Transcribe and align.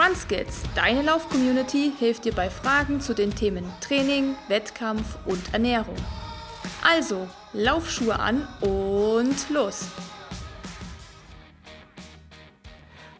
RunSkills, 0.00 0.62
deine 0.74 1.02
Lauf-Community, 1.02 1.92
hilft 1.98 2.24
dir 2.24 2.32
bei 2.32 2.48
Fragen 2.48 3.02
zu 3.02 3.12
den 3.12 3.34
Themen 3.34 3.70
Training, 3.82 4.34
Wettkampf 4.48 5.18
und 5.26 5.52
Ernährung. 5.52 5.96
Also, 6.82 7.28
Laufschuhe 7.52 8.18
an 8.18 8.48
und 8.62 9.50
los! 9.50 9.88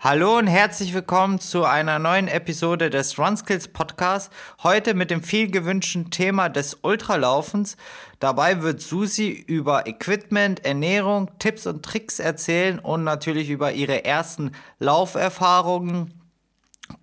Hallo 0.01 0.39
und 0.39 0.47
herzlich 0.47 0.95
willkommen 0.95 1.39
zu 1.39 1.67
einer 1.67 1.99
neuen 1.99 2.29
Episode 2.29 2.89
des 2.89 3.19
RunSkills 3.19 3.69
Podcast. 3.69 4.33
Heute 4.63 4.95
mit 4.95 5.11
dem 5.11 5.23
viel 5.23 5.51
gewünschten 5.51 6.11
Thema 6.11 6.49
des 6.49 6.79
Ultralaufens. 6.81 7.77
Dabei 8.21 8.63
wird 8.63 8.81
Susi 8.81 9.29
über 9.29 9.87
Equipment, 9.87 10.65
Ernährung, 10.65 11.31
Tipps 11.39 11.67
und 11.67 11.85
Tricks 11.85 12.21
erzählen 12.21 12.79
und 12.79 13.05
natürlich 13.05 13.51
über 13.51 13.73
ihre 13.73 14.07
ersten 14.07 14.53
Lauferfahrungen 14.79 16.15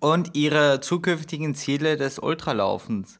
und 0.00 0.36
ihre 0.36 0.80
zukünftigen 0.80 1.54
Ziele 1.54 1.96
des 1.96 2.18
Ultralaufens. 2.18 3.18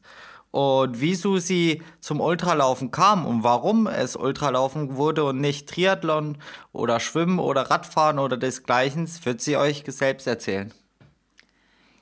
Und 0.51 0.99
wie 0.99 1.13
Susi 1.13 1.83
zum 1.99 2.21
Ultralaufen 2.21 2.89
kam 2.89 3.25
und 3.25 3.43
warum 3.43 3.85
es 3.85 4.15
Ultralaufen 4.15 4.95
wurde 4.95 5.23
und 5.23 5.39
nicht 5.39 5.69
Triathlon 5.69 6.37
oder 6.71 6.99
Schwimmen 6.99 7.37
oder 7.37 7.69
Radfahren 7.69 8.17
oder 8.17 8.35
desgleichen, 8.35 9.07
wird 9.23 9.41
sie 9.41 9.57
euch 9.57 9.83
selbst 9.87 10.25
erzählen. 10.25 10.73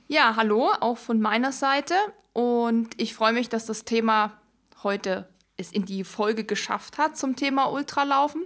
Ja, 0.08 0.36
hallo, 0.38 0.72
auch 0.80 0.98
von 0.98 1.20
meiner 1.20 1.52
Seite. 1.52 1.96
Und 2.32 2.90
ich 2.98 3.14
freue 3.14 3.34
mich, 3.34 3.50
dass 3.50 3.66
das 3.66 3.84
Thema 3.84 4.32
heute 4.84 5.28
es 5.58 5.72
in 5.72 5.86
die 5.86 6.04
Folge 6.04 6.46
geschafft 6.46 6.98
hat 6.98 7.18
zum 7.18 7.36
Thema 7.36 7.66
Ultralaufen. 7.66 8.46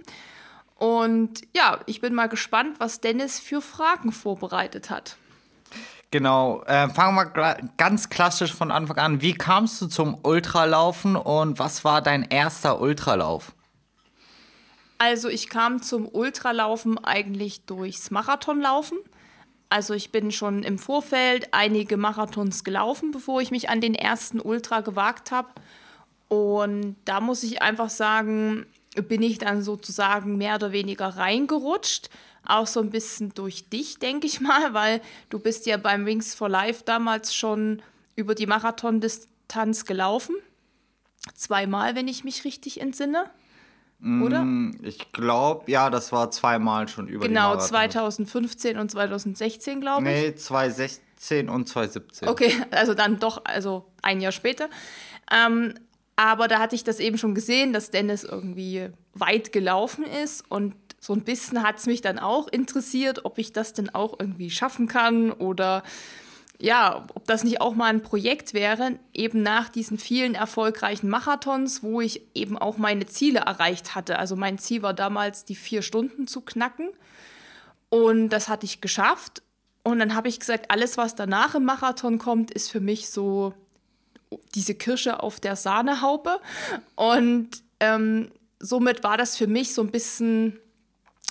Und 0.74 1.42
ja, 1.54 1.78
ich 1.86 2.00
bin 2.00 2.12
mal 2.14 2.28
gespannt, 2.28 2.80
was 2.80 3.00
Dennis 3.00 3.38
für 3.38 3.60
Fragen 3.60 4.10
vorbereitet 4.10 4.90
hat. 4.90 5.16
Genau, 6.12 6.62
äh, 6.66 6.90
fangen 6.90 7.16
wir 7.16 7.56
ganz 7.78 8.10
klassisch 8.10 8.52
von 8.52 8.70
Anfang 8.70 8.98
an. 8.98 9.22
Wie 9.22 9.32
kamst 9.32 9.80
du 9.80 9.86
zum 9.86 10.18
Ultralaufen 10.22 11.16
und 11.16 11.58
was 11.58 11.84
war 11.86 12.02
dein 12.02 12.24
erster 12.28 12.82
Ultralauf? 12.82 13.54
Also 14.98 15.30
ich 15.30 15.48
kam 15.48 15.80
zum 15.80 16.06
Ultralaufen 16.06 17.02
eigentlich 17.02 17.64
durchs 17.64 18.10
Marathonlaufen. 18.10 18.98
Also 19.70 19.94
ich 19.94 20.12
bin 20.12 20.32
schon 20.32 20.64
im 20.64 20.78
Vorfeld 20.78 21.48
einige 21.52 21.96
Marathons 21.96 22.62
gelaufen, 22.62 23.10
bevor 23.10 23.40
ich 23.40 23.50
mich 23.50 23.70
an 23.70 23.80
den 23.80 23.94
ersten 23.94 24.38
Ultra 24.38 24.82
gewagt 24.82 25.30
habe. 25.30 25.48
Und 26.28 26.96
da 27.06 27.22
muss 27.22 27.42
ich 27.42 27.62
einfach 27.62 27.88
sagen, 27.88 28.66
bin 29.08 29.22
ich 29.22 29.38
dann 29.38 29.62
sozusagen 29.62 30.36
mehr 30.36 30.56
oder 30.56 30.72
weniger 30.72 31.16
reingerutscht 31.16 32.10
auch 32.46 32.66
so 32.66 32.80
ein 32.80 32.90
bisschen 32.90 33.34
durch 33.34 33.68
dich, 33.68 33.98
denke 33.98 34.26
ich 34.26 34.40
mal, 34.40 34.74
weil 34.74 35.00
du 35.30 35.38
bist 35.38 35.66
ja 35.66 35.76
beim 35.76 36.06
Wings 36.06 36.34
for 36.34 36.48
Life 36.48 36.82
damals 36.84 37.34
schon 37.34 37.82
über 38.16 38.34
die 38.34 38.46
Marathondistanz 38.46 39.84
gelaufen. 39.84 40.36
Zweimal, 41.34 41.94
wenn 41.94 42.08
ich 42.08 42.24
mich 42.24 42.44
richtig 42.44 42.80
entsinne. 42.80 43.30
Oder? 44.02 44.42
Mm, 44.42 44.80
ich 44.82 45.12
glaube, 45.12 45.70
ja, 45.70 45.88
das 45.88 46.10
war 46.10 46.32
zweimal 46.32 46.88
schon 46.88 47.06
über 47.06 47.28
Genau, 47.28 47.56
2015 47.56 48.76
und 48.76 48.90
2016, 48.90 49.80
glaube 49.80 50.10
ich. 50.10 50.22
Nee, 50.22 50.34
2016 50.34 51.48
und 51.48 51.68
2017. 51.68 52.28
Okay, 52.28 52.52
also 52.72 52.94
dann 52.94 53.20
doch, 53.20 53.44
also 53.44 53.86
ein 54.02 54.20
Jahr 54.20 54.32
später. 54.32 54.68
Ähm, 55.30 55.74
aber 56.16 56.48
da 56.48 56.58
hatte 56.58 56.74
ich 56.74 56.82
das 56.82 56.98
eben 56.98 57.16
schon 57.16 57.36
gesehen, 57.36 57.72
dass 57.72 57.90
Dennis 57.90 58.24
irgendwie 58.24 58.88
weit 59.14 59.52
gelaufen 59.52 60.04
ist 60.04 60.44
und 60.48 60.74
so 61.02 61.14
ein 61.14 61.22
bisschen 61.22 61.64
hat 61.64 61.78
es 61.78 61.86
mich 61.86 62.00
dann 62.00 62.20
auch 62.20 62.46
interessiert, 62.46 63.24
ob 63.24 63.38
ich 63.38 63.52
das 63.52 63.72
denn 63.72 63.92
auch 63.92 64.20
irgendwie 64.20 64.50
schaffen 64.50 64.86
kann 64.86 65.32
oder 65.32 65.82
ja, 66.60 67.04
ob 67.16 67.26
das 67.26 67.42
nicht 67.42 67.60
auch 67.60 67.74
mal 67.74 67.86
ein 67.86 68.02
Projekt 68.02 68.54
wäre, 68.54 69.00
eben 69.12 69.42
nach 69.42 69.68
diesen 69.68 69.98
vielen 69.98 70.36
erfolgreichen 70.36 71.08
Marathons, 71.08 71.82
wo 71.82 72.00
ich 72.00 72.22
eben 72.36 72.56
auch 72.56 72.76
meine 72.78 73.04
Ziele 73.06 73.40
erreicht 73.40 73.96
hatte. 73.96 74.16
Also 74.16 74.36
mein 74.36 74.58
Ziel 74.58 74.82
war 74.82 74.94
damals, 74.94 75.44
die 75.44 75.56
vier 75.56 75.82
Stunden 75.82 76.28
zu 76.28 76.40
knacken. 76.40 76.90
Und 77.88 78.28
das 78.28 78.48
hatte 78.48 78.64
ich 78.64 78.80
geschafft. 78.80 79.42
Und 79.82 79.98
dann 79.98 80.14
habe 80.14 80.28
ich 80.28 80.38
gesagt, 80.38 80.70
alles, 80.70 80.96
was 80.96 81.16
danach 81.16 81.56
im 81.56 81.64
Marathon 81.64 82.18
kommt, 82.18 82.52
ist 82.52 82.70
für 82.70 82.80
mich 82.80 83.10
so 83.10 83.54
diese 84.54 84.76
Kirsche 84.76 85.20
auf 85.20 85.40
der 85.40 85.56
Sahnehaube. 85.56 86.38
Und 86.94 87.48
ähm, 87.80 88.30
somit 88.60 89.02
war 89.02 89.16
das 89.16 89.36
für 89.36 89.48
mich 89.48 89.74
so 89.74 89.82
ein 89.82 89.90
bisschen 89.90 90.60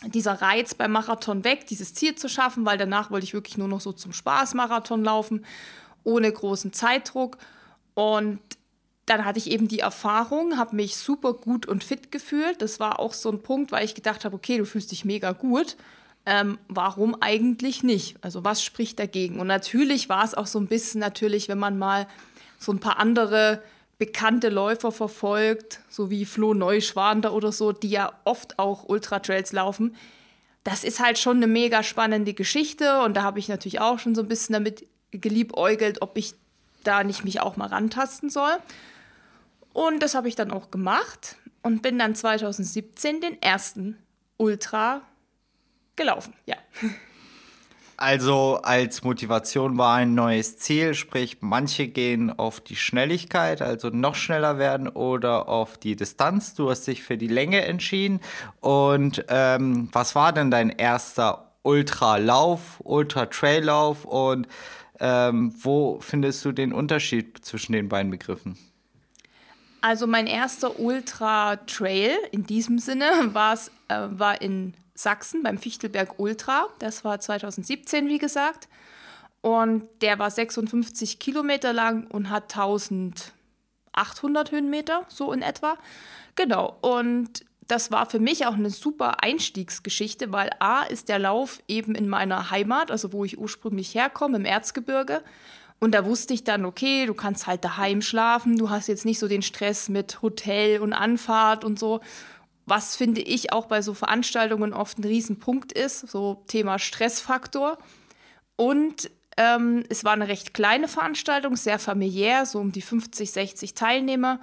dieser 0.05 0.41
Reiz 0.41 0.73
beim 0.73 0.91
Marathon 0.91 1.43
weg, 1.43 1.67
dieses 1.67 1.93
Ziel 1.93 2.15
zu 2.15 2.27
schaffen, 2.27 2.65
weil 2.65 2.77
danach 2.77 3.11
wollte 3.11 3.25
ich 3.25 3.33
wirklich 3.33 3.57
nur 3.57 3.67
noch 3.67 3.81
so 3.81 3.91
zum 3.91 4.13
Spaß 4.13 4.55
Marathon 4.55 5.03
laufen, 5.03 5.45
ohne 6.03 6.31
großen 6.31 6.73
Zeitdruck. 6.73 7.37
Und 7.93 8.39
dann 9.05 9.25
hatte 9.25 9.39
ich 9.39 9.51
eben 9.51 9.67
die 9.67 9.79
Erfahrung, 9.79 10.57
habe 10.57 10.75
mich 10.75 10.95
super 10.97 11.33
gut 11.33 11.65
und 11.65 11.83
fit 11.83 12.11
gefühlt. 12.11 12.61
Das 12.61 12.79
war 12.79 12.99
auch 12.99 13.13
so 13.13 13.29
ein 13.29 13.41
Punkt, 13.43 13.71
weil 13.71 13.85
ich 13.85 13.95
gedacht 13.95 14.25
habe, 14.25 14.35
okay, 14.35 14.57
du 14.57 14.65
fühlst 14.65 14.91
dich 14.91 15.05
mega 15.05 15.33
gut. 15.33 15.75
Ähm, 16.25 16.59
warum 16.67 17.19
eigentlich 17.21 17.83
nicht? 17.83 18.17
Also 18.21 18.43
was 18.43 18.63
spricht 18.63 18.99
dagegen? 18.99 19.39
Und 19.39 19.47
natürlich 19.47 20.07
war 20.07 20.23
es 20.23 20.33
auch 20.33 20.47
so 20.47 20.59
ein 20.59 20.67
bisschen 20.67 20.99
natürlich, 20.99 21.49
wenn 21.49 21.57
man 21.57 21.77
mal 21.77 22.07
so 22.59 22.71
ein 22.71 22.79
paar 22.79 22.99
andere 22.99 23.61
bekannte 24.01 24.49
Läufer 24.49 24.91
verfolgt, 24.91 25.79
so 25.87 26.09
wie 26.09 26.25
Flo 26.25 26.55
Neuschwander 26.55 27.33
oder 27.33 27.51
so, 27.51 27.71
die 27.71 27.91
ja 27.91 28.11
oft 28.23 28.57
auch 28.57 28.89
Ultra-Trails 28.89 29.51
laufen. 29.51 29.95
Das 30.63 30.83
ist 30.83 30.99
halt 30.99 31.19
schon 31.19 31.37
eine 31.37 31.45
mega 31.45 31.83
spannende 31.83 32.33
Geschichte 32.33 33.01
und 33.01 33.15
da 33.15 33.21
habe 33.21 33.37
ich 33.37 33.47
natürlich 33.47 33.79
auch 33.79 33.99
schon 33.99 34.15
so 34.15 34.23
ein 34.23 34.27
bisschen 34.27 34.53
damit 34.53 34.87
geliebäugelt, 35.11 36.01
ob 36.01 36.17
ich 36.17 36.33
da 36.83 37.03
nicht 37.03 37.23
mich 37.25 37.41
auch 37.41 37.57
mal 37.57 37.67
rantasten 37.67 38.31
soll. 38.31 38.57
Und 39.71 40.01
das 40.01 40.15
habe 40.15 40.27
ich 40.27 40.33
dann 40.35 40.49
auch 40.49 40.71
gemacht 40.71 41.35
und 41.61 41.83
bin 41.83 41.99
dann 41.99 42.15
2017 42.15 43.21
den 43.21 43.39
ersten 43.39 43.99
Ultra 44.37 45.03
gelaufen, 45.95 46.33
ja. 46.47 46.55
Also 48.01 48.59
als 48.63 49.03
Motivation 49.03 49.77
war 49.77 49.97
ein 49.97 50.15
neues 50.15 50.57
Ziel, 50.57 50.95
sprich 50.95 51.37
manche 51.41 51.87
gehen 51.87 52.31
auf 52.31 52.59
die 52.59 52.75
Schnelligkeit, 52.75 53.61
also 53.61 53.89
noch 53.89 54.15
schneller 54.15 54.57
werden 54.57 54.87
oder 54.87 55.47
auf 55.47 55.77
die 55.77 55.95
Distanz. 55.95 56.55
Du 56.55 56.71
hast 56.71 56.87
dich 56.87 57.03
für 57.03 57.15
die 57.15 57.27
Länge 57.27 57.63
entschieden. 57.63 58.19
Und 58.59 59.23
ähm, 59.27 59.87
was 59.91 60.15
war 60.15 60.33
denn 60.33 60.49
dein 60.49 60.71
erster 60.71 61.51
Ultralauf, 61.61 62.79
Ultra-Traillauf 62.79 64.03
und 64.05 64.47
ähm, 64.99 65.53
wo 65.61 65.99
findest 66.01 66.43
du 66.43 66.53
den 66.53 66.73
Unterschied 66.73 67.45
zwischen 67.45 67.73
den 67.73 67.87
beiden 67.87 68.09
Begriffen? 68.09 68.57
Also 69.81 70.07
mein 70.07 70.25
erster 70.25 70.79
Ultra-Trail 70.79 72.17
in 72.31 72.47
diesem 72.47 72.79
Sinne 72.79 73.11
äh, 73.89 73.95
war 74.09 74.41
in 74.41 74.73
Sachsen 75.01 75.43
beim 75.43 75.57
Fichtelberg 75.57 76.19
Ultra. 76.19 76.67
Das 76.79 77.03
war 77.03 77.19
2017, 77.19 78.07
wie 78.07 78.17
gesagt. 78.17 78.67
Und 79.41 79.83
der 80.01 80.19
war 80.19 80.29
56 80.29 81.19
Kilometer 81.19 81.73
lang 81.73 82.07
und 82.07 82.29
hat 82.29 82.55
1800 82.55 84.51
Höhenmeter, 84.51 85.05
so 85.07 85.33
in 85.33 85.41
etwa. 85.41 85.77
Genau. 86.35 86.77
Und 86.81 87.43
das 87.67 87.89
war 87.89 88.05
für 88.05 88.19
mich 88.19 88.45
auch 88.45 88.53
eine 88.53 88.69
super 88.69 89.23
Einstiegsgeschichte, 89.23 90.31
weil 90.31 90.51
A 90.59 90.83
ist 90.83 91.09
der 91.09 91.19
Lauf 91.19 91.63
eben 91.67 91.95
in 91.95 92.07
meiner 92.07 92.51
Heimat, 92.51 92.91
also 92.91 93.13
wo 93.13 93.25
ich 93.25 93.39
ursprünglich 93.39 93.95
herkomme, 93.95 94.37
im 94.37 94.45
Erzgebirge. 94.45 95.23
Und 95.79 95.95
da 95.95 96.05
wusste 96.05 96.35
ich 96.35 96.43
dann, 96.43 96.65
okay, 96.65 97.07
du 97.07 97.15
kannst 97.15 97.47
halt 97.47 97.63
daheim 97.63 98.03
schlafen, 98.03 98.57
du 98.57 98.69
hast 98.69 98.87
jetzt 98.87 99.05
nicht 99.05 99.17
so 99.17 99.27
den 99.27 99.41
Stress 99.41 99.89
mit 99.89 100.21
Hotel 100.21 100.79
und 100.79 100.93
Anfahrt 100.93 101.63
und 101.63 101.79
so 101.79 102.01
was 102.65 102.95
finde 102.95 103.21
ich 103.21 103.51
auch 103.51 103.65
bei 103.65 103.81
so 103.81 103.93
Veranstaltungen 103.93 104.73
oft 104.73 104.99
ein 104.99 105.03
Riesenpunkt 105.03 105.71
ist, 105.71 106.07
so 106.07 106.43
Thema 106.47 106.79
Stressfaktor. 106.79 107.77
Und 108.55 109.09
ähm, 109.37 109.83
es 109.89 110.03
war 110.03 110.13
eine 110.13 110.27
recht 110.27 110.53
kleine 110.53 110.87
Veranstaltung, 110.87 111.55
sehr 111.55 111.79
familiär, 111.79 112.45
so 112.45 112.59
um 112.59 112.71
die 112.71 112.81
50, 112.81 113.31
60 113.31 113.73
Teilnehmer. 113.73 114.39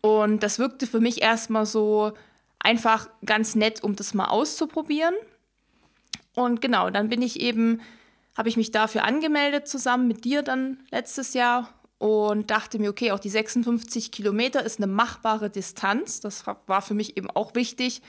Und 0.00 0.42
das 0.42 0.58
wirkte 0.58 0.86
für 0.86 1.00
mich 1.00 1.22
erstmal 1.22 1.66
so 1.66 2.12
einfach 2.58 3.08
ganz 3.24 3.54
nett, 3.54 3.82
um 3.82 3.96
das 3.96 4.14
mal 4.14 4.26
auszuprobieren. 4.26 5.14
Und 6.34 6.60
genau, 6.60 6.90
dann 6.90 7.08
bin 7.08 7.22
ich 7.22 7.40
eben, 7.40 7.80
habe 8.36 8.48
ich 8.48 8.56
mich 8.56 8.70
dafür 8.70 9.04
angemeldet, 9.04 9.68
zusammen 9.68 10.08
mit 10.08 10.24
dir 10.24 10.42
dann 10.42 10.78
letztes 10.90 11.34
Jahr 11.34 11.68
und 12.02 12.50
dachte 12.50 12.80
mir, 12.80 12.90
okay, 12.90 13.12
auch 13.12 13.20
die 13.20 13.28
56 13.28 14.10
Kilometer 14.10 14.64
ist 14.64 14.78
eine 14.80 14.88
machbare 14.88 15.50
Distanz. 15.50 16.18
Das 16.18 16.44
war 16.66 16.82
für 16.82 16.94
mich 16.94 17.16
eben 17.16 17.30
auch 17.30 17.54
wichtig, 17.54 18.02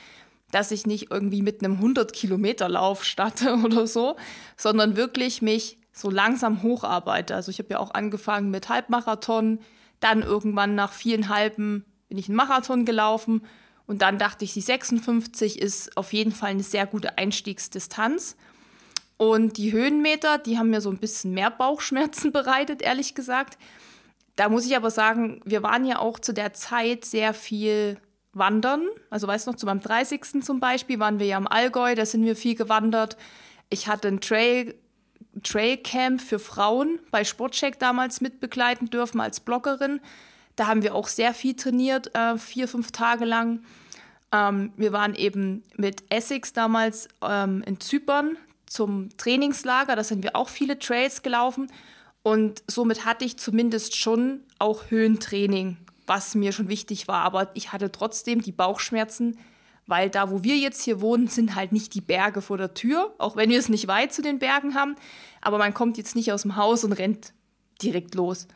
dass 0.50 0.72
ich 0.72 0.88
nicht 0.88 1.12
irgendwie 1.12 1.44
mit 1.44 1.63
einem 1.63 1.74
100 1.74 2.12
Kilometer 2.12 2.68
Lauf 2.69 3.04
starte 3.04 3.56
oder 3.63 3.86
so, 3.86 4.16
sondern 4.57 4.95
wirklich 4.95 5.44
mich 5.44 5.78
so 5.92 6.10
langsam 6.10 6.63
hocharbeite. 6.63 7.36
Also 7.36 7.51
ich 7.51 7.60
habe 7.60 7.69
ja 7.69 7.78
auch 7.78 7.94
angefangen 7.94 8.50
mit 8.50 8.68
Halbmarathon, 8.68 9.60
dann 10.00 10.24
irgendwann 10.24 10.74
nach 10.74 10.92
vielen 10.92 11.30
Halben 11.30 11.86
bin 12.10 12.18
ich 12.18 12.30
einen 12.30 12.36
Marathon 12.36 12.86
gelaufen 12.86 13.44
und 13.86 14.01
dann 14.01 14.18
dachte 14.18 14.44
ich, 14.44 14.54
die 14.54 14.62
56 14.62 15.62
ist 15.62 15.95
auf 15.98 16.13
jeden 16.13 16.31
Fall 16.31 16.50
eine 16.50 16.63
sehr 16.63 16.88
gute 16.88 17.19
Einstiegsdistanz. 17.19 18.38
Und 19.18 19.57
die 19.57 19.71
Höhenmeter, 19.71 20.38
die 20.38 20.57
haben 20.57 20.69
mir 20.69 20.81
so 20.81 20.89
ein 20.89 20.98
bisschen 20.98 21.33
mehr 21.33 21.51
Bauchschmerzen 21.51 22.31
bereitet, 22.33 22.81
ehrlich 22.81 23.15
gesagt. 23.15 23.57
Da 24.36 24.50
muss 24.50 24.65
ich 24.65 24.75
aber 24.75 24.89
sagen, 24.89 25.42
wir 25.45 25.62
waren 25.62 25.86
ja 25.86 26.00
auch 26.00 26.19
zu 26.19 26.33
der 26.33 26.54
Zeit 26.54 27.06
sehr 27.06 27.33
viel 27.33 27.98
wandern. 28.33 28.88
Also 29.10 29.27
weißt 29.27 29.45
du 29.45 29.51
noch, 29.51 29.57
zu 29.57 29.65
meinem 29.68 29.81
30. 29.81 30.44
zum 30.44 30.60
Beispiel 30.60 31.00
waren 31.00 31.19
wir 31.19 31.27
ja 31.27 31.38
im 31.38 31.48
Allgäu, 31.48 31.94
da 31.94 32.06
sind 32.06 32.25
wir 32.25 32.36
viel 32.36 32.56
gewandert. 32.56 33.15
Ich 33.69 33.88
hatte 33.88 34.07
ein 34.07 34.21
Trail, 34.21 34.75
Trailcamp 35.44 36.19
für 36.19 36.39
Frauen 36.39 37.00
bei 37.12 37.24
Sportcheck 37.24 37.80
damals 37.80 38.21
mitbegleiten 38.21 38.89
dürfen 38.89 39.21
als 39.21 39.39
Bloggerin. 39.39 40.01
Da 40.56 40.68
haben 40.68 40.83
wir 40.83 40.95
auch 40.95 41.07
sehr 41.07 41.33
viel 41.33 41.56
trainiert, 41.56 42.13
äh, 42.16 42.38
vier, 42.38 42.68
fünf 42.68 42.92
Tage 42.92 43.25
lang. 43.25 43.63
Ähm, 44.31 44.74
wir 44.77 44.92
waren 44.92 45.16
eben 45.16 45.63
mit 45.75 46.04
Essex 46.09 46.54
damals 46.54 47.07
ähm, 47.21 47.63
in 47.66 47.80
Zypern 47.80 48.38
zum 48.73 49.15
Trainingslager. 49.17 49.95
Da 49.95 50.03
sind 50.03 50.23
wir 50.23 50.35
auch 50.35 50.49
viele 50.49 50.79
Trails 50.79 51.21
gelaufen. 51.21 51.71
Und 52.23 52.63
somit 52.67 53.05
hatte 53.05 53.25
ich 53.25 53.37
zumindest 53.37 53.95
schon 53.95 54.41
auch 54.57 54.89
Höhentraining, 54.89 55.77
was 56.07 56.35
mir 56.35 56.51
schon 56.51 56.69
wichtig 56.69 57.07
war. 57.07 57.23
Aber 57.23 57.51
ich 57.53 57.71
hatte 57.71 57.91
trotzdem 57.91 58.41
die 58.41 58.51
Bauchschmerzen, 58.51 59.37
weil 59.85 60.09
da, 60.09 60.31
wo 60.31 60.43
wir 60.43 60.57
jetzt 60.57 60.81
hier 60.81 61.01
wohnen, 61.01 61.27
sind 61.27 61.55
halt 61.55 61.71
nicht 61.71 61.93
die 61.93 62.01
Berge 62.01 62.41
vor 62.41 62.57
der 62.57 62.73
Tür, 62.73 63.13
auch 63.17 63.35
wenn 63.35 63.49
wir 63.49 63.59
es 63.59 63.69
nicht 63.69 63.87
weit 63.87 64.13
zu 64.13 64.21
den 64.21 64.39
Bergen 64.39 64.73
haben. 64.73 64.95
Aber 65.41 65.57
man 65.57 65.73
kommt 65.73 65.97
jetzt 65.97 66.15
nicht 66.15 66.31
aus 66.31 66.43
dem 66.43 66.55
Haus 66.55 66.83
und 66.83 66.93
rennt 66.93 67.33
direkt 67.81 68.15
los. 68.15 68.47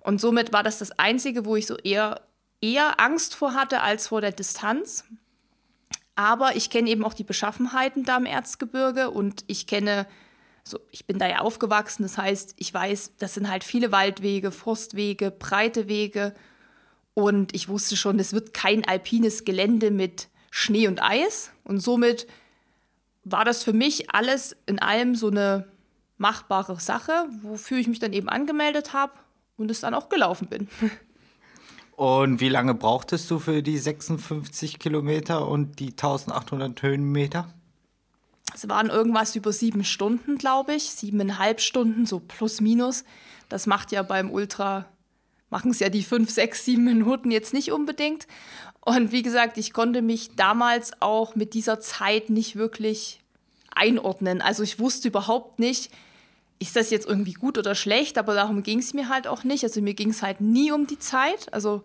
Und 0.00 0.20
somit 0.20 0.52
war 0.52 0.62
das 0.62 0.78
das 0.78 0.98
Einzige, 0.98 1.44
wo 1.44 1.54
ich 1.54 1.66
so 1.66 1.76
eher, 1.76 2.22
eher 2.60 2.98
Angst 2.98 3.34
vor 3.36 3.54
hatte 3.54 3.82
als 3.82 4.08
vor 4.08 4.20
der 4.20 4.32
Distanz. 4.32 5.04
Aber 6.14 6.56
ich 6.56 6.70
kenne 6.70 6.90
eben 6.90 7.04
auch 7.04 7.14
die 7.14 7.24
Beschaffenheiten 7.24 8.04
da 8.04 8.16
im 8.18 8.26
Erzgebirge 8.26 9.10
und 9.10 9.44
ich 9.46 9.66
kenne, 9.66 10.06
so, 10.64 10.78
ich 10.90 11.06
bin 11.06 11.18
da 11.18 11.28
ja 11.28 11.38
aufgewachsen, 11.38 12.02
das 12.02 12.18
heißt, 12.18 12.54
ich 12.56 12.72
weiß, 12.72 13.14
das 13.18 13.34
sind 13.34 13.50
halt 13.50 13.64
viele 13.64 13.90
Waldwege, 13.90 14.52
Forstwege, 14.52 15.30
breite 15.30 15.88
Wege. 15.88 16.34
Und 17.14 17.54
ich 17.54 17.68
wusste 17.68 17.96
schon, 17.96 18.18
es 18.18 18.32
wird 18.32 18.54
kein 18.54 18.84
alpines 18.86 19.44
Gelände 19.44 19.90
mit 19.90 20.28
Schnee 20.50 20.86
und 20.86 21.02
Eis. 21.02 21.50
Und 21.64 21.80
somit 21.80 22.26
war 23.24 23.44
das 23.44 23.62
für 23.62 23.72
mich 23.72 24.10
alles 24.10 24.56
in 24.66 24.78
allem 24.78 25.14
so 25.14 25.28
eine 25.28 25.66
machbare 26.18 26.78
Sache, 26.78 27.26
wofür 27.42 27.78
ich 27.78 27.88
mich 27.88 27.98
dann 27.98 28.12
eben 28.12 28.28
angemeldet 28.28 28.92
habe 28.92 29.14
und 29.56 29.70
es 29.70 29.80
dann 29.80 29.94
auch 29.94 30.08
gelaufen 30.08 30.48
bin. 30.48 30.68
Und 32.02 32.40
wie 32.40 32.48
lange 32.48 32.74
brauchtest 32.74 33.30
du 33.30 33.38
für 33.38 33.62
die 33.62 33.78
56 33.78 34.80
Kilometer 34.80 35.46
und 35.46 35.78
die 35.78 35.90
1800 35.90 36.82
Höhenmeter? 36.82 37.54
Es 38.52 38.68
waren 38.68 38.90
irgendwas 38.90 39.36
über 39.36 39.52
sieben 39.52 39.84
Stunden, 39.84 40.36
glaube 40.36 40.74
ich. 40.74 40.90
Siebeneinhalb 40.90 41.60
Stunden, 41.60 42.04
so 42.04 42.18
plus 42.18 42.60
minus. 42.60 43.04
Das 43.48 43.68
macht 43.68 43.92
ja 43.92 44.02
beim 44.02 44.32
Ultra, 44.32 44.86
machen 45.48 45.70
es 45.70 45.78
ja 45.78 45.90
die 45.90 46.02
fünf, 46.02 46.28
sechs, 46.28 46.64
sieben 46.64 46.82
Minuten 46.82 47.30
jetzt 47.30 47.54
nicht 47.54 47.70
unbedingt. 47.70 48.26
Und 48.80 49.12
wie 49.12 49.22
gesagt, 49.22 49.56
ich 49.56 49.72
konnte 49.72 50.02
mich 50.02 50.34
damals 50.34 51.00
auch 51.00 51.36
mit 51.36 51.54
dieser 51.54 51.78
Zeit 51.78 52.30
nicht 52.30 52.56
wirklich 52.56 53.20
einordnen. 53.76 54.42
Also 54.42 54.64
ich 54.64 54.80
wusste 54.80 55.06
überhaupt 55.06 55.60
nicht, 55.60 55.92
ist 56.62 56.76
das 56.76 56.90
jetzt 56.90 57.08
irgendwie 57.08 57.32
gut 57.32 57.58
oder 57.58 57.74
schlecht, 57.74 58.18
aber 58.18 58.34
darum 58.34 58.62
ging 58.62 58.78
es 58.78 58.94
mir 58.94 59.08
halt 59.08 59.26
auch 59.26 59.42
nicht. 59.42 59.64
Also 59.64 59.82
mir 59.82 59.94
ging 59.94 60.10
es 60.10 60.22
halt 60.22 60.40
nie 60.40 60.70
um 60.70 60.86
die 60.86 60.98
Zeit. 60.98 61.52
Also 61.52 61.82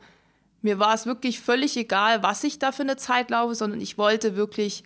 mir 0.62 0.78
war 0.78 0.94
es 0.94 1.08
wirklich 1.08 1.40
völlig 1.40 1.76
egal, 1.78 2.22
was 2.22 2.44
ich 2.44 2.60
da 2.60 2.72
für 2.72 2.84
eine 2.84 2.96
Zeit 2.96 3.32
laufe, 3.32 3.56
sondern 3.56 3.82
ich 3.82 3.98
wollte 3.98 4.36
wirklich 4.36 4.84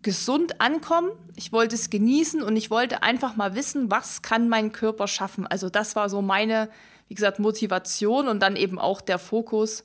gesund 0.00 0.62
ankommen. 0.62 1.10
Ich 1.36 1.52
wollte 1.52 1.74
es 1.74 1.90
genießen 1.90 2.42
und 2.42 2.56
ich 2.56 2.70
wollte 2.70 3.02
einfach 3.02 3.36
mal 3.36 3.54
wissen, 3.54 3.90
was 3.90 4.22
kann 4.22 4.48
mein 4.48 4.72
Körper 4.72 5.06
schaffen. 5.06 5.46
Also 5.46 5.68
das 5.68 5.96
war 5.96 6.08
so 6.08 6.22
meine, 6.22 6.70
wie 7.08 7.14
gesagt, 7.14 7.38
Motivation 7.38 8.26
und 8.26 8.40
dann 8.40 8.56
eben 8.56 8.78
auch 8.78 9.02
der 9.02 9.18
Fokus, 9.18 9.84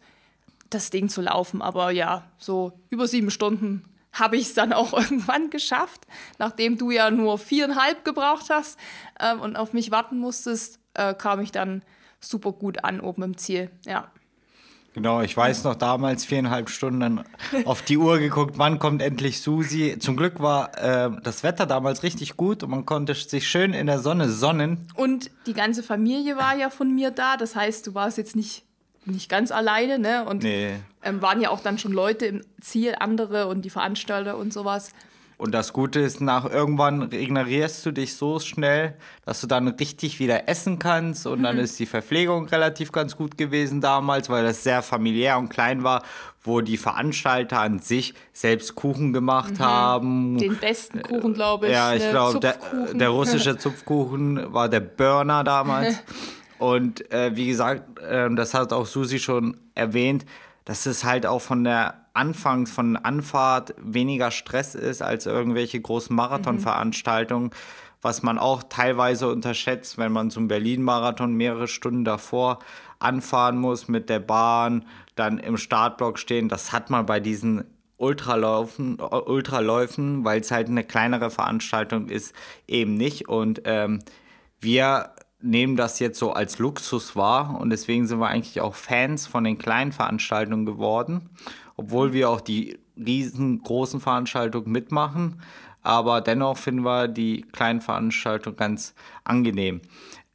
das 0.69 0.91
Ding 0.91 1.09
zu 1.09 1.21
laufen. 1.21 1.61
Aber 1.61 1.91
ja, 1.91 2.23
so 2.37 2.71
über 2.89 3.05
sieben 3.05 3.31
Stunden 3.31 3.83
habe 4.15 4.37
ich 4.37 4.47
es 4.47 4.53
dann 4.55 4.73
auch 4.73 4.93
irgendwann 4.99 5.49
geschafft, 5.51 6.07
nachdem 6.39 6.77
du 6.77 6.89
ja 6.91 7.11
nur 7.11 7.37
viereinhalb 7.37 8.03
gebraucht 8.03 8.49
hast 8.49 8.79
ähm, 9.19 9.39
und 9.41 9.55
auf 9.55 9.73
mich 9.73 9.91
warten 9.91 10.17
musstest, 10.17 10.79
äh, 10.95 11.13
kam 11.13 11.39
ich 11.41 11.51
dann 11.51 11.83
super 12.19 12.51
gut 12.51 12.83
an 12.83 12.99
oben 12.99 13.21
im 13.23 13.37
Ziel. 13.37 13.69
Ja. 13.85 14.11
Genau, 14.93 15.19
ich 15.19 15.35
weiß 15.35 15.65
noch 15.65 15.75
damals 15.75 16.23
viereinhalb 16.23 16.69
Stunden 16.69 17.21
auf 17.65 17.81
die 17.81 17.97
Uhr 17.97 18.17
geguckt, 18.17 18.53
wann 18.57 18.79
kommt 18.79 19.01
endlich 19.01 19.41
Susi. 19.41 19.97
Zum 19.99 20.15
Glück 20.15 20.39
war 20.39 20.77
äh, 20.77 21.11
das 21.21 21.43
Wetter 21.43 21.65
damals 21.65 22.01
richtig 22.01 22.37
gut 22.37 22.63
und 22.63 22.69
man 22.69 22.85
konnte 22.85 23.13
sich 23.13 23.49
schön 23.49 23.73
in 23.73 23.87
der 23.87 23.99
Sonne 23.99 24.29
sonnen. 24.29 24.87
Und 24.95 25.31
die 25.47 25.53
ganze 25.53 25.83
Familie 25.83 26.37
war 26.37 26.55
ja 26.55 26.69
von 26.69 26.95
mir 26.95 27.11
da, 27.11 27.35
das 27.35 27.57
heißt, 27.57 27.85
du 27.87 27.93
warst 27.93 28.17
jetzt 28.17 28.37
nicht 28.37 28.64
nicht 29.05 29.29
ganz 29.29 29.51
alleine, 29.51 29.99
ne? 29.99 30.25
Und 30.25 30.43
nee. 30.43 30.73
ähm, 31.03 31.21
waren 31.21 31.41
ja 31.41 31.49
auch 31.49 31.61
dann 31.61 31.77
schon 31.77 31.91
Leute 31.91 32.25
im 32.25 32.41
Ziel, 32.61 32.95
andere 32.99 33.47
und 33.47 33.63
die 33.63 33.69
Veranstalter 33.69 34.37
und 34.37 34.53
sowas. 34.53 34.91
Und 35.37 35.51
das 35.51 35.73
Gute 35.73 35.99
ist, 35.99 36.21
nach 36.21 36.49
irgendwann 36.49 37.01
regenerierst 37.01 37.85
du 37.85 37.91
dich 37.91 38.15
so 38.15 38.39
schnell, 38.39 38.93
dass 39.25 39.41
du 39.41 39.47
dann 39.47 39.67
richtig 39.67 40.19
wieder 40.19 40.47
essen 40.47 40.79
kannst. 40.79 41.27
Und 41.27 41.39
mhm. 41.39 41.43
dann 41.43 41.57
ist 41.57 41.77
die 41.77 41.85
Verpflegung 41.85 42.45
relativ 42.47 42.93
ganz 42.93 43.17
gut 43.17 43.37
gewesen 43.37 43.81
damals, 43.81 44.29
weil 44.29 44.45
das 44.45 44.63
sehr 44.63 44.81
familiär 44.81 45.37
und 45.37 45.49
klein 45.49 45.83
war, 45.83 46.03
wo 46.41 46.61
die 46.61 46.77
Veranstalter 46.77 47.59
an 47.59 47.79
sich 47.79 48.13
selbst 48.31 48.75
Kuchen 48.75 49.11
gemacht 49.11 49.59
mhm. 49.59 49.59
haben. 49.59 50.37
Den 50.37 50.55
besten 50.55 51.01
Kuchen, 51.01 51.33
glaube 51.33 51.67
ich. 51.67 51.73
Ja, 51.73 51.93
ich 51.93 52.09
glaube, 52.09 52.39
der, 52.39 52.57
der, 52.93 53.09
russische 53.09 53.57
Zupfkuchen 53.57 54.53
war 54.53 54.69
der 54.69 54.79
Burner 54.79 55.43
damals. 55.43 56.01
Und 56.57 57.11
äh, 57.11 57.35
wie 57.35 57.47
gesagt, 57.47 57.99
äh, 57.99 58.33
das 58.33 58.53
hat 58.53 58.73
auch 58.73 58.85
Susi 58.85 59.19
schon 59.19 59.57
erwähnt, 59.73 60.25
dass 60.63 60.85
es 60.85 61.03
halt 61.03 61.25
auch 61.25 61.41
von 61.41 61.63
der 61.63 62.05
Anfangs, 62.13 62.71
von 62.71 62.95
Anfahrt 62.95 63.75
weniger 63.77 64.31
Stress 64.31 64.73
ist 64.73 65.01
als 65.01 65.25
irgendwelche 65.25 65.79
großen 65.79 66.15
Marathonveranstaltungen, 66.15 67.49
mhm. 67.49 67.55
was 68.01 68.23
man 68.23 68.39
auch 68.39 68.63
teilweise 68.63 69.27
unterschätzt, 69.27 69.97
wenn 69.97 70.11
man 70.11 70.31
zum 70.31 70.47
Berlin-Marathon 70.47 71.33
mehrere 71.33 71.67
Stunden 71.67 72.05
davor 72.05 72.59
anfahren 72.99 73.57
muss 73.57 73.87
mit 73.87 74.09
der 74.09 74.19
Bahn, 74.19 74.85
dann 75.15 75.37
im 75.37 75.57
Startblock 75.57 76.17
stehen. 76.17 76.47
Das 76.47 76.71
hat 76.71 76.89
man 76.89 77.05
bei 77.05 77.19
diesen 77.19 77.65
Ultralaufen, 77.97 78.99
Ultraläufen, 78.99 80.25
weil 80.25 80.41
es 80.41 80.51
halt 80.51 80.67
eine 80.67 80.83
kleinere 80.83 81.29
Veranstaltung 81.29 82.07
ist, 82.09 82.33
eben 82.67 82.95
nicht. 82.95 83.27
Und 83.27 83.61
ähm, 83.65 83.99
wir 84.59 85.14
nehmen 85.41 85.75
das 85.75 85.99
jetzt 85.99 86.17
so 86.17 86.31
als 86.31 86.59
Luxus 86.59 87.15
wahr 87.15 87.59
und 87.59 87.69
deswegen 87.69 88.07
sind 88.07 88.19
wir 88.19 88.27
eigentlich 88.27 88.61
auch 88.61 88.75
Fans 88.75 89.27
von 89.27 89.43
den 89.43 89.57
kleinen 89.57 89.91
Veranstaltungen 89.91 90.65
geworden, 90.65 91.29
obwohl 91.77 92.13
wir 92.13 92.29
auch 92.29 92.41
die 92.41 92.79
riesengroßen 92.97 93.99
Veranstaltungen 93.99 94.71
mitmachen. 94.71 95.41
Aber 95.81 96.21
dennoch 96.21 96.57
finden 96.57 96.83
wir 96.83 97.07
die 97.07 97.41
kleinen 97.41 97.79
Veranstaltungen 97.79 98.55
ganz 98.55 98.95
angenehm. 99.23 99.81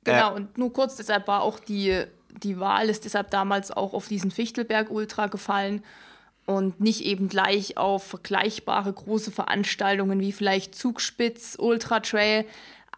Genau, 0.05 0.31
äh, 0.31 0.37
und 0.37 0.59
nur 0.59 0.73
kurz, 0.73 0.97
deshalb 0.97 1.27
war 1.27 1.43
auch 1.43 1.59
die, 1.59 2.05
die 2.43 2.61
Wahl, 2.61 2.89
ist 2.89 3.05
deshalb 3.05 3.31
damals 3.31 3.71
auch 3.73 3.93
auf 3.93 4.07
diesen 4.07 4.31
Fichtelberg 4.31 4.91
Ultra 4.91 5.27
gefallen 5.27 5.83
und 6.47 6.81
nicht 6.81 7.05
eben 7.05 7.29
gleich 7.29 7.77
auf 7.77 8.05
vergleichbare 8.05 8.93
große 8.93 9.31
Veranstaltungen 9.31 10.21
wie 10.21 10.33
vielleicht 10.33 10.75
Zugspitz, 10.75 11.57
Ultra 11.59 12.01
Trail, 12.01 12.45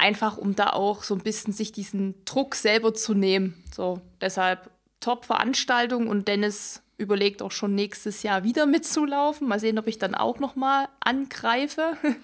einfach 0.03 0.37
um 0.37 0.57
da 0.57 0.71
auch 0.71 1.05
so 1.05 1.15
ein 1.15 1.23
bisschen 1.23 1.53
sich 1.53 1.71
diesen 1.71 2.15
Druck 2.25 2.57
selber 2.57 2.93
zu 2.93 3.15
nehmen. 3.15 3.63
So, 3.73 4.01
deshalb 4.21 4.71
Top-Veranstaltung 5.01 6.09
und 6.09 6.29
Dennis 6.29 6.83
überlegt 6.99 7.41
auch 7.41 7.53
schon 7.53 7.75
nächstes 7.75 8.23
Jahr 8.23 8.45
wieder 8.45 8.67
mitzulaufen. 8.67 9.49
Mal 9.49 9.61
sehen, 9.61 9.79
ob 9.79 9.87
ich 9.87 9.99
dann 9.99 10.15
auch 10.15 10.39
noch 10.39 10.57
mal 10.57 10.89
angreife. 11.01 11.97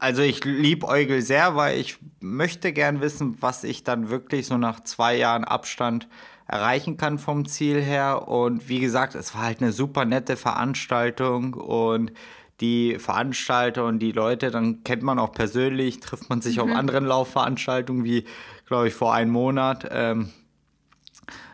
Also 0.00 0.22
ich 0.22 0.44
liebe 0.44 0.88
Eugel 0.88 1.22
sehr, 1.22 1.56
weil 1.56 1.78
ich 1.78 1.98
möchte 2.20 2.72
gern 2.72 3.00
wissen, 3.00 3.36
was 3.40 3.64
ich 3.64 3.84
dann 3.84 4.10
wirklich 4.10 4.46
so 4.46 4.58
nach 4.58 4.80
zwei 4.80 5.16
Jahren 5.16 5.44
Abstand 5.44 6.08
erreichen 6.46 6.96
kann 6.96 7.18
vom 7.18 7.46
Ziel 7.46 7.80
her. 7.80 8.26
Und 8.28 8.68
wie 8.68 8.80
gesagt, 8.80 9.14
es 9.14 9.34
war 9.34 9.42
halt 9.42 9.62
eine 9.62 9.72
super 9.72 10.04
nette 10.04 10.36
Veranstaltung 10.36 11.54
und 11.54 12.12
die 12.64 12.98
Veranstalter 12.98 13.84
und 13.84 13.98
die 13.98 14.12
Leute, 14.12 14.50
dann 14.50 14.82
kennt 14.84 15.02
man 15.02 15.18
auch 15.18 15.32
persönlich, 15.32 16.00
trifft 16.00 16.30
man 16.30 16.40
sich 16.40 16.56
mhm. 16.56 16.62
auf 16.62 16.70
anderen 16.70 17.04
Laufveranstaltungen, 17.04 18.04
wie, 18.04 18.24
glaube 18.66 18.88
ich, 18.88 18.94
vor 18.94 19.12
einem 19.12 19.30
Monat. 19.30 19.86
Ähm, 19.90 20.30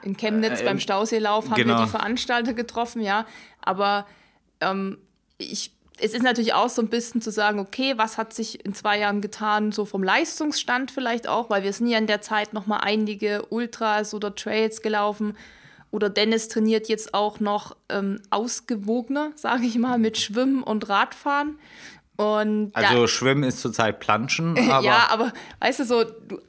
in 0.02 0.17
Chemnitz 0.17 0.61
äh, 0.61 0.64
beim 0.64 0.79
Stauseelauf 0.79 1.50
haben 1.50 1.57
genau. 1.57 1.79
wir 1.79 1.85
die 1.85 1.90
Veranstalter 1.90 2.55
getroffen, 2.55 3.02
ja. 3.02 3.26
Aber 3.61 4.07
ähm, 4.61 4.99
ich, 5.38 5.73
es 5.99 6.14
ist 6.14 6.23
natürlich 6.23 6.55
auch 6.55 6.69
so 6.69 6.81
ein 6.81 6.88
bisschen 6.88 7.21
zu 7.21 7.33
sagen, 7.33 7.59
okay, 7.59 7.95
was 7.97 8.17
hat 8.17 8.33
sich 8.33 8.64
in 8.64 8.73
zwei 8.73 8.99
Jahren 8.99 9.21
getan, 9.21 9.73
so 9.73 9.85
vom 9.85 10.05
Leistungsstand 10.05 10.93
vielleicht 10.93 11.29
auch, 11.29 11.50
weil 11.50 11.64
wir 11.64 11.73
sind 11.73 11.88
ja 11.88 11.99
in 11.99 12.07
der 12.07 12.23
Zeit 12.23 12.52
nochmal 12.52 12.81
einige 12.83 13.45
Ultras 13.50 14.14
oder 14.14 14.35
Trails 14.35 14.81
gelaufen 14.81 15.37
oder 15.90 16.09
Dennis 16.09 16.49
trainiert 16.49 16.88
jetzt 16.88 17.14
auch 17.14 17.40
noch 17.40 17.76
ähm, 17.88 18.20
ausgewogener, 18.30 19.32
sage 19.35 19.66
ich 19.66 19.78
mal, 19.78 19.99
mit 19.99 20.18
Schwimmen 20.18 20.62
und 20.62 20.88
Radfahren. 20.88 21.59
Und 22.16 22.73
also 22.75 23.00
da, 23.00 23.09
Schwimmen 23.09 23.44
ist 23.44 23.61
zurzeit 23.61 23.99
Planschen. 23.99 24.56
Aber 24.70 24.85
ja, 24.85 25.09
aber 25.11 25.32
weißt 25.61 25.80
du 25.80 25.85
so, 25.85 26.04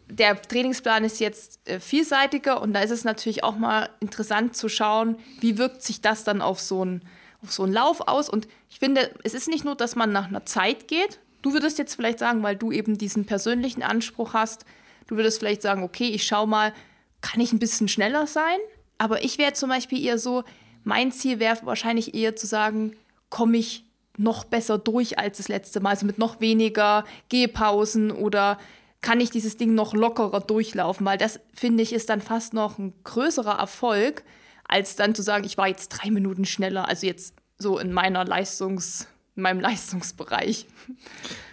der 0.09 0.41
Trainingsplan 0.41 1.05
ist 1.05 1.21
jetzt 1.21 1.61
äh, 1.63 1.79
vielseitiger 1.79 2.61
und 2.61 2.73
da 2.73 2.81
ist 2.81 2.91
es 2.91 3.05
natürlich 3.05 3.45
auch 3.45 3.55
mal 3.55 3.89
interessant 4.01 4.55
zu 4.55 4.67
schauen, 4.67 5.15
wie 5.39 5.57
wirkt 5.57 5.81
sich 5.81 6.01
das 6.01 6.25
dann 6.25 6.41
auf 6.41 6.59
so 6.59 6.81
einen 6.81 7.03
auf 7.41 7.51
so 7.51 7.63
einen 7.63 7.73
Lauf 7.73 8.01
aus. 8.01 8.29
Und 8.29 8.47
ich 8.69 8.79
finde, 8.79 9.11
es 9.23 9.33
ist 9.33 9.47
nicht 9.47 9.65
nur, 9.65 9.75
dass 9.75 9.95
man 9.95 10.11
nach 10.11 10.27
einer 10.27 10.45
Zeit 10.45 10.87
geht. 10.87 11.19
Du 11.41 11.53
würdest 11.53 11.79
jetzt 11.79 11.95
vielleicht 11.95 12.19
sagen, 12.19 12.43
weil 12.43 12.55
du 12.55 12.71
eben 12.71 12.97
diesen 12.97 13.25
persönlichen 13.25 13.81
Anspruch 13.81 14.33
hast, 14.33 14.65
du 15.07 15.15
würdest 15.15 15.39
vielleicht 15.39 15.61
sagen, 15.61 15.83
okay, 15.83 16.09
ich 16.09 16.23
schau 16.23 16.45
mal, 16.45 16.73
kann 17.21 17.41
ich 17.41 17.51
ein 17.51 17.59
bisschen 17.59 17.87
schneller 17.87 18.27
sein? 18.27 18.59
Aber 19.01 19.23
ich 19.23 19.39
wäre 19.39 19.53
zum 19.53 19.69
Beispiel 19.69 20.05
eher 20.05 20.19
so, 20.19 20.43
mein 20.83 21.11
Ziel 21.11 21.39
wäre 21.39 21.57
wahrscheinlich 21.63 22.13
eher 22.13 22.35
zu 22.35 22.45
sagen, 22.45 22.95
komme 23.29 23.57
ich 23.57 23.83
noch 24.15 24.43
besser 24.43 24.77
durch 24.77 25.17
als 25.17 25.37
das 25.37 25.47
letzte 25.47 25.79
Mal, 25.79 25.89
also 25.89 26.05
mit 26.05 26.19
noch 26.19 26.39
weniger 26.39 27.03
Gehpausen 27.29 28.11
oder 28.11 28.59
kann 29.01 29.19
ich 29.19 29.31
dieses 29.31 29.57
Ding 29.57 29.73
noch 29.73 29.95
lockerer 29.95 30.39
durchlaufen, 30.39 31.03
weil 31.03 31.17
das 31.17 31.39
finde 31.55 31.81
ich 31.81 31.93
ist 31.93 32.11
dann 32.11 32.21
fast 32.21 32.53
noch 32.53 32.77
ein 32.77 32.93
größerer 33.03 33.57
Erfolg, 33.57 34.23
als 34.67 34.95
dann 34.95 35.15
zu 35.15 35.23
sagen, 35.23 35.45
ich 35.45 35.57
war 35.57 35.67
jetzt 35.67 35.89
drei 35.89 36.11
Minuten 36.11 36.45
schneller, 36.45 36.87
also 36.87 37.07
jetzt 37.07 37.33
so 37.57 37.79
in 37.79 37.93
meiner 37.93 38.23
Leistungs, 38.23 39.07
in 39.35 39.41
meinem 39.41 39.61
Leistungsbereich. 39.61 40.67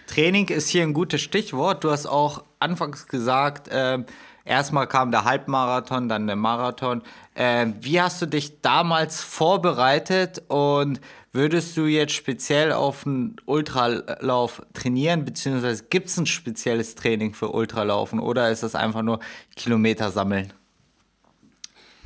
Training 0.05 0.49
ist 0.49 0.69
hier 0.69 0.83
ein 0.83 0.93
gutes 0.93 1.21
Stichwort. 1.21 1.83
Du 1.83 1.89
hast 1.89 2.05
auch 2.05 2.43
anfangs 2.59 3.07
gesagt, 3.07 3.69
äh, 3.69 4.03
erstmal 4.45 4.87
kam 4.87 5.11
der 5.11 5.23
Halbmarathon, 5.23 6.09
dann 6.09 6.27
der 6.27 6.35
Marathon. 6.35 7.03
Äh, 7.39 7.67
wie 7.81 8.01
hast 8.01 8.21
du 8.21 8.25
dich 8.25 8.61
damals 8.61 9.21
vorbereitet 9.21 10.43
und 10.49 10.99
Würdest 11.31 11.77
du 11.77 11.85
jetzt 11.85 12.13
speziell 12.13 12.71
auf 12.71 13.05
einen 13.05 13.35
Ultralauf 13.45 14.63
trainieren, 14.73 15.25
beziehungsweise 15.25 15.83
gibt 15.83 16.07
es 16.07 16.17
ein 16.17 16.25
spezielles 16.25 16.95
Training 16.95 17.35
für 17.35 17.49
Ultralaufen 17.49 18.19
oder 18.19 18.49
ist 18.49 18.63
das 18.63 18.73
einfach 18.73 19.03
nur 19.03 19.19
Kilometer 19.55 20.09
sammeln? 20.09 20.51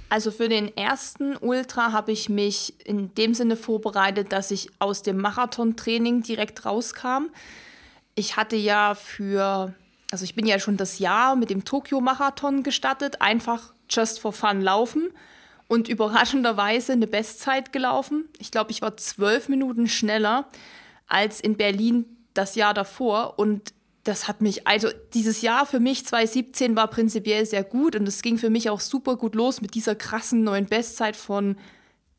Also 0.10 0.30
für 0.30 0.50
den 0.50 0.76
ersten 0.76 1.38
Ultra 1.38 1.94
habe 1.94 2.12
ich 2.12 2.28
mich 2.28 2.86
in 2.86 3.16
dem 3.16 3.34
Sinne 3.34 3.56
vorbereitet, 3.56 4.34
dass 4.34 4.52
ich 4.52 4.70
aus 4.80 5.04
dem 5.04 5.18
Marathontraining 5.18 6.22
direkt 6.22 6.66
rauskam. 6.66 7.30
Ich 8.16 8.36
hatte 8.36 8.58
ja 8.58 8.94
für, 8.94 9.74
also 10.12 10.26
ich 10.26 10.36
bin 10.36 10.46
ja 10.46 10.60
schon 10.60 10.76
das 10.76 11.00
Jahr 11.00 11.38
mit 11.38 11.50
dem 11.50 11.64
Tokio-Marathon 11.64 12.62
gestartet, 12.62 13.22
einfach 13.22 13.73
just 13.90 14.20
for 14.20 14.34
fun 14.34 14.62
laufen 14.62 15.10
und 15.68 15.88
überraschenderweise 15.88 16.94
eine 16.94 17.08
Bestzeit 17.08 17.74
gelaufen. 17.74 18.26
Ich 18.38 18.52
glaube, 18.52 18.72
ich 18.72 18.82
war 18.82 18.98
zwölf 18.98 19.50
Minuten 19.50 19.88
schneller 19.88 20.48
als 21.08 21.40
in 21.40 21.58
Berlin 21.58 22.06
das 22.34 22.56
Jahr 22.56 22.74
davor. 22.74 23.38
Und 23.38 23.74
das 24.04 24.28
hat 24.28 24.42
mich, 24.42 24.68
also 24.68 24.90
dieses 25.14 25.42
Jahr 25.42 25.66
für 25.66 25.80
mich 25.80 26.06
2017 26.06 26.76
war 26.76 26.88
prinzipiell 26.88 27.46
sehr 27.46 27.64
gut 27.64 27.96
und 27.96 28.08
es 28.08 28.22
ging 28.22 28.38
für 28.38 28.50
mich 28.50 28.70
auch 28.70 28.80
super 28.80 29.16
gut 29.16 29.36
los 29.36 29.62
mit 29.62 29.76
dieser 29.76 29.96
krassen 29.96 30.44
neuen 30.44 30.66
Bestzeit 30.66 31.16
von 31.16 31.58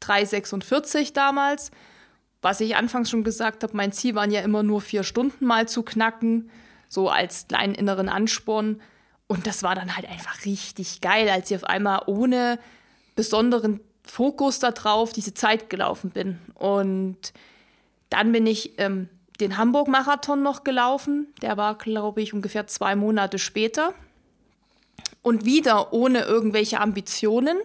3,46 0.03 1.13
damals. 1.13 1.71
Was 2.41 2.61
ich 2.61 2.77
anfangs 2.77 3.11
schon 3.11 3.25
gesagt 3.25 3.63
habe, 3.63 3.77
mein 3.77 3.93
Ziel 3.93 4.15
waren 4.15 4.31
ja 4.31 4.41
immer 4.41 4.63
nur 4.63 4.81
vier 4.81 5.03
Stunden 5.03 5.47
mal 5.47 5.69
zu 5.69 5.83
knacken, 5.83 6.51
so 6.89 7.09
als 7.09 7.49
kleinen 7.49 7.75
inneren 7.75 8.09
Ansporn. 8.09 8.81
Und 9.27 9.47
das 9.47 9.63
war 9.63 9.75
dann 9.75 9.97
halt 9.97 10.09
einfach 10.09 10.45
richtig 10.45 11.01
geil, 11.01 11.29
als 11.29 11.51
ich 11.51 11.57
auf 11.57 11.65
einmal 11.65 12.03
ohne 12.07 12.59
besonderen 13.17 13.81
Fokus 14.05 14.59
darauf 14.59 15.13
diese 15.13 15.35
Zeit 15.35 15.71
gelaufen 15.71 16.11
bin. 16.11 16.39
Und 16.55 17.33
dann 18.11 18.33
bin 18.33 18.47
ich 18.47 18.79
ähm, 18.79 19.09
den 19.41 19.57
Hamburg-Marathon 19.57 20.43
noch 20.43 20.63
gelaufen. 20.63 21.27
Der 21.43 21.57
war, 21.57 21.77
glaube 21.77 22.23
ich, 22.23 22.35
ungefähr 22.35 22.67
zwei 22.67 22.97
Monate 22.97 23.39
später. 23.39 23.95
Und 25.23 25.47
wieder 25.47 25.95
ohne 25.95 26.21
irgendwelche 26.21 26.81
Ambitionen. 26.81 27.57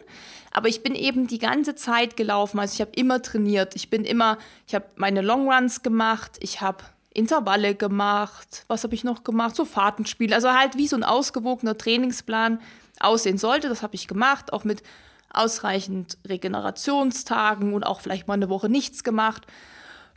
Aber 0.51 0.69
ich 0.69 0.81
bin 0.81 0.95
eben 0.95 1.27
die 1.27 1.39
ganze 1.39 1.75
Zeit 1.75 2.15
gelaufen. 2.15 2.57
Also 2.59 2.73
ich 2.75 2.81
habe 2.81 2.91
immer 2.95 3.21
trainiert. 3.21 3.75
Ich 3.75 3.89
bin 3.89 4.05
immer, 4.05 4.37
ich 4.65 4.75
habe 4.75 4.85
meine 4.95 5.21
Longruns 5.21 5.83
gemacht. 5.83 6.37
Ich 6.39 6.61
habe 6.61 6.83
Intervalle 7.13 7.75
gemacht. 7.75 8.65
Was 8.67 8.83
habe 8.83 8.95
ich 8.95 9.03
noch 9.03 9.23
gemacht? 9.23 9.55
So 9.55 9.65
Fahrtenspiele. 9.65 10.35
Also 10.35 10.51
halt 10.53 10.77
wie 10.77 10.87
so 10.87 10.95
ein 10.95 11.03
ausgewogener 11.03 11.77
Trainingsplan 11.77 12.59
aussehen 12.99 13.37
sollte. 13.37 13.69
Das 13.69 13.81
habe 13.81 13.95
ich 13.95 14.07
gemacht. 14.07 14.53
Auch 14.53 14.63
mit 14.63 14.83
ausreichend 15.31 16.17
Regenerationstagen 16.27 17.73
und 17.73 17.83
auch 17.83 18.01
vielleicht 18.01 18.27
mal 18.27 18.33
eine 18.35 18.49
Woche 18.49 18.69
nichts 18.69 19.03
gemacht. 19.03 19.45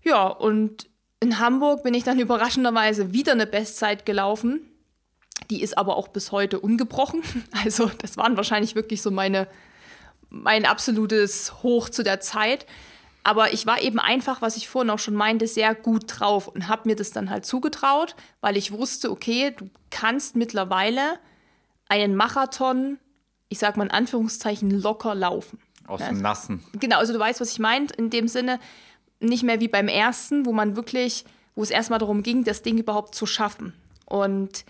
Ja, 0.02 0.26
und 0.26 0.88
in 1.20 1.38
Hamburg 1.38 1.82
bin 1.82 1.94
ich 1.94 2.04
dann 2.04 2.18
überraschenderweise 2.18 3.12
wieder 3.12 3.32
eine 3.32 3.46
Bestzeit 3.46 4.04
gelaufen. 4.04 4.60
Die 5.50 5.62
ist 5.62 5.76
aber 5.76 5.96
auch 5.96 6.08
bis 6.08 6.32
heute 6.32 6.60
ungebrochen. 6.60 7.22
Also 7.64 7.90
das 7.98 8.16
waren 8.16 8.36
wahrscheinlich 8.36 8.74
wirklich 8.74 9.02
so 9.02 9.10
meine, 9.10 9.46
mein 10.30 10.66
absolutes 10.66 11.62
Hoch 11.62 11.88
zu 11.88 12.02
der 12.02 12.20
Zeit. 12.20 12.66
Aber 13.24 13.52
ich 13.52 13.66
war 13.66 13.80
eben 13.80 14.00
einfach, 14.00 14.42
was 14.42 14.56
ich 14.56 14.68
vorhin 14.68 14.90
auch 14.90 14.98
schon 14.98 15.14
meinte, 15.14 15.46
sehr 15.46 15.74
gut 15.74 16.04
drauf 16.06 16.48
und 16.48 16.68
habe 16.68 16.88
mir 16.88 16.96
das 16.96 17.12
dann 17.12 17.30
halt 17.30 17.46
zugetraut, 17.46 18.16
weil 18.40 18.56
ich 18.56 18.72
wusste, 18.72 19.10
okay, 19.10 19.54
du 19.56 19.70
kannst 19.90 20.34
mittlerweile 20.34 21.18
einen 21.88 22.16
Marathon 22.16 22.98
ich 23.52 23.58
sag 23.58 23.76
mal 23.76 23.84
in 23.84 23.90
Anführungszeichen, 23.90 24.70
locker 24.70 25.14
laufen. 25.14 25.58
Aus 25.86 26.00
dem 26.00 26.22
Nassen. 26.22 26.64
Genau, 26.72 26.96
also 26.96 27.12
du 27.12 27.18
weißt, 27.18 27.38
was 27.40 27.52
ich 27.52 27.58
meine. 27.58 27.86
In 27.98 28.08
dem 28.08 28.26
Sinne, 28.26 28.58
nicht 29.20 29.42
mehr 29.42 29.60
wie 29.60 29.68
beim 29.68 29.88
ersten, 29.88 30.46
wo 30.46 30.54
man 30.54 30.74
wirklich, 30.74 31.26
wo 31.54 31.62
es 31.62 31.70
erstmal 31.70 31.98
darum 31.98 32.22
ging, 32.22 32.44
das 32.44 32.62
Ding 32.62 32.78
überhaupt 32.78 33.14
zu 33.14 33.26
schaffen. 33.26 33.74
Und 34.06 34.64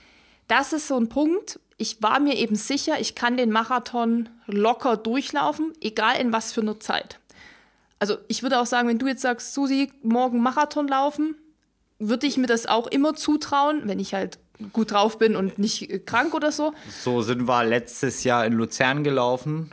das 0.48 0.72
ist 0.72 0.88
so 0.88 0.96
ein 0.96 1.08
Punkt. 1.08 1.60
Ich 1.76 2.02
war 2.02 2.18
mir 2.18 2.34
eben 2.34 2.56
sicher, 2.56 2.98
ich 2.98 3.14
kann 3.14 3.36
den 3.36 3.52
Marathon 3.52 4.28
locker 4.46 4.96
durchlaufen, 4.96 5.72
egal 5.80 6.16
in 6.16 6.32
was 6.32 6.52
für 6.52 6.62
einer 6.62 6.80
Zeit. 6.80 7.20
Also 8.02 8.18
ich 8.26 8.42
würde 8.42 8.58
auch 8.58 8.66
sagen, 8.66 8.88
wenn 8.88 8.98
du 8.98 9.06
jetzt 9.06 9.22
sagst, 9.22 9.54
Susi, 9.54 9.92
morgen 10.02 10.42
Marathon 10.42 10.88
laufen, 10.88 11.36
würde 12.00 12.26
ich 12.26 12.36
mir 12.36 12.48
das 12.48 12.66
auch 12.66 12.88
immer 12.88 13.14
zutrauen, 13.14 13.82
wenn 13.84 14.00
ich 14.00 14.12
halt 14.12 14.40
gut 14.72 14.90
drauf 14.90 15.18
bin 15.18 15.36
und 15.36 15.60
nicht 15.60 15.88
äh, 15.88 16.00
krank 16.00 16.34
oder 16.34 16.50
so. 16.50 16.72
So 16.90 17.22
sind 17.22 17.46
wir 17.46 17.62
letztes 17.62 18.24
Jahr 18.24 18.44
in 18.44 18.54
Luzern 18.54 19.04
gelaufen, 19.04 19.70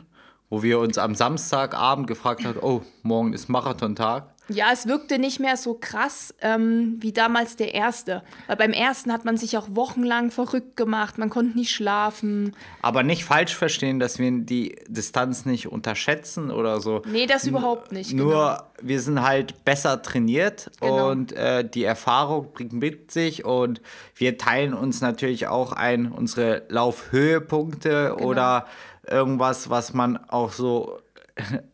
wo 0.48 0.62
wir 0.62 0.78
uns 0.78 0.96
am 0.96 1.16
Samstagabend 1.16 2.06
gefragt 2.06 2.44
haben, 2.44 2.60
oh, 2.62 2.82
morgen 3.02 3.32
ist 3.32 3.48
Marathontag. 3.48 4.32
Ja, 4.50 4.66
es 4.72 4.86
wirkte 4.86 5.18
nicht 5.18 5.38
mehr 5.38 5.56
so 5.56 5.74
krass 5.74 6.34
ähm, 6.40 6.96
wie 7.00 7.12
damals 7.12 7.56
der 7.56 7.74
erste. 7.74 8.22
Weil 8.48 8.56
beim 8.56 8.72
ersten 8.72 9.12
hat 9.12 9.24
man 9.24 9.36
sich 9.36 9.56
auch 9.56 9.68
wochenlang 9.70 10.30
verrückt 10.30 10.76
gemacht, 10.76 11.18
man 11.18 11.30
konnte 11.30 11.56
nicht 11.56 11.70
schlafen. 11.70 12.56
Aber 12.82 13.02
nicht 13.02 13.24
falsch 13.24 13.54
verstehen, 13.54 14.00
dass 14.00 14.18
wir 14.18 14.30
die 14.30 14.76
Distanz 14.88 15.44
nicht 15.46 15.68
unterschätzen 15.68 16.50
oder 16.50 16.80
so. 16.80 17.02
Nee, 17.06 17.26
das 17.26 17.46
überhaupt 17.46 17.92
nicht. 17.92 18.12
Nur 18.12 18.32
genau. 18.32 18.62
wir 18.82 19.00
sind 19.00 19.22
halt 19.22 19.64
besser 19.64 20.02
trainiert 20.02 20.70
genau. 20.80 21.10
und 21.10 21.32
äh, 21.32 21.68
die 21.68 21.84
Erfahrung 21.84 22.52
bringt 22.52 22.72
mit 22.72 23.10
sich 23.12 23.44
und 23.44 23.80
wir 24.16 24.36
teilen 24.36 24.74
uns 24.74 25.00
natürlich 25.00 25.46
auch 25.46 25.72
ein 25.72 26.10
unsere 26.10 26.62
Laufhöhepunkte 26.68 28.14
genau. 28.16 28.28
oder 28.28 28.66
irgendwas, 29.08 29.70
was 29.70 29.94
man 29.94 30.16
auch 30.28 30.52
so 30.52 30.98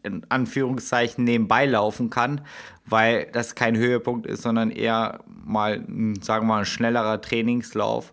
in 0.03 0.25
Anführungszeichen 0.29 1.25
nebenbei 1.25 1.67
laufen 1.67 2.11
kann, 2.11 2.43
weil 2.85 3.27
das 3.33 3.55
kein 3.55 3.77
Höhepunkt 3.77 4.27
ist, 4.27 4.43
sondern 4.43 4.71
eher 4.71 5.21
mal, 5.45 5.85
sagen 6.21 6.47
wir 6.47 6.55
mal, 6.55 6.59
ein 6.61 6.67
schnellerer 6.67 7.21
Trainingslauf. 7.21 8.13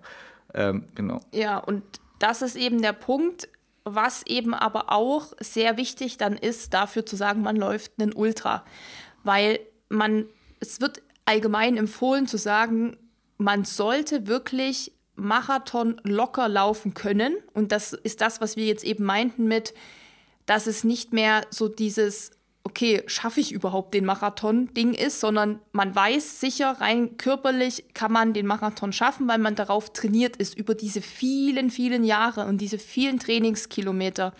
Ähm, 0.53 0.85
genau. 0.95 1.19
Ja, 1.31 1.57
und 1.57 1.83
das 2.19 2.41
ist 2.41 2.55
eben 2.55 2.81
der 2.81 2.93
Punkt, 2.93 3.49
was 3.83 4.25
eben 4.25 4.53
aber 4.53 4.91
auch 4.91 5.33
sehr 5.39 5.77
wichtig 5.77 6.17
dann 6.17 6.37
ist, 6.37 6.73
dafür 6.73 7.05
zu 7.05 7.15
sagen, 7.15 7.41
man 7.41 7.55
läuft 7.55 7.93
einen 7.99 8.13
Ultra. 8.13 8.63
Weil 9.23 9.59
man, 9.89 10.25
es 10.59 10.79
wird 10.79 11.01
allgemein 11.25 11.77
empfohlen 11.77 12.27
zu 12.27 12.37
sagen, 12.37 12.97
man 13.37 13.65
sollte 13.65 14.27
wirklich 14.27 14.93
Marathon 15.15 15.99
locker 16.03 16.47
laufen 16.47 16.93
können. 16.93 17.35
Und 17.53 17.71
das 17.71 17.93
ist 17.93 18.21
das, 18.21 18.41
was 18.41 18.55
wir 18.55 18.65
jetzt 18.65 18.83
eben 18.83 19.03
meinten 19.03 19.47
mit, 19.47 19.73
dass 20.45 20.67
es 20.67 20.83
nicht 20.83 21.13
mehr 21.13 21.45
so 21.49 21.67
dieses, 21.67 22.31
okay, 22.63 23.03
schaffe 23.07 23.39
ich 23.39 23.51
überhaupt 23.51 23.93
den 23.93 24.05
Marathon-Ding 24.05 24.93
ist, 24.93 25.19
sondern 25.19 25.59
man 25.71 25.95
weiß 25.95 26.39
sicher, 26.39 26.77
rein 26.79 27.17
körperlich 27.17 27.85
kann 27.93 28.11
man 28.11 28.33
den 28.33 28.47
Marathon 28.47 28.93
schaffen, 28.93 29.27
weil 29.27 29.37
man 29.37 29.55
darauf 29.55 29.91
trainiert 29.93 30.37
ist, 30.37 30.57
über 30.57 30.75
diese 30.75 31.01
vielen, 31.01 31.69
vielen 31.69 32.03
Jahre 32.03 32.45
und 32.45 32.59
diese 32.59 32.79
vielen 32.79 33.19
Trainingskilometer. 33.19 34.33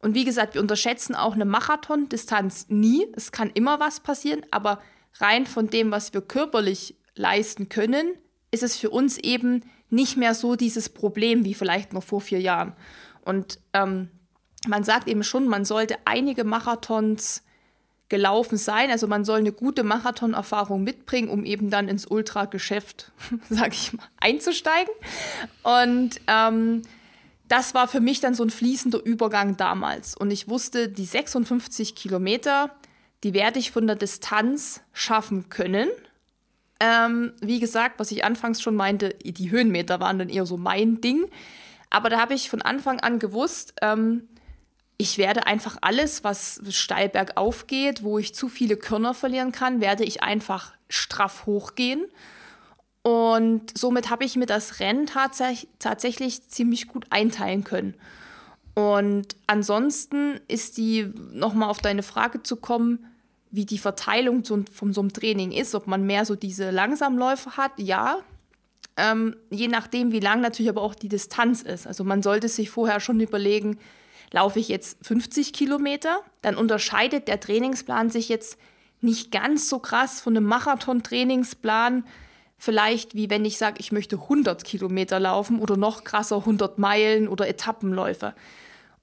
Und 0.00 0.14
wie 0.14 0.24
gesagt, 0.24 0.54
wir 0.54 0.60
unterschätzen 0.60 1.14
auch 1.14 1.34
eine 1.34 1.44
Marathon-Distanz 1.44 2.66
nie. 2.68 3.06
Es 3.16 3.32
kann 3.32 3.50
immer 3.50 3.80
was 3.80 4.00
passieren, 4.00 4.42
aber 4.50 4.80
rein 5.14 5.46
von 5.46 5.68
dem, 5.68 5.90
was 5.90 6.14
wir 6.14 6.20
körperlich 6.20 6.94
leisten 7.14 7.68
können, 7.68 8.14
ist 8.50 8.62
es 8.62 8.76
für 8.76 8.90
uns 8.90 9.18
eben 9.18 9.64
nicht 9.90 10.16
mehr 10.16 10.34
so 10.34 10.54
dieses 10.54 10.88
Problem 10.88 11.44
wie 11.44 11.54
vielleicht 11.54 11.92
noch 11.92 12.04
vor 12.04 12.20
vier 12.20 12.40
Jahren. 12.40 12.74
Und 13.24 13.58
ähm, 13.72 14.10
man 14.68 14.84
sagt 14.84 15.08
eben 15.08 15.24
schon, 15.24 15.48
man 15.48 15.64
sollte 15.64 15.96
einige 16.04 16.44
Marathons 16.44 17.42
gelaufen 18.08 18.56
sein. 18.56 18.90
Also 18.90 19.06
man 19.06 19.24
soll 19.24 19.38
eine 19.38 19.52
gute 19.52 19.84
Marathonerfahrung 19.84 20.82
mitbringen, 20.82 21.28
um 21.28 21.44
eben 21.44 21.70
dann 21.70 21.88
ins 21.88 22.06
Ultrageschäft, 22.06 23.12
sag 23.50 23.72
ich 23.72 23.92
mal, 23.92 24.06
einzusteigen. 24.18 24.92
Und 25.62 26.20
ähm, 26.26 26.82
das 27.48 27.74
war 27.74 27.88
für 27.88 28.00
mich 28.00 28.20
dann 28.20 28.34
so 28.34 28.44
ein 28.44 28.50
fließender 28.50 29.02
Übergang 29.02 29.56
damals. 29.56 30.16
Und 30.16 30.30
ich 30.30 30.48
wusste, 30.48 30.88
die 30.88 31.04
56 31.04 31.94
Kilometer, 31.94 32.70
die 33.24 33.34
werde 33.34 33.58
ich 33.58 33.72
von 33.72 33.86
der 33.86 33.96
Distanz 33.96 34.80
schaffen 34.92 35.48
können. 35.48 35.88
Ähm, 36.80 37.32
wie 37.40 37.58
gesagt, 37.58 37.98
was 37.98 38.12
ich 38.12 38.24
anfangs 38.24 38.62
schon 38.62 38.76
meinte, 38.76 39.10
die 39.24 39.50
Höhenmeter 39.50 39.98
waren 40.00 40.18
dann 40.18 40.28
eher 40.28 40.46
so 40.46 40.56
mein 40.56 41.00
Ding. 41.00 41.26
Aber 41.90 42.10
da 42.10 42.20
habe 42.20 42.34
ich 42.34 42.50
von 42.50 42.62
Anfang 42.62 43.00
an 43.00 43.18
gewusst, 43.18 43.74
ähm, 43.82 44.28
ich 44.98 45.16
werde 45.16 45.46
einfach 45.46 45.78
alles, 45.80 46.24
was 46.24 46.60
steil 46.70 47.08
bergauf 47.08 47.68
geht, 47.68 48.02
wo 48.02 48.18
ich 48.18 48.34
zu 48.34 48.48
viele 48.48 48.76
Körner 48.76 49.14
verlieren 49.14 49.52
kann, 49.52 49.80
werde 49.80 50.04
ich 50.04 50.22
einfach 50.24 50.74
straff 50.88 51.46
hochgehen. 51.46 52.04
Und 53.02 53.78
somit 53.78 54.10
habe 54.10 54.24
ich 54.24 54.34
mir 54.34 54.46
das 54.46 54.80
Rennen 54.80 55.06
tats 55.06 55.40
tatsächlich 55.78 56.48
ziemlich 56.48 56.88
gut 56.88 57.06
einteilen 57.10 57.62
können. 57.62 57.94
Und 58.74 59.36
ansonsten 59.46 60.40
ist 60.48 60.76
die, 60.78 61.12
nochmal 61.32 61.70
auf 61.70 61.78
deine 61.78 62.02
Frage 62.02 62.42
zu 62.42 62.56
kommen, 62.56 63.06
wie 63.50 63.66
die 63.66 63.78
Verteilung 63.78 64.44
von 64.44 64.92
so 64.92 65.00
einem 65.00 65.12
Training 65.12 65.52
ist, 65.52 65.74
ob 65.74 65.86
man 65.86 66.06
mehr 66.06 66.24
so 66.24 66.34
diese 66.34 66.70
Langsamläufe 66.70 67.56
hat, 67.56 67.72
ja. 67.76 68.18
Ähm, 68.96 69.36
je 69.50 69.68
nachdem, 69.68 70.10
wie 70.10 70.20
lang 70.20 70.40
natürlich 70.40 70.68
aber 70.68 70.82
auch 70.82 70.96
die 70.96 71.08
Distanz 71.08 71.62
ist. 71.62 71.86
Also 71.86 72.02
man 72.02 72.22
sollte 72.22 72.48
sich 72.48 72.68
vorher 72.68 72.98
schon 72.98 73.20
überlegen, 73.20 73.78
laufe 74.30 74.58
ich 74.58 74.68
jetzt 74.68 74.98
50 75.06 75.52
Kilometer, 75.52 76.20
dann 76.42 76.56
unterscheidet 76.56 77.28
der 77.28 77.40
Trainingsplan 77.40 78.10
sich 78.10 78.28
jetzt 78.28 78.58
nicht 79.00 79.30
ganz 79.30 79.68
so 79.68 79.78
krass 79.78 80.20
von 80.20 80.36
einem 80.36 80.46
Marathon-Trainingsplan, 80.46 82.04
vielleicht 82.58 83.14
wie 83.14 83.30
wenn 83.30 83.44
ich 83.44 83.58
sage, 83.58 83.76
ich 83.78 83.92
möchte 83.92 84.16
100 84.16 84.64
Kilometer 84.64 85.20
laufen 85.20 85.60
oder 85.60 85.76
noch 85.76 86.04
krasser 86.04 86.38
100 86.38 86.78
Meilen 86.78 87.28
oder 87.28 87.48
Etappenläufe. 87.48 88.34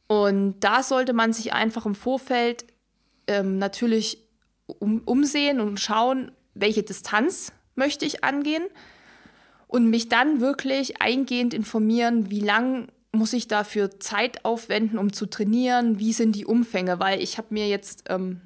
Und 0.08 0.60
da 0.60 0.84
sollte 0.84 1.14
man 1.14 1.34
sich 1.34 1.54
einfach 1.54 1.86
im 1.86 1.96
Vorfeld 1.96 2.66
ähm, 3.28 3.58
natürlich 3.58 4.20
um, 4.68 5.02
umsehen 5.06 5.60
und 5.60 5.80
schauen, 5.80 6.32
welche 6.54 6.84
Distanz 6.84 7.52
möchte 7.76 8.06
ich 8.06 8.24
angehen 8.24 8.64
und 9.68 9.90
mich 9.90 10.10
dann 10.10 10.42
wirklich 10.42 11.02
eingehend 11.02 11.54
informieren, 11.54 12.30
wie 12.30 12.40
lang 12.40 12.88
muss 13.16 13.34
ich 13.34 13.48
dafür 13.48 14.00
Zeit 14.00 14.46
aufwenden, 14.46 15.00
um 15.00 15.14
zu 15.14 15.26
trainieren, 15.26 16.00
wie 16.00 16.14
sind 16.14 16.34
die 16.34 16.46
Umfänge, 16.46 17.00
weil 17.00 17.22
ich 17.22 17.38
habe 17.38 17.48
mir 17.52 17.68
jetzt 17.68 18.04
ähm, 18.10 18.42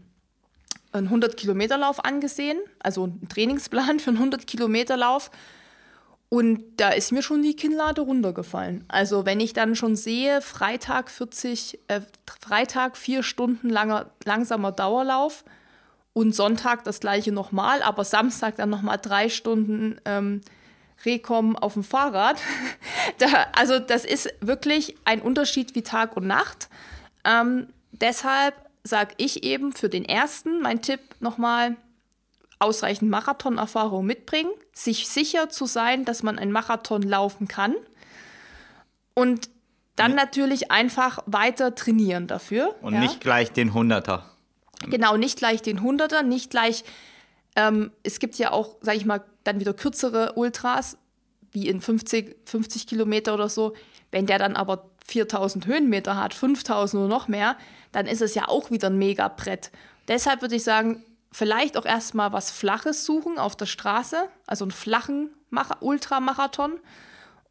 einen 0.91 1.09
100-Kilometer-Lauf 1.09 2.03
angesehen, 2.03 2.59
also 2.79 3.03
einen 3.03 3.27
Trainingsplan 3.29 3.99
für 3.99 4.11
einen 4.11 4.31
100-Kilometer-Lauf. 4.31 5.31
Und 6.29 6.63
da 6.77 6.89
ist 6.89 7.11
mir 7.11 7.23
schon 7.23 7.41
die 7.41 7.55
Kinnlade 7.55 8.01
runtergefallen. 8.01 8.85
Also 8.87 9.25
wenn 9.25 9.39
ich 9.39 9.53
dann 9.53 9.75
schon 9.75 9.95
sehe, 9.95 10.41
Freitag 10.41 11.09
40, 11.09 11.79
äh, 11.87 12.01
Freitag 12.39 12.97
vier 12.97 13.23
Stunden 13.23 13.69
langer, 13.69 14.11
langsamer 14.25 14.71
Dauerlauf 14.71 15.43
und 16.13 16.35
Sonntag 16.35 16.83
das 16.83 16.99
gleiche 16.99 17.31
nochmal, 17.31 17.81
aber 17.81 18.03
Samstag 18.03 18.57
dann 18.57 18.69
nochmal 18.69 18.99
drei 19.01 19.29
Stunden 19.29 19.99
ähm, 20.05 20.41
Rekom 21.05 21.55
auf 21.55 21.73
dem 21.73 21.83
Fahrrad. 21.83 22.39
da, 23.17 23.27
also 23.53 23.79
das 23.79 24.05
ist 24.05 24.29
wirklich 24.41 24.95
ein 25.05 25.21
Unterschied 25.21 25.75
wie 25.75 25.81
Tag 25.81 26.17
und 26.17 26.27
Nacht. 26.27 26.69
Ähm, 27.25 27.67
deshalb 27.91 28.55
sage 28.83 29.13
ich 29.17 29.43
eben 29.43 29.73
für 29.73 29.89
den 29.89 30.05
ersten, 30.05 30.61
mein 30.61 30.81
Tipp 30.81 31.01
nochmal, 31.19 31.75
ausreichend 32.59 33.09
Marathonerfahrung 33.09 34.05
mitbringen, 34.05 34.51
sich 34.73 35.07
sicher 35.07 35.49
zu 35.49 35.65
sein, 35.65 36.03
dass 36.03 36.23
man 36.23 36.37
einen 36.37 36.51
Marathon 36.51 37.01
laufen 37.01 37.47
kann 37.47 37.73
und 39.13 39.49
dann 39.95 40.15
natürlich 40.15 40.71
einfach 40.71 41.19
weiter 41.25 41.75
trainieren 41.75 42.27
dafür. 42.27 42.75
Und 42.81 42.93
ja. 42.93 43.01
nicht 43.01 43.19
gleich 43.19 43.51
den 43.51 43.73
Hunderter. 43.73 44.25
Genau, 44.87 45.17
nicht 45.17 45.37
gleich 45.37 45.61
den 45.61 45.81
Hunderter, 45.81 46.23
nicht 46.23 46.49
gleich, 46.51 46.85
ähm, 47.57 47.91
es 48.03 48.19
gibt 48.19 48.35
ja 48.35 48.51
auch, 48.51 48.77
sage 48.79 48.97
ich 48.97 49.05
mal, 49.05 49.21
dann 49.49 49.59
wieder 49.59 49.73
kürzere 49.73 50.33
Ultras, 50.33 50.97
wie 51.51 51.67
in 51.67 51.81
50, 51.81 52.35
50 52.45 52.87
Kilometer 52.87 53.33
oder 53.33 53.49
so. 53.49 53.73
Wenn 54.11 54.25
der 54.25 54.39
dann 54.39 54.55
aber 54.55 54.89
4000 55.05 55.65
Höhenmeter 55.65 56.15
hat, 56.15 56.33
5000 56.33 57.01
oder 57.01 57.09
noch 57.09 57.27
mehr, 57.27 57.57
dann 57.91 58.05
ist 58.05 58.21
es 58.21 58.35
ja 58.35 58.47
auch 58.47 58.71
wieder 58.71 58.89
ein 58.89 58.97
Megabrett. 58.97 59.71
Deshalb 60.07 60.41
würde 60.41 60.55
ich 60.55 60.63
sagen, 60.63 61.03
vielleicht 61.31 61.77
auch 61.77 61.85
erstmal 61.85 62.33
was 62.33 62.51
Flaches 62.51 63.05
suchen 63.05 63.37
auf 63.37 63.55
der 63.55 63.65
Straße, 63.65 64.17
also 64.47 64.65
einen 64.65 64.71
flachen 64.71 65.29
Ultramarathon. 65.79 66.79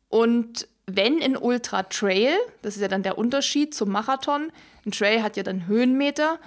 Und 0.08 0.68
wenn 0.86 1.22
ein 1.22 1.36
Ultra-Trail, 1.36 2.32
das 2.62 2.76
ist 2.76 2.82
ja 2.82 2.88
dann 2.88 3.02
der 3.02 3.18
Unterschied 3.18 3.74
zum 3.74 3.90
Marathon, 3.90 4.50
ein 4.86 4.92
Trail 4.92 5.22
hat 5.22 5.36
ja 5.36 5.42
dann 5.42 5.66
Höhenmeter, 5.66 6.38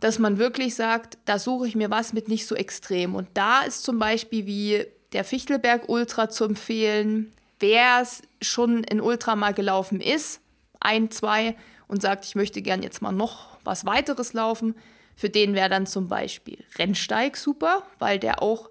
dass 0.00 0.18
man 0.18 0.38
wirklich 0.38 0.74
sagt, 0.74 1.18
da 1.24 1.38
suche 1.38 1.66
ich 1.66 1.76
mir 1.76 1.90
was 1.90 2.12
mit 2.12 2.28
nicht 2.28 2.46
so 2.46 2.54
extrem. 2.54 3.14
Und 3.14 3.28
da 3.34 3.62
ist 3.62 3.84
zum 3.84 3.98
Beispiel 3.98 4.46
wie 4.46 4.86
der 5.12 5.24
Fichtelberg 5.24 5.88
Ultra 5.88 6.28
zu 6.28 6.44
empfehlen. 6.44 7.32
Wer 7.60 8.06
schon 8.42 8.84
in 8.84 9.00
Ultra 9.00 9.36
mal 9.36 9.54
gelaufen 9.54 10.00
ist, 10.00 10.40
ein, 10.80 11.10
zwei, 11.10 11.56
und 11.86 12.02
sagt, 12.02 12.24
ich 12.24 12.34
möchte 12.34 12.62
gern 12.62 12.82
jetzt 12.82 13.02
mal 13.02 13.12
noch 13.12 13.58
was 13.64 13.84
weiteres 13.84 14.32
laufen, 14.32 14.74
für 15.16 15.30
den 15.30 15.54
wäre 15.54 15.68
dann 15.68 15.86
zum 15.86 16.08
Beispiel 16.08 16.64
Rennsteig 16.76 17.36
super, 17.36 17.84
weil 17.98 18.18
der 18.18 18.42
auch 18.42 18.70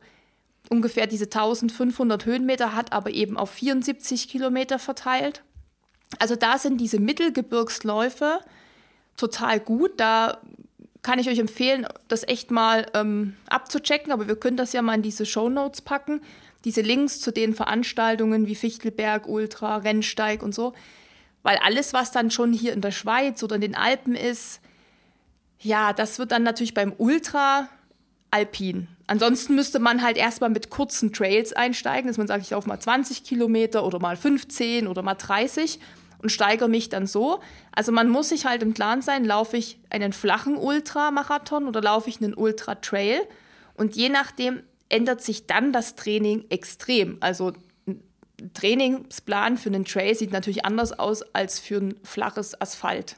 ungefähr 0.70 1.08
diese 1.08 1.26
1500 1.26 2.26
Höhenmeter 2.26 2.76
hat, 2.76 2.92
aber 2.92 3.12
eben 3.12 3.38
auf 3.38 3.52
74 3.52 4.28
Kilometer 4.28 4.80
verteilt. 4.80 5.44
Also 6.20 6.36
da 6.36 6.58
sind 6.58 6.80
diese 6.80 7.00
Mittelgebirgsläufe 7.00 8.40
total 9.18 9.60
gut. 9.60 10.00
Da 10.00 10.42
kann 11.04 11.20
ich 11.20 11.30
euch 11.30 11.40
empfehlen, 11.40 11.86
das 12.08 12.28
echt 12.28 12.50
mal 12.50 12.86
ähm, 12.94 13.36
abzuchecken, 13.48 14.12
aber 14.12 14.28
wir 14.28 14.38
können 14.38 14.58
das 14.58 14.74
ja 14.74 14.82
mal 14.82 14.96
in 14.96 15.02
diese 15.02 15.26
Show 15.26 15.50
Notes 15.50 15.82
packen. 15.82 16.22
Diese 16.64 16.82
Links 16.82 17.20
zu 17.20 17.32
den 17.32 17.54
Veranstaltungen 17.54 18.48
wie 18.48 18.56
Fichtelberg, 18.56 19.28
Ultra, 19.28 19.78
Rennsteig 19.78 20.42
und 20.42 20.56
so. 20.56 20.74
Weil 21.44 21.58
alles, 21.58 21.94
was 21.94 22.12
dann 22.12 22.32
schon 22.32 22.54
hier 22.54 22.72
in 22.72 22.80
der 22.80 22.92
Schweiz 22.92 23.44
oder 23.44 23.56
in 23.56 23.62
den 23.62 23.76
Alpen 23.76 24.16
ist, 24.16 24.62
ja, 25.60 25.92
das 25.92 26.20
wird 26.20 26.32
dann 26.32 26.44
natürlich 26.44 26.74
beim 26.74 26.94
Ultra 26.98 27.68
alpin. 28.32 28.88
Ansonsten 29.06 29.56
müsste 29.56 29.80
man 29.80 30.02
halt 30.02 30.18
erstmal 30.18 30.50
mit 30.50 30.70
kurzen 30.70 31.12
Trails 31.12 31.52
einsteigen, 31.52 32.08
dass 32.08 32.18
man 32.18 32.28
sagt, 32.28 32.44
ich 32.44 32.52
laufe 32.52 32.68
mal 32.68 32.80
20 32.80 33.26
Kilometer 33.26 33.86
oder 33.86 34.00
mal 34.00 34.16
15 34.16 34.88
oder 34.88 35.04
mal 35.04 35.16
30 35.16 35.80
und 36.24 36.30
steigere 36.30 36.70
mich 36.70 36.90
dann 36.90 37.06
so. 37.06 37.42
Also 37.74 37.92
man 37.92 38.10
muss 38.10 38.30
sich 38.30 38.46
halt 38.46 38.64
im 38.64 38.74
Plan 38.74 39.02
sein, 39.02 39.26
laufe 39.26 39.58
ich 39.58 39.78
einen 39.90 40.14
flachen 40.14 40.56
Ultramarathon 40.56 41.68
oder 41.68 41.82
laufe 41.82 42.10
ich 42.10 42.22
einen 42.22 42.34
Ultra-Trail. 42.34 43.22
Und 43.76 43.96
je 43.96 44.10
nachdem 44.10 44.64
ändert 44.90 45.22
sich 45.22 45.48
dann 45.48 45.74
das 45.74 45.96
Training 45.96 46.46
extrem. 46.50 47.18
Also 47.20 47.54
ein 47.88 48.02
Trainingsplan 48.54 49.58
für 49.58 49.70
einen 49.70 49.86
Trail 49.86 50.16
sieht 50.16 50.32
natürlich 50.32 50.66
anders 50.66 50.98
aus 50.98 51.22
als 51.34 51.60
für 51.60 51.78
ein 51.78 51.96
flaches 52.04 52.60
Asphalt. 52.60 53.18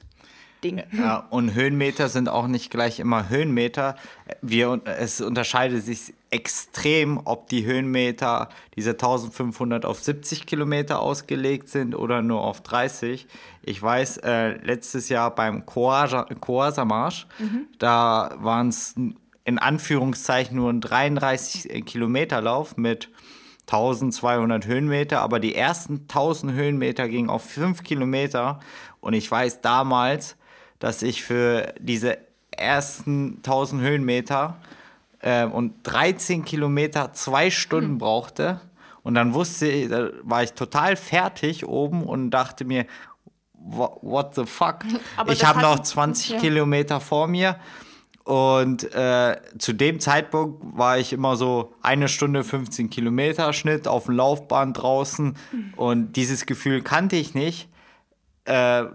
Ding. 0.63 0.81
Ja, 0.93 1.27
und 1.29 1.53
Höhenmeter 1.53 2.09
sind 2.09 2.27
auch 2.27 2.47
nicht 2.47 2.71
gleich 2.71 2.99
immer 2.99 3.29
Höhenmeter. 3.29 3.97
Wir, 4.41 4.81
es 4.85 5.21
unterscheidet 5.21 5.83
sich 5.85 6.13
extrem, 6.35 7.21
ob 7.23 7.47
die 7.47 7.65
Höhenmeter, 7.65 8.49
diese 8.75 8.91
1500 8.91 9.85
auf 9.85 10.01
70 10.01 10.45
Kilometer 10.45 10.99
ausgelegt 10.99 11.69
sind 11.69 11.95
oder 11.95 12.21
nur 12.21 12.41
auf 12.41 12.59
30. 12.59 13.25
Ich 13.63 13.81
weiß, 13.81 14.17
äh, 14.17 14.57
letztes 14.57 15.07
Jahr 15.07 15.33
beim 15.33 15.65
Koasa-Marsch, 15.65 17.27
mhm. 17.39 17.67
da 17.79 18.35
waren 18.37 18.67
es 18.67 18.95
in 19.45 19.59
Anführungszeichen 19.59 20.57
nur 20.57 20.71
ein 20.71 20.81
33 20.81 21.85
Kilometer 21.85 22.41
Lauf 22.41 22.75
mit 22.75 23.09
1200 23.61 24.65
Höhenmeter, 24.65 25.21
aber 25.21 25.39
die 25.39 25.55
ersten 25.55 26.01
1000 26.01 26.51
Höhenmeter 26.51 27.07
gingen 27.07 27.29
auf 27.29 27.45
5 27.45 27.81
Kilometer 27.83 28.59
und 28.99 29.13
ich 29.13 29.31
weiß 29.31 29.61
damals, 29.61 30.35
dass 30.79 31.01
ich 31.01 31.23
für 31.23 31.73
diese 31.79 32.17
ersten 32.51 33.37
1000 33.37 33.81
Höhenmeter 33.81 34.57
äh, 35.19 35.45
und 35.45 35.75
13 35.83 36.45
Kilometer 36.45 37.13
zwei 37.13 37.49
Stunden 37.49 37.93
mhm. 37.93 37.97
brauchte. 37.99 38.61
Und 39.03 39.13
dann 39.15 39.33
wusste 39.33 39.67
ich, 39.67 39.89
da 39.89 40.09
war 40.23 40.43
ich 40.43 40.53
total 40.53 40.95
fertig 40.95 41.67
oben 41.67 42.03
und 42.03 42.31
dachte 42.31 42.65
mir, 42.65 42.85
what 43.53 44.35
the 44.35 44.45
fuck? 44.45 44.79
Aber 45.17 45.31
ich 45.31 45.45
habe 45.45 45.61
noch 45.61 45.79
20 45.79 46.29
ja. 46.29 46.39
Kilometer 46.39 46.99
vor 46.99 47.27
mir. 47.27 47.57
Und 48.23 48.91
äh, 48.95 49.39
zu 49.59 49.73
dem 49.73 49.99
Zeitpunkt 49.99 50.59
war 50.75 50.97
ich 50.97 51.13
immer 51.13 51.35
so 51.35 51.75
eine 51.83 52.07
Stunde 52.07 52.43
15 52.43 52.89
Kilometer 52.89 53.53
Schnitt 53.53 53.87
auf 53.87 54.05
dem 54.05 54.15
Laufband 54.15 54.81
draußen. 54.81 55.37
Mhm. 55.51 55.73
Und 55.75 56.13
dieses 56.13 56.47
Gefühl 56.47 56.81
kannte 56.81 57.17
ich 57.17 57.35
nicht. 57.35 57.69
Äh, 58.45 58.85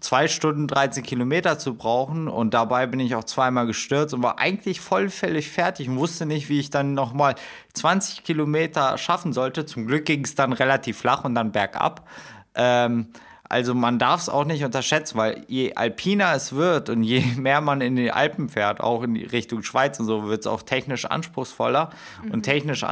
zwei 0.00 0.28
Stunden 0.28 0.66
13 0.66 1.02
Kilometer 1.02 1.58
zu 1.58 1.74
brauchen 1.74 2.28
und 2.28 2.54
dabei 2.54 2.86
bin 2.86 3.00
ich 3.00 3.14
auch 3.14 3.24
zweimal 3.24 3.66
gestürzt 3.66 4.14
und 4.14 4.22
war 4.22 4.38
eigentlich 4.38 4.80
vollfällig 4.80 5.50
fertig 5.50 5.88
und 5.88 5.98
wusste 5.98 6.26
nicht, 6.26 6.48
wie 6.48 6.60
ich 6.60 6.70
dann 6.70 6.94
nochmal 6.94 7.34
20 7.74 8.24
Kilometer 8.24 8.98
schaffen 8.98 9.32
sollte. 9.32 9.66
Zum 9.66 9.86
Glück 9.86 10.04
ging 10.04 10.24
es 10.24 10.34
dann 10.34 10.52
relativ 10.52 10.98
flach 10.98 11.24
und 11.24 11.34
dann 11.34 11.52
bergab. 11.52 12.08
Ähm, 12.54 13.08
also 13.48 13.74
man 13.74 13.98
darf 13.98 14.22
es 14.22 14.28
auch 14.28 14.44
nicht 14.44 14.64
unterschätzen, 14.64 15.18
weil 15.18 15.44
je 15.48 15.74
alpiner 15.74 16.34
es 16.34 16.54
wird 16.54 16.88
und 16.88 17.02
je 17.02 17.20
mehr 17.36 17.60
man 17.60 17.80
in 17.80 17.94
die 17.96 18.10
Alpen 18.10 18.48
fährt, 18.48 18.80
auch 18.80 19.02
in 19.02 19.14
die 19.14 19.24
Richtung 19.24 19.62
Schweiz 19.62 20.00
und 20.00 20.06
so, 20.06 20.26
wird 20.26 20.40
es 20.40 20.46
auch 20.46 20.62
technisch 20.62 21.04
anspruchsvoller. 21.04 21.90
Mhm. 22.24 22.30
Und 22.30 22.42
technisch 22.42 22.84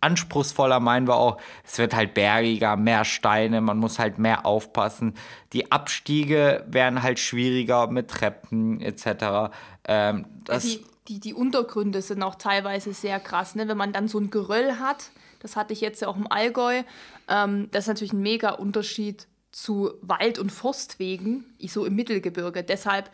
anspruchsvoller 0.00 0.80
meinen 0.80 1.06
wir 1.06 1.16
auch, 1.16 1.38
es 1.64 1.78
wird 1.78 1.94
halt 1.94 2.14
bergiger, 2.14 2.76
mehr 2.76 3.04
Steine, 3.04 3.60
man 3.60 3.78
muss 3.78 3.98
halt 3.98 4.18
mehr 4.18 4.46
aufpassen. 4.46 5.14
Die 5.52 5.70
Abstiege 5.70 6.64
werden 6.66 7.02
halt 7.02 7.18
schwieriger 7.18 7.86
mit 7.88 8.08
Treppen 8.08 8.80
etc. 8.80 9.52
Ähm, 9.84 10.24
die, 10.62 10.84
die, 11.08 11.20
die 11.20 11.34
Untergründe 11.34 12.00
sind 12.00 12.22
auch 12.22 12.36
teilweise 12.36 12.94
sehr 12.94 13.20
krass, 13.20 13.54
ne? 13.54 13.68
wenn 13.68 13.76
man 13.76 13.92
dann 13.92 14.08
so 14.08 14.18
ein 14.18 14.30
Geröll 14.30 14.78
hat. 14.78 15.10
Das 15.40 15.56
hatte 15.56 15.72
ich 15.72 15.80
jetzt 15.80 16.02
ja 16.02 16.08
auch 16.08 16.16
im 16.16 16.30
Allgäu. 16.30 16.82
Ähm, 17.28 17.68
das 17.72 17.84
ist 17.84 17.88
natürlich 17.88 18.12
ein 18.12 18.22
mega 18.22 18.50
Unterschied 18.50 19.26
zu 19.52 19.92
Wald- 20.02 20.38
und 20.38 20.50
Forstwegen, 20.50 21.44
so 21.66 21.84
im 21.84 21.94
Mittelgebirge. 21.94 22.62
Deshalb 22.62 23.10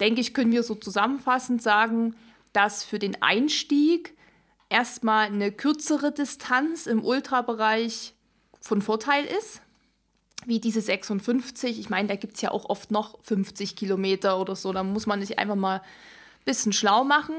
denke 0.00 0.20
ich, 0.20 0.34
können 0.34 0.52
wir 0.52 0.62
so 0.62 0.74
zusammenfassend 0.74 1.62
sagen, 1.62 2.16
dass 2.52 2.84
für 2.84 2.98
den 2.98 3.20
Einstieg 3.22 4.16
erstmal 4.68 5.26
eine 5.26 5.52
kürzere 5.52 6.12
Distanz 6.12 6.86
im 6.86 7.04
Ultrabereich 7.04 8.14
von 8.60 8.80
Vorteil 8.80 9.24
ist, 9.24 9.60
wie 10.46 10.60
diese 10.60 10.80
56. 10.80 11.78
Ich 11.78 11.90
meine, 11.90 12.08
da 12.08 12.16
gibt 12.16 12.36
es 12.36 12.42
ja 12.42 12.50
auch 12.50 12.68
oft 12.68 12.90
noch 12.90 13.22
50 13.22 13.76
Kilometer 13.76 14.40
oder 14.40 14.56
so. 14.56 14.72
Da 14.72 14.82
muss 14.82 15.06
man 15.06 15.20
sich 15.20 15.38
einfach 15.38 15.56
mal 15.56 15.76
ein 15.76 16.44
bisschen 16.44 16.72
schlau 16.72 17.04
machen. 17.04 17.36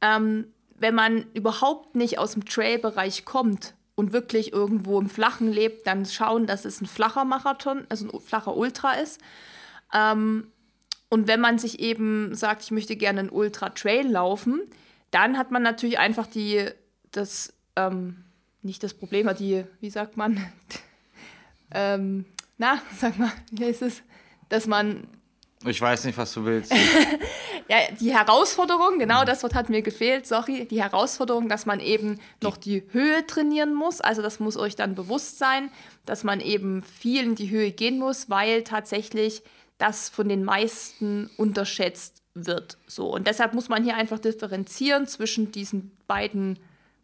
Ähm, 0.00 0.46
wenn 0.76 0.94
man 0.94 1.26
überhaupt 1.34 1.94
nicht 1.94 2.18
aus 2.18 2.32
dem 2.32 2.44
Trailbereich 2.44 3.24
kommt, 3.24 3.74
und 3.94 4.12
wirklich 4.12 4.52
irgendwo 4.52 4.98
im 4.98 5.08
Flachen 5.08 5.52
lebt, 5.52 5.86
dann 5.86 6.06
schauen, 6.06 6.46
dass 6.46 6.64
es 6.64 6.80
ein 6.80 6.86
flacher 6.86 7.24
Marathon, 7.24 7.86
also 7.88 8.10
ein 8.10 8.20
flacher 8.20 8.56
Ultra 8.56 8.94
ist. 8.94 9.20
Ähm, 9.92 10.48
und 11.08 11.28
wenn 11.28 11.40
man 11.40 11.58
sich 11.58 11.80
eben 11.80 12.34
sagt, 12.34 12.62
ich 12.62 12.70
möchte 12.70 12.96
gerne 12.96 13.20
einen 13.20 13.30
Ultra-Trail 13.30 14.08
laufen, 14.08 14.62
dann 15.10 15.36
hat 15.36 15.50
man 15.50 15.62
natürlich 15.62 15.98
einfach 15.98 16.26
die, 16.26 16.70
das, 17.10 17.52
ähm, 17.76 18.24
nicht 18.62 18.82
das 18.82 18.94
Problem, 18.94 19.28
aber 19.28 19.36
die, 19.36 19.64
wie 19.80 19.90
sagt 19.90 20.16
man, 20.16 20.42
ähm, 21.70 22.24
na, 22.56 22.80
sag 22.98 23.18
mal, 23.18 23.32
wie 23.50 23.66
heißt 23.66 23.82
es, 23.82 24.02
dass 24.48 24.66
man 24.66 25.06
ich 25.64 25.80
weiß 25.80 26.04
nicht, 26.04 26.18
was 26.18 26.32
du 26.32 26.44
willst. 26.44 26.72
ja, 27.68 27.76
die 28.00 28.12
Herausforderung, 28.12 28.98
genau 28.98 29.24
das 29.24 29.42
Wort 29.42 29.54
hat 29.54 29.68
mir 29.68 29.82
gefehlt, 29.82 30.26
sorry. 30.26 30.66
Die 30.66 30.82
Herausforderung, 30.82 31.48
dass 31.48 31.66
man 31.66 31.80
eben 31.80 32.20
noch 32.42 32.56
die 32.56 32.84
Höhe 32.90 33.26
trainieren 33.26 33.74
muss. 33.74 34.00
Also 34.00 34.22
das 34.22 34.40
muss 34.40 34.56
euch 34.56 34.76
dann 34.76 34.94
bewusst 34.94 35.38
sein, 35.38 35.70
dass 36.04 36.24
man 36.24 36.40
eben 36.40 36.82
viel 36.82 37.24
in 37.24 37.34
die 37.34 37.50
Höhe 37.50 37.70
gehen 37.72 37.98
muss, 37.98 38.28
weil 38.30 38.64
tatsächlich 38.64 39.42
das 39.78 40.08
von 40.08 40.28
den 40.28 40.44
meisten 40.44 41.30
unterschätzt 41.36 42.22
wird. 42.34 42.78
So. 42.86 43.12
Und 43.12 43.26
deshalb 43.26 43.54
muss 43.54 43.68
man 43.68 43.84
hier 43.84 43.96
einfach 43.96 44.18
differenzieren 44.18 45.06
zwischen 45.06 45.52
diesen 45.52 45.92
beiden 46.06 46.58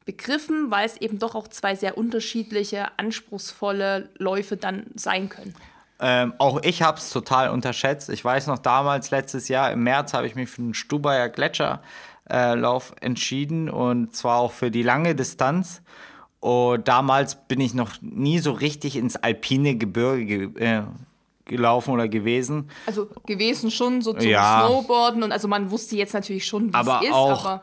Begriffen, 0.05 0.71
weil 0.71 0.87
es 0.87 0.97
eben 0.97 1.19
doch 1.19 1.35
auch 1.35 1.49
zwei 1.49 1.75
sehr 1.75 1.99
unterschiedliche, 1.99 2.99
anspruchsvolle 2.99 4.09
Läufe 4.17 4.57
dann 4.57 4.87
sein 4.95 5.29
können. 5.29 5.55
Ähm, 6.01 6.35
auch 6.39 6.63
ich 6.63 6.83
habe 6.83 6.99
es 6.99 7.11
total 7.11 7.51
unterschätzt. 7.51 8.09
Ich 8.09 8.25
weiß 8.25 8.47
noch, 8.47 8.59
damals, 8.59 9.11
letztes 9.11 9.49
Jahr 9.49 9.73
im 9.73 9.83
März, 9.83 10.15
habe 10.15 10.27
ich 10.27 10.35
mich 10.35 10.49
für 10.49 10.63
den 10.63 10.75
Stubaier 10.75 11.29
Gletscherlauf 11.29 12.93
äh, 12.93 13.05
entschieden 13.05 13.69
und 13.69 14.15
zwar 14.15 14.39
auch 14.39 14.53
für 14.53 14.71
die 14.71 14.83
lange 14.83 15.15
Distanz. 15.15 15.83
Und 16.41 16.87
damals 16.87 17.35
bin 17.49 17.61
ich 17.61 17.75
noch 17.75 17.91
nie 18.01 18.39
so 18.39 18.53
richtig 18.53 18.97
ins 18.97 19.17
alpine 19.17 19.77
Gebirge 19.77 20.49
ge 20.49 20.65
äh, 20.65 20.83
gelaufen 21.47 21.95
oder 21.95 22.09
gewesen. 22.09 22.71
Also 22.87 23.09
gewesen 23.27 23.71
schon, 23.71 24.03
so 24.03 24.13
zum 24.13 24.29
ja. 24.29 24.67
Snowboarden 24.67 25.23
und 25.23 25.33
also 25.33 25.49
man 25.49 25.71
wusste 25.71 25.97
jetzt 25.97 26.13
natürlich 26.13 26.47
schon, 26.47 26.73
wie 26.73 26.77
es 26.79 27.09
ist, 27.09 27.13
auch, 27.13 27.45
aber 27.45 27.63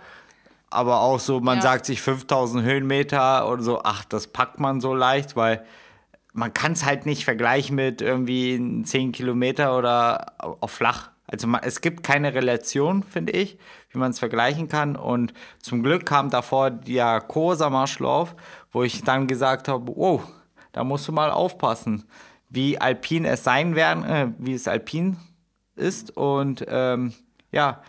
aber 0.75 0.99
auch 1.01 1.19
so, 1.19 1.39
man 1.39 1.57
ja. 1.57 1.61
sagt 1.61 1.85
sich 1.85 2.01
5000 2.01 2.63
Höhenmeter 2.63 3.49
oder 3.49 3.63
so, 3.63 3.81
ach, 3.83 4.03
das 4.05 4.27
packt 4.27 4.59
man 4.59 4.81
so 4.81 4.93
leicht, 4.93 5.35
weil 5.35 5.65
man 6.35 6.53
kann 6.53 6.73
es 6.73 6.85
halt 6.85 7.05
nicht 7.05 7.23
vergleichen 7.23 7.75
mit 7.77 8.01
irgendwie 8.01 8.83
10 8.83 9.13
Kilometer 9.13 9.77
oder 9.77 10.33
auf 10.37 10.69
flach. 10.69 11.11
Also 11.27 11.47
man, 11.47 11.61
es 11.63 11.79
gibt 11.79 12.03
keine 12.03 12.33
Relation, 12.33 13.03
finde 13.03 13.31
ich, 13.31 13.57
wie 13.89 13.97
man 13.97 14.11
es 14.11 14.19
vergleichen 14.19 14.67
kann. 14.67 14.97
Und 14.97 15.33
zum 15.61 15.81
Glück 15.81 16.05
kam 16.05 16.29
davor 16.29 16.71
der 16.71 17.21
Kosa-Marschlauf, 17.21 18.35
wo 18.71 18.83
ich 18.83 19.03
dann 19.03 19.27
gesagt 19.27 19.69
habe, 19.69 19.91
wow, 19.95 20.21
da 20.73 20.83
musst 20.83 21.07
du 21.07 21.13
mal 21.13 21.31
aufpassen, 21.31 22.03
wie 22.49 22.79
alpin 22.79 23.23
es 23.23 23.45
sein 23.45 23.75
werden, 23.75 24.03
äh, 24.03 24.27
wie 24.37 24.53
es 24.53 24.67
alpin 24.67 25.15
ist. 25.77 26.15
Und 26.17 26.65
ähm, 26.67 27.13
ja, 27.51 27.81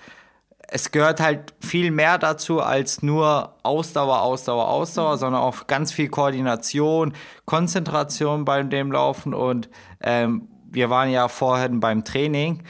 es 0.69 0.91
gehört 0.91 1.21
halt 1.21 1.55
viel 1.61 1.91
mehr 1.91 2.19
dazu 2.19 2.61
als 2.61 3.03
nur 3.03 3.55
Ausdauer, 3.63 4.23
Ausdauer, 4.23 4.69
Ausdauer, 4.69 5.15
mhm. 5.15 5.19
sondern 5.19 5.43
auch 5.43 5.67
ganz 5.67 5.93
viel 5.93 6.09
Koordination, 6.09 7.15
Konzentration 7.45 8.45
bei 8.45 8.63
dem 8.63 8.91
Laufen. 8.91 9.35
Und 9.35 9.69
ähm, 10.01 10.49
wir 10.69 10.91
waren 10.91 11.11
ja 11.11 11.29
vorhin 11.29 11.81
beim 11.81 12.05
Training. 12.05 12.63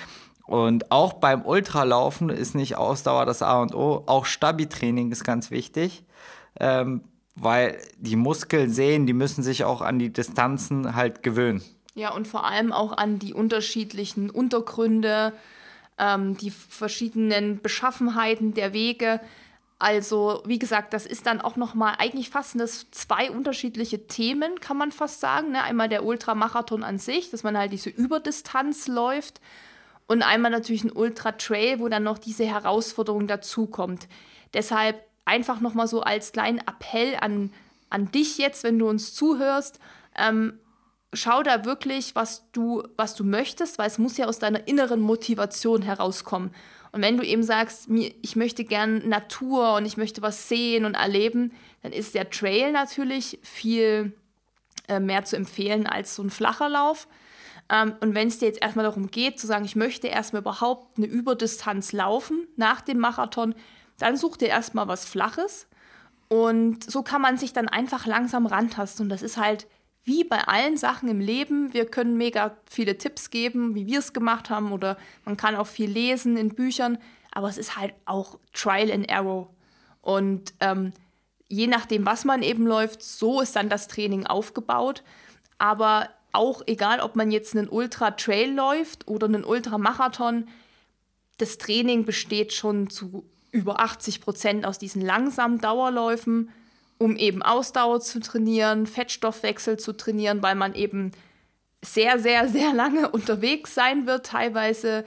Und 0.46 0.92
auch 0.92 1.14
beim 1.14 1.42
Ultralaufen 1.42 2.30
ist 2.30 2.54
nicht 2.54 2.76
Ausdauer 2.76 3.26
das 3.26 3.42
A 3.42 3.61
und 3.61 3.74
O. 3.74 4.04
Auch 4.06 4.26
Stabi-Training 4.26 5.11
ist 5.11 5.24
ganz 5.24 5.50
wichtig, 5.50 6.04
ähm, 6.61 7.02
weil 7.35 7.78
die 7.98 8.16
Muskeln 8.16 8.70
sehen, 8.70 9.06
die 9.06 9.12
müssen 9.12 9.42
sich 9.42 9.64
auch 9.64 9.80
an 9.80 9.98
die 9.98 10.12
Distanzen 10.12 10.94
halt 10.94 11.22
gewöhnen. 11.24 11.62
Ja, 11.94 12.14
und 12.14 12.28
vor 12.28 12.44
allem 12.44 12.72
auch 12.72 12.96
an 12.96 13.18
die 13.18 13.35
unterschiedlichen 13.35 14.30
Untergründe, 14.30 15.32
ähm, 15.98 16.37
die 16.37 16.50
verschiedenen 16.50 17.61
Beschaffenheiten 17.61 18.54
der 18.54 18.72
Wege. 18.72 19.20
Also, 19.78 20.42
wie 20.46 20.59
gesagt, 20.59 20.94
das 20.94 21.04
ist 21.04 21.26
dann 21.26 21.40
auch 21.40 21.56
nochmal, 21.56 21.96
eigentlich 21.98 22.30
fassen 22.30 22.59
das 22.59 22.90
zwei 22.92 23.30
unterschiedliche 23.30 24.06
Themen, 24.06 24.59
kann 24.61 24.78
man 24.78 24.90
fast 24.90 25.20
sagen. 25.20 25.52
Ne? 25.52 25.62
Einmal 25.62 25.88
der 25.88 26.04
Ultramarathon 26.04 26.82
an 26.82 26.98
sich, 26.98 27.30
dass 27.30 27.42
man 27.42 27.59
halt 27.59 27.72
diese 27.72 27.90
Überdistanz 27.90 28.88
läuft. 28.88 29.40
Und 30.06 30.22
einmal 30.22 30.50
natürlich 30.50 30.85
ein 30.85 30.92
Ultra-Trail, 30.92 31.80
wo 31.80 31.88
dann 31.88 32.04
noch 32.04 32.18
diese 32.18 32.46
Herausforderung 32.46 33.26
dazukommt. 33.26 34.09
Deshalb 34.54 35.04
einfach 35.24 35.61
nochmal 35.61 35.88
so 35.88 36.00
als 36.00 36.32
kleinen 36.32 36.59
Appell 36.59 37.16
an, 37.20 37.52
an 37.90 38.11
dich 38.12 38.38
jetzt, 38.38 38.64
wenn 38.64 38.78
du 38.78 38.88
uns 38.88 39.14
zuhörst. 39.14 39.78
Ähm, 40.16 40.59
schau 41.16 41.42
da 41.42 41.64
wirklich, 41.64 42.14
was 42.14 42.50
du, 42.52 42.83
was 42.96 43.14
du 43.14 43.24
möchtest, 43.24 43.79
weil 43.79 43.88
es 43.88 43.98
muss 43.98 44.16
ja 44.16 44.26
aus 44.26 44.38
deiner 44.38 44.66
inneren 44.68 45.00
Motivation 45.00 45.83
herauskommen. 45.83 46.50
Und 46.92 47.02
wenn 47.02 47.16
du 47.16 47.24
eben 47.24 47.42
sagst, 47.42 47.88
ich 47.90 48.37
möchte 48.37 48.64
gern 48.64 49.09
Natur 49.09 49.74
und 49.74 49.85
ich 49.85 49.96
möchte 49.96 50.22
was 50.22 50.48
sehen 50.48 50.85
und 50.85 50.94
erleben, 50.94 51.52
dann 51.83 51.92
ist 51.92 52.14
der 52.14 52.31
Trail 52.31 52.72
natürlich 52.72 53.38
viel 53.42 54.12
äh, 54.88 55.00
mehr 55.00 55.24
zu 55.24 55.37
empfehlen 55.37 55.87
als 55.87 56.14
so 56.14 56.22
ein 56.22 56.31
flacher 56.31 56.68
Lauf. 56.68 57.07
Ähm, 57.68 57.94
und 58.00 58.14
wenn 58.14 58.29
es 58.29 58.38
dir 58.38 58.46
jetzt 58.46 58.62
erstmal 58.62 58.85
darum 58.85 59.11
geht, 59.11 59.38
zu 59.38 59.46
sagen, 59.46 59.64
ich 59.64 59.76
möchte 59.76 60.07
erstmal 60.07 60.42
überhaupt 60.42 60.96
eine 60.96 61.07
Überdistanz 61.07 61.92
laufen 61.92 62.46
nach 62.57 62.81
dem 62.81 62.98
Marathon, 62.98 63.55
dann 63.98 64.16
such 64.16 64.37
dir 64.37 64.48
erstmal 64.48 64.88
was 64.88 65.05
Flaches. 65.05 65.66
Und 66.29 66.90
so 66.90 67.02
kann 67.02 67.22
man 67.22 67.38
sich 67.38 67.52
dann 67.52 67.68
einfach 67.68 68.07
langsam 68.07 68.46
rantasten. 68.46 69.05
Und 69.05 69.09
das 69.11 69.22
ist 69.22 69.37
halt 69.37 69.66
wie 70.06 70.22
bei 70.22 70.46
allen 70.46 70.76
Sachen 70.76 71.08
im 71.08 71.20
Leben, 71.20 71.74
wir 71.74 71.84
können 71.84 72.16
mega 72.16 72.56
viele 72.70 72.96
Tipps 72.96 73.30
geben, 73.30 73.74
wie 73.74 73.86
wir 73.86 73.98
es 73.98 74.12
gemacht 74.12 74.50
haben, 74.50 74.70
oder 74.70 74.96
man 75.24 75.36
kann 75.36 75.56
auch 75.56 75.66
viel 75.66 75.90
lesen 75.90 76.36
in 76.36 76.54
Büchern, 76.54 76.98
aber 77.32 77.48
es 77.48 77.58
ist 77.58 77.76
halt 77.76 77.92
auch 78.04 78.38
Trial 78.52 78.92
and 78.92 79.08
Error. 79.10 79.52
Und 80.02 80.54
ähm, 80.60 80.92
je 81.48 81.66
nachdem, 81.66 82.06
was 82.06 82.24
man 82.24 82.42
eben 82.42 82.66
läuft, 82.66 83.02
so 83.02 83.40
ist 83.40 83.56
dann 83.56 83.68
das 83.68 83.88
Training 83.88 84.26
aufgebaut. 84.26 85.02
Aber 85.58 86.08
auch 86.30 86.62
egal, 86.66 87.00
ob 87.00 87.16
man 87.16 87.32
jetzt 87.32 87.56
einen 87.56 87.68
Ultra-Trail 87.68 88.54
läuft 88.54 89.08
oder 89.08 89.26
einen 89.26 89.44
Ultramarathon, 89.44 90.46
das 91.38 91.58
Training 91.58 92.04
besteht 92.04 92.52
schon 92.52 92.90
zu 92.90 93.28
über 93.50 93.80
80 93.80 94.20
Prozent 94.20 94.66
aus 94.66 94.78
diesen 94.78 95.02
langsamen 95.02 95.58
Dauerläufen 95.58 96.50
um 96.98 97.16
eben 97.16 97.42
Ausdauer 97.42 98.00
zu 98.00 98.20
trainieren, 98.20 98.87
Fettstoffwechsel 98.87 99.78
zu 99.78 99.92
trainieren, 99.92 100.42
weil 100.42 100.54
man 100.54 100.74
eben 100.74 101.12
sehr, 101.85 102.18
sehr, 102.18 102.48
sehr 102.48 102.72
lange 102.72 103.09
unterwegs 103.12 103.74
sein 103.74 104.06
wird. 104.06 104.26
Teilweise 104.26 105.04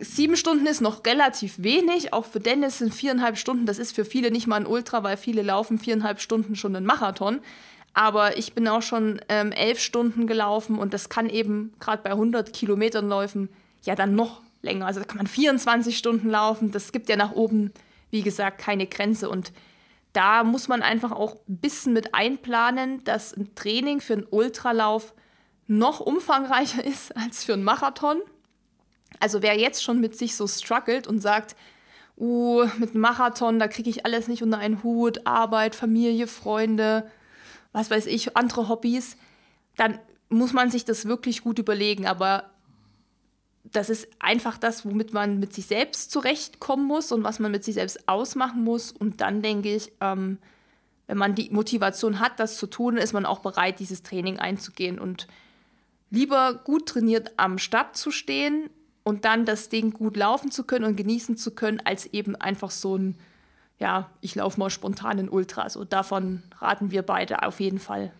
sieben 0.00 0.36
Stunden 0.36 0.66
ist 0.66 0.80
noch 0.80 1.04
relativ 1.04 1.62
wenig. 1.62 2.12
Auch 2.12 2.24
für 2.24 2.40
Dennis 2.40 2.78
sind 2.78 2.94
viereinhalb 2.94 3.36
Stunden, 3.36 3.66
das 3.66 3.78
ist 3.78 3.94
für 3.94 4.04
viele 4.04 4.30
nicht 4.30 4.46
mal 4.46 4.56
ein 4.56 4.66
Ultra, 4.66 5.02
weil 5.02 5.16
viele 5.16 5.42
laufen 5.42 5.78
viereinhalb 5.78 6.20
Stunden 6.20 6.56
schon 6.56 6.74
einen 6.74 6.86
Marathon. 6.86 7.40
Aber 7.94 8.38
ich 8.38 8.54
bin 8.54 8.66
auch 8.68 8.80
schon 8.80 9.20
ähm, 9.28 9.52
elf 9.52 9.78
Stunden 9.78 10.26
gelaufen 10.26 10.78
und 10.78 10.94
das 10.94 11.10
kann 11.10 11.28
eben 11.28 11.74
gerade 11.78 12.02
bei 12.02 12.10
100 12.10 12.52
Kilometern 12.54 13.06
Läufen 13.06 13.50
ja 13.82 13.94
dann 13.94 14.14
noch 14.14 14.40
länger. 14.62 14.86
Also 14.86 15.00
da 15.00 15.06
kann 15.06 15.18
man 15.18 15.26
24 15.26 15.98
Stunden 15.98 16.30
laufen. 16.30 16.70
Das 16.72 16.92
gibt 16.92 17.10
ja 17.10 17.16
nach 17.16 17.32
oben, 17.32 17.70
wie 18.10 18.22
gesagt, 18.22 18.58
keine 18.58 18.86
Grenze. 18.86 19.28
Und 19.28 19.52
da 20.12 20.44
muss 20.44 20.68
man 20.68 20.82
einfach 20.82 21.12
auch 21.12 21.36
ein 21.48 21.58
bisschen 21.58 21.92
mit 21.92 22.14
einplanen, 22.14 23.02
dass 23.04 23.32
ein 23.32 23.54
Training 23.54 24.00
für 24.00 24.14
einen 24.14 24.26
Ultralauf 24.30 25.14
noch 25.66 26.00
umfangreicher 26.00 26.84
ist 26.84 27.16
als 27.16 27.44
für 27.44 27.54
einen 27.54 27.64
Marathon. 27.64 28.20
Also 29.20 29.42
wer 29.42 29.58
jetzt 29.58 29.82
schon 29.82 30.00
mit 30.00 30.16
sich 30.16 30.36
so 30.36 30.46
struggelt 30.46 31.06
und 31.06 31.20
sagt, 31.20 31.56
uh, 32.18 32.64
mit 32.78 32.94
Marathon, 32.94 33.58
da 33.58 33.68
kriege 33.68 33.90
ich 33.90 34.04
alles 34.04 34.28
nicht 34.28 34.42
unter 34.42 34.58
einen 34.58 34.82
Hut, 34.82 35.26
Arbeit, 35.26 35.74
Familie, 35.74 36.26
Freunde, 36.26 37.10
was 37.72 37.90
weiß 37.90 38.06
ich, 38.06 38.36
andere 38.36 38.68
Hobbys, 38.68 39.16
dann 39.76 39.98
muss 40.28 40.52
man 40.52 40.70
sich 40.70 40.84
das 40.84 41.06
wirklich 41.06 41.42
gut 41.42 41.58
überlegen. 41.58 42.06
Aber 42.06 42.50
das 43.64 43.90
ist 43.90 44.08
einfach 44.18 44.58
das, 44.58 44.84
womit 44.84 45.12
man 45.12 45.38
mit 45.38 45.54
sich 45.54 45.66
selbst 45.66 46.10
zurechtkommen 46.10 46.86
muss 46.86 47.12
und 47.12 47.24
was 47.24 47.38
man 47.38 47.52
mit 47.52 47.64
sich 47.64 47.74
selbst 47.74 48.08
ausmachen 48.08 48.64
muss. 48.64 48.92
Und 48.92 49.20
dann 49.20 49.40
denke 49.40 49.74
ich, 49.74 49.92
ähm, 50.00 50.38
wenn 51.06 51.18
man 51.18 51.34
die 51.34 51.50
Motivation 51.50 52.20
hat, 52.20 52.40
das 52.40 52.56
zu 52.56 52.66
tun, 52.66 52.96
ist 52.96 53.12
man 53.12 53.26
auch 53.26 53.40
bereit, 53.40 53.78
dieses 53.78 54.02
Training 54.02 54.38
einzugehen 54.38 54.98
und 54.98 55.26
lieber 56.10 56.54
gut 56.54 56.86
trainiert 56.88 57.32
am 57.36 57.58
Start 57.58 57.96
zu 57.96 58.10
stehen 58.10 58.68
und 59.04 59.24
dann 59.24 59.44
das 59.44 59.68
Ding 59.68 59.92
gut 59.92 60.16
laufen 60.16 60.50
zu 60.50 60.64
können 60.64 60.84
und 60.84 60.96
genießen 60.96 61.36
zu 61.36 61.52
können, 61.52 61.80
als 61.84 62.06
eben 62.06 62.36
einfach 62.36 62.70
so 62.70 62.96
ein, 62.96 63.18
ja, 63.78 64.10
ich 64.20 64.34
laufe 64.34 64.58
mal 64.58 64.70
spontan 64.70 65.18
in 65.18 65.28
Ultra. 65.28 65.68
So 65.70 65.84
davon 65.84 66.42
raten 66.58 66.90
wir 66.90 67.02
beide 67.02 67.42
auf 67.42 67.60
jeden 67.60 67.78
Fall 67.78 68.12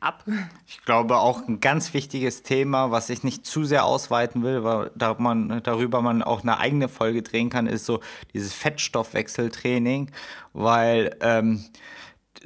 ab. 0.00 0.24
Ich 0.66 0.82
glaube 0.84 1.18
auch 1.18 1.46
ein 1.46 1.60
ganz 1.60 1.94
wichtiges 1.94 2.42
Thema, 2.42 2.90
was 2.90 3.10
ich 3.10 3.22
nicht 3.22 3.46
zu 3.46 3.64
sehr 3.64 3.84
ausweiten 3.84 4.42
will, 4.42 4.64
weil 4.64 4.90
da 4.94 5.14
man, 5.18 5.60
darüber 5.62 6.02
man 6.02 6.22
auch 6.22 6.42
eine 6.42 6.58
eigene 6.58 6.88
Folge 6.88 7.22
drehen 7.22 7.50
kann, 7.50 7.66
ist 7.66 7.86
so 7.86 8.00
dieses 8.32 8.52
Fettstoffwechseltraining, 8.54 10.10
weil 10.52 11.16
ähm, 11.20 11.64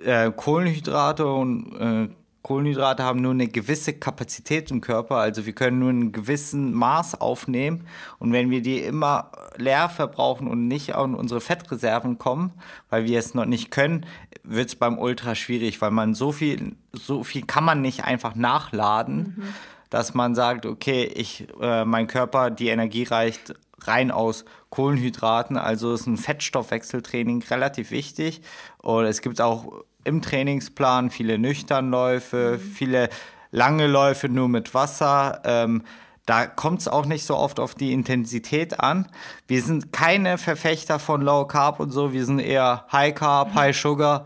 äh, 0.03 0.31
Kohlenhydrate 0.31 1.27
und 1.27 1.77
äh, 1.77 2.09
Kohlenhydrate 2.45 3.03
haben 3.03 3.23
nur 3.23 3.33
eine 3.33 3.49
gewisse 3.49 3.95
Kapazität 3.95 4.71
im 4.71 4.83
Körper, 4.83 5.17
also 5.17 5.47
wir 5.47 5.55
können 5.55 5.79
nur 5.79 5.89
einen 5.89 6.13
gewissen 6.13 6.75
Maß 6.75 7.19
aufnehmen 7.19 7.87
und 8.19 8.35
wenn 8.35 8.51
wir 8.51 8.61
die 8.61 8.81
immer 8.81 9.33
leer 9.57 9.89
verbrauchen 9.89 10.47
und 10.47 10.69
nicht 10.69 10.95
an 10.95 11.15
unsere 11.15 11.41
Fettreserven 11.41 12.19
kommen, 12.19 12.53
weil 12.91 13.07
wir 13.07 13.19
es 13.19 13.33
noch 13.33 13.47
nicht 13.47 13.71
können, 13.71 14.05
wird 14.43 14.69
es 14.69 14.77
beim 14.77 14.99
Ultra 14.99 15.35
schwierig, 15.35 15.81
weil 15.81 15.91
man 15.91 16.13
so 16.13 16.33
viel, 16.33 16.77
so 16.93 17.25
viel 17.25 17.47
kann 17.47 17.65
man 17.65 17.81
nicht 17.81 18.05
einfach 18.05 18.35
nachladen, 18.35 19.37
mhm. 19.39 19.55
dass 19.89 20.13
man 20.13 20.35
sagt, 20.35 20.67
okay, 20.67 21.05
ich, 21.05 21.47
äh, 21.63 21.87
mein 21.87 22.09
Körper, 22.09 22.51
die 22.51 22.69
Energie 22.69 23.05
reicht 23.05 23.55
rein 23.81 24.11
aus 24.11 24.45
Kohlenhydraten, 24.75 25.57
also 25.57 25.95
ist 25.95 26.07
ein 26.07 26.17
Fettstoffwechseltraining 26.17 27.43
relativ 27.51 27.91
wichtig 27.91 28.43
und 28.79 29.05
es 29.05 29.23
gibt 29.23 29.41
auch 29.41 29.85
im 30.03 30.21
Trainingsplan, 30.21 31.11
viele 31.11 31.39
Nüchternläufe, 31.39 32.59
mhm. 32.59 32.73
viele 32.73 33.09
lange 33.51 33.87
Läufe 33.87 34.29
nur 34.29 34.49
mit 34.49 34.75
Wasser. 34.75 35.41
Ähm, 35.45 35.83
da 36.27 36.47
kommt 36.47 36.81
es 36.81 36.89
auch 36.89 37.05
nicht 37.05 37.25
so 37.25 37.37
oft 37.37 37.61
auf 37.61 37.75
die 37.75 37.93
Intensität 37.93 38.81
an. 38.81 39.09
Wir 39.47 39.63
sind 39.63 39.93
keine 39.93 40.39
Verfechter 40.39 40.99
von 40.99 41.21
Low 41.21 41.47
Carb 41.47 41.81
und 41.81 41.91
so, 41.91 42.13
wir 42.13 42.25
sind 42.25 42.39
eher 42.39 42.87
High 42.91 43.15
Carb, 43.15 43.51
mhm. 43.51 43.55
High 43.55 43.77
Sugar. 43.77 44.25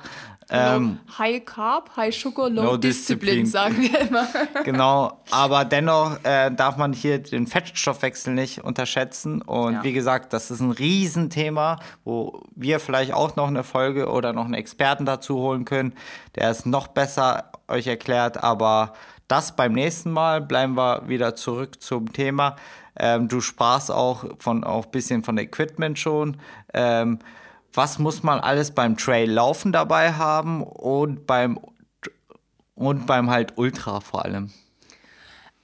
Ähm, 0.51 0.99
High 1.19 1.45
Carb, 1.45 1.91
High 1.97 2.15
Sugar, 2.15 2.49
Low, 2.49 2.63
low 2.63 2.77
Discipline, 2.79 3.45
sagen 3.45 3.83
wir 3.83 4.01
immer. 4.01 4.27
genau, 4.65 5.21
aber 5.31 5.65
dennoch 5.67 6.25
äh, 6.25 6.51
darf 6.51 6.77
man 6.79 6.95
hier 6.95 7.19
den 7.19 7.47
Fettstoffwechsel 7.47 8.33
nicht 8.33 8.65
unterschätzen. 8.65 9.43
Und 9.43 9.75
ja. 9.75 9.85
wie 9.85 9.93
gesagt, 9.93 10.33
das 10.33 10.51
ist 10.51 10.61
ein 10.61 10.71
Riesenthema, 10.71 11.79
wo 12.05 12.43
wir 12.55 12.81
vielleicht 12.81 13.13
auch 13.13 13.37
noch 13.37 13.49
eine 13.49 13.63
Folge 13.63 14.09
oder 14.09 14.33
noch 14.33 14.47
einen 14.47 14.55
Experten 14.55 15.05
dazu 15.05 15.37
holen 15.37 15.67
können, 15.67 15.93
der 16.35 16.51
es 16.51 16.65
noch 16.65 16.87
besser 16.87 17.53
euch 17.69 17.87
erklärt. 17.87 18.43
Aber 18.43 18.95
das 19.29 19.55
beim 19.55 19.73
nächsten 19.73 20.11
Mal. 20.11 20.41
Bleiben 20.41 20.75
wir 20.77 21.07
wieder 21.07 21.37
zurück 21.37 21.83
zum 21.83 22.13
Thema. 22.13 22.57
Ähm, 22.99 23.29
du 23.29 23.41
sprachst 23.41 23.91
auch 23.91 24.25
von 24.39 24.65
auch 24.65 24.87
ein 24.87 24.91
bisschen 24.91 25.23
von 25.23 25.39
Equipment 25.39 25.99
schon. 25.99 26.39
Ähm, 26.73 27.19
was 27.73 27.99
muss 27.99 28.23
man 28.23 28.41
alles 28.41 28.71
beim 28.73 28.97
Trail 28.97 29.31
laufen 29.31 29.73
dabei 29.73 30.13
haben 30.13 30.63
und 30.63 31.27
beim 31.27 31.59
und 32.75 33.07
beim 33.07 33.31
halt 33.31 33.55
Ultra 33.57 34.01
vor 34.01 34.25
allem? 34.25 34.53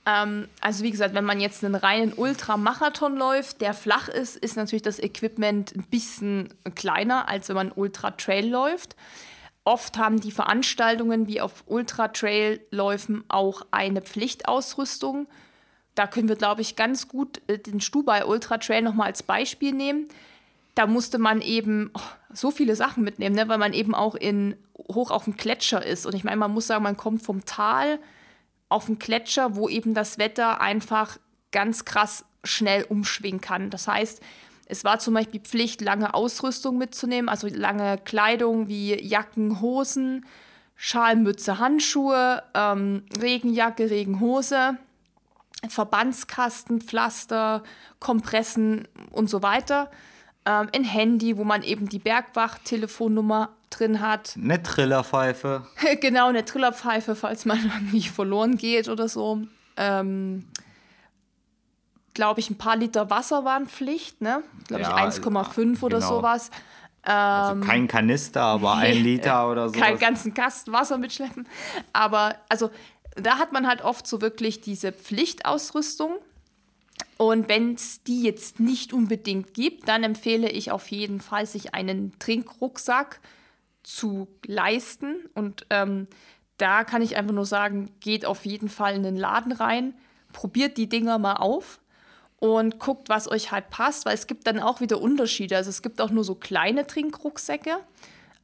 Ähm, 0.06 0.48
also 0.60 0.84
wie 0.84 0.90
gesagt, 0.90 1.14
wenn 1.14 1.24
man 1.24 1.40
jetzt 1.40 1.64
einen 1.64 1.74
reinen 1.74 2.12
Ultramarathon 2.12 3.16
läuft, 3.16 3.60
der 3.60 3.72
flach 3.72 4.08
ist, 4.08 4.36
ist 4.36 4.56
natürlich 4.56 4.82
das 4.82 4.98
Equipment 4.98 5.74
ein 5.74 5.84
bisschen 5.84 6.52
kleiner, 6.74 7.28
als 7.28 7.48
wenn 7.48 7.56
man 7.56 7.72
Ultra-Trail 7.72 8.48
läuft. 8.48 8.96
Oft 9.64 9.96
haben 9.96 10.20
die 10.20 10.32
Veranstaltungen 10.32 11.26
wie 11.26 11.40
auf 11.40 11.64
Ultra-Trail-Läufen 11.66 13.24
auch 13.28 13.62
eine 13.70 14.02
Pflichtausrüstung. 14.02 15.26
Da 15.94 16.06
können 16.06 16.28
wir, 16.28 16.36
glaube 16.36 16.60
ich, 16.60 16.76
ganz 16.76 17.08
gut 17.08 17.40
äh, 17.46 17.58
den 17.58 17.80
Stubai 17.80 18.26
Ultra 18.26 18.58
Trail 18.58 18.82
nochmal 18.82 19.06
als 19.06 19.22
Beispiel 19.22 19.72
nehmen 19.72 20.08
da 20.74 20.86
musste 20.86 21.18
man 21.18 21.40
eben 21.40 21.90
oh, 21.94 22.00
so 22.32 22.50
viele 22.50 22.76
Sachen 22.76 23.04
mitnehmen, 23.04 23.36
ne? 23.36 23.48
weil 23.48 23.58
man 23.58 23.72
eben 23.72 23.94
auch 23.94 24.14
in, 24.14 24.56
hoch 24.76 25.10
auf 25.10 25.24
dem 25.24 25.36
Gletscher 25.36 25.84
ist. 25.84 26.06
Und 26.06 26.14
ich 26.14 26.24
meine, 26.24 26.36
man 26.36 26.52
muss 26.52 26.66
sagen, 26.66 26.82
man 26.82 26.96
kommt 26.96 27.22
vom 27.22 27.44
Tal 27.44 27.98
auf 28.68 28.86
den 28.86 28.98
Gletscher, 28.98 29.56
wo 29.56 29.68
eben 29.68 29.94
das 29.94 30.18
Wetter 30.18 30.60
einfach 30.60 31.18
ganz 31.52 31.84
krass 31.84 32.24
schnell 32.42 32.84
umschwingen 32.84 33.40
kann. 33.40 33.70
Das 33.70 33.86
heißt, 33.86 34.20
es 34.66 34.82
war 34.82 34.98
zum 34.98 35.14
Beispiel 35.14 35.40
Pflicht, 35.40 35.80
lange 35.80 36.14
Ausrüstung 36.14 36.78
mitzunehmen, 36.78 37.28
also 37.28 37.46
lange 37.46 37.98
Kleidung 37.98 38.68
wie 38.68 39.00
Jacken, 39.00 39.60
Hosen, 39.60 40.26
Schalmütze, 40.74 41.58
Handschuhe, 41.58 42.42
ähm, 42.54 43.04
Regenjacke, 43.20 43.90
Regenhose, 43.90 44.76
Verbandskasten, 45.68 46.80
Pflaster, 46.80 47.62
Kompressen 48.00 48.88
und 49.12 49.30
so 49.30 49.42
weiter 49.42 49.90
ähm, 50.46 50.68
ein 50.74 50.84
Handy, 50.84 51.36
wo 51.36 51.44
man 51.44 51.62
eben 51.62 51.88
die 51.88 51.98
Bergwacht-Telefonnummer 51.98 53.50
drin 53.70 54.00
hat. 54.00 54.34
Eine 54.42 54.62
Trillerpfeife. 54.62 55.66
genau, 56.00 56.28
eine 56.28 56.44
Trillerpfeife, 56.44 57.16
falls 57.16 57.44
man 57.44 57.58
irgendwie 57.64 58.02
verloren 58.02 58.56
geht 58.56 58.88
oder 58.88 59.08
so. 59.08 59.42
Ähm, 59.76 60.46
Glaube 62.12 62.38
ich, 62.38 62.48
ein 62.48 62.58
paar 62.58 62.76
Liter 62.76 63.10
Wasser 63.10 63.44
waren 63.44 63.66
Pflicht, 63.66 64.20
ne? 64.20 64.44
Glaube 64.68 64.84
ja, 64.84 65.08
ich 65.08 65.14
1,5 65.16 65.82
oder 65.82 65.98
genau. 65.98 66.08
sowas. 66.08 66.50
also 67.02 67.54
ähm, 67.54 67.60
kein 67.60 67.88
Kanister, 67.88 68.42
aber 68.42 68.74
ein 68.74 69.02
Liter 69.02 69.50
oder 69.50 69.68
so. 69.68 69.80
Keinen 69.80 69.98
ganzen 69.98 70.32
Kasten 70.32 70.72
Wasser 70.72 70.96
mitschleppen. 70.96 71.48
Aber 71.92 72.36
also 72.48 72.70
da 73.16 73.38
hat 73.38 73.52
man 73.52 73.66
halt 73.66 73.82
oft 73.82 74.06
so 74.06 74.20
wirklich 74.20 74.60
diese 74.60 74.92
Pflichtausrüstung. 74.92 76.18
Und 77.16 77.48
wenn 77.48 77.74
es 77.74 78.02
die 78.02 78.22
jetzt 78.22 78.58
nicht 78.60 78.92
unbedingt 78.92 79.54
gibt, 79.54 79.88
dann 79.88 80.02
empfehle 80.02 80.50
ich 80.50 80.72
auf 80.72 80.88
jeden 80.90 81.20
Fall, 81.20 81.46
sich 81.46 81.74
einen 81.74 82.18
Trinkrucksack 82.18 83.20
zu 83.82 84.28
leisten. 84.46 85.16
Und 85.34 85.66
ähm, 85.70 86.08
da 86.58 86.84
kann 86.84 87.02
ich 87.02 87.16
einfach 87.16 87.34
nur 87.34 87.46
sagen, 87.46 87.90
geht 88.00 88.26
auf 88.26 88.44
jeden 88.44 88.68
Fall 88.68 88.94
in 88.94 89.02
den 89.02 89.16
Laden 89.16 89.52
rein, 89.52 89.94
probiert 90.32 90.76
die 90.76 90.88
Dinger 90.88 91.18
mal 91.18 91.34
auf 91.34 91.80
und 92.40 92.78
guckt, 92.78 93.08
was 93.08 93.30
euch 93.30 93.52
halt 93.52 93.70
passt, 93.70 94.06
weil 94.06 94.14
es 94.14 94.26
gibt 94.26 94.46
dann 94.46 94.58
auch 94.58 94.80
wieder 94.80 95.00
Unterschiede. 95.00 95.56
Also 95.56 95.70
es 95.70 95.82
gibt 95.82 96.00
auch 96.00 96.10
nur 96.10 96.24
so 96.24 96.34
kleine 96.34 96.86
Trinkrucksäcke. 96.86 97.76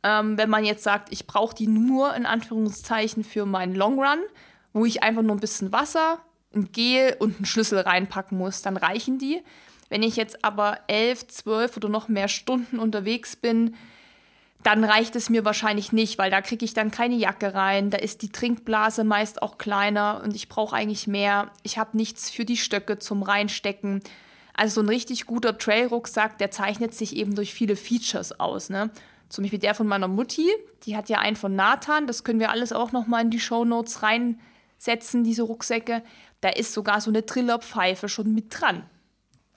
Ähm, 0.03 0.39
wenn 0.39 0.49
man 0.49 0.65
jetzt 0.65 0.85
sagt, 0.85 1.13
ich 1.13 1.27
brauche 1.27 1.55
die 1.55 1.67
nur 1.67 2.15
in 2.15 2.25
Anführungszeichen 2.25 3.25
für 3.25 3.45
meinen 3.45 3.75
Long 3.75 3.99
Run, 3.99 4.21
wo 4.73 4.85
ich 4.85 5.03
einfach 5.03 5.23
nur 5.23 5.37
ein 5.37 5.41
bisschen 5.41 5.73
Wasser, 5.73 6.21
ein 6.55 6.73
Gel 6.73 7.17
und 7.19 7.37
einen 7.37 7.47
Schlüssel 7.47 7.81
reinpacken 7.81 8.37
muss, 8.37 8.63
dann 8.63 8.77
reichen 8.77 9.19
die. 9.19 9.43
Wenn 9.89 10.03
ich 10.03 10.17
jetzt 10.17 10.45
aber 10.45 10.79
elf, 10.87 11.27
zwölf 11.27 11.77
oder 11.77 11.89
noch 11.89 12.09
mehr 12.09 12.29
Stunden 12.29 12.79
unterwegs 12.79 13.37
bin, 13.37 13.75
dann 14.63 14.85
reicht 14.85 15.17
es 15.17 15.31
mir 15.31 15.45
wahrscheinlich 15.45 15.93
nicht, 15.93 16.19
weil 16.19 16.31
da 16.31 16.43
kriege 16.43 16.65
ich 16.65 16.75
dann 16.75 16.91
keine 16.91 17.15
Jacke 17.15 17.55
rein, 17.55 17.91
da 17.91 17.99
ist 17.99 18.23
die 18.23 18.31
Trinkblase 18.31 19.05
meist 19.05 19.43
auch 19.43 19.57
kleiner 19.59 20.21
und 20.23 20.37
ich 20.37 20.49
brauche 20.49 20.77
eigentlich 20.77 21.07
mehr. 21.07 21.51
Ich 21.63 21.79
habe 21.79 21.97
nichts 21.97 22.31
für 22.31 22.45
die 22.45 22.59
Stöcke 22.59 22.99
zum 22.99 23.23
Reinstecken. 23.23 24.03
Also 24.55 24.75
so 24.75 24.81
ein 24.83 24.91
richtig 24.91 25.25
guter 25.25 25.57
Trail-Rucksack, 25.57 26.37
der 26.39 26.51
zeichnet 26.51 26.95
sich 26.95 27.17
eben 27.17 27.35
durch 27.35 27.55
viele 27.55 27.75
Features 27.75 28.39
aus. 28.39 28.69
Ne? 28.69 28.91
Zum 29.31 29.45
Beispiel 29.45 29.59
der 29.59 29.75
von 29.75 29.87
meiner 29.87 30.09
Mutti, 30.09 30.51
die 30.85 30.97
hat 30.97 31.09
ja 31.09 31.19
einen 31.19 31.37
von 31.37 31.57
Nathan, 31.57 32.07
das 32.07 32.23
können 32.23 32.41
wir 32.41 32.51
alles 32.51 32.73
auch 32.73 32.93
nochmal 32.93 33.23
in 33.23 33.31
die 33.31 33.41
Show 33.41 33.65
Notes 33.65 34.03
reinsetzen, 34.03 35.25
diese 35.25 35.43
Rucksäcke 35.43 36.03
da 36.41 36.49
ist 36.49 36.73
sogar 36.73 37.01
so 37.01 37.11
eine 37.11 37.27
Trillerpfeife 37.27 38.09
schon 38.09 38.35
mit 38.35 38.47
dran. 38.51 38.85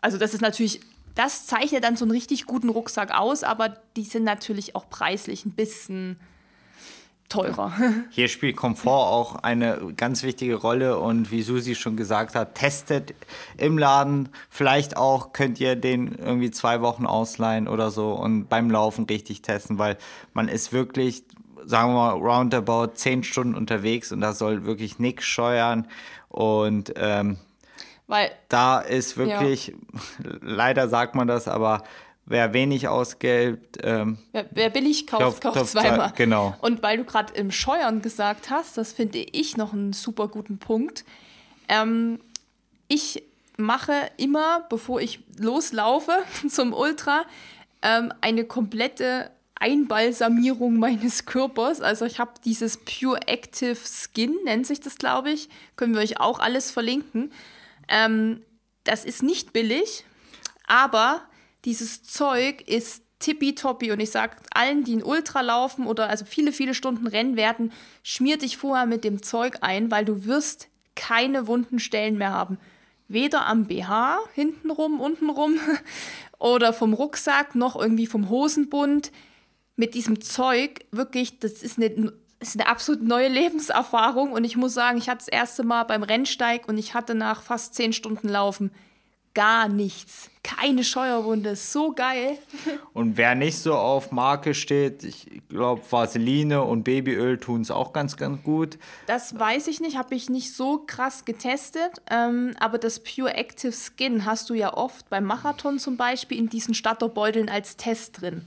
Also 0.01 0.17
das 0.17 0.33
ist 0.33 0.41
natürlich, 0.41 0.81
das 1.15 1.45
zeichnet 1.45 1.83
dann 1.83 1.95
so 1.95 2.05
einen 2.05 2.11
richtig 2.11 2.45
guten 2.45 2.69
Rucksack 2.69 3.11
aus, 3.11 3.43
aber 3.43 3.77
die 3.95 4.03
sind 4.03 4.23
natürlich 4.23 4.75
auch 4.75 4.89
preislich 4.89 5.45
ein 5.45 5.51
bisschen 5.51 6.19
teurer. 7.29 7.73
Hier 8.11 8.27
spielt 8.27 8.55
Komfort 8.55 9.07
auch 9.07 9.35
eine 9.35 9.93
ganz 9.97 10.23
wichtige 10.23 10.55
Rolle 10.55 10.99
und 10.99 11.31
wie 11.31 11.41
Susi 11.41 11.75
schon 11.75 11.97
gesagt 11.97 12.35
hat, 12.35 12.55
testet 12.55 13.15
im 13.57 13.77
Laden. 13.77 14.29
Vielleicht 14.49 14.97
auch 14.97 15.33
könnt 15.33 15.59
ihr 15.59 15.75
den 15.75 16.13
irgendwie 16.15 16.51
zwei 16.51 16.81
Wochen 16.81 17.05
ausleihen 17.05 17.67
oder 17.67 17.91
so 17.91 18.13
und 18.13 18.49
beim 18.49 18.69
Laufen 18.69 19.05
richtig 19.05 19.41
testen, 19.41 19.79
weil 19.79 19.97
man 20.33 20.47
ist 20.47 20.73
wirklich, 20.73 21.23
sagen 21.65 21.93
wir 21.93 21.95
mal, 21.95 22.11
roundabout 22.11 22.93
zehn 22.95 23.23
Stunden 23.23 23.55
unterwegs 23.55 24.11
und 24.11 24.21
da 24.21 24.33
soll 24.33 24.65
wirklich 24.65 24.99
nichts 24.99 25.25
scheuern 25.25 25.87
und 26.29 26.93
ähm, 26.97 27.37
weil 28.07 28.31
da 28.49 28.79
ist 28.79 29.17
wirklich, 29.17 29.67
ja. 29.67 29.73
leider 30.41 30.89
sagt 30.89 31.15
man 31.15 31.27
das, 31.27 31.47
aber 31.47 31.83
wer 32.25 32.53
wenig 32.53 32.87
ausgibt. 32.87 33.77
Ähm, 33.83 34.17
wer, 34.31 34.45
wer, 34.51 34.69
billig 34.69 35.07
kauft, 35.07 35.41
kauft, 35.41 35.57
kauft 35.57 35.71
zweimal. 35.71 36.11
Genau. 36.15 36.55
Und 36.61 36.83
weil 36.83 36.97
du 36.97 37.05
gerade 37.05 37.33
im 37.33 37.51
Scheuern 37.51 38.01
gesagt 38.01 38.49
hast, 38.49 38.77
das 38.77 38.93
finde 38.93 39.19
ich 39.19 39.57
noch 39.57 39.73
einen 39.73 39.93
super 39.93 40.27
guten 40.27 40.57
Punkt. 40.57 41.05
Ähm, 41.69 42.19
ich 42.87 43.23
mache 43.57 43.93
immer, 44.17 44.65
bevor 44.69 45.01
ich 45.01 45.19
loslaufe 45.37 46.17
zum 46.49 46.73
Ultra, 46.73 47.23
ähm, 47.81 48.13
eine 48.21 48.45
komplette 48.45 49.31
Einbalsamierung 49.63 50.77
meines 50.77 51.25
Körpers. 51.25 51.79
Also 51.79 52.05
ich 52.05 52.19
habe 52.19 52.33
dieses 52.43 52.77
Pure 52.77 53.27
Active 53.27 53.77
Skin, 53.77 54.35
nennt 54.43 54.67
sich 54.67 54.81
das, 54.81 54.97
glaube 54.97 55.31
ich. 55.31 55.47
Können 55.77 55.93
wir 55.93 56.01
euch 56.01 56.19
auch 56.19 56.39
alles 56.39 56.69
verlinken. 56.69 57.31
Ähm, 57.87 58.41
das 58.83 59.05
ist 59.05 59.23
nicht 59.23 59.53
billig, 59.53 60.03
aber 60.67 61.21
dieses 61.63 62.03
Zeug 62.03 62.67
ist 62.67 63.03
tippitoppi 63.19 63.93
und 63.93 64.01
ich 64.01 64.11
sage 64.11 64.35
allen, 64.53 64.83
die 64.83 64.91
in 64.91 65.03
Ultra 65.03 65.39
laufen 65.39 65.87
oder 65.87 66.09
also 66.09 66.25
viele, 66.25 66.51
viele 66.51 66.73
Stunden 66.73 67.07
Rennen 67.07 67.37
werden, 67.37 67.71
schmier 68.03 68.37
dich 68.37 68.57
vorher 68.57 68.85
mit 68.85 69.05
dem 69.05 69.23
Zeug 69.23 69.59
ein, 69.61 69.91
weil 69.91 70.03
du 70.03 70.25
wirst 70.25 70.67
keine 70.95 71.47
wunden 71.47 71.79
Stellen 71.79 72.17
mehr 72.17 72.31
haben. 72.31 72.59
Weder 73.07 73.45
am 73.45 73.67
BH, 73.67 74.19
hintenrum, 74.33 74.99
untenrum 74.99 75.57
oder 76.37 76.73
vom 76.73 76.93
Rucksack, 76.93 77.55
noch 77.55 77.77
irgendwie 77.77 78.07
vom 78.07 78.27
Hosenbund. 78.27 79.13
Mit 79.75 79.95
diesem 79.95 80.21
Zeug, 80.21 80.85
wirklich, 80.91 81.39
das 81.39 81.63
ist 81.63 81.77
eine, 81.77 82.13
ist 82.39 82.59
eine 82.59 82.67
absolut 82.67 83.01
neue 83.01 83.27
Lebenserfahrung 83.27 84.31
und 84.31 84.43
ich 84.43 84.55
muss 84.55 84.73
sagen, 84.73 84.97
ich 84.97 85.09
hatte 85.09 85.19
das 85.19 85.27
erste 85.27 85.63
Mal 85.63 85.83
beim 85.83 86.03
Rennsteig 86.03 86.67
und 86.67 86.77
ich 86.77 86.93
hatte 86.93 87.15
nach 87.15 87.41
fast 87.41 87.73
zehn 87.75 87.93
Stunden 87.93 88.29
Laufen 88.29 88.71
gar 89.33 89.67
nichts. 89.67 90.29
Keine 90.43 90.83
Scheuerwunde, 90.83 91.55
so 91.55 91.93
geil. 91.93 92.37
Und 92.93 93.17
wer 93.17 93.33
nicht 93.33 93.57
so 93.57 93.73
auf 93.73 94.11
Marke 94.11 94.53
steht, 94.53 95.03
ich 95.03 95.41
glaube, 95.47 95.81
Vaseline 95.89 96.61
und 96.61 96.83
Babyöl 96.83 97.37
tun 97.37 97.61
es 97.61 97.71
auch 97.71 97.93
ganz, 97.93 98.17
ganz 98.17 98.43
gut. 98.43 98.77
Das 99.07 99.39
weiß 99.39 99.67
ich 99.67 99.79
nicht, 99.79 99.97
habe 99.97 100.13
ich 100.15 100.29
nicht 100.29 100.53
so 100.53 100.83
krass 100.85 101.25
getestet. 101.25 102.01
Ähm, 102.11 102.53
aber 102.59 102.77
das 102.77 103.01
Pure 103.01 103.33
Active 103.35 103.71
Skin 103.71 104.25
hast 104.25 104.49
du 104.49 104.53
ja 104.53 104.73
oft 104.73 105.09
beim 105.09 105.23
Marathon 105.23 105.79
zum 105.79 105.97
Beispiel 105.97 106.37
in 106.37 106.49
diesen 106.49 106.73
Statterbeuteln 106.73 107.49
als 107.49 107.77
Test 107.77 108.21
drin. 108.21 108.45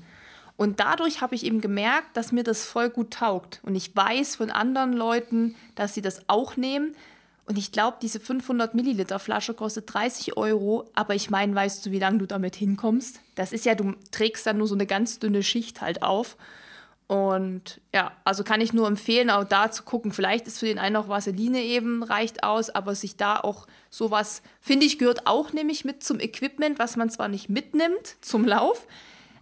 Und 0.57 0.81
dadurch 0.81 1.21
habe 1.21 1.35
ich 1.35 1.45
eben 1.45 1.61
gemerkt, 1.61 2.17
dass 2.17 2.33
mir 2.33 2.43
das 2.43 2.65
voll 2.65 2.89
gut 2.89 3.13
taugt. 3.13 3.61
Und 3.63 3.75
ich 3.75 3.95
weiß 3.95 4.37
von 4.37 4.51
anderen 4.51 4.95
Leuten, 4.95 5.55
dass 5.75 5.95
sie 5.95 6.03
das 6.03 6.29
auch 6.29 6.57
nehmen. 6.57 6.95
Und 7.45 7.59
ich 7.59 7.73
glaube, 7.73 7.99
diese 8.01 8.21
500 8.21 8.75
Milliliter 8.75 9.19
Flasche 9.19 9.55
kostet 9.55 9.93
30 9.93 10.37
Euro. 10.37 10.89
Aber 10.95 11.15
ich 11.15 11.31
meine, 11.31 11.55
weißt 11.55 11.85
du, 11.85 11.91
wie 11.91 11.99
lange 11.99 12.19
du 12.19 12.27
damit 12.27 12.57
hinkommst? 12.57 13.21
Das 13.35 13.53
ist 13.53 13.67
ja, 13.67 13.75
du 13.75 13.95
trägst 14.11 14.47
dann 14.47 14.59
nur 14.59 14.67
so 14.67 14.75
eine 14.75 14.87
ganz 14.87 15.19
dünne 15.19 15.43
Schicht 15.43 15.83
halt 15.83 16.03
auf. 16.03 16.37
Und 17.07 17.81
ja, 17.95 18.11
also 18.25 18.43
kann 18.43 18.61
ich 18.61 18.73
nur 18.73 18.89
empfehlen, 18.89 19.31
auch 19.31 19.45
da 19.45 19.71
zu 19.71 19.85
gucken. 19.85 20.11
Vielleicht 20.11 20.47
ist 20.49 20.59
für 20.59 20.67
den 20.67 20.79
einen 20.79 20.97
auch 20.97 21.09
Vaseline 21.09 21.63
eben, 21.63 22.03
reicht 22.03 22.43
aus, 22.43 22.69
aber 22.69 22.97
sich 22.97 23.17
da 23.17 23.39
auch 23.39 23.67
sowas, 23.91 24.43
finde 24.61 24.87
ich, 24.87 24.99
gehört 24.99 25.27
auch 25.27 25.53
nämlich 25.53 25.85
mit 25.85 26.03
zum 26.03 26.19
Equipment, 26.19 26.81
was 26.81 26.97
man 26.97 27.09
zwar 27.11 27.29
nicht 27.29 27.49
mitnimmt 27.49 28.17
zum 28.23 28.45
Lauf, 28.45 28.89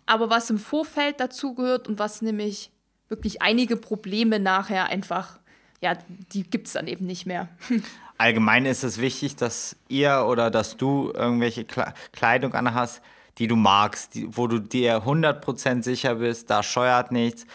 aber 0.06 0.30
was 0.30 0.50
im 0.50 0.58
Vorfeld 0.58 1.20
dazu 1.20 1.54
gehört 1.54 1.88
und 1.88 1.98
was 1.98 2.22
nämlich 2.22 2.70
wirklich 3.08 3.42
einige 3.42 3.76
Probleme 3.76 4.40
nachher 4.40 4.86
einfach 4.86 5.38
ja, 5.84 5.98
die 6.32 6.44
gibt 6.44 6.66
es 6.66 6.72
dann 6.72 6.86
eben 6.86 7.04
nicht 7.04 7.26
mehr. 7.26 7.48
Allgemein 8.18 8.64
ist 8.64 8.84
es 8.84 9.00
wichtig, 9.00 9.36
dass 9.36 9.76
ihr 9.88 10.24
oder 10.26 10.50
dass 10.50 10.78
du 10.78 11.12
irgendwelche 11.14 11.66
Kleidung 12.12 12.54
anhast, 12.54 13.02
die 13.36 13.48
du 13.48 13.56
magst, 13.56 14.14
die, 14.14 14.34
wo 14.34 14.46
du 14.46 14.60
dir 14.60 15.04
100% 15.04 15.82
sicher 15.82 16.16
bist, 16.16 16.48
da 16.48 16.62
scheuert 16.62 17.12
nichts. 17.12 17.46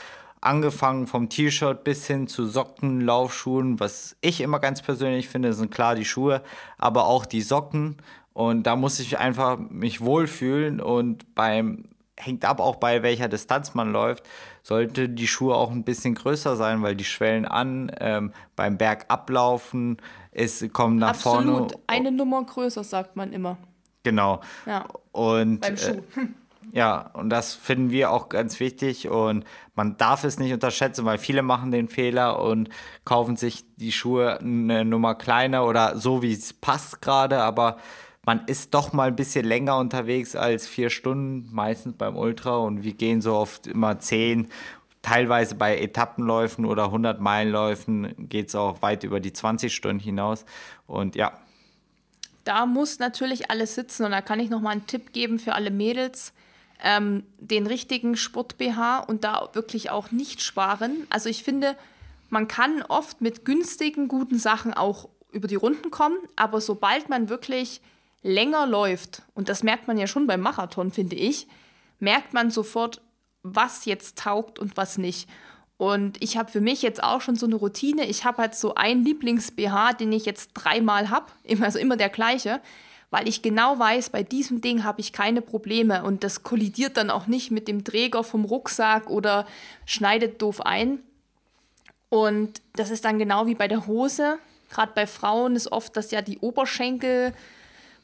Angefangen 0.41 1.07
vom 1.07 1.27
T-Shirt 1.29 1.83
bis 1.83 2.05
hin 2.05 2.27
zu 2.27 2.45
Socken, 2.45 3.01
Laufschuhen, 3.01 3.79
was 3.79 4.15
ich 4.21 4.41
immer 4.41 4.59
ganz 4.59 4.81
persönlich 4.81 5.27
finde, 5.27 5.53
sind 5.53 5.73
klar 5.73 5.95
die 5.95 6.05
Schuhe, 6.05 6.43
aber 6.77 7.05
auch 7.05 7.25
die 7.25 7.41
Socken. 7.41 7.97
Und 8.33 8.63
da 8.63 8.75
muss 8.75 8.99
ich 8.99 9.17
einfach 9.17 9.57
mich 9.57 10.01
wohlfühlen 10.01 10.79
und 10.79 11.33
beim 11.35 11.85
hängt 12.19 12.45
ab 12.45 12.59
auch 12.59 12.75
bei 12.75 13.01
welcher 13.01 13.27
Distanz 13.27 13.73
man 13.73 13.91
läuft, 13.91 14.27
sollte 14.61 15.09
die 15.09 15.27
Schuhe 15.27 15.55
auch 15.55 15.71
ein 15.71 15.83
bisschen 15.83 16.15
größer 16.15 16.55
sein, 16.55 16.81
weil 16.81 16.95
die 16.95 17.05
schwellen 17.05 17.45
an, 17.45 17.91
ähm, 17.99 18.33
beim 18.55 18.77
Bergablaufen, 18.77 19.97
es 20.31 20.65
kommen 20.73 20.97
nach 20.97 21.09
Absolut. 21.09 21.43
vorne. 21.43 21.51
Absolut, 21.63 21.83
eine 21.87 22.11
Nummer 22.11 22.43
größer, 22.43 22.83
sagt 22.83 23.15
man 23.15 23.33
immer. 23.33 23.57
Genau. 24.03 24.41
Ja. 24.65 24.85
Und, 25.11 25.61
beim 25.61 25.77
Schuh. 25.77 25.91
Äh, 25.91 26.27
ja, 26.71 27.09
und 27.13 27.29
das 27.29 27.55
finden 27.55 27.89
wir 27.89 28.11
auch 28.11 28.29
ganz 28.29 28.59
wichtig 28.59 29.09
und 29.09 29.43
man 29.73 29.97
darf 29.97 30.23
es 30.23 30.37
nicht 30.37 30.53
unterschätzen, 30.53 31.05
weil 31.05 31.17
viele 31.17 31.41
machen 31.41 31.71
den 31.71 31.87
Fehler 31.87 32.41
und 32.41 32.69
kaufen 33.05 33.37
sich 33.37 33.65
die 33.77 33.91
Schuhe 33.91 34.39
eine 34.39 34.85
Nummer 34.85 35.15
kleiner 35.15 35.65
oder 35.65 35.97
so, 35.97 36.21
wie 36.21 36.33
es 36.33 36.53
passt 36.53 37.01
gerade, 37.01 37.41
aber 37.41 37.77
man 38.29 38.45
ist 38.45 38.75
doch 38.75 38.93
mal 38.93 39.07
ein 39.07 39.15
bisschen 39.15 39.43
länger 39.43 39.79
unterwegs 39.79 40.35
als 40.35 40.67
vier 40.67 40.91
Stunden, 40.91 41.49
meistens 41.51 41.95
beim 41.97 42.15
Ultra. 42.15 42.57
Und 42.57 42.83
wir 42.83 42.93
gehen 42.93 43.23
so 43.23 43.33
oft 43.33 43.65
immer 43.65 43.97
zehn. 43.97 44.49
Teilweise 45.01 45.55
bei 45.55 45.79
Etappenläufen 45.79 46.65
oder 46.65 46.83
100 46.83 47.19
Meilenläufen 47.19 48.13
geht 48.29 48.49
es 48.49 48.53
auch 48.53 48.83
weit 48.83 49.03
über 49.03 49.19
die 49.19 49.33
20 49.33 49.73
Stunden 49.73 49.99
hinaus. 49.99 50.45
Und 50.85 51.15
ja. 51.15 51.39
Da 52.43 52.67
muss 52.67 52.99
natürlich 52.99 53.49
alles 53.49 53.73
sitzen. 53.73 54.05
Und 54.05 54.11
da 54.11 54.21
kann 54.21 54.39
ich 54.39 54.51
noch 54.51 54.61
mal 54.61 54.73
einen 54.73 54.85
Tipp 54.85 55.11
geben 55.11 55.39
für 55.39 55.55
alle 55.55 55.71
Mädels. 55.71 56.31
Ähm, 56.83 57.23
den 57.39 57.65
richtigen 57.65 58.15
Sport-BH 58.15 58.99
und 58.99 59.23
da 59.23 59.49
wirklich 59.53 59.89
auch 59.89 60.11
nicht 60.11 60.43
sparen. 60.43 61.07
Also 61.09 61.29
ich 61.29 61.41
finde, 61.41 61.75
man 62.29 62.47
kann 62.47 62.83
oft 62.83 63.21
mit 63.21 63.43
günstigen, 63.43 64.07
guten 64.07 64.37
Sachen 64.37 64.75
auch 64.75 65.09
über 65.31 65.47
die 65.47 65.55
Runden 65.55 65.89
kommen, 65.89 66.19
aber 66.35 66.61
sobald 66.61 67.09
man 67.09 67.27
wirklich 67.27 67.81
länger 68.21 68.67
läuft, 68.67 69.23
und 69.33 69.49
das 69.49 69.63
merkt 69.63 69.87
man 69.87 69.97
ja 69.97 70.07
schon 70.07 70.27
beim 70.27 70.41
Marathon, 70.41 70.91
finde 70.91 71.15
ich, 71.15 71.47
merkt 71.99 72.33
man 72.33 72.51
sofort, 72.51 73.01
was 73.43 73.85
jetzt 73.85 74.17
taugt 74.17 74.59
und 74.59 74.77
was 74.77 74.97
nicht. 74.97 75.29
Und 75.77 76.21
ich 76.21 76.35
habe 76.35 76.51
für 76.51 76.59
mich 76.59 76.81
jetzt 76.81 77.01
auch 77.01 77.21
schon 77.21 77.35
so 77.35 77.45
eine 77.45 77.55
Routine. 77.55 78.05
Ich 78.05 78.25
habe 78.25 78.39
halt 78.39 78.53
so 78.53 78.75
einen 78.75 79.05
Lieblings-BH, 79.05 79.93
den 79.93 80.11
ich 80.11 80.25
jetzt 80.25 80.51
dreimal 80.53 81.09
habe, 81.09 81.27
also 81.61 81.79
immer 81.79 81.95
der 81.95 82.09
gleiche, 82.09 82.59
weil 83.11 83.29
ich 83.29 83.41
genau 83.41 83.79
weiß, 83.79 84.09
bei 84.09 84.21
diesem 84.21 84.59
Ding 84.59 84.83
habe 84.83 84.99
ich 84.99 85.13
keine 85.13 85.41
Probleme 85.41 86.03
und 86.03 86.25
das 86.25 86.43
kollidiert 86.43 86.97
dann 86.97 87.09
auch 87.09 87.27
nicht 87.27 87.49
mit 87.49 87.69
dem 87.69 87.85
Träger 87.85 88.25
vom 88.25 88.43
Rucksack 88.43 89.09
oder 89.09 89.47
schneidet 89.85 90.41
doof 90.41 90.61
ein. 90.65 90.99
Und 92.09 92.61
das 92.73 92.89
ist 92.89 93.05
dann 93.05 93.17
genau 93.17 93.45
wie 93.45 93.55
bei 93.55 93.69
der 93.69 93.87
Hose. 93.87 94.37
Gerade 94.69 94.91
bei 94.93 95.07
Frauen 95.07 95.55
ist 95.55 95.71
oft, 95.71 95.95
dass 95.95 96.11
ja 96.11 96.21
die 96.21 96.39
Oberschenkel 96.39 97.33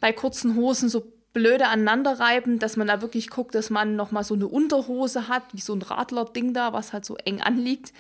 bei 0.06 0.14
kurzen 0.14 0.56
Hosen 0.56 0.88
so 0.88 1.12
blöde 1.34 1.68
aneinander 1.68 2.20
reiben, 2.20 2.60
dass 2.60 2.78
man 2.78 2.86
da 2.86 3.02
wirklich 3.02 3.32
guckt, 3.32 3.56
dass 3.56 3.72
man 3.72 3.96
noch 3.96 4.12
mal 4.12 4.24
so 4.24 4.36
eine 4.36 4.46
Unterhose 4.46 5.28
hat, 5.28 5.42
wie 5.52 5.62
so 5.62 5.74
ein 5.74 5.82
Radler-Ding 5.82 6.54
da, 6.54 6.74
was 6.74 6.94
halt 6.94 7.06
so 7.06 7.16
eng 7.16 7.42
anliegt. 7.42 7.92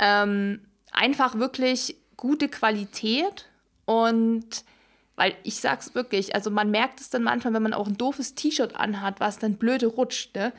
Ähm, 0.00 0.62
einfach 0.92 1.38
wirklich 1.38 1.96
gute 2.16 2.48
Qualität 2.48 3.50
und 3.84 4.64
weil 5.14 5.34
ich 5.42 5.56
sag's 5.56 5.94
wirklich, 5.94 6.34
also 6.34 6.50
man 6.50 6.70
merkt 6.70 7.02
es 7.02 7.10
dann 7.10 7.22
manchmal, 7.22 7.52
wenn 7.52 7.64
man 7.64 7.74
auch 7.74 7.86
ein 7.86 7.98
doofes 7.98 8.34
T-Shirt 8.34 8.74
anhat, 8.74 9.20
was 9.20 9.38
dann 9.38 9.56
blöde 9.56 9.88
rutscht, 9.88 10.34
ne? 10.34 10.54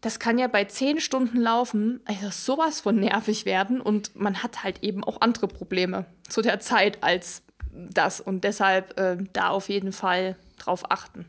Das 0.00 0.20
kann 0.20 0.38
ja 0.38 0.46
bei 0.46 0.66
zehn 0.66 1.00
Stunden 1.00 1.40
laufen, 1.40 1.98
also 2.04 2.30
sowas 2.30 2.82
von 2.82 3.00
nervig 3.00 3.46
werden 3.46 3.80
und 3.80 4.14
man 4.14 4.44
hat 4.44 4.62
halt 4.62 4.84
eben 4.84 5.02
auch 5.02 5.22
andere 5.22 5.48
Probleme 5.48 6.04
zu 6.28 6.40
der 6.40 6.60
Zeit 6.60 7.02
als 7.02 7.42
das 7.72 8.20
und 8.20 8.44
deshalb 8.44 8.98
äh, 8.98 9.16
da 9.32 9.48
auf 9.48 9.68
jeden 9.68 9.92
Fall 9.92 10.36
drauf 10.58 10.90
achten. 10.90 11.26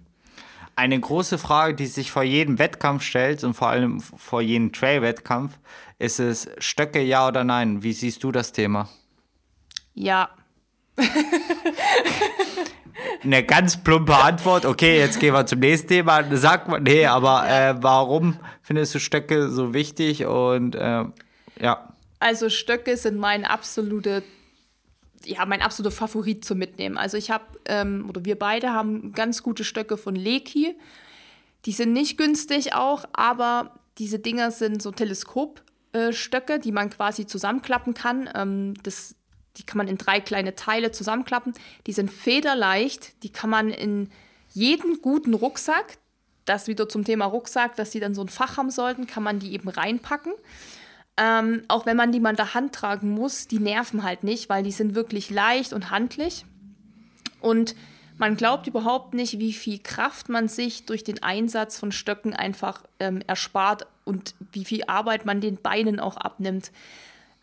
Eine 0.75 0.99
große 0.99 1.37
Frage, 1.37 1.75
die 1.75 1.87
sich 1.87 2.11
vor 2.11 2.23
jedem 2.23 2.57
Wettkampf 2.57 3.03
stellt 3.03 3.43
und 3.43 3.53
vor 3.53 3.67
allem 3.67 3.99
vor 3.99 4.41
jedem 4.41 4.71
Trail-Wettkampf, 4.71 5.57
ist 5.97 6.19
es 6.19 6.49
Stöcke 6.59 7.01
ja 7.01 7.27
oder 7.27 7.43
nein? 7.43 7.83
Wie 7.83 7.91
siehst 7.91 8.23
du 8.23 8.31
das 8.31 8.53
Thema? 8.53 8.87
Ja. 9.93 10.29
Eine 13.23 13.43
ganz 13.43 13.77
plumpe 13.83 14.15
Antwort. 14.15 14.65
Okay, 14.65 14.97
jetzt 14.97 15.19
gehen 15.19 15.33
wir 15.33 15.45
zum 15.45 15.59
nächsten 15.59 15.89
Thema. 15.89 16.23
Sagt 16.37 16.69
man, 16.69 16.83
nee, 16.83 17.05
aber 17.05 17.49
äh, 17.49 17.75
warum 17.81 18.39
findest 18.61 18.95
du 18.95 18.99
Stöcke 18.99 19.49
so 19.49 19.73
wichtig? 19.73 20.25
Und 20.25 20.75
äh, 20.75 21.03
ja. 21.59 21.93
Also 22.19 22.49
Stöcke 22.49 22.95
sind 22.97 23.17
mein 23.17 23.45
absolute, 23.45 24.23
ja, 25.25 25.45
mein 25.45 25.61
absoluter 25.61 25.95
Favorit 25.95 26.45
zum 26.45 26.57
Mitnehmen. 26.57 26.97
Also 26.97 27.17
ich 27.17 27.31
habe, 27.31 27.45
ähm, 27.65 28.05
oder 28.09 28.25
wir 28.25 28.37
beide 28.37 28.71
haben 28.71 29.13
ganz 29.13 29.43
gute 29.43 29.63
Stöcke 29.63 29.97
von 29.97 30.15
Leki. 30.15 30.75
Die 31.65 31.71
sind 31.71 31.93
nicht 31.93 32.17
günstig 32.17 32.73
auch, 32.73 33.05
aber 33.13 33.79
diese 33.97 34.19
Dinger 34.19 34.51
sind 34.51 34.81
so 34.81 34.91
Teleskopstöcke, 34.91 36.59
die 36.59 36.71
man 36.71 36.89
quasi 36.89 37.27
zusammenklappen 37.27 37.93
kann. 37.93 38.29
Ähm, 38.33 38.75
das, 38.83 39.15
die 39.57 39.63
kann 39.63 39.77
man 39.77 39.87
in 39.87 39.97
drei 39.97 40.21
kleine 40.21 40.55
Teile 40.55 40.91
zusammenklappen. 40.91 41.53
Die 41.85 41.93
sind 41.93 42.09
federleicht, 42.11 43.23
die 43.23 43.31
kann 43.31 43.49
man 43.49 43.69
in 43.69 44.09
jeden 44.51 45.01
guten 45.01 45.33
Rucksack, 45.33 45.97
das 46.45 46.67
wieder 46.67 46.89
zum 46.89 47.03
Thema 47.03 47.25
Rucksack, 47.25 47.75
dass 47.75 47.91
die 47.91 47.99
dann 47.99 48.15
so 48.15 48.21
ein 48.21 48.29
Fach 48.29 48.57
haben 48.57 48.71
sollten, 48.71 49.05
kann 49.05 49.21
man 49.21 49.39
die 49.39 49.53
eben 49.53 49.69
reinpacken. 49.69 50.33
Ähm, 51.21 51.63
auch 51.67 51.85
wenn 51.85 51.97
man 51.97 52.13
die 52.13 52.21
mal 52.21 52.29
in 52.29 52.35
der 52.37 52.53
Hand 52.53 52.73
tragen 52.73 53.09
muss, 53.09 53.47
die 53.47 53.59
nerven 53.59 54.03
halt 54.03 54.23
nicht, 54.23 54.47
weil 54.47 54.63
die 54.63 54.71
sind 54.71 54.95
wirklich 54.95 55.29
leicht 55.29 55.73
und 55.73 55.91
handlich. 55.91 56.45
Und 57.41 57.75
man 58.17 58.37
glaubt 58.37 58.67
überhaupt 58.67 59.13
nicht, 59.13 59.37
wie 59.37 59.51
viel 59.51 59.79
Kraft 59.79 60.29
man 60.29 60.47
sich 60.47 60.85
durch 60.85 61.03
den 61.03 61.21
Einsatz 61.21 61.77
von 61.77 61.91
Stöcken 61.91 62.33
einfach 62.33 62.83
ähm, 62.99 63.21
erspart 63.27 63.85
und 64.05 64.33
wie 64.53 64.63
viel 64.63 64.83
Arbeit 64.87 65.25
man 65.25 65.41
den 65.41 65.57
Beinen 65.57 65.99
auch 65.99 66.15
abnimmt. 66.15 66.71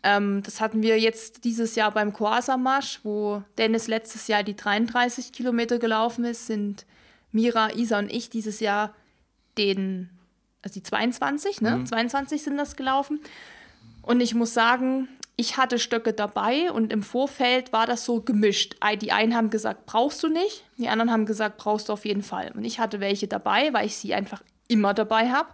Ähm, 0.03 0.41
das 0.43 0.59
hatten 0.59 0.81
wir 0.81 0.99
jetzt 0.99 1.43
dieses 1.43 1.75
Jahr 1.75 1.91
beim 1.91 2.13
Koasa-Marsch, 2.13 3.01
wo 3.03 3.43
Dennis 3.57 3.87
letztes 3.87 4.27
Jahr 4.27 4.43
die 4.43 4.55
33 4.55 5.31
Kilometer 5.31 5.79
gelaufen 5.79 6.25
ist, 6.25 6.47
sind 6.47 6.85
Mira, 7.31 7.73
Isa 7.75 7.99
und 7.99 8.11
ich 8.11 8.29
dieses 8.29 8.59
Jahr 8.59 8.93
den, 9.57 10.09
also 10.61 10.79
die 10.79 10.83
22, 10.83 11.61
ne? 11.61 11.77
Mhm. 11.77 11.85
22 11.85 12.43
sind 12.43 12.57
das 12.57 12.75
gelaufen. 12.75 13.19
Und 14.07 14.21
ich 14.21 14.33
muss 14.33 14.53
sagen, 14.53 15.09
ich 15.35 15.57
hatte 15.57 15.79
Stöcke 15.79 16.13
dabei 16.13 16.71
und 16.71 16.93
im 16.93 17.03
Vorfeld 17.03 17.73
war 17.73 17.85
das 17.85 18.05
so 18.05 18.21
gemischt. 18.21 18.77
Die 19.01 19.11
einen 19.11 19.35
haben 19.35 19.49
gesagt, 19.49 19.85
brauchst 19.85 20.23
du 20.23 20.29
nicht, 20.29 20.63
die 20.77 20.87
anderen 20.87 21.11
haben 21.11 21.25
gesagt, 21.25 21.57
brauchst 21.57 21.89
du 21.89 21.93
auf 21.93 22.05
jeden 22.05 22.23
Fall. 22.23 22.53
Und 22.55 22.63
ich 22.63 22.79
hatte 22.79 23.01
welche 23.01 23.27
dabei, 23.27 23.73
weil 23.73 23.85
ich 23.85 23.97
sie 23.97 24.13
einfach 24.13 24.41
immer 24.69 24.93
dabei 24.93 25.29
habe. 25.29 25.49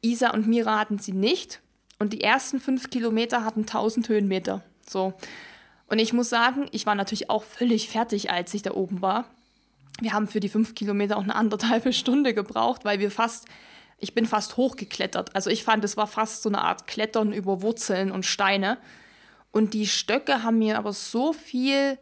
Isa 0.00 0.30
und 0.30 0.48
Mira 0.48 0.78
hatten 0.78 0.98
sie 0.98 1.12
nicht. 1.12 1.60
Und 1.98 2.14
die 2.14 2.22
ersten 2.22 2.60
fünf 2.60 2.88
Kilometer 2.88 3.44
hatten 3.44 3.60
1000 3.60 4.08
Höhenmeter. 4.08 4.62
So. 4.88 5.12
Und 5.86 5.98
ich 5.98 6.14
muss 6.14 6.30
sagen, 6.30 6.68
ich 6.72 6.86
war 6.86 6.94
natürlich 6.94 7.28
auch 7.28 7.44
völlig 7.44 7.90
fertig, 7.90 8.30
als 8.30 8.54
ich 8.54 8.62
da 8.62 8.70
oben 8.70 9.02
war. 9.02 9.26
Wir 10.00 10.14
haben 10.14 10.28
für 10.28 10.40
die 10.40 10.48
fünf 10.48 10.74
Kilometer 10.74 11.18
auch 11.18 11.24
eine 11.24 11.34
anderthalbe 11.34 11.92
Stunde 11.92 12.32
gebraucht, 12.32 12.86
weil 12.86 13.00
wir 13.00 13.10
fast 13.10 13.46
ich 13.98 14.14
bin 14.14 14.26
fast 14.26 14.56
hochgeklettert. 14.56 15.34
Also 15.34 15.50
ich 15.50 15.64
fand, 15.64 15.84
es 15.84 15.96
war 15.96 16.06
fast 16.06 16.42
so 16.42 16.48
eine 16.48 16.62
Art 16.62 16.86
Klettern 16.86 17.32
über 17.32 17.62
Wurzeln 17.62 18.10
und 18.10 18.26
Steine. 18.26 18.78
Und 19.52 19.72
die 19.74 19.86
Stöcke 19.86 20.42
haben 20.42 20.58
mir 20.58 20.78
aber 20.78 20.92
so 20.92 21.32
viel, 21.32 21.98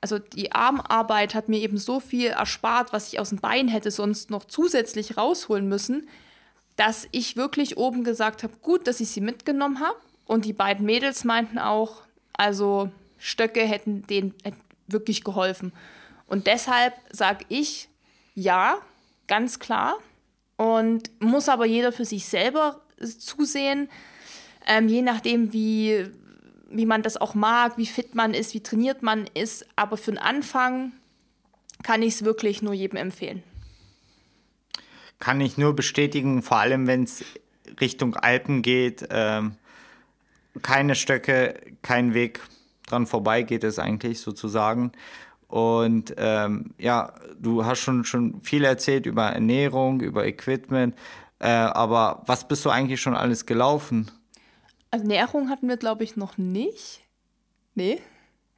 also 0.00 0.18
die 0.18 0.52
Armarbeit 0.52 1.34
hat 1.34 1.48
mir 1.48 1.58
eben 1.60 1.76
so 1.76 2.00
viel 2.00 2.28
erspart, 2.28 2.92
was 2.92 3.12
ich 3.12 3.20
aus 3.20 3.28
dem 3.28 3.38
Bein 3.38 3.68
hätte 3.68 3.90
sonst 3.90 4.30
noch 4.30 4.44
zusätzlich 4.44 5.16
rausholen 5.16 5.68
müssen, 5.68 6.08
dass 6.76 7.06
ich 7.12 7.36
wirklich 7.36 7.76
oben 7.76 8.04
gesagt 8.04 8.42
habe, 8.42 8.56
gut, 8.62 8.86
dass 8.86 9.00
ich 9.00 9.10
sie 9.10 9.20
mitgenommen 9.20 9.80
habe. 9.80 9.96
Und 10.26 10.46
die 10.46 10.54
beiden 10.54 10.86
Mädels 10.86 11.24
meinten 11.24 11.58
auch, 11.58 12.02
also 12.32 12.90
Stöcke 13.18 13.60
hätten 13.60 14.06
denen 14.06 14.34
wirklich 14.86 15.24
geholfen. 15.24 15.72
Und 16.26 16.46
deshalb 16.46 16.94
sage 17.10 17.44
ich 17.48 17.88
ja, 18.34 18.78
ganz 19.28 19.58
klar, 19.58 19.98
und 20.56 21.10
muss 21.20 21.48
aber 21.48 21.66
jeder 21.66 21.92
für 21.92 22.04
sich 22.04 22.26
selber 22.26 22.80
zusehen, 23.18 23.88
ähm, 24.66 24.88
je 24.88 25.02
nachdem, 25.02 25.52
wie, 25.52 26.06
wie 26.70 26.86
man 26.86 27.02
das 27.02 27.16
auch 27.16 27.34
mag, 27.34 27.76
wie 27.76 27.86
fit 27.86 28.14
man 28.14 28.34
ist, 28.34 28.54
wie 28.54 28.62
trainiert 28.62 29.02
man 29.02 29.26
ist. 29.34 29.66
Aber 29.76 29.96
für 29.96 30.12
den 30.12 30.18
Anfang 30.18 30.92
kann 31.82 32.02
ich 32.02 32.14
es 32.14 32.24
wirklich 32.24 32.62
nur 32.62 32.72
jedem 32.72 32.96
empfehlen. 32.96 33.42
Kann 35.18 35.40
ich 35.40 35.58
nur 35.58 35.74
bestätigen, 35.76 36.42
vor 36.42 36.58
allem 36.58 36.86
wenn 36.86 37.04
es 37.04 37.24
Richtung 37.80 38.16
Alpen 38.16 38.62
geht. 38.62 39.06
Ähm, 39.10 39.56
keine 40.62 40.94
Stöcke, 40.94 41.60
kein 41.82 42.14
Weg 42.14 42.40
dran 42.86 43.06
vorbei 43.06 43.42
geht 43.42 43.64
es 43.64 43.78
eigentlich 43.78 44.20
sozusagen. 44.20 44.92
Und 45.54 46.14
ähm, 46.16 46.74
ja, 46.78 47.12
du 47.38 47.64
hast 47.64 47.78
schon, 47.78 48.04
schon 48.04 48.40
viel 48.40 48.64
erzählt 48.64 49.06
über 49.06 49.26
Ernährung, 49.26 50.00
über 50.00 50.26
Equipment. 50.26 50.96
Äh, 51.38 51.46
aber 51.46 52.24
was 52.26 52.48
bist 52.48 52.64
du 52.64 52.70
eigentlich 52.70 53.00
schon 53.00 53.14
alles 53.14 53.46
gelaufen? 53.46 54.10
Ernährung 54.90 55.50
hatten 55.50 55.68
wir, 55.68 55.76
glaube 55.76 56.02
ich, 56.02 56.16
noch 56.16 56.38
nicht. 56.38 57.02
Nee. 57.76 58.00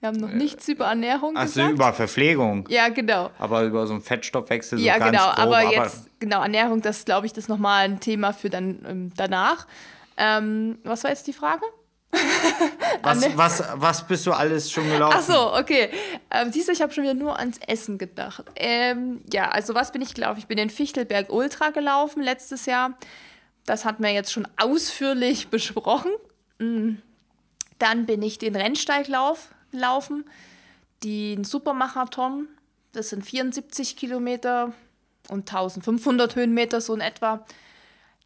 Wir 0.00 0.08
haben 0.08 0.16
noch 0.16 0.30
äh, 0.30 0.36
nichts 0.36 0.68
über 0.68 0.86
Ernährung 0.86 1.36
also 1.36 1.52
gesagt. 1.52 1.64
Also 1.66 1.74
über 1.74 1.92
Verpflegung. 1.92 2.66
Ja, 2.70 2.88
genau. 2.88 3.30
Aber 3.38 3.64
über 3.64 3.86
so 3.86 3.92
einen 3.92 4.02
Fettstoffwechsel. 4.02 4.78
Ja, 4.80 4.98
so 4.98 5.04
genau. 5.04 5.24
Grob, 5.24 5.38
aber 5.38 5.62
jetzt, 5.64 5.98
aber 5.98 6.10
genau, 6.20 6.40
Ernährung, 6.40 6.80
das 6.80 7.04
glaube 7.04 7.26
ich, 7.26 7.34
das 7.34 7.48
nochmal 7.48 7.84
ein 7.84 8.00
Thema 8.00 8.32
für 8.32 8.48
dann 8.48 8.78
ähm, 8.88 9.12
danach. 9.14 9.66
Ähm, 10.16 10.78
was 10.82 11.04
war 11.04 11.10
jetzt 11.10 11.26
die 11.26 11.34
Frage? 11.34 11.66
was, 13.02 13.36
was, 13.36 13.64
was 13.74 14.06
bist 14.06 14.26
du 14.26 14.32
alles 14.32 14.70
schon 14.70 14.88
gelaufen? 14.88 15.16
Ach 15.18 15.22
so, 15.22 15.54
okay. 15.54 15.90
Ähm, 16.30 16.52
siehst 16.52 16.68
du, 16.68 16.72
ich 16.72 16.82
habe 16.82 16.92
schon 16.92 17.04
wieder 17.04 17.14
nur 17.14 17.38
ans 17.38 17.58
Essen 17.66 17.98
gedacht. 17.98 18.44
Ähm, 18.56 19.22
ja, 19.32 19.50
also 19.50 19.74
was 19.74 19.92
bin 19.92 20.02
ich 20.02 20.14
gelaufen? 20.14 20.38
Ich 20.38 20.46
bin 20.46 20.56
den 20.56 20.70
Fichtelberg 20.70 21.32
Ultra 21.32 21.70
gelaufen 21.70 22.22
letztes 22.22 22.66
Jahr. 22.66 22.96
Das 23.64 23.84
hatten 23.84 24.02
wir 24.02 24.10
jetzt 24.10 24.32
schon 24.32 24.48
ausführlich 24.56 25.48
besprochen. 25.50 26.12
Mm. 26.58 26.96
Dann 27.78 28.06
bin 28.06 28.22
ich 28.22 28.38
den 28.38 28.56
Rennsteiglauf 28.56 29.50
gelaufen, 29.70 30.24
den 31.04 31.44
Supermarathon. 31.44 32.48
Das 32.92 33.10
sind 33.10 33.26
74 33.26 33.96
Kilometer 33.96 34.72
und 35.28 35.40
1500 35.40 36.36
Höhenmeter 36.36 36.80
so 36.80 36.94
in 36.94 37.02
etwa. 37.02 37.44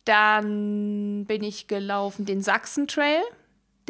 Dann 0.05 1.25
bin 1.27 1.43
ich 1.43 1.67
gelaufen 1.67 2.27
den 2.27 2.43
Sachsen 2.43 2.87
Trail 2.87 3.23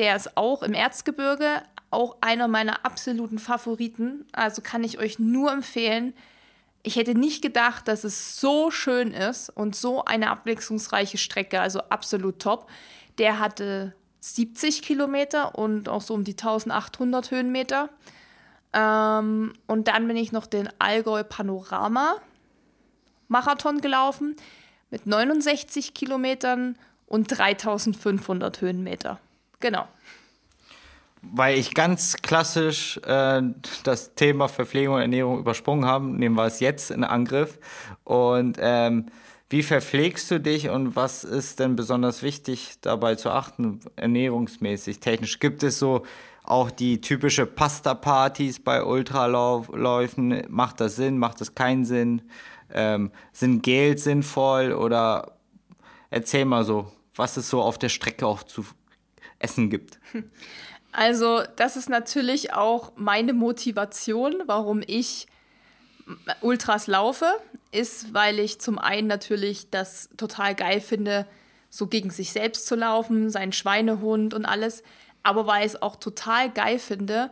der 0.00 0.16
ist 0.16 0.34
auch 0.38 0.62
im 0.62 0.72
Erzgebirge, 0.72 1.62
auch 1.90 2.16
einer 2.22 2.48
meiner 2.48 2.86
absoluten 2.86 3.38
Favoriten. 3.38 4.24
Also 4.32 4.62
kann 4.62 4.82
ich 4.82 4.98
euch 4.98 5.18
nur 5.18 5.52
empfehlen. 5.52 6.14
Ich 6.82 6.96
hätte 6.96 7.14
nicht 7.14 7.42
gedacht, 7.42 7.86
dass 7.86 8.04
es 8.04 8.40
so 8.40 8.70
schön 8.70 9.12
ist 9.12 9.50
und 9.50 9.76
so 9.76 10.02
eine 10.06 10.30
abwechslungsreiche 10.30 11.18
Strecke, 11.18 11.60
also 11.60 11.80
absolut 11.90 12.38
top. 12.38 12.70
Der 13.18 13.38
hatte 13.38 13.94
70 14.20 14.80
Kilometer 14.80 15.58
und 15.58 15.90
auch 15.90 16.00
so 16.00 16.14
um 16.14 16.24
die 16.24 16.32
1800 16.32 17.30
Höhenmeter. 17.30 17.90
Ähm, 18.72 19.52
und 19.66 19.88
dann 19.88 20.08
bin 20.08 20.16
ich 20.16 20.32
noch 20.32 20.46
den 20.46 20.70
Allgäu 20.78 21.24
Panorama 21.24 22.14
Marathon 23.28 23.82
gelaufen 23.82 24.34
mit 24.90 25.06
69 25.06 25.92
Kilometern 25.92 26.78
und 27.06 27.26
3500 27.26 28.62
Höhenmeter. 28.62 29.20
Genau. 29.60 29.86
Weil 31.22 31.58
ich 31.58 31.74
ganz 31.74 32.16
klassisch 32.16 32.98
äh, 33.04 33.42
das 33.84 34.14
Thema 34.14 34.48
Verpflegung 34.48 34.94
und 34.94 35.02
Ernährung 35.02 35.38
übersprungen 35.38 35.84
habe, 35.84 36.06
nehmen 36.06 36.34
wir 36.34 36.46
es 36.46 36.60
jetzt 36.60 36.90
in 36.90 37.04
Angriff. 37.04 37.58
Und 38.04 38.56
ähm, 38.58 39.06
wie 39.50 39.62
verpflegst 39.62 40.30
du 40.30 40.40
dich 40.40 40.70
und 40.70 40.96
was 40.96 41.24
ist 41.24 41.58
denn 41.58 41.76
besonders 41.76 42.22
wichtig 42.22 42.76
dabei 42.80 43.16
zu 43.16 43.30
achten, 43.30 43.80
ernährungsmäßig, 43.96 45.00
technisch? 45.00 45.40
Gibt 45.40 45.62
es 45.62 45.78
so 45.78 46.06
auch 46.44 46.70
die 46.70 47.00
typische 47.00 47.46
Pasta-Partys 47.46 48.60
bei 48.60 48.82
Ultraläufen? 48.82 50.44
Macht 50.48 50.80
das 50.80 50.96
Sinn? 50.96 51.18
Macht 51.18 51.40
das 51.40 51.54
keinen 51.54 51.84
Sinn? 51.84 52.22
Ähm, 52.72 53.10
sind 53.32 53.62
Gels 53.62 54.04
sinnvoll 54.04 54.72
oder 54.72 55.32
erzähl 56.08 56.44
mal 56.44 56.64
so, 56.64 56.90
was 57.14 57.36
ist 57.36 57.50
so 57.50 57.60
auf 57.60 57.76
der 57.76 57.88
Strecke 57.88 58.26
auch 58.26 58.44
zu 58.44 58.64
Essen 59.40 59.70
gibt. 59.70 59.98
Also, 60.92 61.42
das 61.54 61.76
ist 61.76 61.88
natürlich 61.88 62.52
auch 62.52 62.92
meine 62.96 63.32
Motivation, 63.32 64.42
warum 64.46 64.82
ich 64.84 65.28
Ultras 66.40 66.88
laufe, 66.88 67.26
ist, 67.70 68.12
weil 68.12 68.40
ich 68.40 68.60
zum 68.60 68.78
einen 68.78 69.06
natürlich 69.06 69.70
das 69.70 70.10
total 70.16 70.54
geil 70.56 70.80
finde, 70.80 71.26
so 71.68 71.86
gegen 71.86 72.10
sich 72.10 72.32
selbst 72.32 72.66
zu 72.66 72.74
laufen, 72.74 73.30
seinen 73.30 73.52
Schweinehund 73.52 74.34
und 74.34 74.44
alles, 74.44 74.82
aber 75.22 75.46
weil 75.46 75.60
ich 75.60 75.74
es 75.74 75.82
auch 75.82 75.96
total 75.96 76.50
geil 76.50 76.80
finde, 76.80 77.30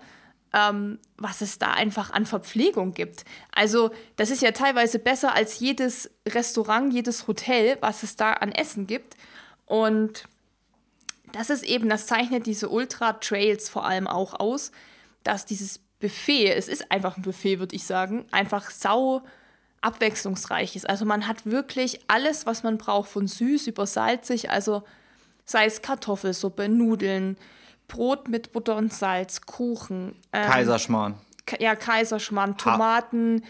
ähm, 0.52 0.98
was 1.16 1.40
es 1.40 1.58
da 1.58 1.72
einfach 1.72 2.10
an 2.12 2.24
Verpflegung 2.24 2.94
gibt. 2.94 3.24
Also 3.52 3.90
das 4.16 4.30
ist 4.30 4.42
ja 4.42 4.52
teilweise 4.52 4.98
besser 4.98 5.34
als 5.34 5.58
jedes 5.58 6.10
Restaurant, 6.26 6.92
jedes 6.92 7.26
Hotel, 7.26 7.76
was 7.80 8.02
es 8.02 8.16
da 8.16 8.32
an 8.34 8.52
Essen 8.52 8.86
gibt. 8.86 9.16
Und 9.66 10.24
das 11.32 11.50
ist 11.50 11.64
eben, 11.64 11.88
das 11.88 12.06
zeichnet 12.06 12.46
diese 12.46 12.68
Ultra-Trails 12.68 13.68
vor 13.68 13.84
allem 13.84 14.06
auch 14.06 14.38
aus, 14.38 14.72
dass 15.24 15.46
dieses 15.46 15.80
Buffet, 16.00 16.52
es 16.52 16.68
ist 16.68 16.90
einfach 16.90 17.16
ein 17.16 17.22
Buffet, 17.22 17.58
würde 17.58 17.74
ich 17.74 17.84
sagen, 17.84 18.26
einfach 18.30 18.70
sau 18.70 19.22
abwechslungsreich 19.80 20.76
ist. 20.76 20.88
Also 20.88 21.04
man 21.04 21.26
hat 21.26 21.46
wirklich 21.46 22.00
alles, 22.08 22.46
was 22.46 22.62
man 22.62 22.78
braucht, 22.78 23.10
von 23.10 23.26
süß 23.26 23.66
über 23.66 23.86
salzig, 23.86 24.50
also 24.50 24.82
sei 25.44 25.66
es 25.66 25.82
Kartoffelsuppe, 25.82 26.68
Nudeln, 26.68 27.36
Brot 27.86 28.28
mit 28.28 28.52
Butter 28.52 28.76
und 28.76 28.92
Salz, 28.92 29.40
Kuchen. 29.42 30.14
Ähm, 30.32 30.50
Kaiserschmarrn. 30.50 31.14
Ja, 31.58 31.74
Kaiserschmarrn, 31.74 32.58
Tomaten. 32.58 33.42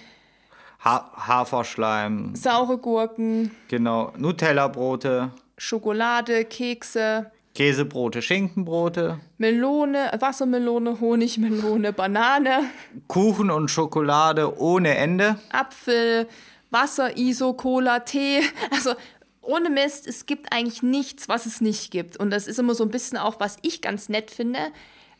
Ha 0.84 1.10
Haferschleim. 1.16 2.36
Saure 2.36 2.78
Gurken. 2.78 3.50
Genau, 3.66 4.12
Nutella-Brote. 4.16 5.32
Schokolade, 5.56 6.44
Kekse. 6.44 7.32
Käsebrote, 7.58 8.22
Schinkenbrote. 8.22 9.18
Melone, 9.36 10.12
Wassermelone, 10.20 11.00
Honigmelone, 11.00 11.92
Banane. 11.92 12.70
Kuchen 13.08 13.50
und 13.50 13.68
Schokolade 13.68 14.56
ohne 14.60 14.96
Ende. 14.96 15.40
Apfel, 15.50 16.28
Wasser, 16.70 17.16
ISO, 17.16 17.54
Cola, 17.54 17.98
Tee. 17.98 18.42
Also 18.70 18.92
ohne 19.40 19.70
Mist, 19.70 20.06
es 20.06 20.26
gibt 20.26 20.52
eigentlich 20.52 20.84
nichts, 20.84 21.28
was 21.28 21.46
es 21.46 21.60
nicht 21.60 21.90
gibt. 21.90 22.16
Und 22.16 22.30
das 22.30 22.46
ist 22.46 22.60
immer 22.60 22.76
so 22.76 22.84
ein 22.84 22.90
bisschen 22.90 23.18
auch, 23.18 23.40
was 23.40 23.56
ich 23.62 23.82
ganz 23.82 24.08
nett 24.08 24.30
finde, 24.30 24.60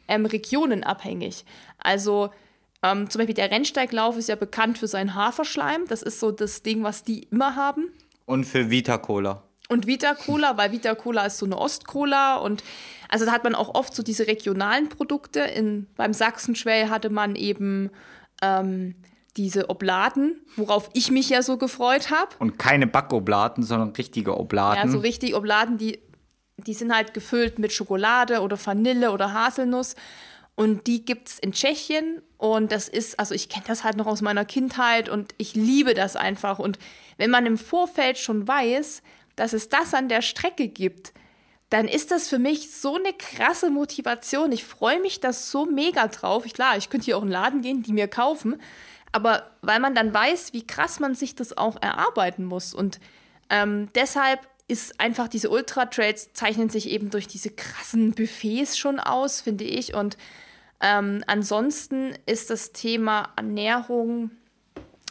ähm, 0.07 0.25
regionenabhängig. 0.25 1.45
Also 1.79 2.31
ähm, 2.85 3.11
zum 3.11 3.19
Beispiel 3.19 3.35
der 3.35 3.51
Rennsteiglauf 3.51 4.17
ist 4.17 4.29
ja 4.29 4.37
bekannt 4.37 4.79
für 4.79 4.87
seinen 4.87 5.17
Haferschleim. 5.17 5.87
Das 5.89 6.05
ist 6.05 6.21
so 6.21 6.31
das 6.31 6.63
Ding, 6.63 6.85
was 6.85 7.03
die 7.03 7.25
immer 7.33 7.57
haben. 7.57 7.89
Und 8.27 8.45
für 8.45 8.71
Vita 8.71 8.97
Cola. 8.97 9.43
Und 9.69 9.87
Vita 9.87 10.15
Cola, 10.15 10.57
weil 10.57 10.73
Vita 10.73 10.95
Cola 10.95 11.27
ist 11.27 11.39
so 11.39 11.47
eine 11.47 11.59
Ostcola 11.59 12.37
und 12.37 12.65
also 13.09 13.25
da 13.25 13.33
hat 13.33 13.45
man 13.45 13.55
auch 13.55 13.75
oft 13.75 13.95
so 13.95 14.03
diese 14.03 14.27
regionalen 14.27 14.89
Produkte. 14.89 15.41
In, 15.41 15.87
beim 15.97 16.13
Sachsenschwell 16.13 16.89
hatte 16.89 17.11
man 17.11 17.37
eben 17.37 17.91
ähm, 18.43 18.95
diese 19.37 19.71
Obladen, 19.71 20.41
worauf 20.57 20.91
ich 20.95 21.11
mich 21.11 21.31
ja 21.31 21.43
so 21.43 21.57
gefreut 21.57 22.11
habe. 22.11 22.31
Und 22.39 22.59
keine 22.59 22.87
Backobladen, 22.87 23.63
sondern 23.63 23.91
richtige 23.91 24.39
Obladen. 24.39 24.87
Ja, 24.87 24.91
so 24.91 24.99
richtig 24.99 25.35
Obladen, 25.35 25.79
die, 25.79 26.01
die 26.57 26.75
sind 26.75 26.95
halt 26.95 27.15
gefüllt 27.15 27.59
mit 27.59 27.73
Schokolade 27.73 28.41
oder 28.41 28.59
Vanille 28.63 29.13
oder 29.13 29.33
Haselnuss. 29.33 29.97
Und 30.55 30.87
die 30.89 31.05
gibt 31.05 31.29
es 31.29 31.39
in 31.39 31.53
Tschechien. 31.53 32.21
Und 32.37 32.73
das 32.73 32.89
ist, 32.89 33.19
also 33.21 33.35
ich 33.35 33.49
kenne 33.49 33.65
das 33.69 33.85
halt 33.85 33.97
noch 33.97 34.07
aus 34.07 34.23
meiner 34.23 34.45
Kindheit 34.45 35.09
und 35.09 35.35
ich 35.39 35.55
liebe 35.55 35.95
das 35.95 36.17
einfach. 36.17 36.59
Und 36.59 36.79
wenn 37.17 37.31
man 37.31 37.47
im 37.47 37.59
Vorfeld 37.59 38.19
schon 38.19 38.49
weiß, 38.49 39.03
dass 39.39 39.53
es 39.53 39.69
das 39.69 39.95
an 39.95 40.09
der 40.09 40.23
Strecke 40.23 40.69
gibt, 40.69 41.13
dann 41.71 41.87
ist 41.87 42.11
das 42.11 42.29
für 42.29 42.39
mich 42.39 42.75
so 42.75 42.97
eine 42.97 43.13
krasse 43.13 43.71
Motivation. 43.71 44.53
Ich 44.53 44.65
freue 44.65 45.01
mich 45.01 45.21
da 45.21 45.33
so 45.33 45.67
mega 45.67 46.09
drauf. 46.09 46.47
Ich, 46.47 46.55
klar, 46.55 46.77
ich 46.77 46.89
könnte 46.89 47.07
hier 47.07 47.19
auch 47.19 47.23
in 47.23 47.29
den 47.29 47.33
Laden 47.33 47.61
gehen, 47.61 47.83
die 47.83 47.93
mir 47.93 48.09
kaufen. 48.09 48.61
Aber 49.13 49.51
weil 49.61 49.81
man 49.81 49.95
dann 49.95 50.13
weiß, 50.13 50.53
wie 50.53 50.67
krass 50.67 50.99
man 50.99 51.15
sich 51.15 51.35
das 51.35 51.57
auch 51.57 51.77
erarbeiten 51.81 52.45
muss. 52.45 52.75
Und 52.75 53.01
ähm, 53.51 53.91
deshalb 53.95 54.41
ist 54.67 55.01
einfach 55.01 55.29
diese 55.29 55.51
Ultra-Trades 55.51 56.33
zeichnen 56.35 56.69
sich 56.69 56.89
eben 56.89 57.11
durch 57.11 57.27
diese 57.27 57.51
krassen 57.51 58.13
Buffets 58.13 58.79
schon 58.79 59.01
aus, 59.01 59.41
finde 59.41 59.65
ich. 59.65 59.95
Und 59.95 60.17
ähm, 60.81 61.23
ansonsten 61.27 62.15
ist 62.27 62.51
das 62.51 62.73
Thema 62.73 63.33
Ernährung, 63.37 64.31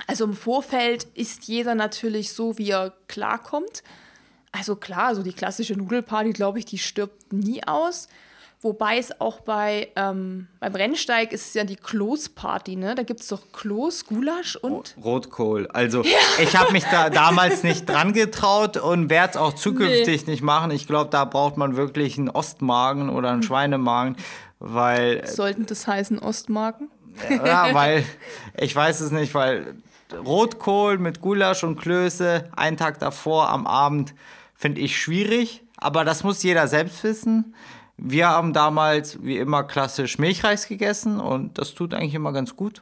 also 0.06 0.26
im 0.26 0.34
Vorfeld 0.34 1.06
ist 1.16 1.46
jeder 1.46 1.74
natürlich 1.74 2.32
so, 2.32 2.58
wie 2.58 2.70
er 2.70 2.94
klarkommt. 3.08 3.84
Also 4.58 4.76
klar, 4.76 5.16
so 5.16 5.24
die 5.24 5.34
klassische 5.34 5.76
Nudelparty, 5.76 6.32
glaube 6.32 6.60
ich, 6.60 6.66
die 6.66 6.78
stirbt 6.78 7.32
nie 7.34 7.64
aus. 7.66 8.08
Wobei 8.60 8.98
es 8.98 9.22
auch 9.22 9.42
bei 9.42 9.90
ähm, 9.96 10.48
beim 10.60 10.74
Rennsteig 10.74 11.32
ist 11.32 11.50
es 11.50 11.54
ja 11.54 11.64
die 11.64 11.76
Kloßparty, 11.76 12.76
ne? 12.76 12.96
Da 12.96 13.04
gibt 13.04 13.20
es 13.20 13.28
doch 13.28 13.52
Kloß, 13.54 14.06
Gulasch 14.06 14.56
und 14.56 14.96
Rotkohl. 15.04 15.68
Also 15.68 16.02
ja. 16.02 16.18
ich 16.40 16.56
habe 16.56 16.72
mich 16.72 16.84
da 16.86 17.10
damals 17.12 17.62
nicht 17.62 17.88
dran 17.88 18.14
getraut 18.14 18.78
und 18.78 19.12
werde 19.12 19.32
es 19.32 19.38
auch 19.38 19.54
zukünftig 19.54 20.26
nee. 20.26 20.32
nicht 20.32 20.42
machen. 20.42 20.72
Ich 20.72 20.88
glaube, 20.88 21.12
da 21.12 21.24
braucht 21.26 21.58
man 21.58 21.78
wirklich 21.78 22.18
einen 22.18 22.30
Ostmagen 22.30 23.10
oder 23.10 23.30
einen 23.30 23.42
hm. 23.42 23.48
Schweinemagen, 23.48 24.18
weil 24.58 25.28
sollten 25.28 25.68
das 25.68 25.86
heißen 25.86 26.18
Ostmagen? 26.18 26.90
Ja, 27.30 27.68
weil 27.76 28.04
ich 28.60 28.76
weiß 28.76 29.02
es 29.02 29.12
nicht, 29.12 29.36
weil 29.36 29.76
Rotkohl 30.14 30.98
mit 30.98 31.22
Gulasch 31.22 31.64
und 31.64 31.80
Klöße 31.80 32.50
einen 32.56 32.78
Tag 32.78 32.98
davor 32.98 33.50
am 33.50 33.68
Abend 33.68 34.16
finde 34.58 34.82
ich 34.82 35.00
schwierig, 35.00 35.64
aber 35.78 36.04
das 36.04 36.24
muss 36.24 36.44
jeder 36.44 36.68
selbst 36.68 37.04
wissen. 37.04 37.56
Wir 37.96 38.28
haben 38.28 38.54
damals 38.54 39.24
wie 39.24 39.38
immer 39.38 39.64
klassisch 39.64 40.18
Milchreis 40.18 40.68
gegessen 40.68 41.20
und 41.20 41.58
das 41.58 41.74
tut 41.74 41.94
eigentlich 41.94 42.16
immer 42.16 42.34
ganz 42.34 42.56
gut. 42.56 42.82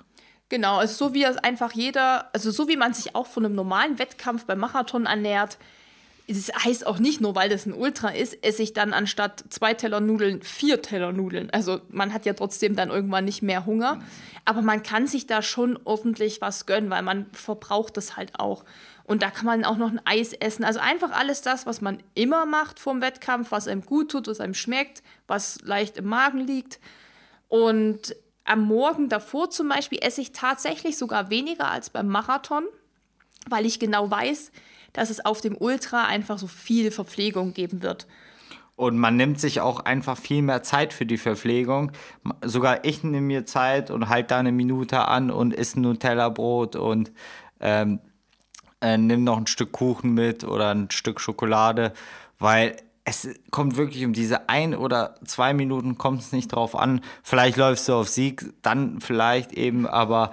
Genau, 0.50 0.78
also 0.78 1.10
so 1.10 1.14
wie 1.14 1.24
es 1.24 1.38
einfach 1.38 1.74
jeder, 1.74 2.30
also 2.34 2.52
so 2.52 2.68
wie 2.68 2.78
man 2.78 2.94
sich 2.94 3.16
auch 3.16 3.28
von 3.28 3.46
einem 3.46 3.56
normalen 3.56 4.00
Wettkampf 4.00 4.46
beim 4.46 4.60
Marathon 4.60 5.06
ernährt, 5.06 5.58
es 6.28 6.52
heißt 6.52 6.88
auch 6.88 6.98
nicht 6.98 7.22
nur, 7.22 7.36
weil 7.36 7.50
das 7.50 7.66
ein 7.66 7.74
Ultra 7.74 8.10
ist, 8.10 8.44
esse 8.44 8.64
ich 8.64 8.74
dann 8.74 8.94
anstatt 8.94 9.44
zwei 9.50 9.74
Teller 9.74 10.00
Nudeln 10.00 10.42
vier 10.42 10.82
Teller 10.82 11.12
Nudeln. 11.12 11.50
Also 11.52 11.82
man 11.90 12.14
hat 12.14 12.26
ja 12.26 12.34
trotzdem 12.34 12.76
dann 12.76 12.90
irgendwann 12.90 13.26
nicht 13.26 13.44
mehr 13.44 13.66
Hunger. 13.66 14.02
Aber 14.44 14.62
man 14.62 14.82
kann 14.82 15.08
sich 15.08 15.28
da 15.28 15.42
schon 15.42 15.78
ordentlich 15.84 16.42
was 16.42 16.66
gönnen, 16.66 16.90
weil 16.90 17.04
man 17.04 17.28
verbraucht 17.32 17.98
das 17.98 18.18
halt 18.18 18.40
auch. 18.40 18.64
Und 19.06 19.22
da 19.22 19.30
kann 19.30 19.46
man 19.46 19.64
auch 19.66 19.78
noch 19.78 19.92
ein 19.92 20.02
Eis 20.04 20.34
essen. 20.34 20.66
Also 20.66 20.80
einfach 20.80 21.12
alles 21.12 21.42
das, 21.42 21.68
was 21.68 21.80
man 21.80 22.02
immer 22.16 22.46
macht 22.46 22.80
vorm 22.80 23.02
Wettkampf, 23.02 23.52
was 23.52 23.68
einem 23.68 23.86
gut 23.86 24.12
tut, 24.12 24.28
was 24.28 24.40
einem 24.40 24.56
schmeckt, 24.56 25.04
was 25.28 25.62
leicht 25.62 25.98
im 25.98 26.06
Magen 26.06 26.40
liegt. 26.40 26.80
Und 27.48 28.16
am 28.46 28.62
Morgen 28.62 29.08
davor 29.08 29.52
zum 29.52 29.70
Beispiel 29.70 30.00
esse 30.02 30.22
ich 30.22 30.32
tatsächlich 30.32 30.98
sogar 30.98 31.30
weniger 31.30 31.70
als 31.70 31.92
beim 31.92 32.08
Marathon, 32.08 32.64
weil 33.48 33.66
ich 33.68 33.80
genau 33.80 34.10
weiß, 34.10 34.52
dass 34.94 35.12
es 35.12 35.24
auf 35.24 35.40
dem 35.40 35.56
Ultra 35.56 36.06
einfach 36.06 36.40
so 36.40 36.48
viel 36.48 36.90
Verpflegung 36.90 37.54
geben 37.54 37.84
wird. 37.84 38.08
Und 38.76 38.98
man 38.98 39.16
nimmt 39.16 39.40
sich 39.40 39.62
auch 39.62 39.82
einfach 39.82 40.18
viel 40.18 40.42
mehr 40.42 40.62
Zeit 40.64 40.94
für 40.94 41.06
die 41.06 41.18
Verpflegung. 41.18 41.92
Sogar 42.44 42.84
ich 42.84 43.04
nehme 43.04 43.22
mir 43.22 43.46
Zeit 43.46 43.90
und 43.90 44.10
halte 44.10 44.30
da 44.30 44.40
eine 44.40 44.52
Minute 44.52 45.08
an 45.08 45.32
und 45.32 45.58
esse 45.58 45.80
ein 45.80 45.84
Nutella-Brot 45.84 46.76
und 46.76 47.12
ähm, 47.62 48.00
äh, 48.86 48.98
nimm 49.00 49.24
noch 49.24 49.38
ein 49.38 49.48
Stück 49.48 49.72
Kuchen 49.72 50.14
mit 50.14 50.44
oder 50.44 50.70
ein 50.70 50.92
Stück 50.92 51.20
Schokolade, 51.20 51.92
weil 52.38 52.78
es 53.04 53.28
kommt 53.50 53.78
wirklich 53.78 54.06
um 54.06 54.14
diese 54.14 54.48
ein 54.48 54.76
oder 54.76 55.16
zwei 55.26 55.54
Minuten 55.54 55.98
kommt 55.98 56.22
es 56.22 56.32
nicht 56.32 56.50
drauf 56.50 56.76
an. 56.76 57.02
Vielleicht 57.24 57.58
läufst 57.58 57.88
du 57.90 57.94
auf 57.94 58.10
Sieg, 58.10 58.46
dann 58.62 59.02
vielleicht 59.02 59.54
eben, 59.54 59.88
aber 59.88 60.32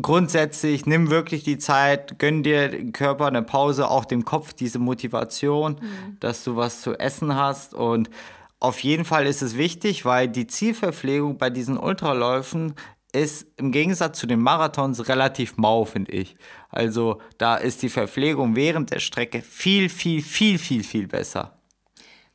grundsätzlich 0.00 0.86
nimm 0.86 1.10
wirklich 1.10 1.44
die 1.44 1.58
Zeit, 1.58 2.18
gönn 2.18 2.42
dir 2.42 2.68
dem 2.68 2.92
Körper 2.92 3.26
eine 3.26 3.42
Pause, 3.42 3.88
auch 3.88 4.04
dem 4.04 4.24
Kopf 4.24 4.52
diese 4.54 4.80
Motivation, 4.80 5.74
mhm. 5.74 6.16
dass 6.18 6.42
du 6.42 6.56
was 6.56 6.82
zu 6.82 6.98
essen 6.98 7.36
hast 7.36 7.74
und 7.74 8.10
auf 8.58 8.80
jeden 8.80 9.04
Fall 9.04 9.26
ist 9.26 9.42
es 9.42 9.56
wichtig, 9.56 10.04
weil 10.04 10.26
die 10.26 10.46
Zielverpflegung 10.46 11.36
bei 11.36 11.50
diesen 11.50 11.76
Ultraläufen 11.76 12.74
ist 13.14 13.46
im 13.56 13.70
Gegensatz 13.70 14.18
zu 14.18 14.26
den 14.26 14.40
Marathons 14.40 15.08
relativ 15.08 15.56
mau, 15.56 15.84
finde 15.84 16.12
ich. 16.12 16.36
Also 16.74 17.20
da 17.38 17.56
ist 17.56 17.82
die 17.82 17.88
Verpflegung 17.88 18.56
während 18.56 18.90
der 18.90 18.98
Strecke 18.98 19.42
viel, 19.42 19.88
viel, 19.88 20.22
viel, 20.22 20.58
viel, 20.58 20.82
viel 20.82 21.06
besser. 21.06 21.56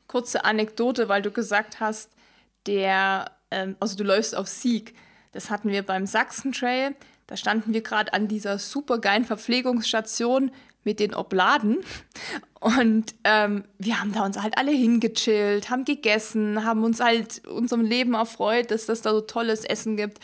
Kurze 0.07 0.45
Anekdote, 0.45 1.09
weil 1.09 1.21
du 1.21 1.29
gesagt 1.29 1.81
hast, 1.81 2.09
der, 2.65 3.31
ähm, 3.51 3.75
also 3.81 3.97
du 3.97 4.05
läufst 4.05 4.35
auf 4.35 4.47
Sieg. 4.47 4.95
Das 5.33 5.49
hatten 5.49 5.69
wir 5.69 5.83
beim 5.83 6.05
Sachsen 6.05 6.53
Trail. 6.53 6.95
Da 7.27 7.35
standen 7.35 7.73
wir 7.73 7.81
gerade 7.81 8.13
an 8.13 8.29
dieser 8.29 8.59
supergeilen 8.59 9.25
Verpflegungsstation 9.25 10.51
mit 10.85 11.01
den 11.01 11.13
Obladen. 11.13 11.79
Und 12.61 13.13
ähm, 13.25 13.65
wir 13.77 13.99
haben 13.99 14.13
da 14.13 14.25
uns 14.25 14.41
halt 14.41 14.57
alle 14.57 14.71
hingechillt, 14.71 15.69
haben 15.69 15.83
gegessen, 15.83 16.63
haben 16.63 16.85
uns 16.85 17.01
halt 17.01 17.45
unserem 17.45 17.83
Leben 17.83 18.13
erfreut, 18.13 18.71
dass 18.71 18.85
das 18.85 19.01
da 19.01 19.11
so 19.11 19.19
tolles 19.19 19.65
Essen 19.65 19.97
gibt. 19.97 20.19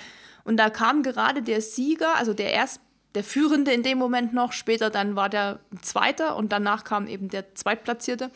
Und 0.45 0.55
da 0.57 0.69
kam 0.69 1.03
gerade 1.03 1.41
der 1.41 1.59
Sieger, 1.59 2.15
also 2.15 2.33
der 2.33 2.53
erst 2.53 2.79
der 3.15 3.23
Führende 3.23 3.71
in 3.71 3.83
dem 3.83 3.97
Moment 3.97 4.33
noch, 4.33 4.51
später 4.51 4.89
dann 4.89 5.15
war 5.15 5.29
der 5.29 5.59
Zweite 5.81 6.35
und 6.35 6.51
danach 6.51 6.83
kam 6.83 7.07
eben 7.07 7.29
der 7.29 7.55
Zweitplatzierte. 7.55 8.29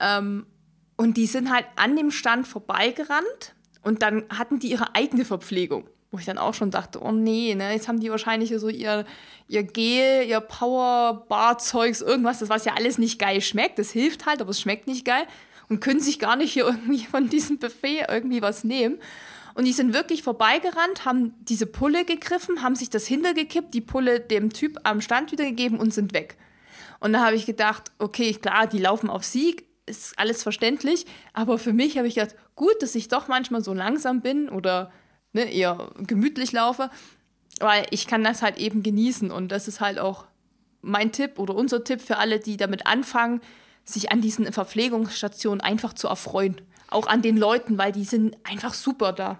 Ähm, 0.00 0.46
und 0.96 1.16
die 1.16 1.26
sind 1.26 1.52
halt 1.52 1.66
an 1.76 1.94
dem 1.96 2.10
Stand 2.10 2.46
vorbeigerannt 2.46 3.54
und 3.82 4.02
dann 4.02 4.24
hatten 4.30 4.58
die 4.58 4.70
ihre 4.70 4.94
eigene 4.94 5.24
Verpflegung. 5.24 5.88
Wo 6.10 6.18
ich 6.18 6.24
dann 6.24 6.38
auch 6.38 6.54
schon 6.54 6.70
dachte, 6.70 7.02
oh 7.02 7.12
nee, 7.12 7.54
ne, 7.54 7.72
jetzt 7.72 7.88
haben 7.88 8.00
die 8.00 8.10
wahrscheinlich 8.10 8.54
so 8.56 8.68
ihr, 8.68 9.04
ihr 9.48 9.62
Gel, 9.64 10.26
ihr 10.26 10.40
Power-Bar-Zeugs, 10.40 12.00
irgendwas, 12.00 12.38
das 12.38 12.48
was 12.48 12.64
ja 12.64 12.74
alles 12.74 12.96
nicht 12.96 13.18
geil 13.18 13.40
schmeckt. 13.40 13.78
Das 13.78 13.90
hilft 13.90 14.24
halt, 14.24 14.40
aber 14.40 14.50
es 14.50 14.60
schmeckt 14.60 14.86
nicht 14.86 15.04
geil. 15.04 15.24
Und 15.68 15.80
können 15.80 16.00
sich 16.00 16.18
gar 16.18 16.36
nicht 16.36 16.52
hier 16.52 16.64
irgendwie 16.66 17.04
von 17.04 17.28
diesem 17.28 17.58
Buffet 17.58 18.06
irgendwie 18.08 18.40
was 18.40 18.64
nehmen. 18.64 18.98
Und 19.56 19.64
die 19.64 19.72
sind 19.72 19.94
wirklich 19.94 20.22
vorbeigerannt, 20.22 21.06
haben 21.06 21.32
diese 21.40 21.64
Pulle 21.64 22.04
gegriffen, 22.04 22.62
haben 22.62 22.74
sich 22.74 22.90
das 22.90 23.06
hintergekippt, 23.06 23.72
die 23.72 23.80
Pulle 23.80 24.20
dem 24.20 24.52
Typ 24.52 24.78
am 24.82 25.00
Stand 25.00 25.32
wiedergegeben 25.32 25.80
und 25.80 25.94
sind 25.94 26.12
weg. 26.12 26.36
Und 27.00 27.14
da 27.14 27.24
habe 27.24 27.36
ich 27.36 27.46
gedacht, 27.46 27.90
okay, 27.98 28.34
klar, 28.34 28.66
die 28.66 28.76
laufen 28.76 29.08
auf 29.08 29.24
Sieg, 29.24 29.64
ist 29.86 30.18
alles 30.18 30.42
verständlich. 30.42 31.06
Aber 31.32 31.58
für 31.58 31.72
mich 31.72 31.96
habe 31.96 32.06
ich 32.06 32.16
gedacht, 32.16 32.36
gut, 32.54 32.74
dass 32.80 32.94
ich 32.94 33.08
doch 33.08 33.28
manchmal 33.28 33.64
so 33.64 33.72
langsam 33.72 34.20
bin 34.20 34.50
oder 34.50 34.92
ne, 35.32 35.50
eher 35.50 35.90
gemütlich 36.06 36.52
laufe, 36.52 36.90
weil 37.58 37.86
ich 37.90 38.06
kann 38.06 38.22
das 38.22 38.42
halt 38.42 38.58
eben 38.58 38.82
genießen. 38.82 39.30
Und 39.30 39.48
das 39.52 39.68
ist 39.68 39.80
halt 39.80 39.98
auch 39.98 40.26
mein 40.82 41.12
Tipp 41.12 41.38
oder 41.38 41.54
unser 41.54 41.82
Tipp 41.82 42.02
für 42.02 42.18
alle, 42.18 42.40
die 42.40 42.58
damit 42.58 42.86
anfangen, 42.86 43.40
sich 43.86 44.12
an 44.12 44.20
diesen 44.20 44.52
Verpflegungsstationen 44.52 45.60
einfach 45.60 45.94
zu 45.94 46.08
erfreuen. 46.08 46.60
auch 46.88 47.08
an 47.08 47.20
den 47.20 47.36
Leuten, 47.36 47.78
weil 47.78 47.90
die 47.90 48.04
sind 48.04 48.36
einfach 48.44 48.72
super 48.72 49.12
da. 49.12 49.38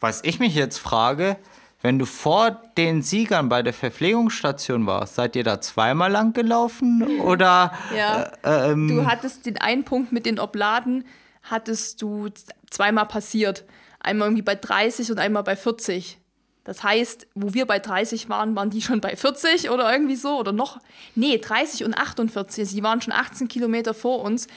Was 0.00 0.24
ich 0.24 0.38
mich 0.38 0.54
jetzt 0.54 0.78
frage, 0.78 1.36
wenn 1.82 1.98
du 1.98 2.06
vor 2.06 2.62
den 2.76 3.02
Siegern 3.02 3.48
bei 3.48 3.62
der 3.62 3.72
Verpflegungsstation 3.72 4.86
warst, 4.86 5.14
seid 5.14 5.36
ihr 5.36 5.44
da 5.44 5.60
zweimal 5.60 6.10
lang 6.10 6.32
gelaufen 6.32 7.20
oder? 7.20 7.72
Ja. 7.94 8.32
Äh, 8.42 8.72
ähm, 8.72 8.88
du 8.88 9.06
hattest 9.06 9.46
den 9.46 9.58
einen 9.58 9.84
Punkt 9.84 10.10
mit 10.10 10.26
den 10.26 10.38
Obladen, 10.38 11.04
hattest 11.42 12.00
du 12.02 12.28
zweimal 12.70 13.06
passiert. 13.06 13.64
Einmal 14.00 14.28
irgendwie 14.28 14.42
bei 14.42 14.54
30 14.54 15.10
und 15.10 15.18
einmal 15.18 15.42
bei 15.42 15.54
40. 15.54 16.18
Das 16.66 16.82
heißt, 16.82 17.28
wo 17.36 17.54
wir 17.54 17.64
bei 17.64 17.78
30 17.78 18.28
waren, 18.28 18.56
waren 18.56 18.70
die 18.70 18.82
schon 18.82 19.00
bei 19.00 19.14
40 19.14 19.70
oder 19.70 19.90
irgendwie 19.90 20.16
so 20.16 20.36
oder 20.36 20.50
noch. 20.50 20.80
Nee, 21.14 21.38
30 21.38 21.84
und 21.84 21.94
48. 21.94 22.68
Sie 22.68 22.82
waren 22.82 23.00
schon 23.00 23.12
18 23.12 23.46
Kilometer 23.46 23.94
vor 23.94 24.22
uns. 24.22 24.48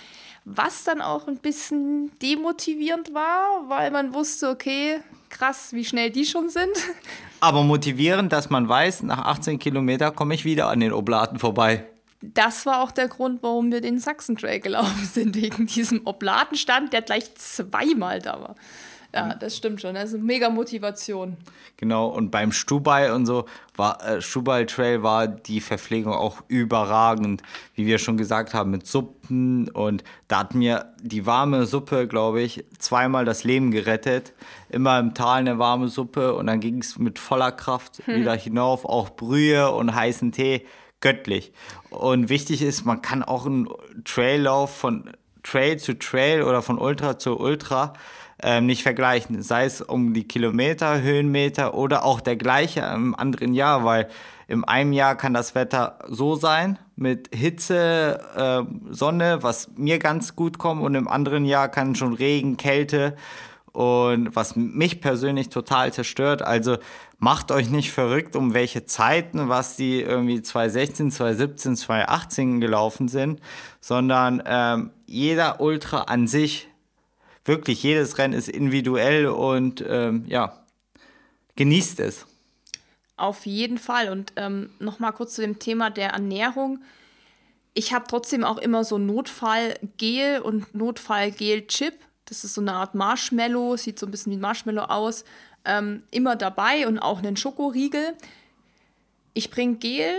Was 0.44 0.84
dann 0.84 1.02
auch 1.02 1.28
ein 1.28 1.38
bisschen 1.38 2.12
demotivierend 2.20 3.14
war, 3.14 3.70
weil 3.70 3.92
man 3.92 4.16
wusste, 4.16 4.50
okay, 4.50 5.02
krass, 5.30 5.70
wie 5.74 5.86
schnell 5.86 6.10
die 6.10 6.26
schon 6.26 6.50
sind. 6.50 6.72
Aber 7.42 7.62
motivierend, 7.62 8.34
dass 8.34 8.50
man 8.50 8.68
weiß, 8.68 9.04
nach 9.04 9.26
18 9.26 9.60
Kilometern 9.60 10.16
komme 10.16 10.34
ich 10.34 10.46
wieder 10.46 10.68
an 10.68 10.80
den 10.80 10.92
Oblaten 10.92 11.38
vorbei. 11.38 11.86
Das 12.22 12.66
war 12.66 12.82
auch 12.82 12.92
der 12.92 13.08
Grund, 13.08 13.44
warum 13.44 13.72
wir 13.72 13.82
den 13.82 14.00
Sachsen-Trail 14.00 14.60
gelaufen 14.62 15.08
sind, 15.14 15.36
wegen 15.36 15.68
diesem 15.68 16.08
Oblatenstand, 16.08 16.92
der 16.92 17.04
gleich 17.04 17.36
zweimal 17.36 18.20
da 18.20 18.42
war. 18.42 18.56
Ja, 19.14 19.34
das 19.34 19.58
stimmt 19.58 19.82
schon. 19.82 19.96
Das 19.96 20.14
ist 20.14 20.22
mega 20.22 20.50
Motivation. 20.50 21.38
Genau, 21.78 22.08
und 22.08 22.30
beim 22.30 22.52
Stubai 22.52 23.12
und 23.14 23.26
so 23.26 23.46
war 23.76 24.06
äh, 24.06 24.22
Stubai 24.22 24.66
Trail 24.66 25.02
war 25.02 25.28
die 25.28 25.62
Verpflegung 25.62 26.14
auch 26.14 26.44
überragend, 26.48 27.42
wie 27.74 27.88
wir 27.88 27.98
schon 27.98 28.18
gesagt 28.18 28.54
haben, 28.54 28.70
mit 28.70 28.86
Suppen 28.86 29.70
und 29.70 30.04
da 30.28 30.40
hat 30.40 30.54
mir 30.54 30.94
die 31.02 31.26
warme 31.26 31.66
Suppe, 31.66 32.08
glaube 32.08 32.42
ich, 32.42 32.66
zweimal 32.78 33.26
das 33.26 33.44
Leben 33.44 33.72
gerettet. 33.72 34.34
Immer 34.70 35.00
im 35.00 35.14
Tal 35.14 35.40
eine 35.40 35.58
warme 35.58 35.88
Suppe 35.88 36.36
und 36.36 36.48
dann 36.48 36.60
ging 36.60 36.80
es 36.80 37.00
mit 37.00 37.18
voller 37.18 37.52
Kraft 37.52 38.02
hm. 38.06 38.16
wieder 38.16 38.36
hinauf, 38.36 38.86
auch 38.86 39.10
Brühe 39.10 39.72
und 39.72 39.96
heißen 39.96 40.32
Tee, 40.32 40.66
göttlich. 41.02 41.52
Und 41.90 42.30
wichtig 42.30 42.62
ist, 42.62 42.86
man 42.86 43.02
kann 43.02 43.24
auch 43.24 43.46
einen 43.46 43.70
Traillauf 44.04 44.76
von 44.76 45.10
Trail 45.44 45.78
zu 45.78 45.98
Trail 45.98 46.44
oder 46.44 46.62
von 46.62 46.78
Ultra 46.78 47.18
zu 47.18 47.40
Ultra 47.40 47.94
ähm, 48.42 48.66
nicht 48.66 48.84
vergleichen. 48.84 49.42
Sei 49.42 49.66
es 49.66 49.82
um 49.82 50.14
die 50.14 50.28
Kilometer, 50.28 51.02
Höhenmeter 51.02 51.74
oder 51.74 52.06
auch 52.06 52.22
der 52.22 52.36
gleiche 52.36 52.82
im 52.82 53.16
anderen 53.16 53.54
Jahr, 53.54 53.84
weil 53.84 54.08
im 54.48 54.66
einen 54.66 54.94
Jahr 54.94 55.16
kann 55.16 55.34
das 55.34 55.54
Wetter 55.54 56.00
so 56.08 56.36
sein 56.36 56.80
mit 56.96 57.30
Hitze, 57.34 58.20
äh, 58.36 58.94
Sonne, 58.94 59.40
was 59.42 59.70
mir 59.76 60.00
ganz 60.00 60.36
gut 60.36 60.58
kommt 60.58 60.82
und 60.82 60.96
im 60.96 61.08
anderen 61.08 61.46
Jahr 61.46 61.70
kann 61.70 61.96
schon 61.96 62.14
Regen, 62.14 62.58
Kälte 62.58 63.16
und 63.72 64.36
was 64.36 64.56
mich 64.56 65.02
persönlich 65.02 65.50
total 65.50 65.94
zerstört. 65.94 66.42
Also 66.42 66.78
macht 67.20 67.52
euch 67.52 67.70
nicht 67.70 67.92
verrückt 67.92 68.36
um 68.36 68.54
welche 68.54 68.86
Zeiten, 68.86 69.50
was 69.50 69.76
die 69.76 70.02
irgendwie 70.02 70.42
2016, 70.42 71.12
2017, 71.12 71.76
2018 71.76 72.62
gelaufen 72.62 73.08
sind, 73.08 73.42
sondern 73.82 74.42
ähm, 74.46 74.92
jeder 75.06 75.62
Ultra 75.62 76.04
an 76.04 76.28
sich 76.28 76.69
wirklich 77.50 77.84
jedes 77.84 78.18
Rennen 78.18 78.34
ist 78.34 78.48
individuell 78.48 79.28
und 79.28 79.84
ähm, 79.86 80.24
ja, 80.28 80.64
genießt 81.58 82.00
es. 82.00 82.26
Auf 83.18 83.46
jeden 83.46 83.78
Fall. 83.78 84.10
Und 84.10 84.32
ähm, 84.38 84.70
nochmal 84.80 85.12
kurz 85.12 85.34
zu 85.34 85.42
dem 85.42 85.60
Thema 85.60 85.90
der 85.90 86.12
Ernährung. 86.12 86.80
Ich 87.74 87.92
habe 87.92 88.06
trotzdem 88.08 88.46
auch 88.46 88.58
immer 88.58 88.86
so 88.86 88.98
Notfallgel 88.98 90.40
und 90.42 90.74
Notfallgel-Chip. 90.74 91.96
Das 92.26 92.46
ist 92.46 92.54
so 92.54 92.62
eine 92.62 92.74
Art 92.74 92.96
Marshmallow, 92.96 93.76
sieht 93.76 94.00
so 94.00 94.06
ein 94.06 94.12
bisschen 94.12 94.32
wie 94.32 94.38
Marshmallow 94.38 94.84
aus. 94.84 95.26
Ähm, 95.66 96.04
immer 96.12 96.38
dabei 96.38 96.88
und 96.88 97.00
auch 97.00 97.20
einen 97.20 97.36
Schokoriegel. 97.36 98.14
Ich 99.34 99.52
bringe 99.52 99.76
Gel 99.76 100.14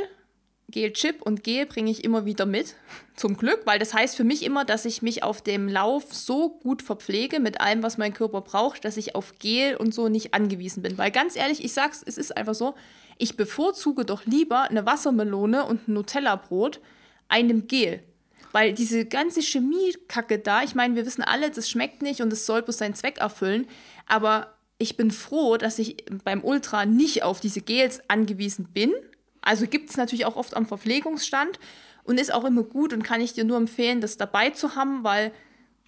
Gel-Chip 0.71 1.23
und 1.23 1.45
Gel 1.45 1.67
bringe 1.67 1.91
ich 1.91 2.05
immer 2.05 2.25
wieder 2.25 2.47
mit, 2.47 2.75
zum 3.17 3.37
Glück, 3.37 3.63
weil 3.65 3.79
das 3.79 3.95
heißt 3.95 4.17
für 4.17 4.25
mich 4.25 4.45
immer, 4.45 4.65
dass 4.65 4.85
ich 4.85 5.03
mich 5.03 5.23
auf 5.23 5.43
dem 5.43 5.69
Lauf 5.69 6.15
so 6.15 6.49
gut 6.49 6.83
verpflege 6.83 7.41
mit 7.41 7.61
allem, 7.61 7.83
was 7.83 7.99
mein 7.99 8.15
Körper 8.15 8.41
braucht, 8.41 8.85
dass 8.85 8.97
ich 8.97 9.15
auf 9.15 9.39
Gel 9.39 9.77
und 9.77 9.95
so 9.95 10.09
nicht 10.09 10.35
angewiesen 10.35 10.83
bin. 10.83 10.99
Weil 10.99 11.11
ganz 11.11 11.37
ehrlich, 11.37 11.65
ich 11.65 11.73
sag's, 11.73 12.03
es 12.05 12.19
ist 12.19 12.37
einfach 12.37 12.55
so, 12.55 12.75
ich 13.19 13.37
bevorzuge 13.37 14.05
doch 14.05 14.25
lieber 14.25 14.63
eine 14.63 14.87
Wassermelone 14.87 15.65
und 15.67 15.89
ein 15.89 15.95
Nutella-Brot 15.95 16.81
einem 17.29 17.67
Gel. 17.67 18.03
Weil 18.53 18.73
diese 18.73 19.05
ganze 19.05 19.41
Chemiekacke 19.41 20.39
da, 20.39 20.63
ich 20.63 20.75
meine, 20.75 20.97
wir 20.97 21.07
wissen 21.07 21.23
alle, 21.23 21.51
das 21.51 21.69
schmeckt 21.69 22.03
nicht 22.03 22.21
und 22.21 22.33
es 22.33 22.47
soll 22.47 22.63
bloß 22.63 22.79
seinen 22.79 22.95
Zweck 22.95 23.19
erfüllen, 23.19 23.67
aber 24.07 24.55
ich 24.79 24.97
bin 24.97 25.11
froh, 25.11 25.59
dass 25.59 25.79
ich 25.79 26.05
beim 26.25 26.43
Ultra 26.43 26.87
nicht 26.87 27.23
auf 27.23 27.39
diese 27.39 27.61
Gels 27.61 28.01
angewiesen 28.09 28.69
bin, 28.73 28.93
also 29.43 29.67
gibt 29.67 29.91
es 29.91 29.97
natürlich 29.97 30.27
auch 30.27 30.37
oft 30.37 30.57
am 30.57 30.67
Verpflegungsstand 30.67 31.59
und 32.05 32.19
ist 32.19 32.33
auch 32.33 32.45
immer 32.45 32.63
gut 32.63 32.93
und 32.93 33.03
kann 33.03 33.21
ich 33.21 33.33
dir 33.33 33.45
nur 33.45 33.57
empfehlen, 33.57 34.01
das 34.01 34.17
dabei 34.17 34.51
zu 34.51 34.75
haben, 34.75 35.05
weil 35.05 35.33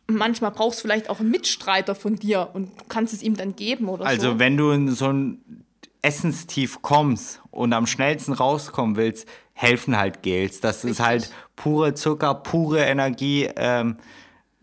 manchmal 0.07 0.51
brauchst 0.51 0.81
du 0.81 0.83
vielleicht 0.83 1.11
auch 1.11 1.21
einen 1.21 1.31
Mitstreiter 1.31 1.95
von 1.95 2.17
dir 2.17 2.51
und 2.53 2.71
kannst 2.89 3.15
es 3.15 3.23
ihm 3.23 3.37
dann 3.37 3.57
geben 3.57 3.89
oder 3.89 4.07
also, 4.07 4.23
so. 4.23 4.27
Also 4.29 4.39
wenn 4.39 4.57
du 4.57 4.71
in 4.71 4.91
so 4.91 5.13
ein 5.13 5.65
Essenstief 6.03 6.83
kommst 6.83 7.41
und 7.51 7.73
am 7.73 7.87
schnellsten 7.87 8.33
rauskommen 8.33 8.97
willst, 8.97 9.29
helfen 9.53 9.97
halt 9.97 10.23
Gels. 10.23 10.61
Das 10.61 10.79
Richtig. 10.79 10.91
ist 10.91 11.01
halt 11.01 11.31
pure 11.57 11.95
Zucker, 11.95 12.35
pure 12.35 12.81
Energie 12.81 13.49
ähm, 13.57 13.97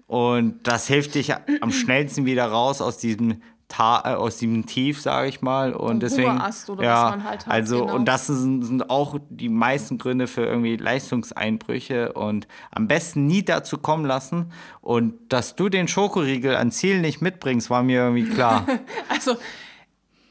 und 0.08 0.68
das 0.68 0.88
hilft 0.88 1.16
dich 1.16 1.34
am 1.62 1.72
schnellsten 1.72 2.26
wieder 2.26 2.46
raus 2.46 2.82
aus 2.82 2.98
diesem 2.98 3.42
Ta 3.70 4.02
äh, 4.04 4.16
aus 4.16 4.38
dem 4.38 4.66
Tief, 4.66 5.00
sage 5.00 5.30
ich 5.30 5.42
mal. 5.42 5.74
Und 5.74 5.92
Ein 5.92 6.00
deswegen. 6.00 6.42
oder 6.68 6.84
ja, 6.84 7.04
was 7.04 7.12
man 7.12 7.24
halt 7.24 7.46
hat, 7.46 7.54
also, 7.54 7.82
genau. 7.82 7.96
und 7.96 8.06
das 8.06 8.26
sind, 8.28 8.64
sind, 8.64 8.90
auch 8.90 9.20
die 9.30 9.48
meisten 9.48 10.00
Gründe 10.00 10.28
für 10.28 10.44
irgendwie 10.44 10.76
Leistungseinbrüche 10.76 12.14
und 12.14 12.48
am 12.72 12.88
besten 12.88 13.28
nie 13.28 13.44
dazu 13.44 13.78
kommen 13.78 14.06
lassen. 14.06 14.52
Und 14.82 15.14
dass 15.30 15.56
du 15.56 15.70
den 15.70 15.88
Schokoriegel 15.88 16.56
an 16.56 16.72
Ziel 16.72 17.00
nicht 17.00 17.22
mitbringst, 17.22 17.70
war 17.70 17.84
mir 17.84 18.02
irgendwie 18.02 18.28
klar. 18.28 18.66
also, 19.10 19.38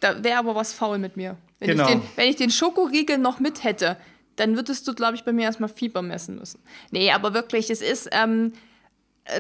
da 0.01 0.23
wäre 0.23 0.39
aber 0.41 0.57
was 0.57 0.73
faul 0.73 0.99
mit 0.99 1.17
mir. 1.17 1.37
Wenn, 1.61 1.71
genau. 1.71 1.85
ich 1.85 1.91
den, 1.91 2.03
wenn 2.17 2.29
ich 2.29 2.37
den 2.37 2.51
Schokoriegel 2.51 3.19
noch 3.19 3.39
mit 3.39 3.63
hätte, 3.63 3.97
dann 4.35 4.57
würdest 4.57 4.87
du, 4.89 4.95
glaube 4.95 5.15
ich, 5.15 5.25
bei 5.25 5.33
mir 5.33 5.45
erstmal 5.45 5.69
Fieber 5.69 6.03
messen 6.03 6.37
müssen. 6.37 6.61
Nee, 6.91 7.13
aber 7.13 7.35
wirklich, 7.35 7.71
es 7.71 7.83
ist. 7.83 8.09
Ähm, 8.11 8.53
äh, 8.53 8.68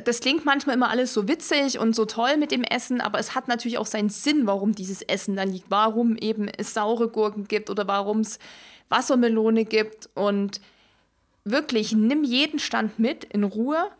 das 0.04 0.20
klingt 0.20 0.44
manchmal 0.44 0.76
immer 0.76 0.90
alles 0.90 1.14
so 1.14 1.28
witzig 1.28 1.78
und 1.78 1.94
so 1.94 2.04
toll 2.04 2.36
mit 2.36 2.50
dem 2.50 2.62
Essen, 2.62 3.00
aber 3.00 3.18
es 3.18 3.34
hat 3.34 3.48
natürlich 3.48 3.78
auch 3.78 3.86
seinen 3.86 4.10
Sinn, 4.10 4.46
warum 4.46 4.74
dieses 4.74 5.02
Essen 5.02 5.36
dann 5.36 5.50
liegt, 5.50 5.70
warum 5.70 6.16
eben 6.16 6.48
es 6.48 6.74
saure 6.74 7.08
Gurken 7.08 7.48
gibt 7.48 7.70
oder 7.70 7.86
warum 7.86 8.20
es 8.20 8.38
Wassermelone 8.88 9.64
gibt 9.64 10.08
und 10.14 10.60
wirklich 11.44 11.92
nimm 11.92 12.24
jeden 12.24 12.58
Stand 12.58 12.98
mit 12.98 13.24
in 13.24 13.44
Ruhe. 13.44 13.90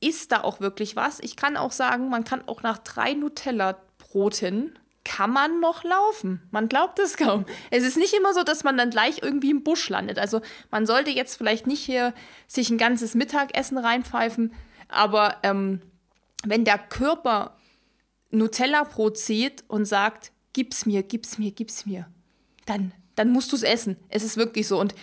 Ist 0.00 0.32
da 0.32 0.42
auch 0.42 0.60
wirklich 0.60 0.96
was? 0.96 1.20
Ich 1.20 1.36
kann 1.36 1.56
auch 1.56 1.72
sagen, 1.72 2.08
man 2.08 2.24
kann 2.24 2.46
auch 2.48 2.62
nach 2.62 2.78
drei 2.78 3.14
Nutella-Broten 3.14 4.78
kann 5.04 5.30
man 5.30 5.60
noch 5.60 5.84
laufen. 5.84 6.42
Man 6.50 6.68
glaubt 6.68 6.98
es 6.98 7.16
kaum. 7.16 7.44
Es 7.70 7.82
ist 7.82 7.96
nicht 7.96 8.14
immer 8.14 8.34
so, 8.34 8.42
dass 8.42 8.62
man 8.64 8.76
dann 8.76 8.90
gleich 8.90 9.20
irgendwie 9.22 9.50
im 9.50 9.64
Busch 9.64 9.88
landet. 9.88 10.18
Also 10.18 10.40
man 10.70 10.86
sollte 10.86 11.10
jetzt 11.10 11.36
vielleicht 11.36 11.66
nicht 11.66 11.84
hier 11.84 12.14
sich 12.46 12.70
ein 12.70 12.78
ganzes 12.78 13.14
Mittagessen 13.14 13.78
reinpfeifen, 13.78 14.52
aber 14.92 15.36
ähm, 15.42 15.80
wenn 16.44 16.64
der 16.64 16.78
Körper 16.78 17.56
Nutella-Brot 18.30 19.18
sieht 19.18 19.64
und 19.68 19.84
sagt, 19.84 20.32
gib's 20.52 20.86
mir, 20.86 21.02
gib's 21.02 21.38
mir, 21.38 21.50
gib's 21.50 21.86
mir, 21.86 22.06
dann, 22.66 22.92
dann 23.14 23.30
musst 23.30 23.52
du 23.52 23.56
es 23.56 23.62
essen. 23.62 23.96
Es 24.08 24.22
ist 24.22 24.36
wirklich 24.36 24.66
so. 24.66 24.80
Und 24.80 24.94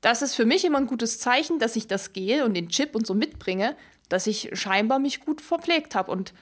das 0.00 0.22
ist 0.22 0.34
für 0.34 0.44
mich 0.44 0.64
immer 0.64 0.78
ein 0.78 0.86
gutes 0.86 1.18
Zeichen, 1.18 1.58
dass 1.58 1.76
ich 1.76 1.86
das 1.86 2.12
Gel 2.12 2.42
und 2.42 2.54
den 2.54 2.68
Chip 2.68 2.94
und 2.94 3.06
so 3.06 3.14
mitbringe, 3.14 3.76
dass 4.08 4.26
ich 4.26 4.50
scheinbar 4.52 4.98
mich 4.98 5.20
gut 5.20 5.40
verpflegt 5.40 5.94
habe. 5.94 6.10
Und 6.12 6.32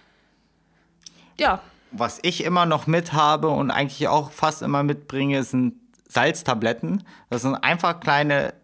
ja. 1.39 1.63
Was 1.93 2.19
ich 2.23 2.45
immer 2.45 2.67
noch 2.67 2.87
mit 2.87 3.13
habe 3.13 3.49
und 3.49 3.71
eigentlich 3.71 4.09
auch 4.09 4.33
fast 4.33 4.63
immer 4.63 4.83
mitbringe, 4.83 5.43
sind 5.45 5.75
Salztabletten. 6.09 7.05
Das 7.31 7.43
sind 7.43 7.55
einfach 7.55 8.01
kleine 8.01 8.55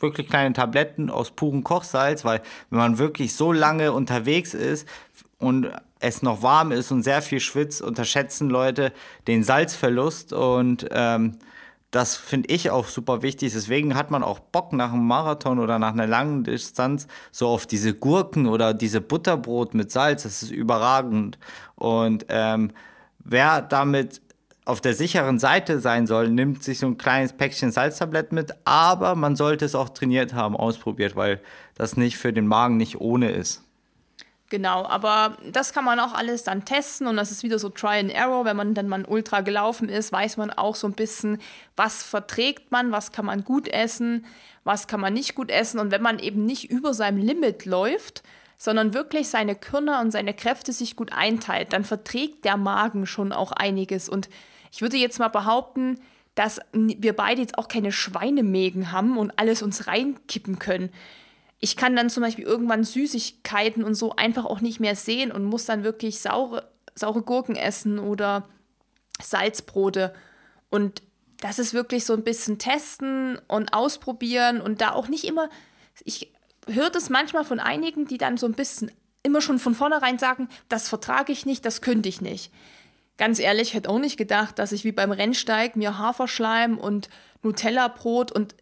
wirklich 0.00 0.28
kleine 0.28 0.52
Tabletten 0.52 1.10
aus 1.10 1.30
purem 1.30 1.64
Kochsalz, 1.64 2.24
weil 2.24 2.42
wenn 2.70 2.78
man 2.78 2.98
wirklich 2.98 3.34
so 3.34 3.52
lange 3.52 3.92
unterwegs 3.92 4.54
ist 4.54 4.88
und 5.38 5.70
es 6.00 6.22
noch 6.22 6.42
warm 6.42 6.72
ist 6.72 6.92
und 6.92 7.02
sehr 7.02 7.22
viel 7.22 7.40
schwitzt, 7.40 7.82
unterschätzen 7.82 8.50
Leute 8.50 8.92
den 9.26 9.42
Salzverlust 9.42 10.32
und 10.32 10.86
ähm, 10.92 11.38
das 11.90 12.16
finde 12.16 12.50
ich 12.50 12.70
auch 12.70 12.86
super 12.86 13.22
wichtig. 13.22 13.52
Deswegen 13.54 13.94
hat 13.94 14.10
man 14.10 14.22
auch 14.22 14.40
Bock 14.40 14.74
nach 14.74 14.92
einem 14.92 15.06
Marathon 15.06 15.58
oder 15.58 15.78
nach 15.78 15.92
einer 15.92 16.06
langen 16.06 16.44
Distanz 16.44 17.06
so 17.32 17.48
auf 17.48 17.66
diese 17.66 17.94
Gurken 17.94 18.46
oder 18.46 18.74
diese 18.74 19.00
Butterbrot 19.00 19.72
mit 19.72 19.90
Salz. 19.90 20.24
Das 20.24 20.42
ist 20.42 20.50
überragend. 20.50 21.38
Und 21.76 22.26
ähm, 22.28 22.72
wer 23.20 23.62
damit 23.62 24.20
auf 24.68 24.82
der 24.82 24.94
sicheren 24.94 25.38
Seite 25.38 25.80
sein 25.80 26.06
soll, 26.06 26.28
nimmt 26.28 26.62
sich 26.62 26.78
so 26.78 26.86
ein 26.86 26.98
kleines 26.98 27.32
Päckchen 27.32 27.72
Salztablett 27.72 28.32
mit, 28.32 28.54
aber 28.64 29.14
man 29.14 29.34
sollte 29.34 29.64
es 29.64 29.74
auch 29.74 29.88
trainiert 29.88 30.34
haben, 30.34 30.56
ausprobiert, 30.56 31.16
weil 31.16 31.40
das 31.74 31.96
nicht 31.96 32.18
für 32.18 32.34
den 32.34 32.46
Magen 32.46 32.76
nicht 32.76 33.00
ohne 33.00 33.30
ist. 33.30 33.64
Genau, 34.50 34.86
aber 34.86 35.36
das 35.50 35.72
kann 35.72 35.84
man 35.84 36.00
auch 36.00 36.12
alles 36.12 36.42
dann 36.42 36.64
testen 36.64 37.06
und 37.06 37.16
das 37.16 37.30
ist 37.30 37.42
wieder 37.42 37.58
so 37.58 37.70
Try 37.70 37.98
and 37.98 38.12
Error. 38.12 38.44
Wenn 38.44 38.56
man 38.56 38.74
dann 38.74 38.88
mal 38.88 39.04
Ultra 39.06 39.40
gelaufen 39.40 39.88
ist, 39.88 40.12
weiß 40.12 40.36
man 40.36 40.50
auch 40.50 40.74
so 40.74 40.86
ein 40.86 40.94
bisschen, 40.94 41.38
was 41.76 42.02
verträgt 42.02 42.70
man, 42.70 42.92
was 42.92 43.12
kann 43.12 43.26
man 43.26 43.44
gut 43.44 43.68
essen, 43.68 44.26
was 44.64 44.86
kann 44.86 45.00
man 45.00 45.14
nicht 45.14 45.34
gut 45.34 45.50
essen. 45.50 45.80
Und 45.80 45.90
wenn 45.90 46.02
man 46.02 46.18
eben 46.18 46.44
nicht 46.44 46.70
über 46.70 46.92
seinem 46.92 47.18
Limit 47.18 47.64
läuft, 47.64 48.22
sondern 48.58 48.92
wirklich 48.92 49.28
seine 49.28 49.54
Körner 49.54 50.00
und 50.00 50.10
seine 50.10 50.34
Kräfte 50.34 50.72
sich 50.72 50.96
gut 50.96 51.12
einteilt, 51.12 51.72
dann 51.72 51.84
verträgt 51.84 52.44
der 52.44 52.56
Magen 52.56 53.06
schon 53.06 53.32
auch 53.32 53.52
einiges. 53.52 54.08
Und 54.08 54.28
ich 54.78 54.82
würde 54.82 54.96
jetzt 54.96 55.18
mal 55.18 55.28
behaupten, 55.28 55.98
dass 56.34 56.60
wir 56.72 57.12
beide 57.14 57.40
jetzt 57.40 57.58
auch 57.58 57.66
keine 57.68 57.90
Schweinemägen 57.92 58.92
haben 58.92 59.18
und 59.18 59.36
alles 59.36 59.60
uns 59.60 59.88
reinkippen 59.88 60.58
können 60.58 60.90
ich 61.60 61.76
kann 61.76 61.96
dann 61.96 62.10
zum 62.10 62.22
Beispiel 62.22 62.44
irgendwann 62.44 62.84
Süßigkeiten 62.84 63.82
und 63.82 63.94
so 63.94 64.14
einfach 64.16 64.44
auch 64.44 64.60
nicht 64.60 64.80
mehr 64.80 64.94
sehen 64.94 65.32
und 65.32 65.44
muss 65.44 65.64
dann 65.64 65.82
wirklich 65.82 66.20
saure, 66.20 66.70
saure 66.94 67.22
Gurken 67.22 67.56
essen 67.56 67.98
oder 67.98 68.48
Salzbrote. 69.20 70.14
Und 70.70 71.02
das 71.40 71.58
ist 71.58 71.74
wirklich 71.74 72.04
so 72.04 72.14
ein 72.14 72.22
bisschen 72.22 72.58
testen 72.58 73.38
und 73.48 73.72
ausprobieren 73.72 74.60
und 74.60 74.80
da 74.80 74.92
auch 74.92 75.08
nicht 75.08 75.24
immer. 75.24 75.50
Ich 76.04 76.32
höre 76.68 76.90
das 76.90 77.10
manchmal 77.10 77.44
von 77.44 77.58
einigen, 77.58 78.06
die 78.06 78.18
dann 78.18 78.36
so 78.36 78.46
ein 78.46 78.54
bisschen 78.54 78.92
immer 79.24 79.40
schon 79.40 79.58
von 79.58 79.74
vornherein 79.74 80.18
sagen, 80.18 80.48
das 80.68 80.88
vertrage 80.88 81.32
ich 81.32 81.44
nicht, 81.44 81.64
das 81.64 81.80
könnte 81.80 82.08
ich 82.08 82.20
nicht. 82.20 82.52
Ganz 83.18 83.38
ehrlich, 83.40 83.68
ich 83.68 83.74
hätte 83.74 83.90
auch 83.90 83.98
nicht 83.98 84.16
gedacht, 84.16 84.58
dass 84.58 84.72
ich 84.72 84.84
wie 84.84 84.92
beim 84.92 85.12
Rennsteig 85.12 85.76
mir 85.76 85.98
Haferschleim 85.98 86.78
und 86.78 87.10
Nutella-Brot 87.42 88.32
und 88.32 88.54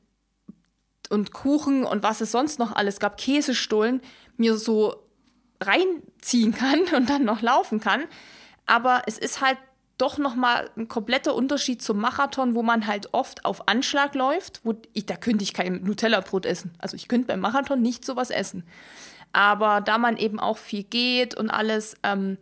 und 1.08 1.32
Kuchen 1.32 1.84
und 1.84 2.02
was 2.02 2.20
es 2.20 2.32
sonst 2.32 2.58
noch 2.58 2.74
alles 2.74 2.98
gab, 2.98 3.16
Käsestullen, 3.16 4.00
mir 4.36 4.56
so 4.56 5.06
reinziehen 5.60 6.52
kann 6.52 6.80
und 6.96 7.08
dann 7.08 7.24
noch 7.24 7.42
laufen 7.42 7.80
kann. 7.80 8.04
Aber 8.66 9.02
es 9.06 9.18
ist 9.18 9.40
halt 9.40 9.58
doch 9.98 10.18
noch 10.18 10.34
mal 10.34 10.68
ein 10.76 10.88
kompletter 10.88 11.34
Unterschied 11.34 11.80
zum 11.80 11.98
Marathon, 11.98 12.54
wo 12.54 12.62
man 12.62 12.86
halt 12.86 13.14
oft 13.14 13.44
auf 13.44 13.68
Anschlag 13.68 14.14
läuft. 14.14 14.60
Wo 14.64 14.74
ich, 14.92 15.06
da 15.06 15.16
könnte 15.16 15.44
ich 15.44 15.54
kein 15.54 15.82
Nutella-Brot 15.84 16.44
essen. 16.44 16.74
Also 16.78 16.96
ich 16.96 17.08
könnte 17.08 17.28
beim 17.28 17.40
Marathon 17.40 17.80
nicht 17.80 18.04
sowas 18.04 18.30
essen. 18.30 18.64
Aber 19.32 19.80
da 19.80 19.98
man 19.98 20.16
eben 20.16 20.38
auch 20.38 20.58
viel 20.58 20.82
geht 20.82 21.34
und 21.34 21.50
alles 21.50 21.96
ähm, 22.02 22.36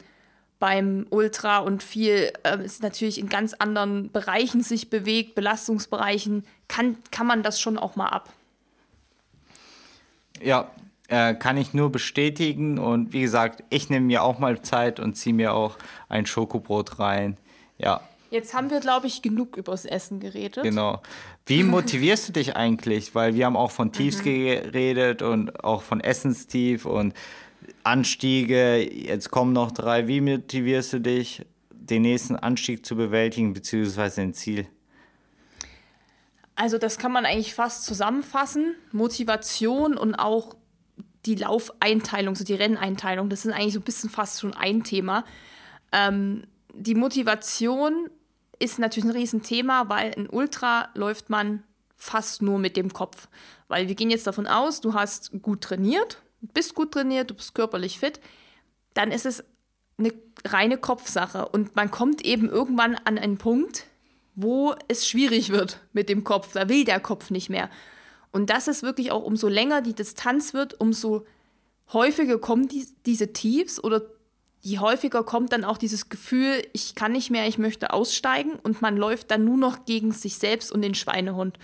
beim 0.59 1.07
Ultra 1.11 1.59
und 1.59 1.83
viel 1.83 2.33
äh, 2.43 2.65
ist 2.65 2.83
natürlich 2.83 3.19
in 3.19 3.29
ganz 3.29 3.55
anderen 3.55 4.11
Bereichen 4.11 4.63
sich 4.63 4.91
bewegt, 4.91 5.35
Belastungsbereichen, 5.35 6.45
kann, 6.69 6.97
kann 7.11 7.27
man 7.27 7.43
das 7.43 7.61
schon 7.61 7.79
auch 7.79 7.97
mal 7.97 8.09
ab. 8.09 8.33
Ja, 10.41 10.71
äh, 11.09 11.35
kann 11.35 11.57
ich 11.57 11.75
nur 11.75 11.93
bestätigen. 11.93 12.79
Und 12.79 13.13
wie 13.13 13.21
gesagt, 13.21 13.63
ich 13.71 13.91
nehme 13.91 14.07
mir 14.07 14.23
auch 14.23 14.39
mal 14.39 14.63
Zeit 14.63 15.01
und 15.01 15.15
ziehe 15.15 15.35
mir 15.35 15.55
auch 15.55 15.77
ein 16.09 16.27
Schokobrot 16.27 16.99
rein. 16.99 17.37
Ja. 17.79 18.01
Jetzt 18.31 18.55
haben 18.55 18.71
wir, 18.71 18.81
glaube 18.81 19.07
ich, 19.07 19.23
genug 19.23 19.57
übers 19.57 19.85
Essen 19.85 20.19
geredet. 20.19 20.65
Genau. 20.65 21.03
Wie 21.47 21.63
motivierst 21.63 22.29
du 22.29 22.33
dich 22.33 22.57
eigentlich? 22.57 23.15
Weil 23.15 23.35
wir 23.35 23.47
haben 23.47 23.57
auch 23.57 23.71
von 23.71 23.93
Tiefs 23.93 24.19
mhm. 24.19 24.25
geredet 24.25 25.23
und 25.23 25.63
auch 25.63 25.83
von 25.83 26.01
Essenstief 26.01 26.87
und 26.87 27.15
Anstiege. 27.83 28.79
Jetzt 28.79 29.31
kommen 29.31 29.53
noch 29.53 29.73
drei. 29.73 30.09
Wie 30.09 30.21
motivierst 30.21 30.93
du 30.95 31.01
dich, 31.01 31.45
den 31.71 32.03
nächsten 32.03 32.37
Anstieg 32.37 32.85
zu 32.85 32.97
bewältigen, 32.97 33.53
beziehungsweise 33.53 34.23
ein 34.23 34.35
Ziel? 34.35 34.67
Also 36.57 36.79
das 36.79 36.99
kann 36.99 37.13
man 37.13 37.27
eigentlich 37.27 37.55
fast 37.55 37.85
zusammenfassen. 37.85 38.75
Motivation 38.93 39.97
und 39.97 40.15
auch 40.15 40.55
die 41.27 41.35
Laufeinteilung, 41.35 42.35
so 42.35 42.45
die 42.45 42.55
Renneinteilung, 42.55 43.29
das 43.29 43.43
sind 43.43 43.53
eigentlich 43.53 43.75
so 43.75 43.81
ein 43.81 43.85
bisschen 43.85 44.11
fast 44.11 44.41
schon 44.41 44.55
ein 44.55 44.85
Thema. 44.85 45.25
Ähm, 45.91 46.45
die 46.73 46.95
Motivation 46.95 48.11
ist 48.59 48.79
natürlich 48.79 49.05
ein 49.07 49.17
Riesenthema, 49.17 49.89
weil 49.89 50.13
in 50.13 50.29
Ultra 50.29 50.89
läuft 50.95 51.31
man 51.31 51.63
fast 51.97 52.43
nur 52.43 52.59
mit 52.59 52.77
dem 52.77 52.93
Kopf. 52.93 53.29
Weil 53.69 53.89
wir 53.89 53.95
gehen 53.95 54.11
jetzt 54.11 54.27
davon 54.27 54.47
aus, 54.47 54.81
du 54.81 54.95
hast 54.95 55.33
gut 55.43 55.63
trainiert, 55.63 56.23
bist 56.53 56.75
gut 56.75 56.93
trainiert, 56.93 57.31
du 57.31 57.35
bist 57.35 57.55
körperlich 57.55 57.99
fit, 57.99 58.21
dann 58.95 59.11
ist 59.11 59.27
es 59.27 59.45
eine 59.99 60.13
reine 60.45 60.79
Kopfsache. 60.79 61.49
Und 61.49 61.77
man 61.77 61.91
kommt 61.91 62.25
eben 62.25 62.49
irgendwann 62.49 62.97
an 62.97 63.19
einen 63.19 63.39
Punkt, 63.39 63.87
wo 64.35 64.75
es 64.89 65.07
schwierig 65.07 65.51
wird 65.51 65.81
mit 65.93 66.09
dem 66.09 66.25
Kopf. 66.25 66.53
Da 66.53 66.69
will 66.69 66.85
der 66.85 67.01
Kopf 67.01 67.31
nicht 67.31 67.51
mehr. 67.51 67.71
Und 68.33 68.51
das 68.51 68.67
ist 68.67 68.83
wirklich 68.83 69.13
auch, 69.13 69.23
umso 69.23 69.49
länger 69.49 69.81
die 69.81 69.95
Distanz 69.95 70.55
wird, 70.55 70.81
umso 70.81 71.25
häufiger 71.93 72.39
kommen 72.39 72.67
die, 72.67 72.87
diese 73.07 73.33
Tiefs 73.33 73.83
oder 73.83 74.03
je 74.61 74.79
häufiger 74.79 75.23
kommt 75.23 75.53
dann 75.53 75.63
auch 75.63 75.77
dieses 75.77 76.09
Gefühl, 76.09 76.67
ich 76.73 76.95
kann 76.95 77.13
nicht 77.13 77.31
mehr, 77.31 77.47
ich 77.47 77.59
möchte 77.59 77.93
aussteigen 77.93 78.59
und 78.63 78.81
man 78.83 78.97
läuft 78.97 79.31
dann 79.31 79.45
nur 79.45 79.59
noch 79.59 79.85
gegen 79.85 80.13
sich 80.13 80.39
selbst 80.39 80.73
und 80.73 80.83
den 80.83 80.95
Schweinehund. 80.95 81.59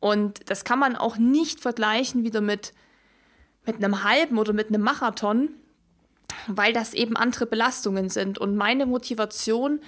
Und 0.00 0.40
das 0.50 0.64
kann 0.64 0.78
man 0.78 0.96
auch 0.96 1.18
nicht 1.18 1.60
vergleichen 1.60 2.24
wieder 2.24 2.40
mit, 2.40 2.72
mit 3.70 3.84
einem 3.84 4.04
halben 4.04 4.38
oder 4.38 4.52
mit 4.52 4.68
einem 4.68 4.82
Marathon, 4.82 5.50
weil 6.46 6.72
das 6.72 6.94
eben 6.94 7.16
andere 7.16 7.46
Belastungen 7.46 8.08
sind. 8.08 8.38
Und 8.38 8.56
meine 8.56 8.86
Motivation 8.86 9.80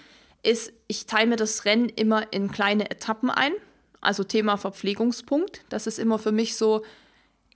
ist, 0.42 0.72
ich 0.88 1.06
teile 1.06 1.28
mir 1.28 1.36
das 1.36 1.64
Rennen 1.64 1.88
immer 1.88 2.32
in 2.32 2.50
kleine 2.50 2.90
Etappen 2.90 3.30
ein. 3.30 3.52
Also 4.00 4.24
Thema 4.24 4.56
Verpflegungspunkt. 4.56 5.64
Das 5.68 5.86
ist 5.86 5.98
immer 5.98 6.18
für 6.18 6.32
mich 6.32 6.56
so, 6.56 6.82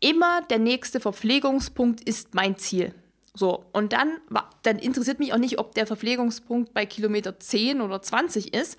immer 0.00 0.42
der 0.42 0.58
nächste 0.58 1.00
Verpflegungspunkt 1.00 2.00
ist 2.00 2.34
mein 2.34 2.56
Ziel. 2.56 2.94
So, 3.34 3.64
und 3.72 3.92
dann, 3.92 4.18
dann 4.62 4.78
interessiert 4.78 5.18
mich 5.18 5.32
auch 5.32 5.38
nicht, 5.38 5.58
ob 5.58 5.74
der 5.74 5.86
Verpflegungspunkt 5.86 6.72
bei 6.72 6.86
Kilometer 6.86 7.38
10 7.38 7.80
oder 7.80 8.00
20 8.00 8.54
ist. 8.54 8.78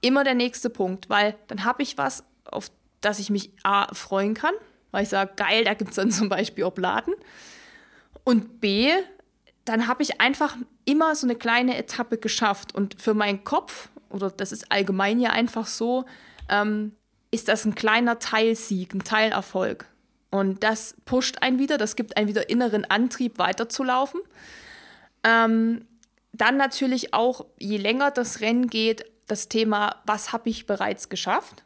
Immer 0.00 0.24
der 0.24 0.34
nächste 0.34 0.70
Punkt, 0.70 1.08
weil 1.08 1.36
dann 1.46 1.64
habe 1.64 1.82
ich 1.82 1.96
was, 1.96 2.24
auf 2.44 2.70
das 3.00 3.18
ich 3.18 3.30
mich 3.30 3.50
A 3.62 3.92
freuen 3.94 4.34
kann, 4.34 4.54
weil 4.98 5.04
ich 5.04 5.10
sage, 5.10 5.30
geil, 5.36 5.62
da 5.62 5.74
gibt 5.74 5.90
es 5.90 5.96
dann 5.96 6.10
zum 6.10 6.28
Beispiel 6.28 6.64
Obladen. 6.64 7.14
Und 8.24 8.60
B, 8.60 8.90
dann 9.64 9.86
habe 9.86 10.02
ich 10.02 10.20
einfach 10.20 10.56
immer 10.84 11.14
so 11.14 11.24
eine 11.24 11.36
kleine 11.36 11.78
Etappe 11.78 12.18
geschafft. 12.18 12.74
Und 12.74 13.00
für 13.00 13.14
meinen 13.14 13.44
Kopf, 13.44 13.90
oder 14.10 14.28
das 14.28 14.50
ist 14.50 14.72
allgemein 14.72 15.20
ja 15.20 15.30
einfach 15.30 15.68
so, 15.68 16.04
ähm, 16.48 16.96
ist 17.30 17.46
das 17.46 17.64
ein 17.64 17.76
kleiner 17.76 18.18
Teilsieg, 18.18 18.92
ein 18.92 19.04
Teilerfolg. 19.04 19.86
Und 20.30 20.64
das 20.64 20.96
pusht 21.04 21.42
einen 21.42 21.60
wieder, 21.60 21.78
das 21.78 21.94
gibt 21.94 22.16
einen 22.16 22.26
wieder 22.26 22.50
inneren 22.50 22.84
Antrieb, 22.84 23.38
weiterzulaufen. 23.38 24.20
Ähm, 25.22 25.86
dann 26.32 26.56
natürlich 26.56 27.14
auch, 27.14 27.46
je 27.56 27.76
länger 27.76 28.10
das 28.10 28.40
Rennen 28.40 28.66
geht, 28.66 29.04
das 29.28 29.48
Thema, 29.48 30.02
was 30.06 30.32
habe 30.32 30.50
ich 30.50 30.66
bereits 30.66 31.08
geschafft? 31.08 31.62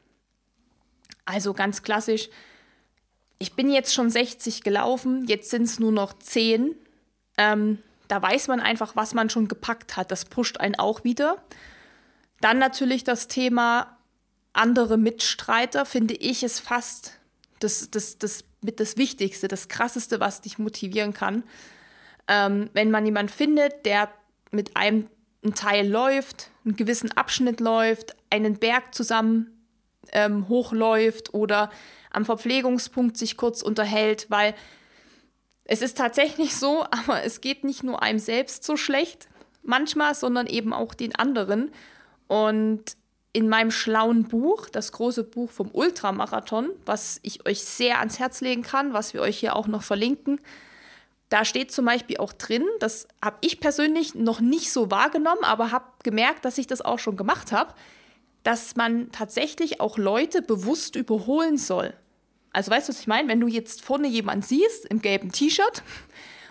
Also 1.25 1.55
ganz 1.55 1.83
klassisch, 1.83 2.29
ich 3.43 3.55
bin 3.55 3.73
jetzt 3.73 3.93
schon 3.93 4.09
60 4.09 4.63
gelaufen, 4.63 5.27
jetzt 5.27 5.51
sind 5.51 5.65
es 5.65 5.81
nur 5.81 5.91
noch 5.91 6.13
10. 6.13 6.77
Ähm, 7.37 7.79
da 8.07 8.23
weiß 8.23 8.47
man 8.47 8.61
einfach, 8.61 8.95
was 8.95 9.15
man 9.15 9.31
schon 9.31 9.49
gepackt 9.49 9.97
hat. 9.97 10.13
Das 10.13 10.25
pusht 10.25 10.59
einen 10.59 10.77
auch 10.77 11.03
wieder. 11.03 11.43
Dann 12.41 12.61
natürlich 12.61 13.03
das 13.03 13.27
Thema 13.27 13.99
andere 14.53 14.97
Mitstreiter, 14.97 15.85
finde 15.85 16.15
ich, 16.15 16.45
ist 16.45 16.61
fast 16.61 17.19
das, 17.59 17.91
das, 17.91 18.19
das 18.19 18.45
mit 18.61 18.79
das 18.79 18.97
Wichtigste, 18.97 19.49
das 19.49 19.67
Krasseste, 19.67 20.21
was 20.21 20.41
dich 20.41 20.59
motivieren 20.59 21.13
kann. 21.13 21.43
Ähm, 22.29 22.71
wenn 22.75 22.93
man 22.93 23.05
jemanden 23.05 23.33
findet, 23.33 23.85
der 23.87 24.09
mit 24.53 24.77
einem 24.77 25.09
einen 25.43 25.55
Teil 25.55 25.89
läuft, 25.89 26.51
einen 26.65 26.77
gewissen 26.77 27.11
Abschnitt 27.11 27.59
läuft, 27.59 28.15
einen 28.31 28.61
Berg 28.61 28.95
zusammen 28.95 29.67
ähm, 30.13 30.49
hochläuft 30.49 31.35
oder 31.35 31.71
am 32.13 32.25
Verpflegungspunkt 32.25 33.17
sich 33.17 33.37
kurz 33.37 33.63
unterhält, 33.63 34.27
weil 34.29 34.55
es 35.65 35.83
ist 35.83 35.97
tatsächlich 35.97 36.57
so, 36.57 36.85
aber 36.91 37.25
es 37.25 37.41
geht 37.41 37.65
nicht 37.65 37.83
nur 37.83 38.03
einem 38.03 38.19
selbst 38.19 38.65
so 38.65 38.77
schlecht 38.77 39.29
manchmal, 39.63 40.15
sondern 40.15 40.47
eben 40.47 40.73
auch 40.73 40.95
den 40.95 41.15
anderen. 41.15 41.71
Und 42.27 42.97
in 43.33 43.49
meinem 43.49 43.71
schlauen 43.71 44.25
Buch, 44.25 44.69
das 44.69 44.93
große 44.93 45.25
Buch 45.25 45.51
vom 45.51 45.71
Ultramarathon, 45.73 46.71
was 46.85 47.19
ich 47.23 47.47
euch 47.47 47.63
sehr 47.65 47.99
ans 47.99 48.19
Herz 48.19 48.41
legen 48.41 48.63
kann, 48.63 48.93
was 48.93 49.15
wir 49.15 49.23
euch 49.23 49.39
hier 49.39 49.57
auch 49.57 49.67
noch 49.67 49.83
verlinken, 49.83 50.41
da 51.31 51.47
steht 51.47 51.73
zum 51.73 51.87
Beispiel 51.87 52.19
auch 52.19 52.35
drin, 52.35 52.65
das 52.79 53.09
habe 53.25 53.39
ich 53.41 53.59
persönlich 53.59 54.15
noch 54.15 54.41
nicht 54.41 54.71
so 54.71 54.91
wahrgenommen, 54.91 55.45
aber 55.45 55.71
habe 55.71 55.87
gemerkt, 56.03 56.45
dass 56.45 56.59
ich 56.59 56.67
das 56.67 56.83
auch 56.83 56.99
schon 56.99 57.17
gemacht 57.17 57.53
habe, 57.53 57.73
dass 58.43 58.77
man 58.77 59.11
tatsächlich 59.13 59.81
auch 59.81 59.97
Leute 59.97 60.43
bewusst 60.43 60.95
überholen 60.95 61.57
soll. 61.57 61.95
Also 62.53 62.71
weißt 62.71 62.89
du, 62.89 62.93
was 62.93 63.01
ich 63.01 63.07
meine? 63.07 63.29
Wenn 63.29 63.41
du 63.41 63.49
jetzt 63.49 63.83
vorne 63.83 64.09
jemanden 64.09 64.43
siehst 64.43 64.87
im 64.87 65.01
gelben 65.01 65.33
T-Shirt 65.33 65.83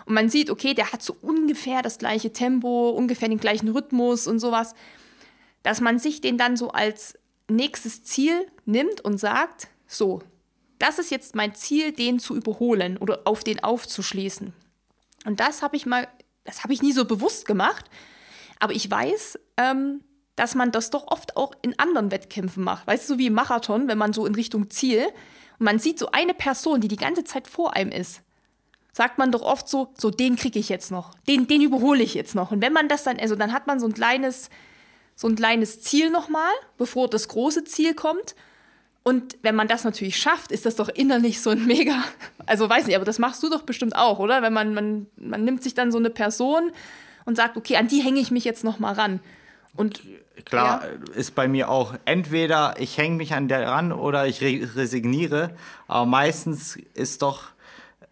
und 0.05 0.13
man 0.13 0.29
sieht, 0.29 0.49
okay, 0.49 0.73
der 0.73 0.91
hat 0.91 1.01
so 1.01 1.15
ungefähr 1.21 1.81
das 1.81 1.97
gleiche 1.99 2.33
Tempo, 2.33 2.89
ungefähr 2.89 3.29
den 3.29 3.39
gleichen 3.39 3.69
Rhythmus 3.69 4.27
und 4.27 4.39
sowas, 4.39 4.73
dass 5.63 5.81
man 5.81 5.99
sich 5.99 6.21
den 6.21 6.37
dann 6.37 6.57
so 6.57 6.71
als 6.71 7.19
nächstes 7.47 8.03
Ziel 8.03 8.47
nimmt 8.65 9.01
und 9.01 9.19
sagt, 9.19 9.67
so, 9.85 10.21
das 10.79 10.97
ist 10.97 11.11
jetzt 11.11 11.35
mein 11.35 11.53
Ziel, 11.53 11.91
den 11.91 12.19
zu 12.19 12.35
überholen 12.35 12.97
oder 12.97 13.21
auf 13.25 13.43
den 13.43 13.63
aufzuschließen. 13.63 14.53
Und 15.25 15.39
das 15.39 15.61
habe 15.61 15.75
ich 15.75 15.85
mal, 15.85 16.07
das 16.43 16.63
habe 16.63 16.73
ich 16.73 16.81
nie 16.81 16.93
so 16.93 17.05
bewusst 17.05 17.45
gemacht. 17.45 17.85
Aber 18.59 18.73
ich 18.73 18.89
weiß, 18.89 19.37
ähm, 19.57 20.01
dass 20.35 20.55
man 20.55 20.71
das 20.71 20.89
doch 20.89 21.07
oft 21.07 21.37
auch 21.37 21.53
in 21.61 21.77
anderen 21.77 22.09
Wettkämpfen 22.09 22.63
macht. 22.63 22.87
Weißt 22.87 23.07
du, 23.07 23.13
so 23.13 23.19
wie 23.19 23.27
im 23.27 23.33
Marathon, 23.33 23.87
wenn 23.87 23.97
man 23.97 24.13
so 24.13 24.25
in 24.25 24.33
Richtung 24.33 24.71
Ziel 24.71 25.05
und 25.61 25.65
man 25.65 25.77
sieht 25.77 25.99
so 25.99 26.09
eine 26.11 26.33
Person, 26.33 26.81
die 26.81 26.87
die 26.87 26.97
ganze 26.97 27.23
Zeit 27.23 27.47
vor 27.47 27.75
einem 27.75 27.91
ist, 27.91 28.21
sagt 28.93 29.19
man 29.19 29.31
doch 29.31 29.43
oft 29.43 29.69
so, 29.69 29.93
so 29.95 30.09
den 30.09 30.35
kriege 30.35 30.57
ich 30.57 30.69
jetzt 30.69 30.89
noch, 30.89 31.13
den, 31.27 31.45
den 31.45 31.61
überhole 31.61 32.01
ich 32.01 32.15
jetzt 32.15 32.33
noch. 32.33 32.49
Und 32.49 32.63
wenn 32.63 32.73
man 32.73 32.87
das 32.87 33.03
dann, 33.03 33.19
also 33.19 33.35
dann 33.35 33.53
hat 33.53 33.67
man 33.67 33.79
so 33.79 33.85
ein 33.85 33.93
kleines, 33.93 34.49
so 35.15 35.27
ein 35.27 35.35
kleines 35.35 35.79
Ziel 35.79 36.09
nochmal, 36.09 36.49
bevor 36.79 37.07
das 37.07 37.27
große 37.27 37.63
Ziel 37.65 37.93
kommt. 37.93 38.33
Und 39.03 39.37
wenn 39.43 39.53
man 39.53 39.67
das 39.67 39.83
natürlich 39.83 40.17
schafft, 40.17 40.51
ist 40.51 40.65
das 40.65 40.77
doch 40.77 40.89
innerlich 40.89 41.41
so 41.41 41.51
ein 41.51 41.63
mega, 41.67 42.05
also 42.47 42.67
weiß 42.67 42.87
nicht, 42.87 42.95
aber 42.95 43.05
das 43.05 43.19
machst 43.19 43.43
du 43.43 43.49
doch 43.51 43.61
bestimmt 43.61 43.95
auch, 43.95 44.17
oder? 44.17 44.41
Wenn 44.41 44.53
man, 44.53 44.73
man, 44.73 45.05
man 45.15 45.43
nimmt 45.43 45.61
sich 45.61 45.75
dann 45.75 45.91
so 45.91 45.99
eine 45.99 46.09
Person 46.09 46.71
und 47.25 47.35
sagt, 47.35 47.55
okay, 47.55 47.77
an 47.77 47.87
die 47.87 48.01
hänge 48.01 48.19
ich 48.19 48.31
mich 48.31 48.45
jetzt 48.45 48.63
nochmal 48.63 48.95
ran. 48.95 49.19
Und 49.75 50.01
klar 50.45 50.83
ja. 50.83 51.13
ist 51.15 51.35
bei 51.35 51.47
mir 51.47 51.69
auch 51.69 51.95
entweder 52.05 52.75
ich 52.79 52.97
hänge 52.97 53.15
mich 53.15 53.33
an 53.33 53.47
der 53.47 53.67
ran 53.67 53.91
oder 53.91 54.27
ich 54.27 54.41
resigniere, 54.41 55.51
aber 55.87 56.05
meistens 56.05 56.77
ist 56.93 57.21
doch 57.21 57.51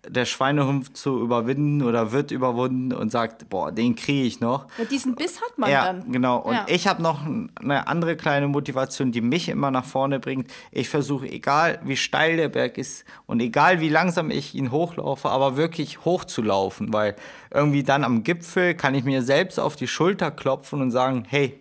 der 0.08 0.26
Schweinehumpf 0.26 0.94
zu 0.94 1.20
überwinden 1.20 1.82
oder 1.82 2.12
wird 2.12 2.32
überwunden 2.32 2.94
und 2.94 3.12
sagt, 3.12 3.50
boah, 3.50 3.72
den 3.72 3.96
kriege 3.96 4.24
ich 4.24 4.40
noch. 4.40 4.68
Ja, 4.78 4.86
diesen 4.86 5.16
Biss 5.16 5.42
hat 5.42 5.58
man 5.58 5.70
ja, 5.70 5.86
dann. 5.86 6.12
Genau. 6.12 6.38
Und 6.38 6.54
ja. 6.54 6.66
ich 6.68 6.88
habe 6.88 7.02
noch 7.02 7.20
eine 7.60 7.88
andere 7.88 8.16
kleine 8.16 8.48
Motivation, 8.48 9.12
die 9.12 9.22
mich 9.22 9.50
immer 9.50 9.72
nach 9.72 9.86
vorne 9.86 10.20
bringt. 10.20 10.50
Ich 10.72 10.88
versuche, 10.88 11.30
egal 11.30 11.80
wie 11.84 11.98
steil 11.98 12.38
der 12.38 12.50
Berg 12.50 12.78
ist 12.78 13.04
und 13.26 13.42
egal 13.42 13.82
wie 13.82 13.90
langsam 13.90 14.32
ich 14.32 14.56
ihn 14.56 14.72
hochlaufe, 14.72 15.30
aber 15.30 15.58
wirklich 15.58 16.06
hochzulaufen, 16.06 16.94
weil 16.94 17.16
irgendwie 17.54 17.84
dann 17.84 18.04
am 18.04 18.24
Gipfel 18.24 18.76
kann 18.76 18.96
ich 18.96 19.04
mir 19.04 19.22
selbst 19.22 19.60
auf 19.60 19.76
die 19.76 19.88
Schulter 19.88 20.32
klopfen 20.32 20.82
und 20.82 20.92
sagen, 20.92 21.26
hey, 21.28 21.60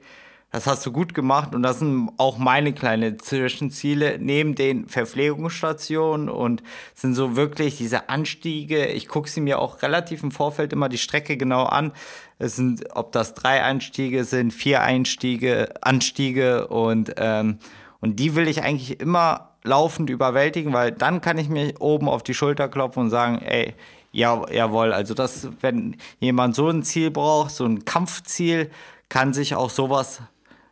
das 0.50 0.66
hast 0.66 0.86
du 0.86 0.92
gut 0.92 1.12
gemacht 1.12 1.54
und 1.54 1.62
das 1.62 1.80
sind 1.80 2.10
auch 2.16 2.38
meine 2.38 2.72
kleinen 2.72 3.18
Zwischenziele 3.18 4.18
neben 4.18 4.54
den 4.54 4.88
Verpflegungsstationen 4.88 6.30
und 6.30 6.62
sind 6.94 7.14
so 7.14 7.36
wirklich 7.36 7.76
diese 7.76 8.08
Anstiege. 8.08 8.86
Ich 8.86 9.08
gucke 9.08 9.28
sie 9.28 9.42
mir 9.42 9.58
auch 9.58 9.82
relativ 9.82 10.22
im 10.22 10.30
Vorfeld 10.30 10.72
immer 10.72 10.88
die 10.88 10.96
Strecke 10.96 11.36
genau 11.36 11.64
an. 11.64 11.92
Es 12.38 12.56
sind, 12.56 12.96
ob 12.96 13.12
das 13.12 13.34
drei 13.34 13.62
Einstiege 13.62 14.24
sind, 14.24 14.52
vier 14.52 14.80
Einstiege, 14.80 15.74
Anstiege 15.82 16.68
und, 16.68 17.12
ähm, 17.18 17.58
und 18.00 18.18
die 18.18 18.34
will 18.34 18.48
ich 18.48 18.62
eigentlich 18.62 19.00
immer 19.00 19.50
laufend 19.64 20.08
überwältigen, 20.08 20.72
weil 20.72 20.92
dann 20.92 21.20
kann 21.20 21.36
ich 21.36 21.50
mir 21.50 21.74
oben 21.78 22.08
auf 22.08 22.22
die 22.22 22.32
Schulter 22.32 22.68
klopfen 22.68 23.04
und 23.04 23.10
sagen, 23.10 23.40
ey, 23.42 23.74
ja, 24.12 24.48
jawohl, 24.50 24.94
also 24.94 25.12
das, 25.12 25.48
wenn 25.60 25.96
jemand 26.20 26.54
so 26.54 26.70
ein 26.70 26.84
Ziel 26.84 27.10
braucht, 27.10 27.50
so 27.50 27.66
ein 27.66 27.84
Kampfziel, 27.84 28.70
kann 29.10 29.32
sich 29.32 29.54
auch 29.54 29.70
sowas 29.70 30.20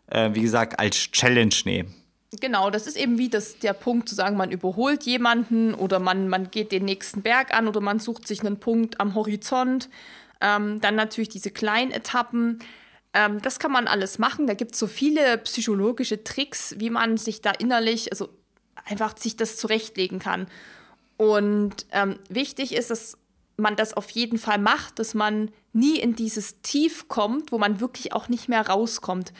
äh, 0.08 0.30
wie 0.32 0.42
gesagt, 0.42 0.78
als 0.78 0.96
Challenge 0.96 1.54
nehmen. 1.64 1.94
Genau, 2.40 2.70
das 2.70 2.86
ist 2.86 2.96
eben 2.96 3.18
wie 3.18 3.28
das, 3.28 3.58
der 3.58 3.72
Punkt 3.72 4.08
zu 4.08 4.14
sagen, 4.14 4.36
man 4.36 4.50
überholt 4.50 5.04
jemanden 5.04 5.74
oder 5.74 5.98
man, 5.98 6.28
man 6.28 6.50
geht 6.50 6.72
den 6.72 6.84
nächsten 6.84 7.22
Berg 7.22 7.54
an 7.54 7.68
oder 7.68 7.80
man 7.80 7.98
sucht 7.98 8.26
sich 8.26 8.40
einen 8.40 8.58
Punkt 8.58 9.00
am 9.00 9.14
Horizont. 9.14 9.88
Ähm, 10.40 10.80
dann 10.80 10.96
natürlich 10.96 11.28
diese 11.28 11.50
kleinen 11.50 11.92
Etappen. 11.92 12.58
Ähm, 13.14 13.40
das 13.40 13.58
kann 13.58 13.72
man 13.72 13.86
alles 13.86 14.18
machen. 14.18 14.46
Da 14.46 14.54
gibt 14.54 14.72
es 14.72 14.78
so 14.78 14.86
viele 14.86 15.38
psychologische 15.38 16.24
Tricks, 16.24 16.74
wie 16.78 16.90
man 16.90 17.16
sich 17.16 17.40
da 17.40 17.52
innerlich, 17.52 18.12
also 18.12 18.28
einfach 18.84 19.16
sich 19.16 19.36
das 19.36 19.56
zurechtlegen 19.56 20.18
kann. 20.18 20.46
Und 21.16 21.86
ähm, 21.92 22.18
wichtig 22.28 22.74
ist, 22.74 22.90
dass 22.90 23.16
man 23.56 23.76
das 23.76 23.94
auf 23.94 24.10
jeden 24.10 24.38
Fall 24.38 24.58
macht, 24.58 24.98
dass 24.98 25.14
man 25.14 25.50
nie 25.72 25.98
in 25.98 26.14
dieses 26.14 26.60
Tief 26.60 27.08
kommt, 27.08 27.52
wo 27.52 27.58
man 27.58 27.80
wirklich 27.80 28.12
auch 28.12 28.28
nicht 28.28 28.48
mehr 28.48 28.66
rauskommt. 28.66 29.32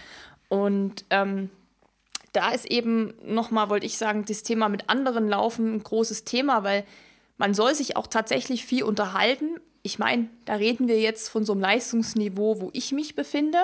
Und 0.56 1.04
ähm, 1.10 1.50
da 2.32 2.50
ist 2.50 2.66
eben 2.66 3.14
nochmal, 3.24 3.70
wollte 3.70 3.86
ich 3.86 3.98
sagen, 3.98 4.24
das 4.26 4.42
Thema 4.42 4.68
mit 4.68 4.88
anderen 4.88 5.28
Laufen 5.28 5.74
ein 5.74 5.82
großes 5.82 6.24
Thema, 6.24 6.64
weil 6.64 6.84
man 7.38 7.54
soll 7.54 7.74
sich 7.74 7.96
auch 7.96 8.06
tatsächlich 8.06 8.64
viel 8.64 8.82
unterhalten. 8.82 9.60
Ich 9.82 9.98
meine, 9.98 10.28
da 10.44 10.54
reden 10.54 10.88
wir 10.88 11.00
jetzt 11.00 11.28
von 11.28 11.44
so 11.44 11.52
einem 11.52 11.62
Leistungsniveau, 11.62 12.60
wo 12.60 12.70
ich 12.72 12.92
mich 12.92 13.14
befinde. 13.14 13.58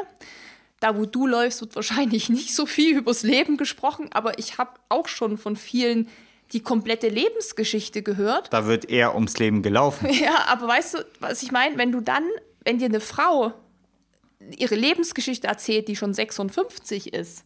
Da, 0.81 0.97
wo 0.97 1.07
du 1.07 1.27
läufst, 1.27 1.61
wird 1.61 1.77
wahrscheinlich 1.77 2.29
nicht 2.31 2.55
so 2.55 2.67
viel 2.67 2.97
übers 2.97 3.23
Leben 3.23 3.57
gesprochen, 3.57 4.11
aber 4.13 4.39
ich 4.39 4.59
habe 4.59 4.73
auch 4.89 5.09
schon 5.09 5.39
von 5.39 5.57
vielen 5.57 6.09
die 6.53 6.61
komplette 6.61 7.09
Lebensgeschichte 7.09 8.03
gehört. 8.03 8.53
Da 8.53 8.67
wird 8.67 8.91
eher 8.91 9.15
ums 9.15 9.39
Leben 9.39 9.63
gelaufen. 9.63 10.09
Ja, 10.13 10.47
aber 10.49 10.69
weißt 10.69 10.95
du, 10.95 11.07
was 11.21 11.43
ich 11.43 11.51
meine? 11.51 11.79
Wenn 11.79 11.93
du 11.93 12.01
dann, 12.01 12.25
wenn 12.65 12.79
dir 12.79 12.87
eine 12.87 13.01
Frau 13.01 13.55
ihre 14.57 14.75
Lebensgeschichte 14.75 15.47
erzählt, 15.47 15.89
die 15.89 15.97
schon 15.97 16.15
56 16.15 17.13
ist. 17.13 17.45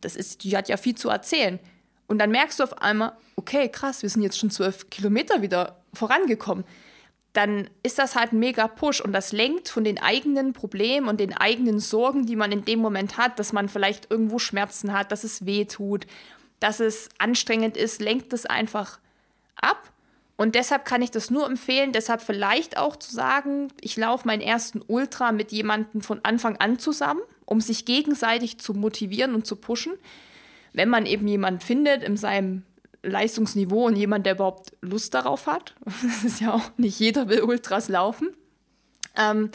Das 0.00 0.16
ist, 0.16 0.44
die 0.44 0.56
hat 0.56 0.68
ja 0.68 0.76
viel 0.76 0.94
zu 0.94 1.08
erzählen. 1.08 1.58
Und 2.06 2.18
dann 2.18 2.30
merkst 2.30 2.58
du 2.58 2.64
auf 2.64 2.82
einmal, 2.82 3.12
okay, 3.36 3.68
krass, 3.68 4.02
wir 4.02 4.08
sind 4.08 4.22
jetzt 4.22 4.38
schon 4.38 4.50
zwölf 4.50 4.90
Kilometer 4.90 5.42
wieder 5.42 5.80
vorangekommen. 5.94 6.64
Dann 7.32 7.70
ist 7.84 7.98
das 7.98 8.16
halt 8.16 8.32
ein 8.32 8.40
mega 8.40 8.66
Push 8.66 9.00
und 9.00 9.12
das 9.12 9.30
lenkt 9.30 9.68
von 9.68 9.84
den 9.84 10.02
eigenen 10.02 10.52
Problemen 10.52 11.08
und 11.08 11.20
den 11.20 11.36
eigenen 11.36 11.78
Sorgen, 11.78 12.26
die 12.26 12.34
man 12.34 12.50
in 12.50 12.64
dem 12.64 12.80
Moment 12.80 13.16
hat, 13.16 13.38
dass 13.38 13.52
man 13.52 13.68
vielleicht 13.68 14.10
irgendwo 14.10 14.40
Schmerzen 14.40 14.92
hat, 14.92 15.12
dass 15.12 15.22
es 15.22 15.46
weh 15.46 15.64
tut, 15.66 16.06
dass 16.58 16.80
es 16.80 17.08
anstrengend 17.18 17.76
ist, 17.76 18.00
lenkt 18.00 18.32
es 18.32 18.46
einfach 18.46 18.98
ab 19.54 19.92
und 20.40 20.54
deshalb 20.54 20.86
kann 20.86 21.02
ich 21.02 21.10
das 21.10 21.28
nur 21.28 21.44
empfehlen, 21.44 21.92
deshalb 21.92 22.22
vielleicht 22.22 22.78
auch 22.78 22.96
zu 22.96 23.12
sagen, 23.12 23.68
ich 23.78 23.98
laufe 23.98 24.26
meinen 24.26 24.40
ersten 24.40 24.80
Ultra 24.86 25.32
mit 25.32 25.52
jemandem 25.52 26.00
von 26.00 26.20
Anfang 26.22 26.56
an 26.56 26.78
zusammen, 26.78 27.20
um 27.44 27.60
sich 27.60 27.84
gegenseitig 27.84 28.56
zu 28.56 28.72
motivieren 28.72 29.34
und 29.34 29.46
zu 29.46 29.54
pushen. 29.56 29.92
Wenn 30.72 30.88
man 30.88 31.04
eben 31.04 31.28
jemanden 31.28 31.60
findet 31.60 32.02
in 32.02 32.16
seinem 32.16 32.62
Leistungsniveau 33.02 33.84
und 33.84 33.96
jemand, 33.96 34.24
der 34.24 34.36
überhaupt 34.36 34.72
Lust 34.80 35.12
darauf 35.12 35.46
hat. 35.46 35.74
Das 36.02 36.24
ist 36.24 36.40
ja 36.40 36.54
auch 36.54 36.70
nicht 36.78 36.98
jeder 36.98 37.28
will 37.28 37.42
Ultras 37.42 37.90
laufen. 37.90 38.30
Ähm, 39.18 39.50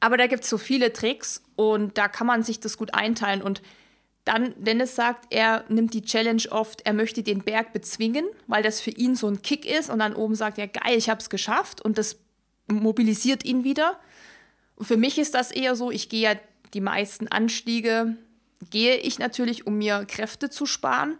aber 0.00 0.16
da 0.16 0.26
gibt 0.26 0.44
es 0.44 0.48
so 0.48 0.56
viele 0.56 0.94
Tricks 0.94 1.42
und 1.54 1.98
da 1.98 2.08
kann 2.08 2.26
man 2.26 2.42
sich 2.42 2.60
das 2.60 2.78
gut 2.78 2.94
einteilen. 2.94 3.42
Und 3.42 3.60
dann, 4.24 4.54
Dennis 4.56 4.94
sagt, 4.94 5.26
er 5.30 5.64
nimmt 5.68 5.92
die 5.92 6.02
Challenge 6.02 6.42
oft, 6.50 6.80
er 6.86 6.94
möchte 6.94 7.22
den 7.22 7.42
Berg 7.42 7.72
bezwingen, 7.72 8.24
weil 8.46 8.62
das 8.62 8.80
für 8.80 8.90
ihn 8.90 9.16
so 9.16 9.28
ein 9.28 9.42
Kick 9.42 9.66
ist. 9.66 9.90
Und 9.90 9.98
dann 9.98 10.14
oben 10.14 10.34
sagt 10.34 10.58
er, 10.58 10.66
geil, 10.66 10.96
ich 10.96 11.10
habe 11.10 11.20
es 11.20 11.28
geschafft. 11.28 11.82
Und 11.82 11.98
das 11.98 12.16
mobilisiert 12.66 13.44
ihn 13.44 13.64
wieder. 13.64 14.00
Und 14.76 14.86
für 14.86 14.96
mich 14.96 15.18
ist 15.18 15.34
das 15.34 15.50
eher 15.50 15.76
so, 15.76 15.90
ich 15.90 16.08
gehe 16.08 16.22
ja 16.22 16.40
die 16.72 16.80
meisten 16.80 17.28
Anstiege, 17.28 18.16
gehe 18.70 18.96
ich 18.96 19.18
natürlich, 19.18 19.66
um 19.66 19.76
mir 19.76 20.06
Kräfte 20.06 20.48
zu 20.48 20.64
sparen. 20.64 21.18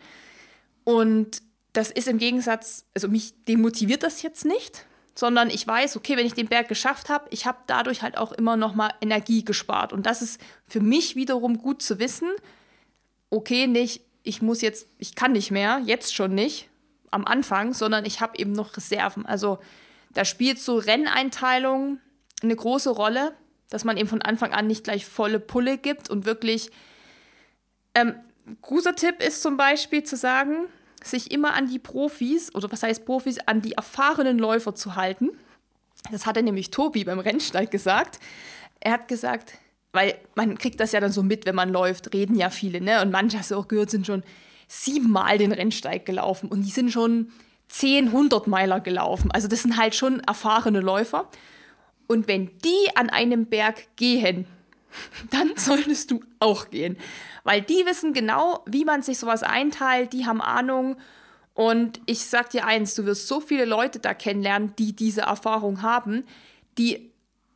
Und 0.85 1.43
das 1.75 1.91
ist 1.91 2.09
im 2.09 2.19
Gegensatz, 2.19 2.87
also 2.95 3.09
mich 3.09 3.35
demotiviert 3.45 4.03
das 4.03 4.23
jetzt 4.23 4.47
nicht, 4.47 4.87
sondern 5.15 5.51
ich 5.51 5.67
weiß, 5.67 5.97
okay, 5.97 6.17
wenn 6.17 6.27
ich 6.27 6.35
den 6.35 6.49
Berg 6.49 6.69
geschafft 6.69 7.11
habe, 7.11 7.27
ich 7.31 7.47
habe 7.47 7.59
dadurch 7.67 8.03
halt 8.03 8.17
auch 8.17 8.33
immer 8.33 8.57
noch 8.57 8.75
mal 8.75 8.91
Energie 9.01 9.45
gespart. 9.45 9.93
Und 9.93 10.07
das 10.07 10.23
ist 10.23 10.41
für 10.67 10.81
mich 10.81 11.17
wiederum 11.17 11.59
gut 11.59 11.83
zu 11.83 11.99
wissen, 11.99 12.31
okay, 13.35 13.67
nicht, 13.67 14.03
ich 14.23 14.43
muss 14.43 14.63
jetzt, 14.63 14.89
ich 14.99 15.15
kann 15.15 15.33
nicht 15.33 15.51
mehr, 15.51 15.83
jetzt 15.85 16.15
schon 16.15 16.35
nicht, 16.35 16.69
am 17.11 17.25
Anfang, 17.27 17.75
sondern 17.75 18.05
ich 18.05 18.21
habe 18.21 18.39
eben 18.39 18.53
noch 18.53 18.77
Reserven. 18.77 19.27
Also 19.27 19.59
da 20.13 20.25
spielt 20.25 20.59
so 20.59 20.77
Renneinteilung 20.79 21.99
eine 22.43 22.57
große 22.57 22.91
Rolle, 22.91 23.35
dass 23.71 23.85
man 23.85 23.97
eben 23.97 24.09
von 24.09 24.23
Anfang 24.23 24.53
an 24.53 24.67
nicht 24.67 24.85
gleich 24.85 25.07
volle 25.07 25.41
Pulle 25.41 25.79
gibt 25.79 26.11
und 26.11 26.27
wirklich. 26.27 26.71
Ähm, 27.95 28.15
guter 28.61 28.95
Tipp 28.95 29.23
ist 29.23 29.43
zum 29.43 29.57
Beispiel 29.57 30.03
zu 30.03 30.17
sagen, 30.17 30.67
sich 31.03 31.31
immer 31.31 31.55
an 31.55 31.69
die 31.69 31.79
Profis, 31.79 32.55
oder 32.55 32.71
was 32.73 32.83
heißt 32.83 33.05
Profis, 33.05 33.39
an 33.47 33.61
die 33.61 33.73
erfahrenen 33.73 34.39
Läufer 34.39 34.75
zu 34.75 34.97
halten. 34.97 35.31
Das 36.11 36.27
hat 36.27 36.37
er 36.37 36.43
nämlich 36.43 36.71
Tobi 36.71 37.05
beim 37.05 37.19
Rennsteig 37.19 37.71
gesagt. 37.71 38.19
Er 38.81 38.93
hat 38.93 39.09
gesagt, 39.09 39.55
weil 39.95 40.17
man 40.35 40.59
kriegt 40.59 40.81
das 40.81 40.93
ja 40.93 41.01
dann 41.01 41.13
so 41.13 41.23
mit, 41.23 41.47
wenn 41.47 41.55
man 41.55 41.71
läuft, 41.71 42.13
reden 42.13 42.37
ja 42.37 42.51
viele, 42.51 42.81
ne? 42.81 43.01
Und 43.01 43.13
manche, 43.13 43.39
hast 43.39 43.53
du 43.53 43.57
auch 43.57 43.69
gehört, 43.69 43.91
sind 43.91 44.07
schon 44.07 44.23
siebenmal 44.67 45.39
den 45.39 45.53
Rennsteig 45.53 46.05
gelaufen 46.05 46.49
und 46.49 46.63
die 46.63 46.71
sind 46.71 46.91
schon 46.91 47.31
zehn, 47.69 48.13
hundert 48.13 48.47
Meiler 48.47 48.81
gelaufen. 48.81 49.31
Also 49.31 49.49
das 49.49 49.63
sind 49.63 49.77
halt 49.77 49.95
schon 49.95 50.21
erfahrene 50.21 50.81
Läufer. 50.81 51.29
Und 52.07 52.29
wenn 52.29 52.51
die 52.65 52.97
an 52.97 53.09
einem 53.09 53.47
Berg 53.47 53.97
gehen, 53.97 54.47
dann 55.31 55.53
solltest 55.57 56.11
du 56.11 56.21
auch 56.41 56.71
gehen. 56.71 56.97
Weil 57.45 57.63
die 57.63 57.87
wissen 57.87 58.13
genau, 58.13 58.65
wie 58.67 58.85
man 58.85 59.03
sich 59.03 59.19
sowas 59.19 59.43
einteilt, 59.43 60.13
die 60.13 60.27
haben 60.27 60.41
Ahnung. 60.41 60.97
Und 61.55 62.01
ich 62.07 62.25
sag 62.27 62.51
dir 62.51 62.67
eins, 62.67 62.95
du 62.95 63.07
wirst 63.07 63.29
so 63.29 63.41
viele 63.41 63.65
Leute 63.65 64.01
da 64.01 64.13
kennenlernen, 64.13 64.75
die 64.77 64.95
diese 64.95 65.23
Erfahrung 65.23 65.83
haben, 65.83 66.25
die 66.79 67.13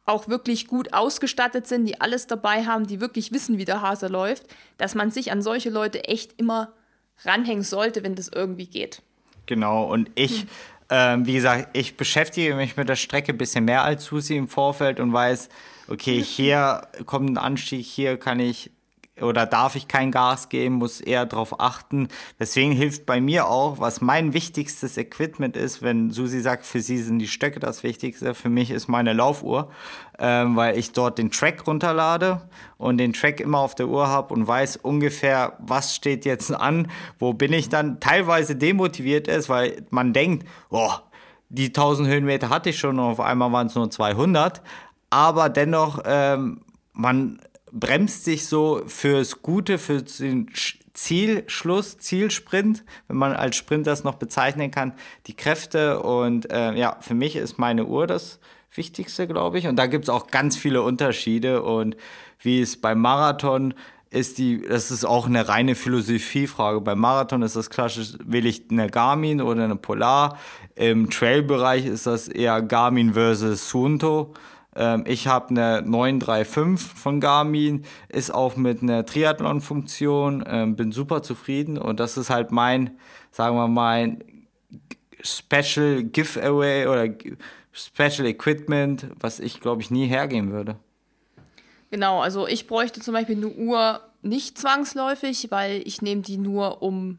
auch 0.09 0.29
wirklich 0.29 0.67
gut 0.67 0.93
ausgestattet 0.93 1.67
sind, 1.67 1.85
die 1.85 2.01
alles 2.01 2.27
dabei 2.27 2.65
haben, 2.65 2.87
die 2.87 3.01
wirklich 3.01 3.33
wissen, 3.33 3.59
wie 3.59 3.65
der 3.65 3.83
Hase 3.83 4.09
läuft, 4.09 4.45
dass 4.77 4.95
man 4.95 5.11
sich 5.11 5.31
an 5.33 5.43
solche 5.43 5.71
Leute 5.71 6.05
echt 6.05 6.39
immer 6.41 6.73
ranhängen 7.25 7.65
sollte, 7.65 8.03
wenn 8.05 8.15
das 8.15 8.29
irgendwie 8.29 8.67
geht. 8.67 9.03
Genau, 9.47 9.85
und 9.85 10.11
ich 10.15 10.43
hm. 10.43 10.49
Ähm, 10.91 11.27
wie 11.27 11.35
gesagt, 11.35 11.77
ich 11.77 11.97
beschäftige 11.97 12.55
mich 12.55 12.77
mit 12.77 12.89
der 12.89 12.97
Strecke 12.97 13.33
ein 13.33 13.39
bisschen 13.39 13.65
mehr 13.65 13.85
als 13.85 14.07
Susi 14.07 14.37
im 14.37 14.49
Vorfeld 14.49 15.01
und 15.01 15.13
weiß, 15.13 15.51
okay, 15.89 16.23
hier 16.23 16.83
kommt 17.05 17.31
ein 17.31 17.37
Anstieg, 17.39 17.85
hier 17.85 18.17
kann 18.17 18.41
ich 18.41 18.71
oder 19.23 19.47
darf 19.47 19.75
ich 19.77 19.89
kein 19.89 20.11
Gas 20.11 20.49
geben, 20.49 20.77
muss 20.77 21.01
eher 21.01 21.27
darauf 21.27 21.61
achten. 21.61 22.09
Deswegen 22.39 22.73
hilft 22.73 23.07
bei 23.07 23.21
mir 23.21 23.49
auch, 23.49 23.81
was 23.81 24.01
mein 24.01 24.33
wichtigstes 24.33 24.97
Equipment 24.97 25.57
ist, 25.57 25.83
wenn 25.83 26.11
Susi 26.11 26.41
sagt, 26.41 26.67
für 26.67 26.81
sie 26.81 26.99
sind 26.99 27.19
die 27.19 27.29
Stöcke 27.29 27.61
das 27.61 27.83
Wichtigste, 27.83 28.35
für 28.35 28.49
mich 28.49 28.71
ist 28.71 28.89
meine 28.89 29.13
Laufuhr, 29.13 29.71
ähm, 30.19 30.57
weil 30.57 30.79
ich 30.79 30.93
dort 30.93 31.19
den 31.19 31.31
Track 31.31 31.67
runterlade 31.67 32.43
und 32.77 32.99
den 32.99 33.13
Track 33.13 33.41
immer 33.41 33.59
auf 33.59 33.75
der 33.75 33.89
Uhr 33.89 34.09
habe 34.09 34.35
und 34.35 34.47
weiß 34.47 34.77
ungefähr, 34.77 35.57
was 35.59 35.95
steht 35.95 36.25
jetzt 36.25 36.53
an, 36.53 36.91
wo 37.19 37.33
bin 37.33 37.53
ich 37.53 37.69
dann 37.69 38.01
teilweise 38.01 38.57
demotiviert 38.57 39.29
ist, 39.29 39.49
weil 39.49 39.85
man 39.91 40.13
denkt, 40.13 40.47
boah, 40.71 41.03
die 41.49 41.67
1000 41.67 42.09
Höhenmeter 42.09 42.51
hatte 42.51 42.71
ich 42.71 42.79
schon 42.79 42.99
und 42.99 43.05
auf 43.05 43.21
einmal 43.21 43.53
waren 43.53 43.69
es 43.69 43.75
nur 43.75 43.91
200, 43.91 44.63
aber 45.11 45.49
dennoch, 45.49 46.01
ähm, 46.05 46.61
man 46.93 47.41
bremst 47.73 48.25
sich 48.25 48.47
so 48.47 48.83
fürs 48.87 49.43
Gute, 49.43 49.79
für 49.79 50.03
den 50.03 50.51
Zielschluss, 50.95 51.99
Zielsprint, 51.99 52.85
wenn 53.07 53.17
man 53.17 53.33
als 53.33 53.57
Sprint 53.57 53.87
das 53.87 54.05
noch 54.05 54.17
bezeichnen 54.17 54.71
kann, 54.71 54.95
die 55.27 55.35
Kräfte. 55.35 56.03
Und 56.03 56.51
äh, 56.51 56.75
ja, 56.75 56.97
für 57.01 57.15
mich 57.15 57.37
ist 57.37 57.59
meine 57.59 57.87
Uhr 57.87 58.07
das 58.07 58.41
Wichtigste, 58.75 59.27
glaube 59.27 59.59
ich. 59.59 59.67
Und 59.67 59.77
da 59.77 59.87
gibt 59.87 60.05
es 60.05 60.09
auch 60.09 60.27
ganz 60.27 60.57
viele 60.57 60.83
Unterschiede. 60.83 61.63
Und 61.63 61.97
wie 62.41 62.61
es 62.61 62.81
beim 62.81 63.01
Marathon 63.01 63.75
ist 64.11 64.39
die, 64.39 64.63
das 64.63 64.91
ist 64.91 65.05
auch 65.05 65.27
eine 65.27 65.49
reine 65.49 65.75
Philosophiefrage. 65.75 66.81
Beim 66.81 66.99
Marathon 66.99 67.43
ist 67.43 67.57
das 67.57 67.71
klassisch, 67.71 68.15
will 68.25 68.47
ich 68.47 68.65
eine 68.71 68.89
Garmin 68.89 69.41
oder 69.41 69.65
eine 69.65 69.77
Polar? 69.77 70.39
Im 70.75 71.11
Trail-Bereich 71.11 71.87
ist 71.87 72.07
das 72.07 72.29
eher 72.29 72.63
Garmin 72.63 73.13
versus 73.13 73.69
Sunto. 73.69 74.35
Ähm, 74.79 75.05
ich 75.07 75.27
habe 75.27 75.51
eine 75.51 75.83
935 75.83 76.79
von 76.97 77.21
Garmin, 77.21 77.85
ist 78.09 78.33
auch 78.33 78.55
mit 78.57 78.81
einer 78.81 79.05
Triathlon-Funktion, 79.05 80.45
ähm, 80.47 80.77
bin 80.77 80.93
super 80.93 81.23
zufrieden 81.23 81.77
und 81.77 81.99
das 81.99 82.17
ist 82.17 82.31
halt 82.31 82.53
mein, 82.53 82.97
sagen 83.33 83.57
wir 83.57 83.67
mal, 83.67 84.19
Special 85.21 86.05
Giveaway 86.05 86.87
oder 86.87 87.13
Special 87.73 88.27
Equipment, 88.27 89.09
was 89.19 89.41
ich 89.41 89.61
glaube 89.61 89.83
ich 89.83 89.91
nie 89.91 90.07
hergeben 90.07 90.53
würde. 90.53 90.77
Genau, 91.91 92.21
also 92.21 92.47
ich 92.47 92.69
bräuchte 92.69 93.01
zum 93.01 93.15
Beispiel 93.15 93.37
eine 93.37 93.49
Uhr 93.49 94.01
nicht 94.23 94.59
zwangsläufig, 94.59 95.51
weil 95.51 95.83
ich 95.85 96.03
nehme 96.03 96.23
die 96.23 96.37
nur, 96.37 96.83
um 96.83 97.19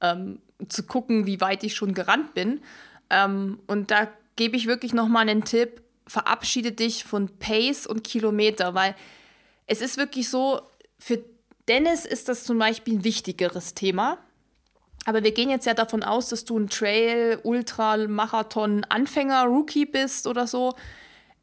ähm, 0.00 0.38
zu 0.68 0.84
gucken, 0.84 1.26
wie 1.26 1.42
weit 1.42 1.62
ich 1.62 1.74
schon 1.74 1.92
gerannt 1.92 2.32
bin. 2.32 2.60
Ähm, 3.10 3.58
und 3.66 3.90
da 3.90 4.08
gebe 4.36 4.56
ich 4.56 4.66
wirklich 4.66 4.94
nochmal 4.94 5.28
einen 5.28 5.44
Tipp, 5.44 5.82
verabschiede 6.06 6.72
dich 6.72 7.04
von 7.04 7.28
Pace 7.38 7.86
und 7.86 8.04
Kilometer, 8.04 8.74
weil 8.74 8.94
es 9.66 9.80
ist 9.80 9.96
wirklich 9.96 10.28
so, 10.28 10.60
für 10.98 11.24
Dennis 11.68 12.04
ist 12.04 12.28
das 12.28 12.44
zum 12.44 12.58
Beispiel 12.58 12.98
ein 12.98 13.04
wichtigeres 13.04 13.74
Thema. 13.74 14.18
Aber 15.04 15.22
wir 15.22 15.32
gehen 15.32 15.50
jetzt 15.50 15.66
ja 15.66 15.74
davon 15.74 16.02
aus, 16.02 16.28
dass 16.28 16.44
du 16.44 16.58
ein 16.58 16.68
Trail, 16.68 17.38
Ultra, 17.42 17.96
Marathon, 17.96 18.84
Anfänger, 18.84 19.44
Rookie 19.44 19.86
bist 19.86 20.26
oder 20.26 20.46
so. 20.46 20.74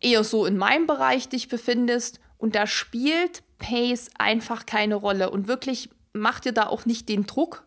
Eher 0.01 0.23
so 0.23 0.45
in 0.45 0.57
meinem 0.57 0.85
Bereich 0.85 1.29
dich 1.29 1.47
befindest. 1.47 2.19
Und 2.37 2.55
da 2.55 2.67
spielt 2.67 3.41
Pace 3.59 4.09
einfach 4.17 4.65
keine 4.65 4.95
Rolle. 4.95 5.29
Und 5.29 5.47
wirklich 5.47 5.89
mach 6.11 6.41
dir 6.41 6.51
da 6.51 6.67
auch 6.67 6.85
nicht 6.85 7.07
den 7.07 7.25
Druck, 7.25 7.65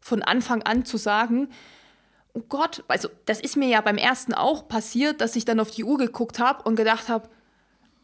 von 0.00 0.22
Anfang 0.22 0.62
an 0.62 0.84
zu 0.84 0.96
sagen, 0.96 1.48
oh 2.36 2.44
Gott, 2.48 2.84
also 2.86 3.08
das 3.24 3.40
ist 3.40 3.56
mir 3.56 3.68
ja 3.68 3.80
beim 3.80 3.96
ersten 3.96 4.34
auch 4.34 4.68
passiert, 4.68 5.20
dass 5.20 5.36
ich 5.36 5.46
dann 5.46 5.58
auf 5.58 5.70
die 5.70 5.84
Uhr 5.84 5.96
geguckt 5.96 6.38
habe 6.38 6.62
und 6.64 6.76
gedacht 6.76 7.08
habe, 7.08 7.28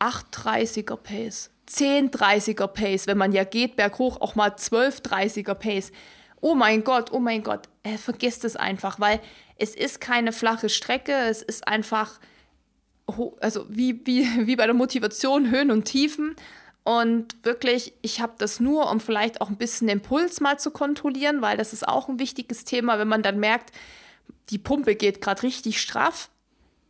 8,30er 0.00 0.96
Pace, 0.96 1.50
10,30er 1.68 2.66
Pace, 2.66 3.06
wenn 3.06 3.18
man 3.18 3.32
ja 3.32 3.44
geht 3.44 3.76
berghoch, 3.76 4.20
auch 4.20 4.34
mal 4.34 4.50
12,30er 4.50 5.54
Pace. 5.54 5.92
Oh 6.40 6.54
mein 6.54 6.82
Gott, 6.82 7.12
oh 7.12 7.20
mein 7.20 7.42
Gott, 7.42 7.68
äh, 7.82 7.98
vergisst 7.98 8.44
es 8.44 8.56
einfach, 8.56 8.98
weil 8.98 9.20
es 9.58 9.74
ist 9.74 10.00
keine 10.00 10.32
flache 10.32 10.70
Strecke, 10.70 11.12
es 11.12 11.42
ist 11.42 11.68
einfach, 11.68 12.18
also 13.40 13.66
wie, 13.68 14.04
wie, 14.06 14.26
wie 14.46 14.56
bei 14.56 14.64
der 14.64 14.74
Motivation, 14.74 15.50
Höhen 15.50 15.70
und 15.70 15.84
Tiefen. 15.84 16.34
Und 16.84 17.36
wirklich, 17.44 17.92
ich 18.02 18.20
habe 18.20 18.32
das 18.38 18.58
nur, 18.58 18.90
um 18.90 18.98
vielleicht 18.98 19.40
auch 19.40 19.50
ein 19.50 19.56
bisschen 19.56 19.86
den 19.86 20.00
Puls 20.00 20.40
mal 20.40 20.58
zu 20.58 20.72
kontrollieren, 20.72 21.40
weil 21.42 21.56
das 21.56 21.72
ist 21.72 21.86
auch 21.86 22.08
ein 22.08 22.18
wichtiges 22.18 22.64
Thema, 22.64 22.98
wenn 22.98 23.06
man 23.06 23.22
dann 23.22 23.38
merkt, 23.38 23.70
die 24.50 24.58
Pumpe 24.58 24.94
geht 24.94 25.20
gerade 25.20 25.42
richtig 25.42 25.80
straff, 25.80 26.30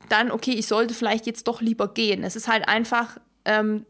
dann, 0.08 0.30
okay, 0.30 0.52
ich 0.52 0.66
sollte 0.66 0.94
vielleicht 0.94 1.26
jetzt 1.26 1.46
doch 1.48 1.60
lieber 1.60 1.88
gehen. 1.92 2.24
Es 2.24 2.36
ist 2.36 2.48
halt 2.48 2.68
einfach, 2.68 3.18
ähm, 3.44 3.86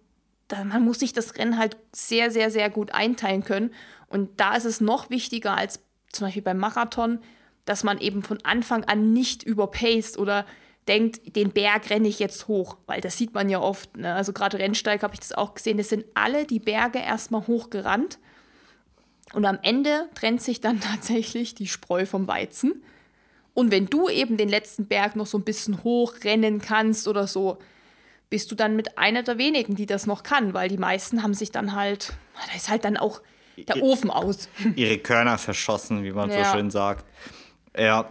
da, 0.48 0.64
man 0.64 0.84
muss 0.84 0.98
sich 0.98 1.12
das 1.12 1.36
Rennen 1.36 1.58
halt 1.58 1.76
sehr, 1.92 2.30
sehr, 2.30 2.50
sehr 2.50 2.70
gut 2.70 2.92
einteilen 2.92 3.44
können. 3.44 3.72
Und 4.08 4.40
da 4.40 4.54
ist 4.54 4.66
es 4.66 4.80
noch 4.80 5.10
wichtiger 5.10 5.56
als 5.56 5.80
zum 6.12 6.26
Beispiel 6.26 6.42
beim 6.42 6.58
Marathon, 6.58 7.18
dass 7.64 7.84
man 7.84 7.98
eben 7.98 8.22
von 8.22 8.38
Anfang 8.44 8.84
an 8.84 9.12
nicht 9.12 9.42
überpaced 9.42 10.18
oder 10.18 10.44
denkt, 10.88 11.36
den 11.36 11.50
Berg 11.50 11.90
renne 11.90 12.08
ich 12.08 12.18
jetzt 12.18 12.48
hoch, 12.48 12.76
weil 12.86 13.00
das 13.00 13.16
sieht 13.16 13.34
man 13.34 13.48
ja 13.48 13.60
oft. 13.60 13.96
Ne? 13.96 14.14
Also 14.14 14.32
gerade 14.32 14.58
Rennsteig 14.58 15.02
habe 15.02 15.14
ich 15.14 15.20
das 15.20 15.32
auch 15.32 15.54
gesehen. 15.54 15.78
Das 15.78 15.88
sind 15.88 16.04
alle 16.14 16.44
die 16.44 16.58
Berge 16.58 16.98
erstmal 16.98 17.46
hochgerannt. 17.46 18.18
Und 19.32 19.46
am 19.46 19.58
Ende 19.62 20.08
trennt 20.14 20.42
sich 20.42 20.60
dann 20.60 20.80
tatsächlich 20.80 21.54
die 21.54 21.68
Spreu 21.68 22.04
vom 22.04 22.26
Weizen. 22.26 22.82
Und 23.54 23.70
wenn 23.70 23.86
du 23.86 24.08
eben 24.08 24.36
den 24.36 24.48
letzten 24.48 24.86
Berg 24.86 25.16
noch 25.16 25.26
so 25.26 25.38
ein 25.38 25.44
bisschen 25.44 25.84
hochrennen 25.84 26.60
kannst 26.60 27.06
oder 27.06 27.26
so, 27.26 27.58
bist 28.30 28.50
du 28.50 28.54
dann 28.54 28.76
mit 28.76 28.96
einer 28.96 29.22
der 29.22 29.36
wenigen, 29.36 29.74
die 29.74 29.84
das 29.84 30.06
noch 30.06 30.22
kann, 30.22 30.54
weil 30.54 30.68
die 30.68 30.78
meisten 30.78 31.22
haben 31.22 31.34
sich 31.34 31.52
dann 31.52 31.74
halt, 31.74 32.14
da 32.34 32.56
ist 32.56 32.70
halt 32.70 32.84
dann 32.84 32.96
auch 32.96 33.20
der 33.68 33.82
Ofen 33.82 34.10
aus. 34.10 34.48
Ihre 34.76 34.96
Körner 34.98 35.36
verschossen, 35.36 36.02
wie 36.02 36.12
man 36.12 36.30
ja. 36.30 36.44
so 36.44 36.52
schön 36.56 36.70
sagt. 36.70 37.04
Ja, 37.76 38.10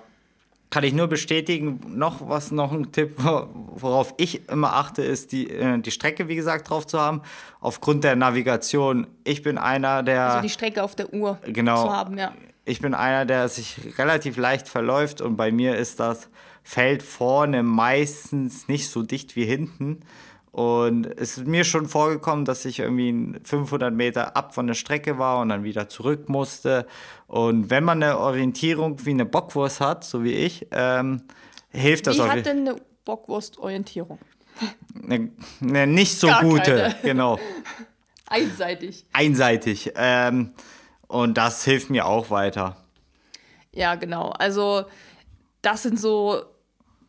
kann 0.69 0.83
ich 0.83 0.93
nur 0.93 1.07
bestätigen. 1.07 1.81
Noch 1.87 2.29
was, 2.29 2.51
noch 2.51 2.71
ein 2.71 2.91
Tipp, 2.91 3.15
worauf 3.17 4.13
ich 4.17 4.47
immer 4.47 4.73
achte, 4.73 5.01
ist 5.01 5.31
die, 5.31 5.49
äh, 5.49 5.79
die 5.79 5.91
Strecke, 5.91 6.27
wie 6.27 6.35
gesagt, 6.35 6.69
drauf 6.69 6.85
zu 6.85 6.99
haben. 6.99 7.23
Aufgrund 7.59 8.03
der 8.03 8.15
Navigation. 8.15 9.07
Ich 9.23 9.41
bin 9.41 9.57
einer, 9.57 10.03
der. 10.03 10.21
Also 10.21 10.41
die 10.43 10.49
Strecke 10.49 10.83
auf 10.83 10.95
der 10.95 11.11
Uhr 11.11 11.39
genau, 11.47 11.83
zu 11.83 11.91
haben, 11.91 12.17
ja 12.19 12.31
ich 12.65 12.81
bin 12.81 12.93
einer, 12.93 13.25
der 13.25 13.49
sich 13.49 13.97
relativ 13.97 14.37
leicht 14.37 14.67
verläuft 14.67 15.21
und 15.21 15.35
bei 15.35 15.51
mir 15.51 15.77
ist 15.77 15.99
das 15.99 16.29
Feld 16.63 17.01
vorne 17.03 17.63
meistens 17.63 18.67
nicht 18.67 18.89
so 18.89 19.03
dicht 19.03 19.35
wie 19.35 19.45
hinten. 19.45 20.01
Und 20.51 21.05
es 21.05 21.37
ist 21.37 21.47
mir 21.47 21.63
schon 21.63 21.87
vorgekommen, 21.87 22.43
dass 22.43 22.65
ich 22.65 22.79
irgendwie 22.79 23.39
500 23.43 23.93
Meter 23.93 24.35
ab 24.35 24.53
von 24.53 24.67
der 24.67 24.73
Strecke 24.73 25.17
war 25.17 25.39
und 25.39 25.49
dann 25.49 25.63
wieder 25.63 25.87
zurück 25.87 26.27
musste. 26.27 26.85
Und 27.27 27.69
wenn 27.69 27.85
man 27.85 28.03
eine 28.03 28.17
Orientierung 28.17 29.05
wie 29.05 29.11
eine 29.11 29.25
Bockwurst 29.25 29.79
hat, 29.79 30.03
so 30.03 30.23
wie 30.25 30.33
ich, 30.33 30.67
ähm, 30.71 31.21
hilft 31.69 32.07
das 32.07 32.17
wie 32.17 32.21
auch. 32.21 32.25
Wie 32.25 32.29
hat 32.31 32.45
denn 32.45 32.67
eine 32.67 32.75
Bockwurst-Orientierung? 33.05 34.19
Eine, 35.03 35.31
eine, 35.61 35.87
nicht 35.87 36.19
so 36.19 36.27
Gar 36.27 36.41
gute, 36.41 36.75
keine. 36.75 36.95
genau. 37.01 37.39
Einseitig. 38.27 39.05
Einseitig. 39.13 39.93
Ähm, 39.95 40.51
und 41.11 41.35
das 41.35 41.63
hilft 41.65 41.89
mir 41.89 42.05
auch 42.05 42.29
weiter. 42.29 42.77
Ja, 43.73 43.95
genau. 43.95 44.29
Also 44.29 44.85
das 45.61 45.83
sind 45.83 45.99
so 45.99 46.43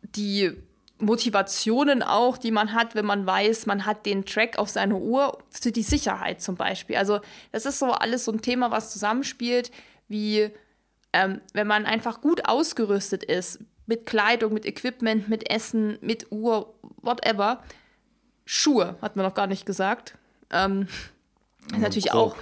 die 0.01 0.51
Motivationen 0.99 2.03
auch, 2.03 2.37
die 2.37 2.51
man 2.51 2.73
hat, 2.73 2.95
wenn 2.95 3.05
man 3.05 3.25
weiß, 3.25 3.65
man 3.65 3.85
hat 3.85 4.05
den 4.05 4.25
Track 4.25 4.57
auf 4.57 4.69
seiner 4.69 4.97
Uhr 4.97 5.37
für 5.49 5.71
die 5.71 5.83
Sicherheit 5.83 6.41
zum 6.41 6.55
Beispiel. 6.55 6.97
Also 6.97 7.19
das 7.51 7.65
ist 7.65 7.79
so 7.79 7.91
alles 7.91 8.25
so 8.25 8.31
ein 8.31 8.41
Thema, 8.41 8.71
was 8.71 8.91
zusammenspielt, 8.91 9.71
wie 10.07 10.49
ähm, 11.13 11.41
wenn 11.53 11.67
man 11.67 11.85
einfach 11.85 12.21
gut 12.21 12.47
ausgerüstet 12.47 13.23
ist 13.23 13.59
mit 13.85 14.05
Kleidung, 14.05 14.53
mit 14.53 14.65
Equipment, 14.65 15.29
mit 15.29 15.49
Essen, 15.49 15.97
mit 16.01 16.31
Uhr, 16.31 16.73
whatever. 17.01 17.63
Schuhe, 18.45 18.97
hat 19.01 19.15
man 19.15 19.25
noch 19.25 19.33
gar 19.33 19.47
nicht 19.47 19.65
gesagt. 19.65 20.17
Ähm, 20.51 20.87
ist 21.71 21.79
natürlich 21.79 22.09
grob. 22.09 22.33
auch 22.33 22.35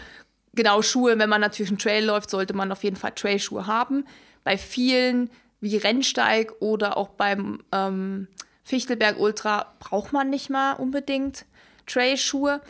genau, 0.53 0.81
Schuhe, 0.81 1.17
wenn 1.19 1.29
man 1.29 1.41
natürlich 1.41 1.71
einen 1.71 1.79
Trail 1.79 2.05
läuft, 2.05 2.29
sollte 2.29 2.53
man 2.53 2.71
auf 2.71 2.83
jeden 2.83 2.95
Fall 2.95 3.11
Trailschuhe 3.11 3.67
haben. 3.67 4.05
Bei 4.43 4.57
vielen, 4.57 5.29
wie 5.59 5.77
Rennsteig 5.77 6.53
oder 6.59 6.97
auch 6.97 7.09
beim 7.09 7.63
ähm, 7.71 8.27
Fichtelberg 8.63 9.19
Ultra, 9.19 9.73
braucht 9.79 10.13
man 10.13 10.29
nicht 10.29 10.49
mal 10.49 10.73
unbedingt 10.73 11.45
Trailschuhe. 11.85 12.61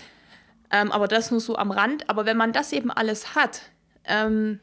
Ähm, 0.72 0.92
aber 0.92 1.08
das 1.08 1.32
nur 1.32 1.42
so 1.42 1.58
am 1.58 1.72
Rand. 1.72 2.10
Aber 2.10 2.26
wenn 2.26 2.38
man 2.38 2.54
das 2.54 2.72
eben 2.72 2.92
alles 2.92 3.36
hat, 3.36 3.62
ähm, 4.06 4.60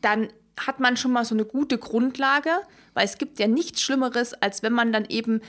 dann 0.00 0.28
hat 0.58 0.80
man 0.80 0.96
schon 0.96 1.12
mal 1.12 1.24
so 1.24 1.34
eine 1.34 1.44
gute 1.44 1.78
Grundlage, 1.78 2.50
weil 2.94 3.04
es 3.04 3.18
gibt 3.18 3.38
ja 3.38 3.46
nichts 3.46 3.80
Schlimmeres, 3.82 4.34
als 4.34 4.62
wenn 4.62 4.72
man 4.72 4.92
dann 4.92 5.04
eben 5.06 5.40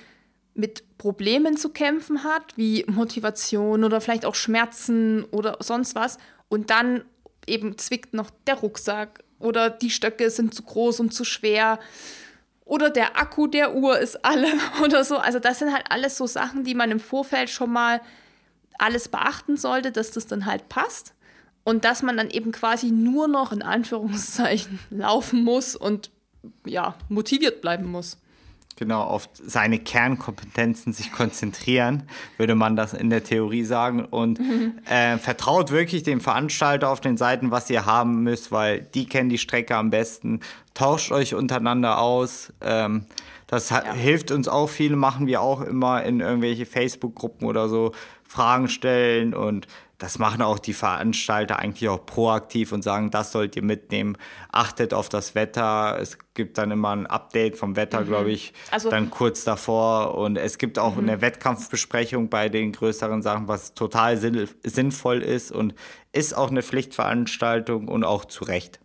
mit 0.53 0.97
Problemen 0.97 1.57
zu 1.57 1.69
kämpfen 1.69 2.23
hat, 2.23 2.57
wie 2.57 2.86
Motivation 2.88 3.84
oder 3.84 4.01
vielleicht 4.01 4.25
auch 4.25 4.36
Schmerzen 4.36 5.23
oder 5.32 5.57
sonst 5.61 5.95
was 5.95 6.17
und 6.52 6.70
dann 6.70 7.06
eben 7.47 7.78
zwickt 7.78 8.14
noch 8.14 8.30
der 8.45 8.56
Rucksack 8.56 9.24
oder 9.39 9.70
die 9.70 9.89
Stöcke 9.89 10.30
sind 10.30 10.54
zu 10.54 10.64
groß 10.64 10.99
und 10.99 11.14
zu 11.14 11.24
schwer 11.24 11.80
oder 12.66 12.89
der 12.89 13.18
Akku 13.18 13.47
der 13.47 13.74
Uhr 13.74 13.97
ist 13.97 14.26
alle 14.26 14.47
oder 14.84 15.06
so. 15.06 15.18
Also 15.18 15.39
das 15.39 15.60
sind 15.60 15.74
halt 15.74 15.86
alles 15.89 16.18
so 16.18 16.28
Sachen, 16.28 16.66
die 16.66 16.76
man 16.76 16.91
im 16.91 16.99
Vorfeld 16.99 17.49
schon 17.49 17.72
mal 17.72 18.02
alles 18.78 19.08
beachten 19.08 19.56
sollte, 19.56 19.93
dass 19.93 20.12
das 20.12 20.28
dann 20.28 20.45
halt 20.45 20.68
passt 20.68 21.14
und 21.64 21.86
dass 21.86 22.02
man 22.02 22.18
dann 22.18 22.30
eben 22.30 22.52
quasi 22.52 22.91
nur 22.91 23.30
noch 23.30 23.54
in 23.54 23.62
Anführungszeichen 23.62 24.78
laufen 24.89 25.45
muss 25.45 25.78
und 25.78 26.12
ja, 26.66 26.95
motiviert 27.08 27.62
bleiben 27.62 27.86
muss. 27.86 28.18
Genau, 28.78 29.01
auf 29.01 29.30
seine 29.34 29.80
Kernkompetenzen 29.80 30.93
sich 30.93 31.11
konzentrieren, 31.11 32.03
würde 32.38 32.55
man 32.55 32.76
das 32.76 32.93
in 32.93 33.09
der 33.09 33.24
Theorie 33.24 33.63
sagen. 33.63 34.05
Und 34.05 34.39
mhm. 34.39 34.80
äh, 34.89 35.17
vertraut 35.17 35.72
wirklich 35.72 36.03
dem 36.03 36.22
Veranstalter 36.22 36.89
auf 36.89 37.01
den 37.01 37.17
Seiten, 37.17 37.51
was 37.51 37.69
ihr 37.69 37.86
haben 37.86 38.24
müsst, 38.24 38.51
weil 38.51 38.82
die 38.82 39.05
kennen 39.05 39.30
die 39.30 39.38
Strecke 39.38 39.76
am 39.76 39.89
besten. 39.89 40.39
Tauscht 40.74 41.11
euch 41.11 41.36
untereinander 41.36 41.99
aus. 41.99 42.53
Ähm, 42.61 43.05
das 43.47 43.69
ja. 43.69 43.84
hilft 43.93 44.32
uns 44.32 44.47
auch 44.47 44.67
viel, 44.67 44.95
machen 44.95 45.28
wir 45.28 45.41
auch 45.41 45.61
immer 45.61 46.03
in 46.03 46.22
irgendwelche 46.22 46.65
Facebook-Gruppen 46.65 47.47
oder 47.47 47.67
so, 47.67 47.91
Fragen 48.24 48.69
stellen 48.69 49.34
und 49.34 49.67
das 50.02 50.18
machen 50.18 50.41
auch 50.41 50.58
die 50.58 50.74
Veranstalter 50.74 51.60
eigentlich 51.60 51.88
auch 51.88 52.04
proaktiv 52.04 52.72
und 52.72 52.82
sagen, 52.82 53.12
das 53.12 53.32
sollt 53.32 53.56
ihr 53.56 53.62
mitnehmen. 53.62 54.18
Achtet 54.52 54.95
auf 54.95 55.10
das 55.10 55.36
Wetter. 55.36 55.99
Es 56.02 56.18
gibt 56.34 56.58
dann 56.58 56.72
immer 56.72 56.89
ein 56.89 57.06
Update 57.06 57.56
vom 57.56 57.76
Wetter, 57.76 58.02
mhm. 58.02 58.08
glaube 58.08 58.32
ich, 58.32 58.52
also, 58.72 58.89
dann 58.89 59.12
kurz 59.12 59.43
davor. 59.43 60.16
Und 60.18 60.38
es 60.38 60.58
gibt 60.58 60.80
auch 60.80 60.95
mhm. 60.95 61.08
eine 61.08 61.22
Wettkampfbesprechung 61.22 62.30
bei 62.30 62.49
den 62.49 62.72
größeren 62.72 63.22
Sachen, 63.22 63.47
was 63.47 63.76
total 63.76 64.18
sinnvoll 64.18 65.22
ist 65.22 65.52
und 65.52 65.76
ist 66.14 66.36
auch 66.36 66.49
eine 66.49 66.64
Pflichtveranstaltung 66.64 67.88
und 67.88 68.04
auch 68.04 68.26
zu 68.26 68.43
Recht. 68.43 68.80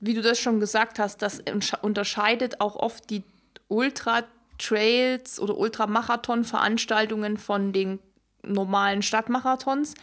Wie 0.00 0.14
du 0.14 0.22
das 0.22 0.40
schon 0.40 0.58
gesagt 0.58 0.98
hast, 0.98 1.22
das 1.22 1.40
unterscheidet 1.82 2.60
auch 2.60 2.74
oft 2.74 3.10
die 3.10 3.22
Ultra-Trails 3.68 5.38
oder 5.38 5.56
Ultramarathon-Veranstaltungen 5.56 7.36
von 7.36 7.72
den 7.72 8.00
normalen 8.46 9.02
Stadtmarathons, 9.02 9.94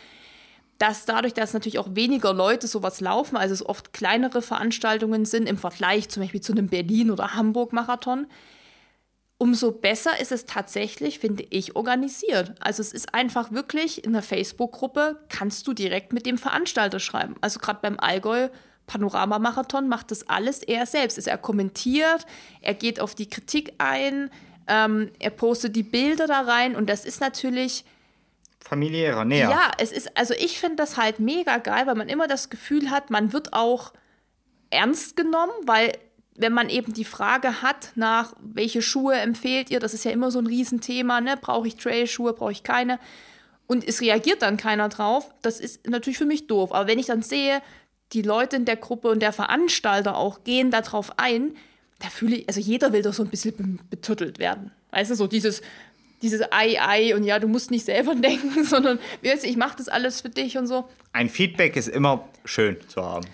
dass 0.77 1.05
dadurch, 1.05 1.33
dass 1.33 1.53
natürlich 1.53 1.79
auch 1.79 1.95
weniger 1.95 2.33
Leute 2.33 2.67
sowas 2.67 2.99
laufen, 2.99 3.37
also 3.37 3.53
es 3.53 3.65
oft 3.65 3.93
kleinere 3.93 4.41
Veranstaltungen 4.41 5.25
sind 5.25 5.47
im 5.47 5.57
Vergleich 5.57 6.09
zum 6.09 6.23
Beispiel 6.23 6.41
zu 6.41 6.51
einem 6.51 6.67
Berlin- 6.67 7.11
oder 7.11 7.35
Hamburg-Marathon, 7.35 8.27
umso 9.37 9.71
besser 9.71 10.19
ist 10.19 10.31
es 10.31 10.45
tatsächlich, 10.45 11.19
finde 11.19 11.45
ich, 11.49 11.75
organisiert. 11.75 12.53
Also 12.59 12.81
es 12.81 12.93
ist 12.93 13.13
einfach 13.13 13.51
wirklich 13.51 14.03
in 14.03 14.13
der 14.13 14.21
Facebook-Gruppe 14.21 15.19
kannst 15.29 15.67
du 15.67 15.73
direkt 15.73 16.13
mit 16.13 16.25
dem 16.25 16.37
Veranstalter 16.37 16.99
schreiben. 16.99 17.35
Also 17.41 17.59
gerade 17.59 17.79
beim 17.81 17.99
Allgäu 17.99 18.49
Panorama-Marathon 18.87 19.87
macht 19.87 20.11
das 20.11 20.27
alles 20.27 20.63
er 20.63 20.85
selbst. 20.85 21.17
Also 21.17 21.29
er 21.29 21.37
kommentiert, 21.37 22.25
er 22.61 22.73
geht 22.73 22.99
auf 22.99 23.15
die 23.15 23.29
Kritik 23.29 23.73
ein, 23.77 24.29
ähm, 24.67 25.11
er 25.19 25.31
postet 25.31 25.75
die 25.75 25.83
Bilder 25.83 26.27
da 26.27 26.41
rein 26.41 26.75
und 26.75 26.89
das 26.89 27.05
ist 27.05 27.21
natürlich 27.21 27.85
familiärer, 28.73 29.25
näher. 29.25 29.49
Ja, 29.49 29.71
es 29.77 29.91
ist, 29.91 30.17
also 30.17 30.33
ich 30.33 30.59
finde 30.59 30.77
das 30.77 30.97
halt 30.97 31.19
mega 31.19 31.57
geil, 31.57 31.87
weil 31.87 31.95
man 31.95 32.09
immer 32.09 32.27
das 32.27 32.49
Gefühl 32.49 32.89
hat, 32.89 33.09
man 33.09 33.33
wird 33.33 33.53
auch 33.53 33.93
ernst 34.69 35.15
genommen, 35.15 35.53
weil 35.65 35.93
wenn 36.35 36.53
man 36.53 36.69
eben 36.69 36.93
die 36.93 37.05
Frage 37.05 37.61
hat 37.61 37.91
nach, 37.95 38.33
welche 38.41 38.81
Schuhe 38.81 39.15
empfehlt 39.15 39.69
ihr, 39.69 39.79
das 39.79 39.93
ist 39.93 40.03
ja 40.03 40.11
immer 40.11 40.31
so 40.31 40.39
ein 40.39 40.47
Riesenthema, 40.47 41.21
ne? 41.21 41.37
Brauche 41.39 41.67
ich 41.67 41.75
Trail-Schuhe, 41.75 42.33
brauche 42.33 42.51
ich 42.51 42.63
keine? 42.63 42.99
Und 43.67 43.87
es 43.87 44.01
reagiert 44.01 44.41
dann 44.41 44.57
keiner 44.57 44.89
drauf, 44.89 45.31
das 45.41 45.59
ist 45.59 45.87
natürlich 45.87 46.17
für 46.17 46.25
mich 46.25 46.47
doof. 46.47 46.73
Aber 46.73 46.87
wenn 46.87 46.99
ich 46.99 47.05
dann 47.05 47.21
sehe, 47.21 47.61
die 48.13 48.21
Leute 48.21 48.55
in 48.55 48.65
der 48.65 48.75
Gruppe 48.75 49.09
und 49.09 49.21
der 49.21 49.33
Veranstalter 49.33 50.17
auch 50.17 50.43
gehen 50.43 50.71
darauf 50.71 51.17
ein, 51.17 51.55
da 51.99 52.09
fühle 52.09 52.37
ich, 52.37 52.47
also 52.47 52.59
jeder 52.59 52.91
will 52.93 53.01
doch 53.01 53.13
so 53.13 53.23
ein 53.23 53.29
bisschen 53.29 53.79
betüttelt 53.89 54.39
werden. 54.39 54.71
Weißt 54.91 55.11
du, 55.11 55.15
so 55.15 55.27
dieses, 55.27 55.61
dieses 56.23 56.41
Ei, 56.51 56.79
Ei 56.79 57.15
und 57.15 57.23
ja, 57.23 57.37
du 57.37 57.47
musst 57.47 57.69
nicht 57.69 57.85
selber 57.85 58.15
denken, 58.15 58.63
sondern 58.63 58.97
ich 59.21 59.57
mache 59.57 59.77
das 59.77 59.89
alles 59.89 60.21
für 60.21 60.29
dich 60.29 60.57
und 60.57 60.65
so. 60.65 60.89
Ein 61.11 61.29
Feedback 61.29 61.75
ist 61.75 61.89
immer 61.89 62.27
schön 62.45 62.77
zu 62.87 63.03
haben. 63.03 63.27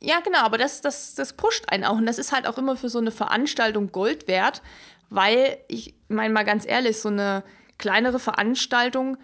Ja, 0.00 0.20
genau, 0.20 0.40
aber 0.40 0.58
das, 0.58 0.82
das, 0.82 1.14
das 1.14 1.32
pusht 1.32 1.64
einen 1.68 1.82
auch. 1.82 1.96
Und 1.96 2.06
das 2.06 2.18
ist 2.18 2.30
halt 2.30 2.46
auch 2.46 2.58
immer 2.58 2.76
für 2.76 2.88
so 2.88 2.98
eine 2.98 3.10
Veranstaltung 3.10 3.90
Gold 3.90 4.28
wert, 4.28 4.62
weil 5.08 5.58
ich 5.68 5.94
meine 6.08 6.32
mal 6.32 6.44
ganz 6.44 6.66
ehrlich, 6.66 6.98
so 6.98 7.08
eine 7.08 7.42
kleinere 7.78 8.18
Veranstaltung, 8.18 9.16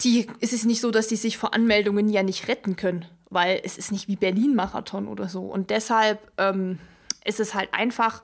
die 0.00 0.28
ist 0.40 0.52
es 0.52 0.64
nicht 0.64 0.80
so, 0.80 0.90
dass 0.90 1.08
die 1.08 1.16
sich 1.16 1.36
vor 1.36 1.54
Anmeldungen 1.54 2.08
ja 2.08 2.22
nicht 2.22 2.48
retten 2.48 2.76
können, 2.76 3.06
weil 3.28 3.60
es 3.64 3.76
ist 3.76 3.92
nicht 3.92 4.08
wie 4.08 4.16
Berlin-Marathon 4.16 5.08
oder 5.08 5.28
so. 5.28 5.42
Und 5.42 5.70
deshalb 5.70 6.20
ähm, 6.38 6.78
ist 7.24 7.40
es 7.40 7.54
halt 7.54 7.70
einfach 7.72 8.22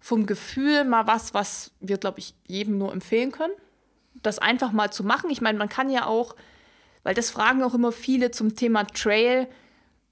vom 0.00 0.26
Gefühl 0.26 0.84
mal 0.84 1.06
was, 1.06 1.34
was 1.34 1.72
wir, 1.80 1.98
glaube 1.98 2.20
ich, 2.20 2.34
jedem 2.46 2.78
nur 2.78 2.92
empfehlen 2.92 3.32
können. 3.32 3.54
Das 4.22 4.38
einfach 4.38 4.72
mal 4.72 4.92
zu 4.92 5.04
machen. 5.04 5.30
Ich 5.30 5.40
meine, 5.40 5.58
man 5.58 5.68
kann 5.68 5.90
ja 5.90 6.06
auch, 6.06 6.34
weil 7.02 7.14
das 7.14 7.30
fragen 7.30 7.62
auch 7.62 7.74
immer 7.74 7.92
viele 7.92 8.30
zum 8.30 8.56
Thema 8.56 8.84
Trail, 8.84 9.48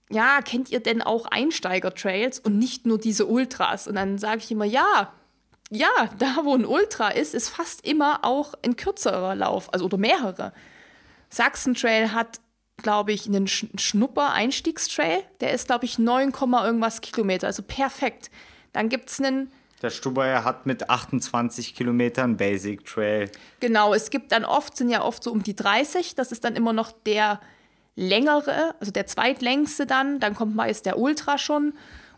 ja, 0.09 0.41
kennt 0.41 0.71
ihr 0.71 0.81
denn 0.81 1.03
auch 1.03 1.27
Einsteiger-Trails 1.27 2.39
und 2.39 2.59
nicht 2.59 2.87
nur 2.87 2.99
diese 2.99 3.27
Ultras? 3.27 3.89
Und 3.89 3.97
dann 3.97 4.19
sage 4.19 4.39
ich 4.39 4.51
immer, 4.51 4.65
ja, 4.65 5.13
ja, 5.71 5.89
da 6.19 6.39
wo 6.45 6.55
ein 6.55 6.65
Ultra 6.65 7.09
ist, 7.09 7.35
ist 7.35 7.49
fast 7.49 7.85
immer 7.85 8.21
auch 8.23 8.55
ein 8.65 8.77
kürzerer 8.77 9.35
Lauf, 9.35 9.73
also 9.73 9.87
oder 9.87 9.99
mehrere. 9.99 10.53
Sachsen 11.29 11.75
Trail 11.75 12.13
hat, 12.13 12.41
glaube 12.77 13.13
ich, 13.13 13.27
einen 13.27 13.49
Schnupper-Einstiegstrail. 13.49 15.25
Der 15.41 15.53
ist, 15.53 15.67
glaube 15.67 15.87
ich, 15.87 15.99
9, 15.99 16.33
irgendwas 16.33 17.01
Kilometer, 17.01 17.49
also 17.49 17.63
perfekt. 17.65 18.31
Dann 18.73 18.89
gibt 18.89 19.11
es 19.11 19.21
einen 19.21 19.51
der 19.87 19.91
Stubaier 19.91 20.43
hat 20.43 20.67
mit 20.67 20.91
28 20.91 21.77
Kilometern 21.77 22.37
Basic 22.37 22.85
Trail. 22.85 23.31
Genau, 23.61 23.95
es 23.95 24.11
gibt 24.11 24.33
dann 24.33 24.45
oft, 24.45 24.77
sind 24.77 24.91
ja 24.91 25.03
oft 25.03 25.23
so 25.23 25.31
um 25.31 25.45
die 25.45 25.55
30, 25.55 26.17
das 26.17 26.33
ist 26.33 26.45
dann 26.45 26.57
immer 26.57 26.73
noch 26.73 26.91
der 26.91 27.41
längere, 27.95 28.75
also 28.81 28.91
der 28.91 29.07
zweitlängste 29.07 29.87
dann, 29.87 30.19
dann 30.19 30.35
kommt 30.35 30.57
meist 30.57 30.87
der 30.87 30.99
Ultra 30.99 31.39
schon. 31.39 31.73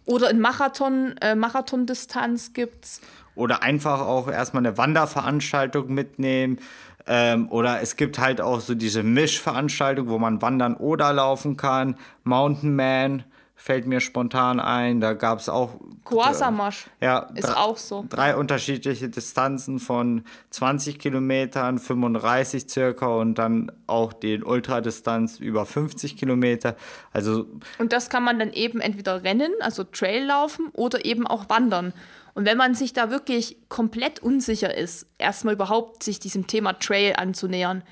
Oder 0.07 0.31
in 0.31 0.41
Marathon, 0.41 1.15
äh, 1.21 1.35
Marathondistanz 1.35 2.55
gibt's. 2.55 3.03
Oder 3.35 3.63
einfach 3.63 4.01
auch 4.01 4.29
erstmal 4.29 4.65
eine 4.65 4.79
Wanderveranstaltung 4.79 5.93
mitnehmen. 5.93 6.61
Ähm, 7.07 7.53
oder 7.53 7.83
es 7.83 7.97
gibt 7.97 8.19
halt 8.19 8.41
auch 8.41 8.61
so 8.61 8.75
diese 8.75 9.03
Mischveranstaltung, 9.03 10.09
wo 10.09 10.19
man 10.19 10.41
wandern 10.41 10.75
oder 10.75 11.13
laufen 11.13 11.59
kann. 11.59 11.97
Mountain 12.25 12.75
Man 12.75 13.25
fällt 13.61 13.87
mir 13.87 14.01
spontan 14.01 14.61
ein. 14.61 15.01
Da 15.01 15.13
gab 15.13 15.41
es 15.41 15.49
auch. 15.49 15.75
Kuasamasch. 16.05 16.87
Ja, 17.01 17.29
ist 17.35 17.55
auch 17.55 17.77
so. 17.77 18.07
Drei 18.09 18.37
unterschiedliche 18.37 19.09
Distanzen 19.09 19.81
von 19.81 20.23
20 20.51 20.99
Kilometern, 20.99 21.79
35 21.79 22.71
circa 22.71 23.09
und 23.09 23.35
dann 23.35 23.73
auch 23.89 24.13
die 24.13 24.43
Ultradistanz 24.43 25.41
über 25.41 25.67
50 25.67 26.17
Kilometer. 26.17 26.77
Also. 27.13 27.47
Und 27.79 27.93
das 27.93 28.09
kann 28.09 28.23
man 28.23 28.39
dann 28.39 28.53
eben 28.53 28.81
entweder 28.81 29.25
rennen, 29.25 29.51
also 29.61 29.83
Trail 29.83 30.25
laufen 30.25 30.69
oder 30.73 31.05
eben 31.05 31.27
auch 31.27 31.51
wandern. 31.51 31.93
Und 32.35 32.45
wenn 32.45 32.57
man 32.57 32.77
sich 32.77 32.93
da 32.93 33.11
wirklich 33.11 33.57
komplett 33.69 34.23
unsicher 34.23 34.73
ist, 34.73 35.09
erstmal 35.19 35.55
überhaupt 35.55 36.05
sich 36.05 36.21
diesem 36.21 36.47
Thema 36.47 36.75
Trail 36.75 37.17
anzunähern, 37.17 37.83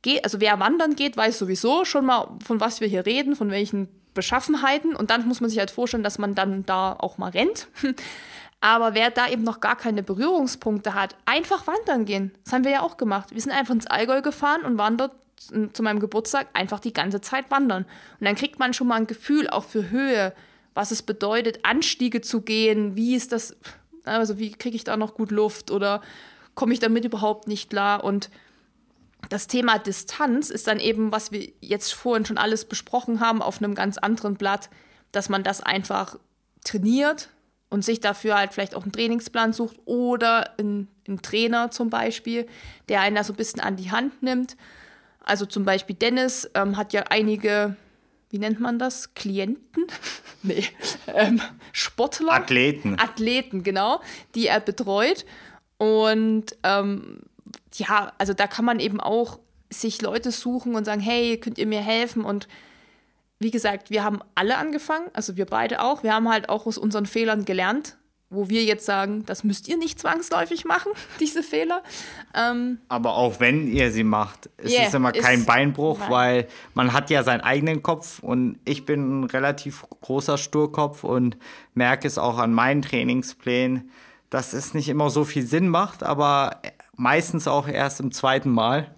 geht, 0.00 0.24
also 0.24 0.40
wer 0.40 0.58
wandern 0.58 0.96
geht, 0.96 1.18
weiß 1.18 1.38
sowieso 1.38 1.84
schon 1.84 2.06
mal, 2.06 2.28
von 2.42 2.60
was 2.60 2.80
wir 2.80 2.88
hier 2.88 3.04
reden, 3.04 3.36
von 3.36 3.50
welchen 3.50 3.88
Beschaffenheiten 4.14 4.96
und 4.96 5.10
dann 5.10 5.26
muss 5.26 5.40
man 5.40 5.50
sich 5.50 5.58
halt 5.58 5.70
vorstellen, 5.70 6.04
dass 6.04 6.18
man 6.18 6.34
dann 6.34 6.64
da 6.64 6.92
auch 6.92 7.18
mal 7.18 7.30
rennt. 7.30 7.68
Aber 8.60 8.94
wer 8.94 9.10
da 9.10 9.28
eben 9.28 9.44
noch 9.44 9.60
gar 9.60 9.76
keine 9.76 10.02
Berührungspunkte 10.02 10.94
hat, 10.94 11.16
einfach 11.26 11.66
wandern 11.66 12.06
gehen. 12.06 12.32
Das 12.44 12.54
haben 12.54 12.64
wir 12.64 12.70
ja 12.70 12.80
auch 12.80 12.96
gemacht. 12.96 13.34
Wir 13.34 13.40
sind 13.40 13.52
einfach 13.52 13.74
ins 13.74 13.86
Allgäu 13.86 14.22
gefahren 14.22 14.62
und 14.62 14.78
wandert 14.78 15.12
zu 15.72 15.82
meinem 15.82 16.00
Geburtstag 16.00 16.46
einfach 16.54 16.80
die 16.80 16.94
ganze 16.94 17.20
Zeit 17.20 17.50
wandern. 17.50 17.84
Und 18.18 18.24
dann 18.24 18.36
kriegt 18.36 18.58
man 18.58 18.72
schon 18.72 18.86
mal 18.86 18.96
ein 18.96 19.06
Gefühl 19.06 19.50
auch 19.50 19.64
für 19.64 19.90
Höhe, 19.90 20.32
was 20.72 20.90
es 20.90 21.02
bedeutet, 21.02 21.60
Anstiege 21.62 22.20
zu 22.20 22.40
gehen, 22.40 22.96
wie 22.96 23.14
ist 23.14 23.32
das, 23.32 23.56
also 24.04 24.38
wie 24.38 24.52
kriege 24.52 24.76
ich 24.76 24.84
da 24.84 24.96
noch 24.96 25.14
gut 25.14 25.30
Luft 25.30 25.70
oder 25.70 26.00
komme 26.54 26.72
ich 26.72 26.80
damit 26.80 27.04
überhaupt 27.04 27.48
nicht 27.48 27.70
klar 27.70 28.02
und 28.02 28.30
das 29.28 29.46
Thema 29.46 29.78
Distanz 29.78 30.50
ist 30.50 30.66
dann 30.66 30.80
eben, 30.80 31.12
was 31.12 31.32
wir 31.32 31.48
jetzt 31.60 31.92
vorhin 31.92 32.26
schon 32.26 32.38
alles 32.38 32.64
besprochen 32.64 33.20
haben, 33.20 33.42
auf 33.42 33.58
einem 33.58 33.74
ganz 33.74 33.98
anderen 33.98 34.34
Blatt, 34.34 34.70
dass 35.12 35.28
man 35.28 35.42
das 35.42 35.62
einfach 35.62 36.18
trainiert 36.64 37.30
und 37.68 37.84
sich 37.84 38.00
dafür 38.00 38.36
halt 38.36 38.52
vielleicht 38.52 38.74
auch 38.74 38.82
einen 38.82 38.92
Trainingsplan 38.92 39.52
sucht 39.52 39.76
oder 39.84 40.58
einen, 40.58 40.88
einen 41.06 41.22
Trainer 41.22 41.70
zum 41.70 41.90
Beispiel, 41.90 42.46
der 42.88 43.00
einen 43.00 43.16
da 43.16 43.24
so 43.24 43.32
ein 43.32 43.36
bisschen 43.36 43.60
an 43.60 43.76
die 43.76 43.90
Hand 43.90 44.22
nimmt. 44.22 44.56
Also 45.20 45.46
zum 45.46 45.64
Beispiel 45.64 45.96
Dennis 45.96 46.48
ähm, 46.54 46.76
hat 46.76 46.92
ja 46.92 47.04
einige, 47.08 47.76
wie 48.30 48.38
nennt 48.38 48.60
man 48.60 48.78
das? 48.78 49.14
Klienten? 49.14 49.86
nee, 50.42 50.64
ähm, 51.06 51.40
Sportler. 51.72 52.32
Athleten. 52.32 52.98
Athleten, 52.98 53.62
genau, 53.62 54.00
die 54.34 54.46
er 54.46 54.60
betreut. 54.60 55.24
Und 55.78 56.56
ähm, 56.62 57.22
ja, 57.74 58.12
also 58.18 58.32
da 58.34 58.46
kann 58.46 58.64
man 58.64 58.80
eben 58.80 59.00
auch 59.00 59.38
sich 59.70 60.00
Leute 60.02 60.30
suchen 60.30 60.74
und 60.74 60.84
sagen, 60.84 61.00
hey, 61.00 61.38
könnt 61.38 61.58
ihr 61.58 61.66
mir 61.66 61.80
helfen? 61.80 62.24
Und 62.24 62.48
wie 63.40 63.50
gesagt, 63.50 63.90
wir 63.90 64.04
haben 64.04 64.20
alle 64.34 64.56
angefangen, 64.58 65.08
also 65.12 65.36
wir 65.36 65.46
beide 65.46 65.82
auch. 65.82 66.02
Wir 66.02 66.14
haben 66.14 66.28
halt 66.28 66.48
auch 66.48 66.66
aus 66.66 66.78
unseren 66.78 67.06
Fehlern 67.06 67.44
gelernt. 67.44 67.96
wo 68.30 68.48
wir 68.48 68.64
jetzt 68.64 68.84
sagen, 68.84 69.24
das 69.26 69.44
müsst 69.44 69.68
ihr 69.68 69.76
nicht 69.76 70.00
zwangsläufig 70.00 70.64
machen, 70.64 70.90
diese 71.20 71.42
Fehler. 71.44 71.82
Ähm, 72.34 72.78
Aber 72.88 73.14
auch 73.14 73.38
wenn 73.38 73.68
ihr 73.68 73.92
sie 73.92 74.02
macht, 74.02 74.46
ist 74.56 74.72
Yeah, 74.72 74.88
es 74.88 74.94
immer 74.94 75.12
kein 75.12 75.40
ist- 75.40 75.46
Beinbruch, 75.46 75.98
Nein. 76.00 76.10
weil 76.10 76.48
man 76.74 76.92
hat 76.92 77.10
ja 77.10 77.22
seinen 77.22 77.42
eigenen 77.42 77.82
Kopf 77.84 78.18
und 78.20 78.58
ich 78.64 78.86
bin 78.86 79.20
ein 79.20 79.24
relativ 79.24 79.84
großer 80.00 80.36
Sturkopf 80.36 81.04
und 81.04 81.36
merke 81.74 82.08
es 82.08 82.18
auch 82.18 82.38
an 82.38 82.52
meinen 82.52 82.82
Trainingsplänen, 82.82 83.90
dass 84.30 84.52
es 84.52 84.74
nicht 84.74 84.88
immer 84.88 85.10
so 85.10 85.24
viel 85.24 85.46
Sinn 85.46 85.68
macht, 85.68 86.02
aber 86.02 86.60
meistens 86.96 87.48
auch 87.48 87.68
erst 87.68 88.00
im 88.00 88.12
zweiten 88.12 88.50
Mal. 88.50 88.94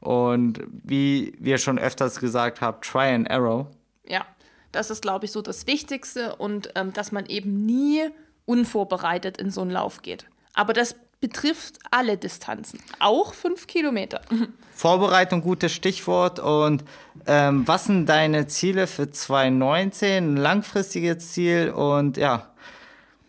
Und 0.00 0.60
wie 0.70 1.34
wir 1.38 1.58
schon 1.58 1.78
öfters 1.78 2.20
gesagt 2.20 2.60
haben, 2.60 2.80
try 2.80 3.14
and 3.14 3.30
arrow. 3.30 3.66
ja, 4.06 4.24
das 4.72 4.90
ist, 4.90 5.02
glaube 5.02 5.24
ich, 5.24 5.32
so 5.32 5.42
das 5.42 5.66
Wichtigste 5.66 6.36
und 6.36 6.70
ähm, 6.74 6.92
dass 6.92 7.10
man 7.10 7.26
eben 7.26 7.64
nie 7.64 8.02
unvorbereitet 8.44 9.38
in 9.38 9.50
so 9.50 9.62
einen 9.62 9.70
Lauf 9.70 10.02
geht. 10.02 10.26
Aber 10.54 10.72
das 10.72 10.94
betrifft 11.20 11.78
alle 11.90 12.16
Distanzen, 12.16 12.80
auch 13.00 13.34
fünf 13.34 13.66
Kilometer. 13.66 14.20
Vorbereitung, 14.74 15.42
gutes 15.42 15.72
Stichwort. 15.72 16.38
Und 16.38 16.84
ähm, 17.26 17.66
was 17.66 17.86
sind 17.86 18.06
deine 18.06 18.46
Ziele 18.46 18.86
für 18.86 19.10
2019? 19.10 20.34
Ein 20.34 20.36
langfristiges 20.36 21.32
Ziel 21.32 21.70
und 21.70 22.16
ja, 22.16 22.50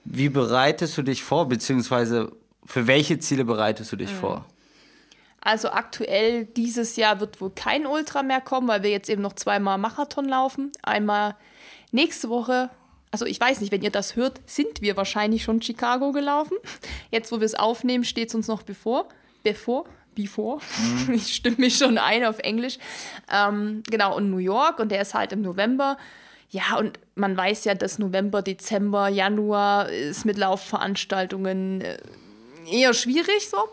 wie 0.06 0.30
bereitest 0.30 0.98
du 0.98 1.02
dich 1.02 1.24
vor, 1.24 1.48
beziehungsweise 1.48 2.32
für 2.70 2.86
welche 2.86 3.18
Ziele 3.18 3.46
bereitest 3.46 3.92
du 3.92 3.96
dich 3.96 4.12
vor? 4.12 4.46
Also 5.42 5.70
aktuell 5.70 6.46
dieses 6.46 6.98
Jahr 6.98 7.20
wird 7.20 7.42
wohl 7.42 7.50
kein 7.50 7.88
Ultra 7.88 8.22
mehr 8.22 8.42
kommen, 8.42 8.68
weil 8.68 8.84
wir 8.84 8.92
jetzt 8.92 9.10
eben 9.10 9.24
noch 9.24 9.34
zweimal 9.34 9.80
Marathon 9.80 10.26
laufen. 10.26 10.72
Einmal 10.84 11.36
nächste 11.92 12.30
Woche, 12.30 12.70
also 13.10 13.26
ich 13.26 13.40
weiß 13.40 13.62
nicht, 13.62 13.72
wenn 13.72 13.82
ihr 13.82 13.90
das 13.90 14.16
hört, 14.16 14.40
sind 14.46 14.82
wir 14.82 14.96
wahrscheinlich 14.98 15.44
schon 15.44 15.64
Chicago 15.64 16.12
gelaufen. 16.12 16.58
Jetzt, 17.10 17.32
wo 17.32 17.40
wir 17.40 17.46
es 17.46 17.56
aufnehmen, 17.56 18.04
steht 18.04 18.30
es 18.30 18.36
uns 18.36 18.48
noch 18.48 18.62
bevor. 18.62 19.10
Bevor? 19.42 19.86
Before. 20.14 20.60
Ich 21.12 21.34
stimme 21.34 21.58
mich 21.58 21.76
schon 21.76 21.98
ein 21.98 22.24
auf 22.24 22.38
Englisch. 22.38 22.78
Ähm, 23.34 23.82
genau, 23.90 24.16
und 24.16 24.30
New 24.30 24.38
York 24.38 24.78
und 24.78 24.92
der 24.92 25.02
ist 25.02 25.16
halt 25.16 25.32
im 25.32 25.42
November. 25.42 25.98
Ja, 26.52 26.78
und 26.78 27.00
man 27.16 27.36
weiß 27.36 27.66
ja, 27.66 27.74
dass 27.74 27.98
November, 27.98 28.44
Dezember, 28.44 29.08
Januar 29.08 29.90
ist 29.90 30.26
mit 30.26 30.38
Laufveranstaltungen 30.38 31.82
äh, 31.82 31.98
eher 32.72 32.94
schwierig 32.94 33.50
so. 33.50 33.70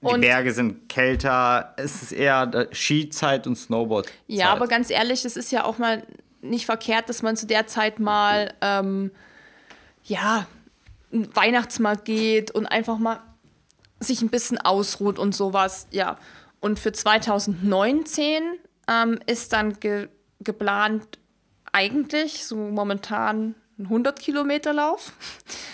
Die 0.00 0.18
Berge 0.20 0.52
sind 0.52 0.88
kälter, 0.90 1.72
es 1.78 2.02
ist 2.02 2.12
eher 2.12 2.68
Skizeit 2.74 3.46
und 3.46 3.56
Snowboard. 3.56 4.06
Ja, 4.26 4.50
aber 4.52 4.68
ganz 4.68 4.90
ehrlich, 4.90 5.24
es 5.24 5.36
ist 5.36 5.50
ja 5.50 5.64
auch 5.64 5.78
mal 5.78 6.02
nicht 6.42 6.66
verkehrt, 6.66 7.08
dass 7.08 7.22
man 7.22 7.36
zu 7.36 7.46
der 7.46 7.66
Zeit 7.66 7.98
mal, 8.00 8.52
ähm, 8.60 9.10
ja, 10.02 10.46
einen 11.10 11.34
Weihnachtsmarkt 11.34 12.04
geht 12.04 12.50
und 12.50 12.66
einfach 12.66 12.98
mal 12.98 13.20
sich 14.00 14.20
ein 14.20 14.28
bisschen 14.28 14.58
ausruht 14.58 15.18
und 15.18 15.34
sowas, 15.34 15.86
ja. 15.90 16.18
Und 16.60 16.78
für 16.78 16.92
2019 16.92 18.42
ähm, 18.88 19.18
ist 19.26 19.52
dann 19.54 19.80
ge 19.80 20.08
geplant 20.40 21.18
eigentlich 21.72 22.44
so 22.44 22.56
momentan 22.56 23.54
ein 23.78 23.84
100 23.84 24.18
Kilometer 24.20 24.74
Lauf. 24.74 25.12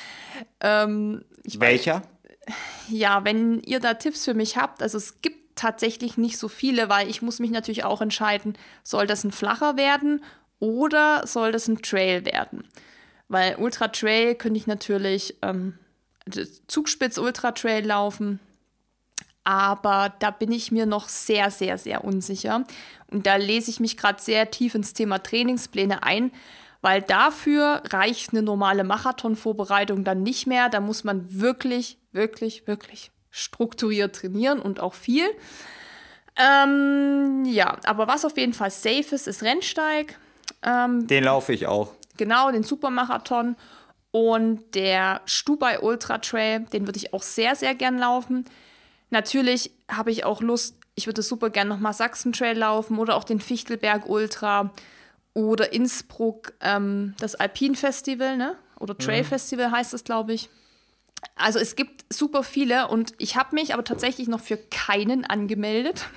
ähm, 0.60 1.24
ich 1.42 1.55
weiß- 1.56 1.60
Welcher? 1.60 2.02
Ja, 2.89 3.24
wenn 3.24 3.60
ihr 3.60 3.81
da 3.81 3.94
Tipps 3.94 4.24
für 4.24 4.35
mich 4.35 4.56
habt, 4.56 4.82
also 4.82 4.98
es 4.98 5.20
gibt 5.22 5.56
tatsächlich 5.56 6.16
nicht 6.16 6.39
so 6.39 6.48
viele, 6.48 6.89
weil 6.89 7.09
ich 7.09 7.22
muss 7.22 7.39
mich 7.39 7.51
natürlich 7.51 7.85
auch 7.85 8.01
entscheiden, 8.01 8.56
soll 8.82 9.06
das 9.06 9.24
ein 9.24 9.32
flacher 9.32 9.77
werden 9.77 10.22
oder 10.59 11.27
soll 11.27 11.52
das 11.52 11.68
ein 11.68 11.82
Trail 11.82 12.24
werden? 12.24 12.64
Weil 13.28 13.56
Ultra 13.56 13.89
Trail 13.89 14.35
könnte 14.35 14.59
ich 14.59 14.66
natürlich 14.66 15.36
ähm, 15.43 15.78
Zugspitz 16.66 17.18
Ultra 17.18 17.52
Trail 17.52 17.86
laufen, 17.86 18.40
aber 19.44 20.12
da 20.18 20.31
bin 20.31 20.52
ich 20.52 20.70
mir 20.70 20.86
noch 20.86 21.09
sehr, 21.09 21.51
sehr, 21.51 21.78
sehr 21.78 22.05
unsicher. 22.05 22.64
Und 23.10 23.27
da 23.27 23.36
lese 23.36 23.70
ich 23.70 23.81
mich 23.81 23.97
gerade 23.97 24.20
sehr 24.20 24.51
tief 24.51 24.74
ins 24.74 24.93
Thema 24.93 25.18
Trainingspläne 25.18 26.02
ein, 26.02 26.31
weil 26.82 27.02
dafür 27.02 27.82
reicht 27.90 28.32
eine 28.32 28.43
normale 28.43 28.85
Marathonvorbereitung 28.85 30.05
dann 30.05 30.22
nicht 30.22 30.47
mehr. 30.47 30.68
Da 30.68 30.81
muss 30.81 31.05
man 31.05 31.40
wirklich, 31.40 31.98
wirklich, 32.12 32.66
wirklich 32.66 33.10
strukturiert 33.30 34.16
trainieren 34.16 34.60
und 34.60 34.80
auch 34.80 34.94
viel. 34.94 35.28
Ähm, 36.36 37.44
ja, 37.46 37.76
aber 37.84 38.06
was 38.08 38.24
auf 38.24 38.36
jeden 38.36 38.54
Fall 38.54 38.70
safe 38.70 39.14
ist, 39.14 39.26
ist 39.26 39.42
Rennsteig. 39.42 40.18
Ähm, 40.62 41.06
Den 41.06 41.24
laufe 41.24 41.52
ich 41.52 41.66
auch. 41.66 41.92
genau, 42.16 42.50
den 42.50 42.62
Supermarathon. 42.62 43.56
Und 44.12 44.74
der 44.74 45.20
Stubai 45.26 45.78
Ultra 45.80 46.18
Trail, 46.18 46.60
den 46.72 46.86
würde 46.86 46.98
ich 46.98 47.14
auch 47.14 47.22
sehr, 47.22 47.54
sehr 47.54 47.74
gern 47.76 47.96
laufen. 47.98 48.44
Natürlich 49.10 49.70
habe 49.88 50.10
ich 50.10 50.24
auch 50.24 50.40
Lust, 50.40 50.74
ich 50.96 51.06
würde 51.06 51.22
super 51.22 51.50
gern 51.50 51.68
nochmal 51.68 51.92
Sachsen 51.92 52.32
Trail 52.32 52.58
laufen 52.58 52.98
oder 52.98 53.16
auch 53.16 53.22
den 53.24 53.40
Fichtelberg 53.40 54.08
Ultra 54.08 54.72
oder 55.34 55.72
Innsbruck, 55.72 56.54
ähm, 56.60 57.14
das 57.20 57.36
Alpin 57.36 57.76
Festival, 57.76 58.36
ne? 58.36 58.56
Oder 58.80 58.98
Trail 58.98 59.22
Festival 59.22 59.70
heißt 59.70 59.94
es, 59.94 60.02
glaube 60.04 60.32
ich. 60.32 60.48
Also 61.36 61.59
es 61.59 61.74
gibt 61.76 62.05
super 62.12 62.42
viele 62.42 62.88
und 62.88 63.14
ich 63.18 63.36
habe 63.36 63.55
mich 63.55 63.72
aber 63.72 63.84
tatsächlich 63.84 64.28
noch 64.28 64.40
für 64.40 64.56
keinen 64.56 65.24
angemeldet. 65.24 66.06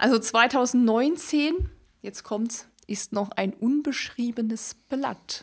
Also 0.00 0.20
2019, 0.20 1.68
jetzt 2.02 2.22
kommt's, 2.22 2.68
ist 2.86 3.12
noch 3.12 3.32
ein 3.32 3.52
unbeschriebenes 3.52 4.76
Blatt. 4.88 5.42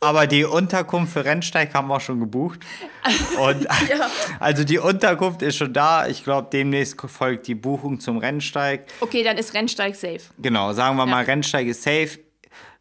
Aber 0.00 0.26
die 0.26 0.44
Unterkunft 0.44 1.12
für 1.12 1.24
Rennsteig 1.24 1.74
haben 1.74 1.88
wir 1.88 1.96
auch 1.96 2.00
schon 2.00 2.20
gebucht. 2.20 2.60
Und 3.38 3.64
Ja. 3.64 4.10
also 4.40 4.64
die 4.64 4.78
Unterkunft 4.78 5.42
ist 5.42 5.56
schon 5.56 5.72
da. 5.74 6.06
Ich 6.06 6.24
glaube, 6.24 6.48
demnächst 6.52 6.98
folgt 7.00 7.46
die 7.46 7.54
Buchung 7.54 8.00
zum 8.00 8.16
Rennsteig. 8.18 8.86
Okay, 9.00 9.22
dann 9.22 9.36
ist 9.36 9.52
Rennsteig 9.54 9.94
safe. 9.94 10.20
Genau, 10.38 10.72
sagen 10.72 10.96
wir 10.96 11.04
Ja. 11.04 11.10
mal, 11.10 11.24
Rennsteig 11.24 11.66
ist 11.66 11.82
safe. 11.82 12.18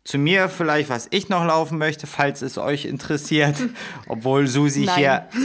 Zu 0.06 0.18
mir 0.18 0.50
vielleicht, 0.50 0.90
was 0.90 1.08
ich 1.12 1.30
noch 1.30 1.46
laufen 1.46 1.78
möchte, 1.78 2.08
falls 2.08 2.42
es 2.42 2.58
euch 2.58 2.86
interessiert. 2.86 3.56
Obwohl 4.08 4.48
Susi 4.48 4.86
Nein. 4.86 4.96
hier. 4.98 5.28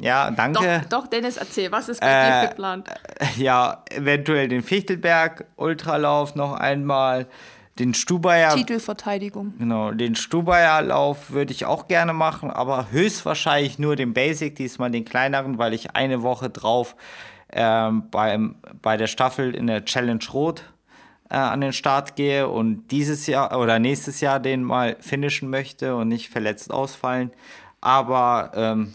Ja, 0.00 0.28
Doch, 0.30 0.36
danke. 0.36 0.82
doch, 0.90 1.06
Dennis, 1.06 1.36
erzähl, 1.36 1.70
was 1.70 1.88
ist 1.88 2.00
bei 2.00 2.08
Äh, 2.08 2.40
dir 2.42 2.48
geplant? 2.48 2.88
Ja, 3.36 3.84
eventuell 3.90 4.48
den 4.48 4.64
Fichtelberg 4.64 5.44
Ultralauf 5.54 6.34
noch 6.34 6.54
einmal. 6.54 7.28
Den 7.78 7.94
Stubaier, 7.94 8.54
Titelverteidigung. 8.56 9.54
genau, 9.56 9.92
den 9.92 10.16
Stubaier 10.16 10.82
Lauf 10.82 11.30
würde 11.30 11.52
ich 11.52 11.64
auch 11.66 11.86
gerne 11.86 12.12
machen, 12.12 12.50
aber 12.50 12.90
höchstwahrscheinlich 12.90 13.78
nur 13.78 13.94
den 13.94 14.14
Basic, 14.14 14.56
diesmal 14.56 14.90
den 14.90 15.04
kleineren, 15.04 15.58
weil 15.58 15.72
ich 15.74 15.94
eine 15.94 16.22
Woche 16.22 16.50
drauf 16.50 16.96
ähm, 17.52 18.10
beim, 18.10 18.56
bei 18.82 18.96
der 18.96 19.06
Staffel 19.06 19.54
in 19.54 19.68
der 19.68 19.84
Challenge 19.84 20.24
Rot 20.32 20.64
äh, 21.30 21.36
an 21.36 21.60
den 21.60 21.72
Start 21.72 22.16
gehe 22.16 22.48
und 22.48 22.88
dieses 22.90 23.26
Jahr 23.26 23.58
oder 23.58 23.78
nächstes 23.78 24.20
Jahr 24.20 24.40
den 24.40 24.62
mal 24.62 24.96
finishen 25.00 25.50
möchte 25.50 25.96
und 25.96 26.08
nicht 26.08 26.28
verletzt 26.28 26.70
ausfallen. 26.70 27.30
Aber 27.80 28.52
ähm, 28.54 28.94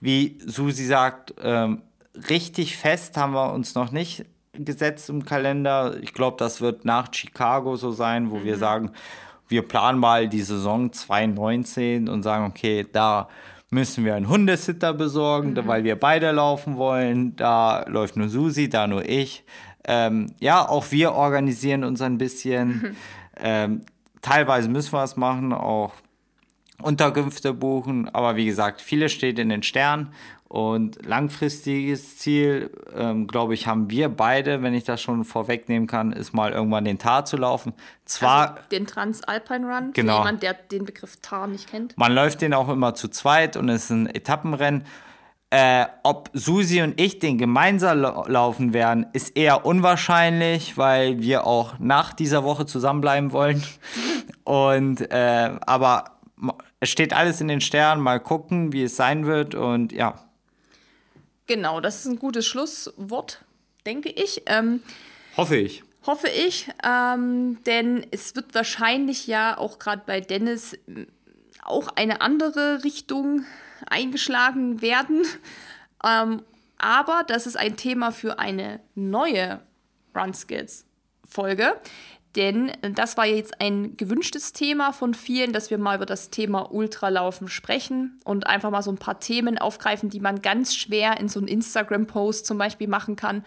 wie 0.00 0.38
Susi 0.44 0.84
sagt, 0.84 1.34
ähm, 1.42 1.82
richtig 2.28 2.76
fest 2.76 3.16
haben 3.16 3.32
wir 3.32 3.52
uns 3.52 3.74
noch 3.74 3.92
nicht 3.92 4.24
gesetzt 4.52 5.08
im 5.10 5.24
Kalender. 5.24 5.96
Ich 6.02 6.14
glaube, 6.14 6.36
das 6.38 6.60
wird 6.60 6.84
nach 6.84 7.12
Chicago 7.12 7.76
so 7.76 7.92
sein, 7.92 8.30
wo 8.30 8.42
wir 8.44 8.56
sagen, 8.56 8.92
wir 9.48 9.62
planen 9.62 9.98
mal 9.98 10.28
die 10.28 10.42
Saison 10.42 10.92
2019 10.92 12.08
und 12.08 12.22
sagen, 12.22 12.46
okay, 12.46 12.86
da 12.90 13.28
müssen 13.70 14.04
wir 14.04 14.14
einen 14.14 14.28
Hundesitter 14.28 14.92
besorgen, 14.92 15.56
weil 15.66 15.84
wir 15.84 15.98
beide 15.98 16.30
laufen 16.32 16.76
wollen. 16.76 17.36
Da 17.36 17.84
läuft 17.88 18.16
nur 18.16 18.28
Susi, 18.28 18.68
da 18.68 18.86
nur 18.86 19.08
ich. 19.08 19.44
Ähm, 19.84 20.34
ja, 20.40 20.68
auch 20.68 20.90
wir 20.90 21.12
organisieren 21.12 21.84
uns 21.84 22.00
ein 22.02 22.18
bisschen. 22.18 22.96
ähm, 23.38 23.82
teilweise 24.22 24.68
müssen 24.68 24.92
wir 24.92 25.02
es 25.02 25.16
machen, 25.16 25.52
auch 25.52 25.92
Unterkünfte 26.82 27.52
buchen. 27.52 28.08
Aber 28.14 28.36
wie 28.36 28.46
gesagt, 28.46 28.80
vieles 28.80 29.12
steht 29.12 29.38
in 29.38 29.48
den 29.48 29.62
Sternen. 29.62 30.12
Und 30.48 31.06
langfristiges 31.06 32.18
Ziel, 32.18 32.72
ähm, 32.96 33.28
glaube 33.28 33.54
ich, 33.54 33.68
haben 33.68 33.88
wir 33.88 34.08
beide, 34.08 34.62
wenn 34.62 34.74
ich 34.74 34.82
das 34.82 35.00
schon 35.00 35.24
vorwegnehmen 35.24 35.86
kann, 35.86 36.12
ist 36.12 36.32
mal 36.32 36.50
irgendwann 36.50 36.84
den 36.84 36.98
Tar 36.98 37.24
zu 37.24 37.36
laufen. 37.36 37.72
Zwar, 38.04 38.56
Also 38.56 38.62
den 38.72 38.84
Transalpine 38.86 39.64
Run, 39.72 39.90
Genau. 39.92 40.14
für 40.14 40.18
jemand, 40.18 40.42
der 40.42 40.54
den 40.54 40.84
Begriff 40.86 41.18
Tar 41.22 41.46
nicht 41.46 41.70
kennt. 41.70 41.96
man 41.96 42.12
läuft 42.12 42.40
den 42.40 42.52
auch 42.52 42.68
immer 42.68 42.94
zu 42.96 43.06
zweit 43.06 43.56
und 43.56 43.68
es 43.68 43.84
ist 43.84 43.90
ein 43.90 44.06
Etappenrennen. 44.08 44.84
Äh, 45.52 45.86
ob 46.04 46.30
Susi 46.32 46.80
und 46.80 47.00
ich 47.00 47.18
den 47.18 47.36
gemeinsam 47.36 47.98
lau- 47.98 48.24
laufen 48.28 48.72
werden, 48.72 49.06
ist 49.12 49.36
eher 49.36 49.66
unwahrscheinlich, 49.66 50.78
weil 50.78 51.20
wir 51.20 51.44
auch 51.44 51.78
nach 51.80 52.12
dieser 52.12 52.44
Woche 52.44 52.66
zusammenbleiben 52.66 53.32
wollen. 53.32 53.62
Und 54.44 55.00
äh, 55.12 55.50
aber 55.66 56.18
es 56.80 56.88
steht 56.88 57.12
alles 57.12 57.40
in 57.40 57.48
den 57.48 57.60
Sternen. 57.60 58.00
Mal 58.02 58.20
gucken, 58.20 58.72
wie 58.72 58.84
es 58.84 58.96
sein 58.96 59.26
wird. 59.26 59.54
Und 59.54 59.92
ja, 59.92 60.14
Genau, 61.46 61.80
das 61.80 62.00
ist 62.00 62.06
ein 62.06 62.18
gutes 62.18 62.46
Schlusswort, 62.46 63.44
denke 63.86 64.08
ich. 64.08 64.42
Ähm, 64.46 64.82
hoffe 65.36 65.56
ich. 65.56 65.82
hoffe 66.06 66.28
ich, 66.28 66.68
ähm, 66.84 67.58
denn 67.66 68.06
es 68.12 68.36
wird 68.36 68.54
wahrscheinlich 68.54 69.26
ja 69.26 69.58
auch 69.58 69.78
gerade 69.80 70.02
bei 70.06 70.20
Dennis 70.20 70.78
auch 71.64 71.88
eine 71.96 72.20
andere 72.20 72.84
Richtung 72.84 73.44
eingeschlagen 73.88 74.82
werden. 74.82 75.22
Ähm, 76.04 76.42
aber 76.78 77.24
das 77.26 77.46
ist 77.46 77.56
ein 77.56 77.76
Thema 77.76 78.10
für 78.10 78.38
eine 78.38 78.80
neue 78.94 79.60
Run 80.14 80.34
Skills 80.34 80.86
Folge. 81.28 81.74
Denn 82.36 82.70
das 82.80 83.16
war 83.16 83.26
jetzt 83.26 83.60
ein 83.60 83.96
gewünschtes 83.96 84.52
Thema 84.52 84.92
von 84.92 85.14
vielen, 85.14 85.52
dass 85.52 85.70
wir 85.70 85.78
mal 85.78 85.96
über 85.96 86.06
das 86.06 86.30
Thema 86.30 86.72
Ultralaufen 86.72 87.48
sprechen 87.48 88.20
und 88.24 88.46
einfach 88.46 88.70
mal 88.70 88.82
so 88.82 88.92
ein 88.92 88.98
paar 88.98 89.18
Themen 89.18 89.58
aufgreifen, 89.58 90.10
die 90.10 90.20
man 90.20 90.40
ganz 90.40 90.76
schwer 90.76 91.18
in 91.18 91.28
so 91.28 91.40
einem 91.40 91.48
Instagram-Post 91.48 92.46
zum 92.46 92.56
Beispiel 92.56 92.86
machen 92.86 93.16
kann. 93.16 93.44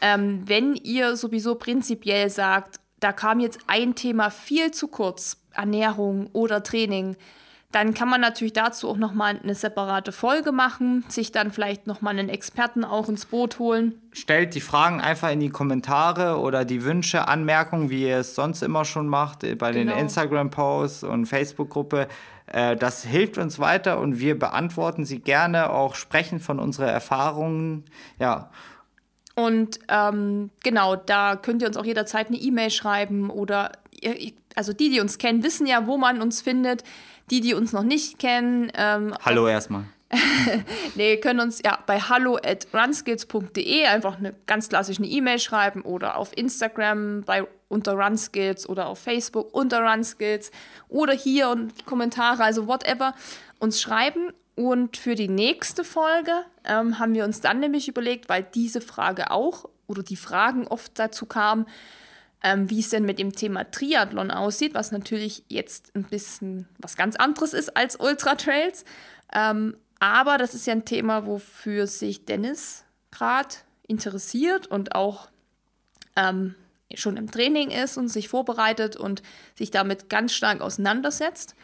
Ähm, 0.00 0.42
wenn 0.46 0.74
ihr 0.74 1.16
sowieso 1.16 1.54
prinzipiell 1.54 2.28
sagt, 2.28 2.80
da 2.98 3.12
kam 3.12 3.38
jetzt 3.38 3.60
ein 3.68 3.94
Thema 3.94 4.30
viel 4.30 4.72
zu 4.72 4.88
kurz, 4.88 5.36
Ernährung 5.52 6.28
oder 6.32 6.64
Training, 6.64 7.16
dann 7.70 7.92
kann 7.92 8.08
man 8.08 8.22
natürlich 8.22 8.54
dazu 8.54 8.88
auch 8.88 8.96
nochmal 8.96 9.38
eine 9.42 9.54
separate 9.54 10.10
Folge 10.10 10.52
machen, 10.52 11.04
sich 11.08 11.32
dann 11.32 11.52
vielleicht 11.52 11.86
nochmal 11.86 12.18
einen 12.18 12.30
Experten 12.30 12.82
auch 12.82 13.10
ins 13.10 13.26
Boot 13.26 13.58
holen. 13.58 14.00
Stellt 14.12 14.54
die 14.54 14.62
Fragen 14.62 15.02
einfach 15.02 15.30
in 15.30 15.40
die 15.40 15.50
Kommentare 15.50 16.38
oder 16.38 16.64
die 16.64 16.82
Wünsche, 16.82 17.28
Anmerkungen, 17.28 17.90
wie 17.90 18.04
ihr 18.04 18.18
es 18.18 18.34
sonst 18.34 18.62
immer 18.62 18.86
schon 18.86 19.06
macht, 19.06 19.44
äh, 19.44 19.54
bei 19.54 19.72
genau. 19.72 19.92
den 19.92 20.00
Instagram-Posts 20.00 21.04
und 21.04 21.26
Facebook-Gruppe. 21.26 22.08
Äh, 22.46 22.76
das 22.76 23.04
hilft 23.04 23.36
uns 23.36 23.58
weiter 23.58 24.00
und 24.00 24.18
wir 24.18 24.38
beantworten 24.38 25.04
sie 25.04 25.18
gerne, 25.18 25.68
auch 25.70 25.94
sprechen 25.94 26.40
von 26.40 26.58
unseren 26.58 26.88
Erfahrungen. 26.88 27.84
Ja. 28.18 28.50
Und 29.34 29.78
ähm, 29.88 30.48
genau, 30.64 30.96
da 30.96 31.36
könnt 31.36 31.60
ihr 31.60 31.68
uns 31.68 31.76
auch 31.76 31.84
jederzeit 31.84 32.28
eine 32.28 32.38
E-Mail 32.38 32.70
schreiben 32.70 33.28
oder, 33.28 33.72
also 34.54 34.72
die, 34.72 34.88
die 34.88 35.00
uns 35.00 35.18
kennen, 35.18 35.44
wissen 35.44 35.66
ja, 35.66 35.86
wo 35.86 35.98
man 35.98 36.22
uns 36.22 36.40
findet. 36.40 36.82
Die, 37.30 37.40
die 37.40 37.54
uns 37.54 37.72
noch 37.72 37.82
nicht 37.82 38.18
kennen. 38.18 38.70
Ähm, 38.74 39.14
hallo 39.24 39.46
erstmal. 39.48 39.84
nee, 40.94 41.18
können 41.18 41.40
uns 41.40 41.60
ja 41.62 41.78
bei 41.86 42.00
hallo 42.00 42.36
at 42.36 42.66
runskills.de 42.72 43.84
einfach 43.84 44.16
eine 44.18 44.34
ganz 44.46 44.68
klassische 44.70 45.04
E-Mail 45.04 45.38
schreiben 45.38 45.82
oder 45.82 46.16
auf 46.16 46.34
Instagram 46.36 47.22
bei 47.24 47.46
unter 47.68 47.92
Runskills 47.92 48.66
oder 48.68 48.86
auf 48.86 48.98
Facebook 48.98 49.52
unter 49.52 49.80
Runskills 49.82 50.50
oder 50.88 51.12
hier 51.12 51.50
und 51.50 51.84
Kommentare, 51.84 52.42
also 52.42 52.66
whatever, 52.66 53.14
uns 53.58 53.80
schreiben. 53.80 54.32
Und 54.54 54.96
für 54.96 55.14
die 55.14 55.28
nächste 55.28 55.84
Folge 55.84 56.32
ähm, 56.64 56.98
haben 56.98 57.14
wir 57.14 57.24
uns 57.24 57.40
dann 57.40 57.60
nämlich 57.60 57.86
überlegt, 57.86 58.28
weil 58.28 58.42
diese 58.42 58.80
Frage 58.80 59.30
auch 59.30 59.66
oder 59.86 60.02
die 60.02 60.16
Fragen 60.16 60.66
oft 60.66 60.98
dazu 60.98 61.26
kamen, 61.26 61.66
ähm, 62.42 62.70
wie 62.70 62.80
es 62.80 62.90
denn 62.90 63.04
mit 63.04 63.18
dem 63.18 63.32
Thema 63.32 63.70
Triathlon 63.70 64.30
aussieht, 64.30 64.74
was 64.74 64.92
natürlich 64.92 65.44
jetzt 65.48 65.94
ein 65.94 66.04
bisschen 66.04 66.68
was 66.78 66.96
ganz 66.96 67.16
anderes 67.16 67.52
ist 67.52 67.76
als 67.76 67.96
Ultra 67.96 68.36
Trails. 68.36 68.84
Ähm, 69.32 69.76
aber 70.00 70.38
das 70.38 70.54
ist 70.54 70.66
ja 70.66 70.72
ein 70.72 70.84
Thema, 70.84 71.26
wofür 71.26 71.86
sich 71.86 72.24
Dennis 72.24 72.84
gerade 73.10 73.56
interessiert 73.86 74.66
und 74.68 74.94
auch 74.94 75.28
ähm, 76.14 76.54
schon 76.94 77.16
im 77.16 77.30
Training 77.30 77.70
ist 77.70 77.96
und 77.96 78.08
sich 78.08 78.28
vorbereitet 78.28 78.96
und 78.96 79.22
sich 79.54 79.70
damit 79.70 80.08
ganz 80.08 80.32
stark 80.32 80.60
auseinandersetzt. 80.60 81.54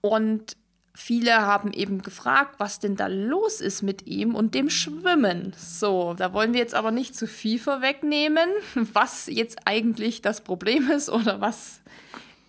Und 0.00 0.56
viele 0.96 1.42
haben 1.42 1.72
eben 1.72 2.02
gefragt, 2.02 2.54
was 2.58 2.80
denn 2.80 2.96
da 2.96 3.06
los 3.06 3.60
ist 3.60 3.82
mit 3.82 4.06
ihm 4.06 4.34
und 4.34 4.54
dem 4.54 4.70
Schwimmen. 4.70 5.52
So, 5.56 6.14
da 6.14 6.32
wollen 6.32 6.54
wir 6.54 6.60
jetzt 6.60 6.74
aber 6.74 6.90
nicht 6.90 7.14
zu 7.14 7.26
viel 7.26 7.58
vorwegnehmen, 7.58 8.48
was 8.74 9.26
jetzt 9.26 9.58
eigentlich 9.66 10.22
das 10.22 10.40
Problem 10.40 10.90
ist 10.90 11.10
oder 11.10 11.40
was 11.40 11.80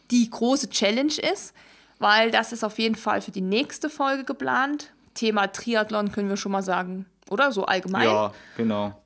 die 0.10 0.30
große 0.30 0.70
Challenge 0.70 1.14
ist, 1.34 1.54
weil 2.00 2.32
das 2.32 2.54
ist 2.54 2.64
auf 2.64 2.80
jeden 2.80 2.96
Fall 2.96 3.22
für 3.22 3.32
die 3.32 3.42
nächste 3.42 3.90
Folge 3.90 4.24
geplant. 4.24 4.94
Thema 5.14 5.48
Triathlon 5.48 6.12
können 6.12 6.30
wir 6.30 6.38
schon 6.38 6.54
mal 6.54 6.64
sagen, 6.64 7.06
oder? 7.30 7.52
So 7.52 7.66
allgemein. 7.66 8.08
Ja, 8.08 8.34
genau. 8.56 9.02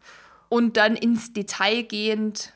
Und 0.49 0.77
dann 0.77 0.95
ins 0.95 1.33
Detail 1.33 1.83
gehend 1.83 2.53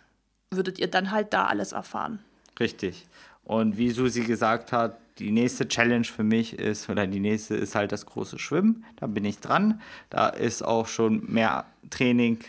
würdet 0.51 0.77
ihr 0.77 0.87
dann 0.87 1.09
halt 1.09 1.33
da 1.33 1.47
alles 1.47 1.71
erfahren. 1.71 2.19
Richtig. 2.59 3.07
Und 3.43 3.77
wie 3.77 3.89
Susi 3.89 4.21
gesagt 4.21 4.71
hat, 4.71 4.97
die 5.19 5.31
nächste 5.31 5.67
Challenge 5.67 6.05
für 6.05 6.23
mich 6.23 6.59
ist, 6.59 6.89
oder 6.89 7.07
die 7.07 7.19
nächste 7.19 7.55
ist 7.55 7.75
halt 7.75 7.91
das 7.91 8.05
große 8.05 8.37
Schwimmen. 8.37 8.85
Da 8.97 9.07
bin 9.07 9.25
ich 9.25 9.39
dran. 9.39 9.81
Da 10.09 10.27
ist 10.27 10.61
auch 10.61 10.87
schon 10.87 11.23
mehr 11.31 11.65
Training, 11.89 12.39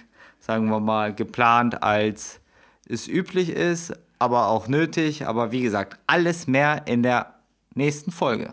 sagen 0.40 0.68
wir 0.68 0.80
mal, 0.80 1.14
geplant, 1.14 1.82
als 1.82 2.40
es 2.88 3.06
üblich 3.06 3.50
ist, 3.50 3.92
aber 4.18 4.48
auch 4.48 4.68
nötig. 4.68 5.26
Aber 5.26 5.52
wie 5.52 5.62
gesagt, 5.62 5.98
alles 6.06 6.46
mehr 6.46 6.82
in 6.86 7.02
der 7.02 7.34
nächsten 7.74 8.10
Folge. 8.10 8.52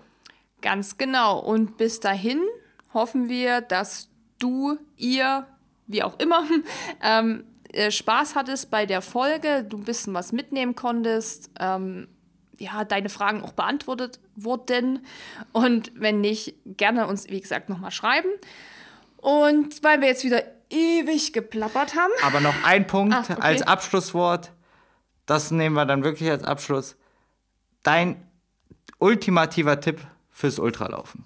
Ganz 0.61 0.97
genau. 0.97 1.39
Und 1.39 1.77
bis 1.77 1.99
dahin 1.99 2.39
hoffen 2.93 3.29
wir, 3.29 3.61
dass 3.61 4.09
du, 4.37 4.77
ihr, 4.97 5.47
wie 5.87 6.03
auch 6.03 6.19
immer, 6.19 6.43
ähm, 7.01 7.45
äh, 7.71 7.89
Spaß 7.89 8.35
hattest 8.35 8.69
bei 8.69 8.85
der 8.85 9.01
Folge, 9.01 9.63
du 9.67 9.77
ein 9.77 9.83
bisschen 9.83 10.13
was 10.13 10.31
mitnehmen 10.31 10.75
konntest. 10.75 11.49
Ähm, 11.59 12.07
ja, 12.57 12.83
deine 12.83 13.09
Fragen 13.09 13.41
auch 13.41 13.53
beantwortet 13.53 14.19
wurden. 14.35 15.05
Und 15.51 15.91
wenn 15.95 16.21
nicht, 16.21 16.55
gerne 16.65 17.07
uns, 17.07 17.29
wie 17.29 17.41
gesagt, 17.41 17.69
nochmal 17.69 17.91
schreiben. 17.91 18.29
Und 19.17 19.83
weil 19.83 20.01
wir 20.01 20.07
jetzt 20.07 20.23
wieder 20.23 20.43
ewig 20.69 21.33
geplappert 21.33 21.95
haben. 21.95 22.11
Aber 22.23 22.39
noch 22.41 22.63
ein 22.63 22.87
Punkt 22.87 23.15
ah, 23.15 23.21
okay. 23.21 23.35
als 23.39 23.61
Abschlusswort. 23.61 24.51
Das 25.25 25.51
nehmen 25.51 25.75
wir 25.75 25.85
dann 25.85 26.03
wirklich 26.03 26.29
als 26.29 26.43
Abschluss. 26.43 26.97
Dein 27.83 28.27
ultimativer 28.99 29.79
Tipp 29.79 30.01
fürs 30.31 30.59
Ultralaufen. 30.59 31.25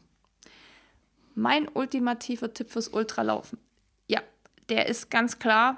Mein 1.33 1.67
ultimativer 1.67 2.53
Tipp 2.53 2.71
fürs 2.71 2.87
Ultralaufen. 2.87 3.59
Ja, 4.07 4.21
der 4.69 4.87
ist 4.87 5.09
ganz 5.09 5.39
klar. 5.39 5.77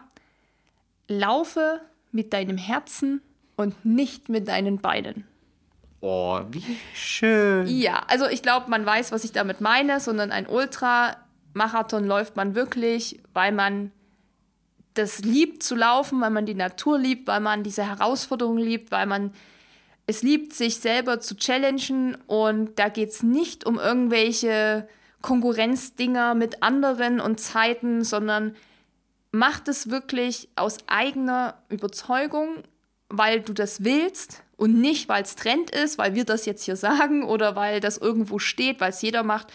Laufe 1.07 1.81
mit 2.11 2.33
deinem 2.33 2.57
Herzen 2.57 3.21
und 3.55 3.85
nicht 3.85 4.29
mit 4.29 4.47
deinen 4.47 4.77
Beinen. 4.79 5.28
Oh, 6.01 6.41
wie 6.49 6.77
schön. 6.93 7.67
Ja, 7.67 8.03
also 8.07 8.27
ich 8.27 8.41
glaube, 8.41 8.69
man 8.69 8.85
weiß, 8.85 9.11
was 9.11 9.23
ich 9.23 9.31
damit 9.31 9.59
meine, 9.59 9.99
sondern 9.99 10.31
ein 10.31 10.47
Ultramarathon 10.47 12.05
läuft 12.05 12.35
man 12.37 12.55
wirklich, 12.55 13.21
weil 13.33 13.51
man 13.51 13.91
das 14.93 15.19
liebt 15.19 15.61
zu 15.61 15.75
laufen, 15.75 16.21
weil 16.21 16.29
man 16.29 16.45
die 16.45 16.55
Natur 16.55 16.97
liebt, 16.97 17.27
weil 17.27 17.41
man 17.41 17.63
diese 17.63 17.85
Herausforderung 17.85 18.57
liebt, 18.57 18.91
weil 18.91 19.05
man 19.05 19.33
es 20.07 20.23
liebt, 20.23 20.53
sich 20.53 20.77
selber 20.77 21.19
zu 21.19 21.35
challengen. 21.35 22.15
Und 22.27 22.79
da 22.79 22.89
geht 22.89 23.09
es 23.09 23.21
nicht 23.21 23.65
um 23.65 23.77
irgendwelche 23.77 24.87
Konkurrenzdinger 25.21 26.33
mit 26.33 26.63
anderen 26.63 27.19
und 27.19 27.39
Zeiten, 27.39 28.03
sondern 28.03 28.55
macht 29.31 29.67
es 29.67 29.89
wirklich 29.89 30.49
aus 30.55 30.77
eigener 30.87 31.61
Überzeugung, 31.69 32.63
weil 33.09 33.41
du 33.41 33.53
das 33.53 33.83
willst 33.83 34.43
und 34.59 34.79
nicht, 34.79 35.07
weil 35.09 35.23
es 35.23 35.35
Trend 35.35 35.71
ist, 35.71 35.97
weil 35.97 36.15
wir 36.15 36.25
das 36.25 36.45
jetzt 36.45 36.63
hier 36.63 36.75
sagen 36.75 37.23
oder 37.23 37.55
weil 37.55 37.79
das 37.79 37.97
irgendwo 37.97 38.39
steht, 38.39 38.81
weil 38.81 38.89
es 38.89 39.01
jeder 39.01 39.23
macht, 39.23 39.47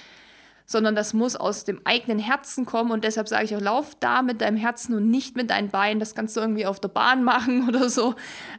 sondern 0.67 0.95
das 0.95 1.13
muss 1.13 1.37
aus 1.37 1.65
dem 1.65 1.81
eigenen 1.85 2.19
Herzen 2.19 2.65
kommen 2.65 2.91
und 2.91 3.05
deshalb 3.05 3.29
sage 3.29 3.45
ich 3.45 3.55
auch, 3.55 3.61
lauf 3.61 3.95
da 4.01 4.23
mit 4.23 4.41
deinem 4.41 4.57
Herzen 4.57 4.95
und 4.95 5.11
nicht 5.11 5.37
mit 5.37 5.51
deinen 5.51 5.69
Beinen. 5.69 6.01
Das 6.01 6.15
kannst 6.15 6.37
du 6.37 6.41
irgendwie 6.41 6.67
auf 6.67 6.81
der 6.81 6.89
Bahn 6.89 7.23
machen 7.23 7.69
oder 7.69 7.91
so. 7.91 8.15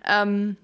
Ähm, 0.08 0.58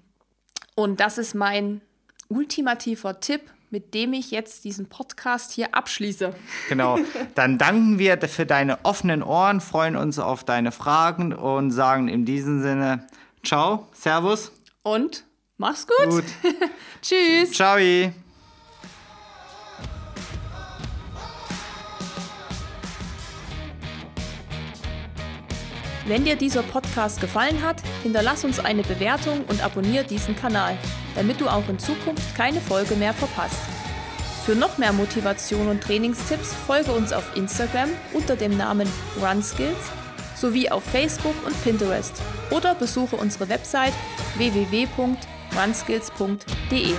und 0.76 1.00
das 1.00 1.18
ist 1.18 1.34
mein 1.34 1.80
ultimativer 2.28 3.20
Tipp, 3.20 3.42
mit 3.70 3.92
dem 3.94 4.12
ich 4.12 4.30
jetzt 4.30 4.64
diesen 4.64 4.88
Podcast 4.88 5.50
hier 5.50 5.74
abschließe. 5.74 6.32
Genau. 6.68 6.98
Dann 7.34 7.58
danken 7.58 7.98
wir 7.98 8.20
für 8.28 8.46
deine 8.46 8.84
offenen 8.84 9.22
Ohren, 9.22 9.60
freuen 9.60 9.96
uns 9.96 10.18
auf 10.18 10.44
deine 10.44 10.70
Fragen 10.72 11.32
und 11.32 11.70
sagen 11.70 12.08
in 12.08 12.24
diesem 12.24 12.62
Sinne 12.62 13.06
Ciao, 13.42 13.88
Servus 13.92 14.52
und 14.82 15.24
Mach's 15.58 15.86
gut. 15.86 16.08
gut. 16.08 16.24
Tschüss. 17.02 17.52
Ciao. 17.52 17.78
Wenn 26.04 26.24
dir 26.24 26.34
dieser 26.34 26.62
Podcast 26.64 27.20
gefallen 27.20 27.62
hat, 27.62 27.80
hinterlass 28.02 28.44
uns 28.44 28.58
eine 28.58 28.82
Bewertung 28.82 29.44
und 29.44 29.62
abonniere 29.64 30.04
diesen 30.04 30.34
Kanal, 30.34 30.76
damit 31.14 31.40
du 31.40 31.48
auch 31.48 31.68
in 31.68 31.78
Zukunft 31.78 32.34
keine 32.34 32.60
Folge 32.60 32.96
mehr 32.96 33.14
verpasst. 33.14 33.60
Für 34.44 34.56
noch 34.56 34.78
mehr 34.78 34.92
Motivation 34.92 35.68
und 35.68 35.80
Trainingstipps 35.80 36.52
folge 36.66 36.90
uns 36.90 37.12
auf 37.12 37.36
Instagram 37.36 37.88
unter 38.12 38.34
dem 38.34 38.56
Namen 38.56 38.88
RunSkills 39.20 39.92
sowie 40.34 40.68
auf 40.68 40.82
Facebook 40.82 41.36
und 41.46 41.62
Pinterest 41.62 42.20
oder 42.50 42.74
besuche 42.74 43.14
unsere 43.14 43.48
Website 43.48 43.94
www 44.36 44.88
runskills.de. 45.54 46.96